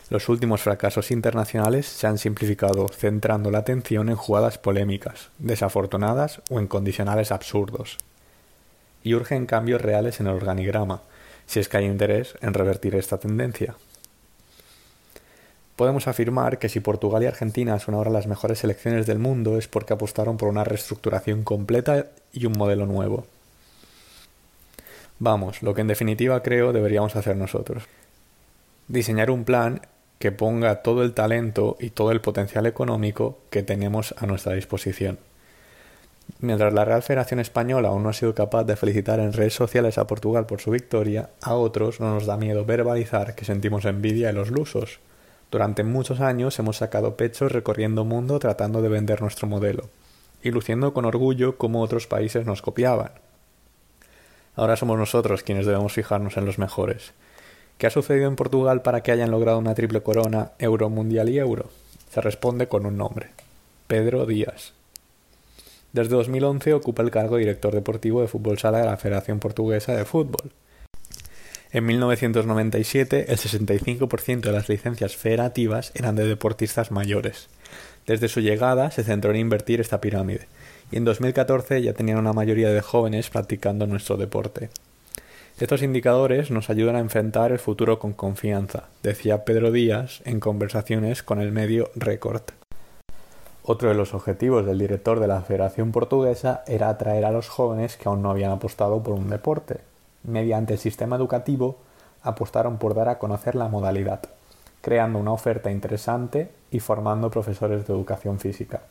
Los 0.08 0.28
últimos 0.28 0.62
fracasos 0.62 1.12
internacionales 1.12 1.86
se 1.86 2.08
han 2.08 2.18
simplificado, 2.18 2.88
centrando 2.88 3.52
la 3.52 3.58
atención 3.58 4.08
en 4.08 4.16
jugadas 4.16 4.58
polémicas, 4.58 5.28
desafortunadas 5.38 6.42
o 6.50 6.58
en 6.58 6.66
condicionales 6.66 7.30
absurdos. 7.30 7.96
Y 9.04 9.14
urgen 9.14 9.46
cambios 9.46 9.80
reales 9.80 10.18
en 10.18 10.26
el 10.26 10.34
organigrama, 10.34 11.02
si 11.46 11.60
es 11.60 11.68
que 11.68 11.76
hay 11.76 11.84
interés 11.84 12.34
en 12.40 12.54
revertir 12.54 12.96
esta 12.96 13.18
tendencia. 13.18 13.76
Podemos 15.80 16.08
afirmar 16.08 16.58
que 16.58 16.68
si 16.68 16.80
Portugal 16.80 17.22
y 17.22 17.26
Argentina 17.26 17.78
son 17.78 17.94
ahora 17.94 18.10
las 18.10 18.26
mejores 18.26 18.58
selecciones 18.58 19.06
del 19.06 19.18
mundo 19.18 19.56
es 19.56 19.66
porque 19.66 19.94
apostaron 19.94 20.36
por 20.36 20.50
una 20.50 20.62
reestructuración 20.62 21.42
completa 21.42 22.08
y 22.34 22.44
un 22.44 22.52
modelo 22.52 22.84
nuevo. 22.84 23.24
Vamos, 25.20 25.62
lo 25.62 25.72
que 25.72 25.80
en 25.80 25.86
definitiva 25.86 26.42
creo 26.42 26.74
deberíamos 26.74 27.16
hacer 27.16 27.34
nosotros. 27.34 27.84
Diseñar 28.88 29.30
un 29.30 29.44
plan 29.44 29.80
que 30.18 30.32
ponga 30.32 30.82
todo 30.82 31.02
el 31.02 31.14
talento 31.14 31.78
y 31.80 31.88
todo 31.88 32.12
el 32.12 32.20
potencial 32.20 32.66
económico 32.66 33.38
que 33.48 33.62
tenemos 33.62 34.14
a 34.18 34.26
nuestra 34.26 34.52
disposición. 34.52 35.18
Mientras 36.40 36.74
la 36.74 36.84
Real 36.84 37.02
Federación 37.02 37.40
Española 37.40 37.88
aún 37.88 38.02
no 38.02 38.10
ha 38.10 38.12
sido 38.12 38.34
capaz 38.34 38.64
de 38.64 38.76
felicitar 38.76 39.18
en 39.18 39.32
redes 39.32 39.54
sociales 39.54 39.96
a 39.96 40.06
Portugal 40.06 40.44
por 40.44 40.60
su 40.60 40.72
victoria, 40.72 41.30
a 41.40 41.54
otros 41.54 42.00
no 42.00 42.12
nos 42.12 42.26
da 42.26 42.36
miedo 42.36 42.66
verbalizar 42.66 43.34
que 43.34 43.46
sentimos 43.46 43.86
envidia 43.86 44.26
de 44.26 44.34
los 44.34 44.50
lusos. 44.50 45.00
Durante 45.50 45.82
muchos 45.82 46.20
años 46.20 46.58
hemos 46.58 46.76
sacado 46.76 47.16
pecho 47.16 47.48
recorriendo 47.48 48.04
mundo 48.04 48.38
tratando 48.38 48.82
de 48.82 48.88
vender 48.88 49.20
nuestro 49.20 49.48
modelo, 49.48 49.88
y 50.42 50.50
luciendo 50.50 50.94
con 50.94 51.04
orgullo 51.04 51.58
cómo 51.58 51.82
otros 51.82 52.06
países 52.06 52.46
nos 52.46 52.62
copiaban. 52.62 53.10
Ahora 54.54 54.76
somos 54.76 54.98
nosotros 54.98 55.42
quienes 55.42 55.66
debemos 55.66 55.92
fijarnos 55.92 56.36
en 56.36 56.44
los 56.44 56.58
mejores. 56.58 57.12
¿Qué 57.78 57.86
ha 57.86 57.90
sucedido 57.90 58.28
en 58.28 58.36
Portugal 58.36 58.82
para 58.82 59.02
que 59.02 59.10
hayan 59.10 59.30
logrado 59.30 59.58
una 59.58 59.74
triple 59.74 60.02
corona 60.02 60.52
Euro 60.58 60.90
Mundial 60.90 61.28
y 61.30 61.38
Euro? 61.38 61.70
Se 62.10 62.20
responde 62.20 62.68
con 62.68 62.86
un 62.86 62.96
nombre. 62.96 63.30
Pedro 63.86 64.26
Díaz. 64.26 64.72
Desde 65.92 66.14
2011 66.14 66.74
ocupa 66.74 67.02
el 67.02 67.10
cargo 67.10 67.36
de 67.36 67.40
director 67.40 67.74
deportivo 67.74 68.20
de 68.20 68.28
fútbol 68.28 68.58
sala 68.58 68.78
de 68.78 68.86
la 68.86 68.96
Federación 68.96 69.40
Portuguesa 69.40 69.96
de 69.96 70.04
Fútbol. 70.04 70.52
En 71.72 71.86
1997, 71.86 73.26
el 73.28 73.38
65% 73.38 74.40
de 74.40 74.50
las 74.50 74.68
licencias 74.68 75.14
federativas 75.14 75.92
eran 75.94 76.16
de 76.16 76.26
deportistas 76.26 76.90
mayores. 76.90 77.48
Desde 78.08 78.26
su 78.26 78.40
llegada 78.40 78.90
se 78.90 79.04
centró 79.04 79.30
en 79.30 79.36
invertir 79.36 79.80
esta 79.80 80.00
pirámide, 80.00 80.48
y 80.90 80.96
en 80.96 81.04
2014 81.04 81.80
ya 81.80 81.92
tenían 81.92 82.18
una 82.18 82.32
mayoría 82.32 82.70
de 82.70 82.80
jóvenes 82.80 83.30
practicando 83.30 83.86
nuestro 83.86 84.16
deporte. 84.16 84.70
Estos 85.60 85.82
indicadores 85.82 86.50
nos 86.50 86.70
ayudan 86.70 86.96
a 86.96 87.00
enfrentar 87.00 87.52
el 87.52 87.60
futuro 87.60 88.00
con 88.00 88.14
confianza, 88.14 88.88
decía 89.04 89.44
Pedro 89.44 89.70
Díaz 89.70 90.22
en 90.24 90.40
conversaciones 90.40 91.22
con 91.22 91.40
el 91.40 91.52
medio 91.52 91.90
Record. 91.94 92.42
Otro 93.62 93.90
de 93.90 93.94
los 93.94 94.12
objetivos 94.12 94.66
del 94.66 94.78
director 94.78 95.20
de 95.20 95.28
la 95.28 95.42
Federación 95.42 95.92
Portuguesa 95.92 96.64
era 96.66 96.88
atraer 96.88 97.24
a 97.24 97.30
los 97.30 97.48
jóvenes 97.48 97.96
que 97.96 98.08
aún 98.08 98.22
no 98.22 98.30
habían 98.30 98.50
apostado 98.50 99.00
por 99.04 99.14
un 99.14 99.30
deporte, 99.30 99.76
mediante 100.22 100.74
el 100.74 100.78
sistema 100.78 101.16
educativo, 101.16 101.76
apostaron 102.22 102.78
por 102.78 102.94
dar 102.94 103.08
a 103.08 103.18
conocer 103.18 103.54
la 103.54 103.68
modalidad, 103.68 104.20
creando 104.80 105.18
una 105.18 105.32
oferta 105.32 105.70
interesante 105.70 106.50
y 106.70 106.80
formando 106.80 107.30
profesores 107.30 107.86
de 107.86 107.92
educación 107.92 108.38
física. 108.38 108.82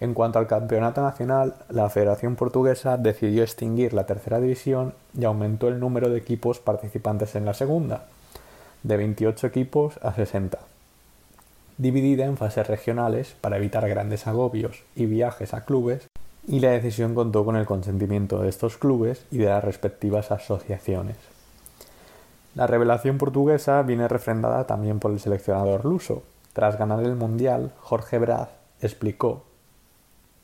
En 0.00 0.12
cuanto 0.12 0.38
al 0.38 0.46
campeonato 0.46 1.02
nacional, 1.02 1.54
la 1.70 1.88
Federación 1.88 2.36
Portuguesa 2.36 2.96
decidió 2.96 3.42
extinguir 3.42 3.94
la 3.94 4.06
tercera 4.06 4.40
división 4.40 4.92
y 5.16 5.24
aumentó 5.24 5.68
el 5.68 5.80
número 5.80 6.10
de 6.10 6.18
equipos 6.18 6.58
participantes 6.58 7.36
en 7.36 7.44
la 7.44 7.54
segunda, 7.54 8.06
de 8.82 8.96
28 8.96 9.46
equipos 9.46 9.98
a 10.02 10.12
60, 10.12 10.58
dividida 11.78 12.24
en 12.24 12.36
fases 12.36 12.66
regionales 12.66 13.34
para 13.40 13.56
evitar 13.56 13.88
grandes 13.88 14.26
agobios 14.26 14.82
y 14.94 15.06
viajes 15.06 15.54
a 15.54 15.64
clubes 15.64 16.08
y 16.46 16.60
la 16.60 16.70
decisión 16.70 17.14
contó 17.14 17.44
con 17.44 17.56
el 17.56 17.66
consentimiento 17.66 18.40
de 18.40 18.48
estos 18.48 18.76
clubes 18.76 19.24
y 19.30 19.38
de 19.38 19.46
las 19.46 19.64
respectivas 19.64 20.30
asociaciones. 20.30 21.16
La 22.54 22.66
revelación 22.66 23.18
portuguesa 23.18 23.82
viene 23.82 24.06
refrendada 24.06 24.66
también 24.66 25.00
por 25.00 25.10
el 25.10 25.18
seleccionador 25.18 25.84
luso. 25.84 26.22
Tras 26.52 26.78
ganar 26.78 27.02
el 27.02 27.16
Mundial, 27.16 27.72
Jorge 27.80 28.18
Braz 28.18 28.50
explicó 28.80 29.42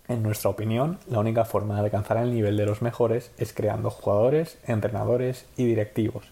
En 0.09 0.23
nuestra 0.25 0.51
opinión, 0.51 0.99
la 1.09 1.21
única 1.21 1.45
forma 1.45 1.75
de 1.77 1.83
alcanzar 1.83 2.17
el 2.17 2.35
nivel 2.35 2.57
de 2.57 2.67
los 2.67 2.83
mejores 2.83 3.31
es 3.39 3.53
creando 3.53 3.91
jugadores, 3.91 4.59
entrenadores 4.67 5.47
y 5.57 5.67
directivos, 5.67 6.25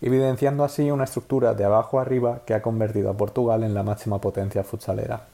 evidenciando 0.00 0.64
así 0.64 0.90
una 0.90 1.04
estructura 1.04 1.54
de 1.54 1.64
abajo 1.64 2.00
arriba 2.00 2.40
que 2.44 2.54
ha 2.54 2.62
convertido 2.62 3.10
a 3.10 3.16
Portugal 3.16 3.62
en 3.62 3.74
la 3.74 3.84
máxima 3.84 4.20
potencia 4.20 4.64
futsalera. 4.64 5.26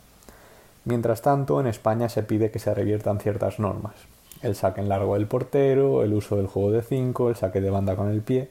Mientras 0.85 1.23
tanto, 1.23 1.61
en 1.61 1.67
España 1.67 2.09
se 2.09 2.23
pide 2.23 2.51
que 2.51 2.59
se 2.59 2.75
reviertan 2.75 3.19
ciertas 3.19 3.59
normas. 3.59 3.95
El 4.43 4.55
saque 4.55 4.83
en 4.83 4.91
largo 4.91 5.15
del 5.15 5.27
portero, 5.27 6.03
el 6.03 6.13
uso 6.13 6.37
del 6.37 6.47
juego 6.47 6.71
de 6.71 6.83
5, 6.83 7.31
el 7.31 7.37
saque 7.37 7.63
de 7.63 7.71
banda 7.71 7.97
con 7.97 8.11
el 8.11 8.21
pie. 8.21 8.51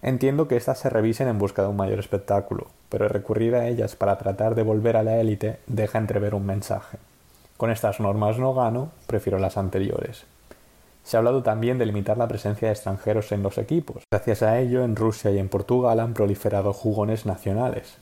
Entiendo 0.00 0.46
que 0.46 0.56
estas 0.56 0.78
se 0.78 0.90
revisen 0.90 1.26
en 1.26 1.38
busca 1.38 1.62
de 1.62 1.68
un 1.68 1.76
mayor 1.76 1.98
espectáculo, 1.98 2.68
pero 2.88 3.08
recurrir 3.08 3.56
a 3.56 3.66
ellas 3.66 3.96
para 3.96 4.16
tratar 4.16 4.54
de 4.54 4.62
volver 4.62 4.96
a 4.96 5.02
la 5.02 5.18
élite 5.18 5.58
deja 5.66 5.98
entrever 5.98 6.36
un 6.36 6.46
mensaje. 6.46 6.98
Con 7.56 7.72
estas 7.72 7.98
normas 7.98 8.38
no 8.38 8.54
gano, 8.54 8.92
prefiero 9.08 9.40
las 9.40 9.56
anteriores. 9.56 10.26
Se 11.02 11.16
ha 11.16 11.18
hablado 11.18 11.42
también 11.42 11.78
de 11.78 11.86
limitar 11.86 12.16
la 12.16 12.28
presencia 12.28 12.68
de 12.68 12.74
extranjeros 12.74 13.32
en 13.32 13.42
los 13.42 13.58
equipos. 13.58 14.04
Gracias 14.12 14.42
a 14.42 14.60
ello, 14.60 14.84
en 14.84 14.94
Rusia 14.94 15.32
y 15.32 15.38
en 15.38 15.48
Portugal 15.48 15.98
han 15.98 16.14
proliferado 16.14 16.72
jugones 16.72 17.26
nacionales, 17.26 17.98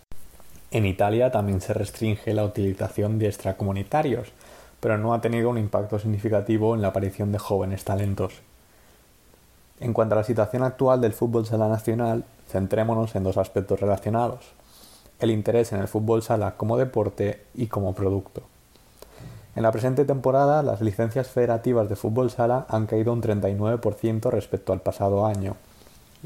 en 0.70 0.84
Italia 0.84 1.30
también 1.30 1.60
se 1.60 1.74
restringe 1.74 2.34
la 2.34 2.44
utilización 2.44 3.18
de 3.18 3.26
extracomunitarios, 3.26 4.32
pero 4.80 4.98
no 4.98 5.14
ha 5.14 5.20
tenido 5.20 5.48
un 5.48 5.58
impacto 5.58 5.98
significativo 5.98 6.74
en 6.74 6.82
la 6.82 6.88
aparición 6.88 7.32
de 7.32 7.38
jóvenes 7.38 7.84
talentos. 7.84 8.34
En 9.78 9.92
cuanto 9.92 10.14
a 10.14 10.18
la 10.18 10.24
situación 10.24 10.62
actual 10.62 11.00
del 11.00 11.12
fútbol 11.12 11.46
sala 11.46 11.68
nacional, 11.68 12.24
centrémonos 12.48 13.14
en 13.14 13.22
dos 13.22 13.36
aspectos 13.36 13.80
relacionados. 13.80 14.52
El 15.20 15.30
interés 15.30 15.72
en 15.72 15.80
el 15.80 15.88
fútbol 15.88 16.22
sala 16.22 16.56
como 16.56 16.76
deporte 16.76 17.44
y 17.54 17.68
como 17.68 17.94
producto. 17.94 18.42
En 19.54 19.62
la 19.62 19.72
presente 19.72 20.04
temporada, 20.04 20.62
las 20.62 20.82
licencias 20.82 21.28
federativas 21.28 21.88
de 21.88 21.96
fútbol 21.96 22.30
sala 22.30 22.66
han 22.68 22.86
caído 22.86 23.12
un 23.12 23.22
39% 23.22 24.30
respecto 24.30 24.72
al 24.72 24.80
pasado 24.80 25.24
año, 25.24 25.56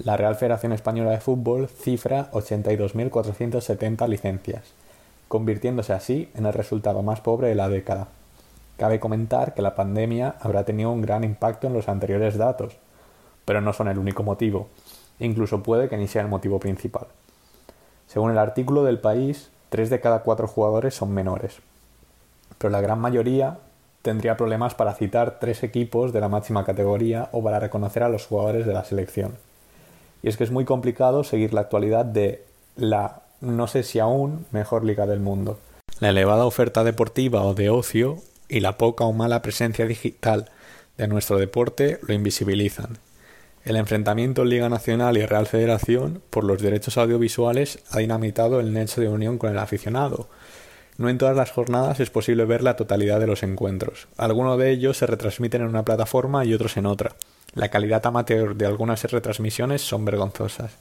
la 0.05 0.17
Real 0.17 0.35
Federación 0.35 0.73
Española 0.73 1.11
de 1.11 1.21
Fútbol 1.21 1.69
cifra 1.69 2.31
82.470 2.33 4.09
licencias, 4.09 4.63
convirtiéndose 5.29 5.93
así 5.93 6.31
en 6.35 6.47
el 6.47 6.55
resultado 6.55 7.03
más 7.03 7.21
pobre 7.21 7.49
de 7.49 7.55
la 7.55 7.69
década. 7.69 8.09
Cabe 8.79 8.99
comentar 8.99 9.53
que 9.53 9.61
la 9.61 9.75
pandemia 9.75 10.37
habrá 10.41 10.65
tenido 10.65 10.91
un 10.91 11.03
gran 11.03 11.23
impacto 11.23 11.67
en 11.67 11.75
los 11.75 11.89
anteriores 11.89 12.39
datos, 12.39 12.77
pero 13.45 13.61
no 13.61 13.75
son 13.75 13.89
el 13.89 13.99
único 13.99 14.23
motivo, 14.23 14.69
incluso 15.19 15.63
puede 15.63 15.91
que 15.91 15.99
ni 15.99 16.09
sea 16.09 16.23
el 16.23 16.29
motivo 16.29 16.59
principal. 16.59 17.07
Según 18.07 18.31
el 18.31 18.39
artículo 18.39 18.85
del 18.85 19.01
país, 19.01 19.51
tres 19.69 19.91
de 19.91 20.01
cada 20.01 20.21
cuatro 20.21 20.49
jugadores 20.49 20.95
son 20.95 21.13
menores, 21.13 21.59
pero 22.57 22.71
la 22.71 22.81
gran 22.81 23.01
mayoría 23.01 23.59
tendría 24.01 24.39
problemas 24.39 24.75
para 24.75 24.95
citar 24.95 25.41
tres 25.41 25.63
equipos 25.63 26.15
de 26.15 26.21
la 26.21 26.29
máxima 26.29 26.65
categoría 26.65 27.29
o 27.33 27.43
para 27.43 27.61
reconocer 27.61 28.03
a 28.03 28.09
los 28.09 28.27
jugadores 28.27 28.65
de 28.65 28.73
la 28.73 28.85
selección. 28.85 29.50
Y 30.23 30.29
es 30.29 30.37
que 30.37 30.45
es 30.45 30.51
muy 30.51 30.65
complicado 30.65 31.25
seguir 31.25 31.55
la 31.55 31.63
actualidad 31.63 32.05
de 32.05 32.45
la, 32.77 33.23
no 33.41 33.67
sé 33.67 33.83
si 33.83 33.99
aún, 33.99 34.47
mejor 34.51 34.85
liga 34.85 35.07
del 35.07 35.21
mundo. 35.21 35.59
La 35.99 36.11
elevada 36.11 36.45
oferta 36.45 36.85
deportiva 36.85 37.43
o 37.43 37.55
de 37.55 37.71
ocio 37.71 38.19
y 38.49 38.61
la 38.61 38.79
poca 38.79 39.05
o 39.05 39.13
mala 39.13 39.43
presencia 39.43 39.87
digital 39.87 40.51
de 40.97 41.09
nuestro 41.09 41.39
deporte 41.39 41.99
lo 42.07 42.15
invisibilizan. 42.15 42.99
El 43.65 43.77
enfrentamiento 43.77 44.45
Liga 44.45 44.71
Nacional 44.71 45.19
y 45.19 45.27
Real 45.27 45.47
Federación 45.47 46.23
por 46.31 46.45
los 46.45 46.63
derechos 46.63 46.97
audiovisuales 46.97 47.81
ha 47.91 47.99
dinamitado 47.99 48.59
el 48.59 48.73
nexo 48.73 49.03
de 49.03 49.09
unión 49.09 49.37
con 49.37 49.51
el 49.51 49.59
aficionado. 49.59 50.29
No 50.97 51.09
en 51.09 51.19
todas 51.19 51.37
las 51.37 51.51
jornadas 51.51 52.01
es 52.01 52.11
posible 52.11 52.47
ver 52.47 52.63
la 52.63 52.77
totalidad 52.77 53.21
de 53.21 53.27
los 53.27 53.43
encuentros. 53.43 54.09
Algunos 54.17 54.59
de 54.59 54.71
ellos 54.71 54.97
se 54.97 55.07
retransmiten 55.07 55.63
en 55.63 55.69
una 55.69 55.85
plataforma 55.85 56.45
y 56.45 56.55
otros 56.55 56.77
en 56.79 56.87
otra. 56.87 57.15
La 57.55 57.69
calidad 57.69 58.07
amateur 58.07 58.55
de 58.55 58.67
algunas 58.67 59.03
retransmisiones 59.03 59.83
son 59.83 60.05
vergonzosas. 60.05 60.77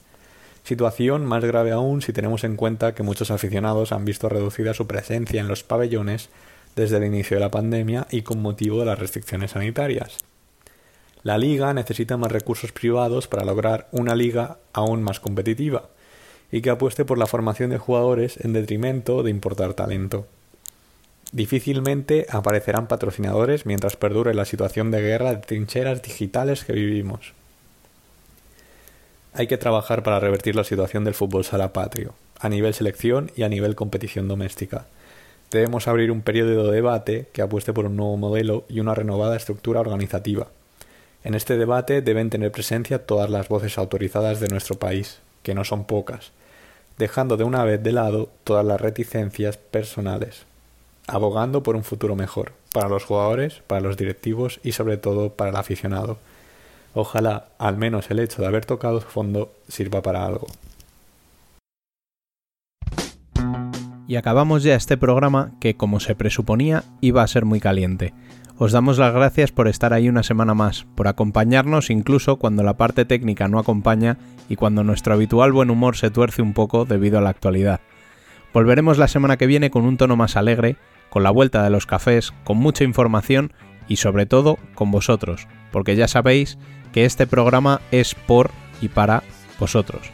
Situación 0.62 1.26
más 1.26 1.44
grave 1.44 1.72
aún 1.72 2.00
si 2.00 2.12
tenemos 2.12 2.44
en 2.44 2.56
cuenta 2.56 2.94
que 2.94 3.02
muchos 3.02 3.30
aficionados 3.30 3.92
han 3.92 4.04
visto 4.04 4.28
reducida 4.28 4.74
su 4.74 4.86
presencia 4.86 5.40
en 5.40 5.48
los 5.48 5.64
pabellones 5.64 6.28
desde 6.76 6.98
el 6.98 7.04
inicio 7.04 7.36
de 7.36 7.40
la 7.40 7.50
pandemia 7.50 8.06
y 8.10 8.22
con 8.22 8.40
motivo 8.40 8.78
de 8.78 8.86
las 8.86 8.98
restricciones 8.98 9.52
sanitarias. 9.52 10.18
La 11.22 11.38
liga 11.38 11.74
necesita 11.74 12.16
más 12.16 12.30
recursos 12.30 12.72
privados 12.72 13.26
para 13.26 13.44
lograr 13.44 13.88
una 13.90 14.14
liga 14.14 14.58
aún 14.72 15.02
más 15.02 15.18
competitiva 15.18 15.88
y 16.52 16.62
que 16.62 16.70
apueste 16.70 17.04
por 17.04 17.18
la 17.18 17.26
formación 17.26 17.70
de 17.70 17.78
jugadores 17.78 18.38
en 18.44 18.52
detrimento 18.52 19.22
de 19.22 19.30
importar 19.30 19.74
talento. 19.74 20.26
Difícilmente 21.32 22.26
aparecerán 22.28 22.88
patrocinadores 22.88 23.64
mientras 23.64 23.96
perdure 23.96 24.34
la 24.34 24.44
situación 24.44 24.90
de 24.90 25.00
guerra 25.00 25.30
de 25.30 25.36
trincheras 25.36 26.02
digitales 26.02 26.64
que 26.64 26.72
vivimos. 26.72 27.34
Hay 29.32 29.46
que 29.46 29.56
trabajar 29.56 30.02
para 30.02 30.18
revertir 30.18 30.56
la 30.56 30.64
situación 30.64 31.04
del 31.04 31.14
fútbol 31.14 31.44
sala 31.44 31.72
patrio, 31.72 32.14
a 32.40 32.48
nivel 32.48 32.74
selección 32.74 33.30
y 33.36 33.44
a 33.44 33.48
nivel 33.48 33.76
competición 33.76 34.26
doméstica. 34.26 34.86
Debemos 35.52 35.86
abrir 35.86 36.10
un 36.10 36.22
periodo 36.22 36.66
de 36.66 36.74
debate 36.74 37.28
que 37.32 37.42
apueste 37.42 37.72
por 37.72 37.86
un 37.86 37.96
nuevo 37.96 38.16
modelo 38.16 38.64
y 38.68 38.80
una 38.80 38.96
renovada 38.96 39.36
estructura 39.36 39.80
organizativa. 39.80 40.48
En 41.22 41.34
este 41.34 41.56
debate 41.56 42.02
deben 42.02 42.30
tener 42.30 42.50
presencia 42.50 43.06
todas 43.06 43.30
las 43.30 43.48
voces 43.48 43.78
autorizadas 43.78 44.40
de 44.40 44.48
nuestro 44.48 44.80
país, 44.80 45.20
que 45.44 45.54
no 45.54 45.64
son 45.64 45.84
pocas, 45.84 46.32
dejando 46.98 47.36
de 47.36 47.44
una 47.44 47.64
vez 47.64 47.80
de 47.82 47.92
lado 47.92 48.30
todas 48.42 48.64
las 48.64 48.80
reticencias 48.80 49.56
personales, 49.58 50.44
abogando 51.10 51.62
por 51.62 51.76
un 51.76 51.84
futuro 51.84 52.16
mejor, 52.16 52.52
para 52.72 52.88
los 52.88 53.04
jugadores, 53.04 53.62
para 53.66 53.80
los 53.80 53.96
directivos 53.96 54.60
y 54.62 54.72
sobre 54.72 54.96
todo 54.96 55.30
para 55.30 55.50
el 55.50 55.56
aficionado. 55.56 56.18
Ojalá, 56.94 57.48
al 57.58 57.76
menos 57.76 58.10
el 58.10 58.20
hecho 58.20 58.42
de 58.42 58.48
haber 58.48 58.64
tocado 58.64 59.00
fondo, 59.00 59.52
sirva 59.68 60.02
para 60.02 60.24
algo. 60.24 60.46
Y 64.06 64.16
acabamos 64.16 64.64
ya 64.64 64.74
este 64.74 64.96
programa 64.96 65.52
que, 65.60 65.76
como 65.76 66.00
se 66.00 66.16
presuponía, 66.16 66.82
iba 67.00 67.22
a 67.22 67.28
ser 67.28 67.44
muy 67.44 67.60
caliente. 67.60 68.12
Os 68.58 68.72
damos 68.72 68.98
las 68.98 69.14
gracias 69.14 69.52
por 69.52 69.68
estar 69.68 69.92
ahí 69.92 70.08
una 70.08 70.22
semana 70.22 70.52
más, 70.52 70.84
por 70.94 71.08
acompañarnos 71.08 71.90
incluso 71.90 72.36
cuando 72.36 72.62
la 72.62 72.76
parte 72.76 73.04
técnica 73.04 73.48
no 73.48 73.58
acompaña 73.58 74.18
y 74.48 74.56
cuando 74.56 74.84
nuestro 74.84 75.14
habitual 75.14 75.52
buen 75.52 75.70
humor 75.70 75.96
se 75.96 76.10
tuerce 76.10 76.42
un 76.42 76.52
poco 76.52 76.84
debido 76.84 77.18
a 77.18 77.22
la 77.22 77.30
actualidad. 77.30 77.80
Volveremos 78.52 78.98
la 78.98 79.06
semana 79.06 79.36
que 79.36 79.46
viene 79.46 79.70
con 79.70 79.84
un 79.84 79.96
tono 79.96 80.16
más 80.16 80.36
alegre, 80.36 80.76
con 81.10 81.22
la 81.22 81.30
vuelta 81.30 81.62
de 81.62 81.70
los 81.70 81.86
cafés, 81.86 82.32
con 82.44 82.56
mucha 82.56 82.84
información 82.84 83.52
y 83.88 83.96
sobre 83.96 84.26
todo 84.26 84.58
con 84.74 84.90
vosotros, 84.90 85.46
porque 85.72 85.96
ya 85.96 86.08
sabéis 86.08 86.58
que 86.92 87.04
este 87.04 87.26
programa 87.26 87.80
es 87.90 88.14
por 88.14 88.50
y 88.80 88.88
para 88.88 89.22
vosotros. 89.58 90.10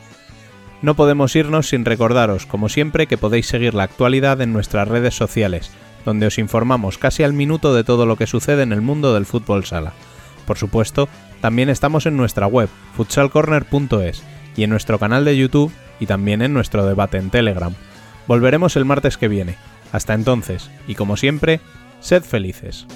No 0.82 0.94
podemos 0.94 1.34
irnos 1.36 1.68
sin 1.68 1.84
recordaros, 1.84 2.46
como 2.46 2.68
siempre, 2.68 3.06
que 3.06 3.18
podéis 3.18 3.46
seguir 3.46 3.74
la 3.74 3.84
actualidad 3.84 4.40
en 4.40 4.52
nuestras 4.52 4.88
redes 4.88 5.14
sociales, 5.14 5.70
donde 6.04 6.26
os 6.26 6.38
informamos 6.38 6.98
casi 6.98 7.22
al 7.22 7.32
minuto 7.32 7.74
de 7.74 7.84
todo 7.84 8.06
lo 8.06 8.16
que 8.16 8.26
sucede 8.26 8.62
en 8.62 8.72
el 8.72 8.82
mundo 8.82 9.14
del 9.14 9.26
fútbol 9.26 9.64
sala. 9.64 9.92
Por 10.46 10.58
supuesto, 10.58 11.08
también 11.40 11.68
estamos 11.70 12.06
en 12.06 12.16
nuestra 12.16 12.46
web, 12.46 12.68
futsalcorner.es, 12.94 14.22
y 14.56 14.62
en 14.62 14.70
nuestro 14.70 14.98
canal 14.98 15.24
de 15.24 15.36
YouTube 15.36 15.72
y 16.00 16.06
también 16.06 16.42
en 16.42 16.52
nuestro 16.52 16.86
debate 16.86 17.18
en 17.18 17.30
Telegram. 17.30 17.74
Volveremos 18.26 18.76
el 18.76 18.84
martes 18.84 19.16
que 19.16 19.28
viene. 19.28 19.56
Hasta 19.92 20.14
entonces, 20.14 20.70
y 20.86 20.94
como 20.94 21.16
siempre, 21.16 21.60
sed 22.00 22.22
felices. 22.22 22.86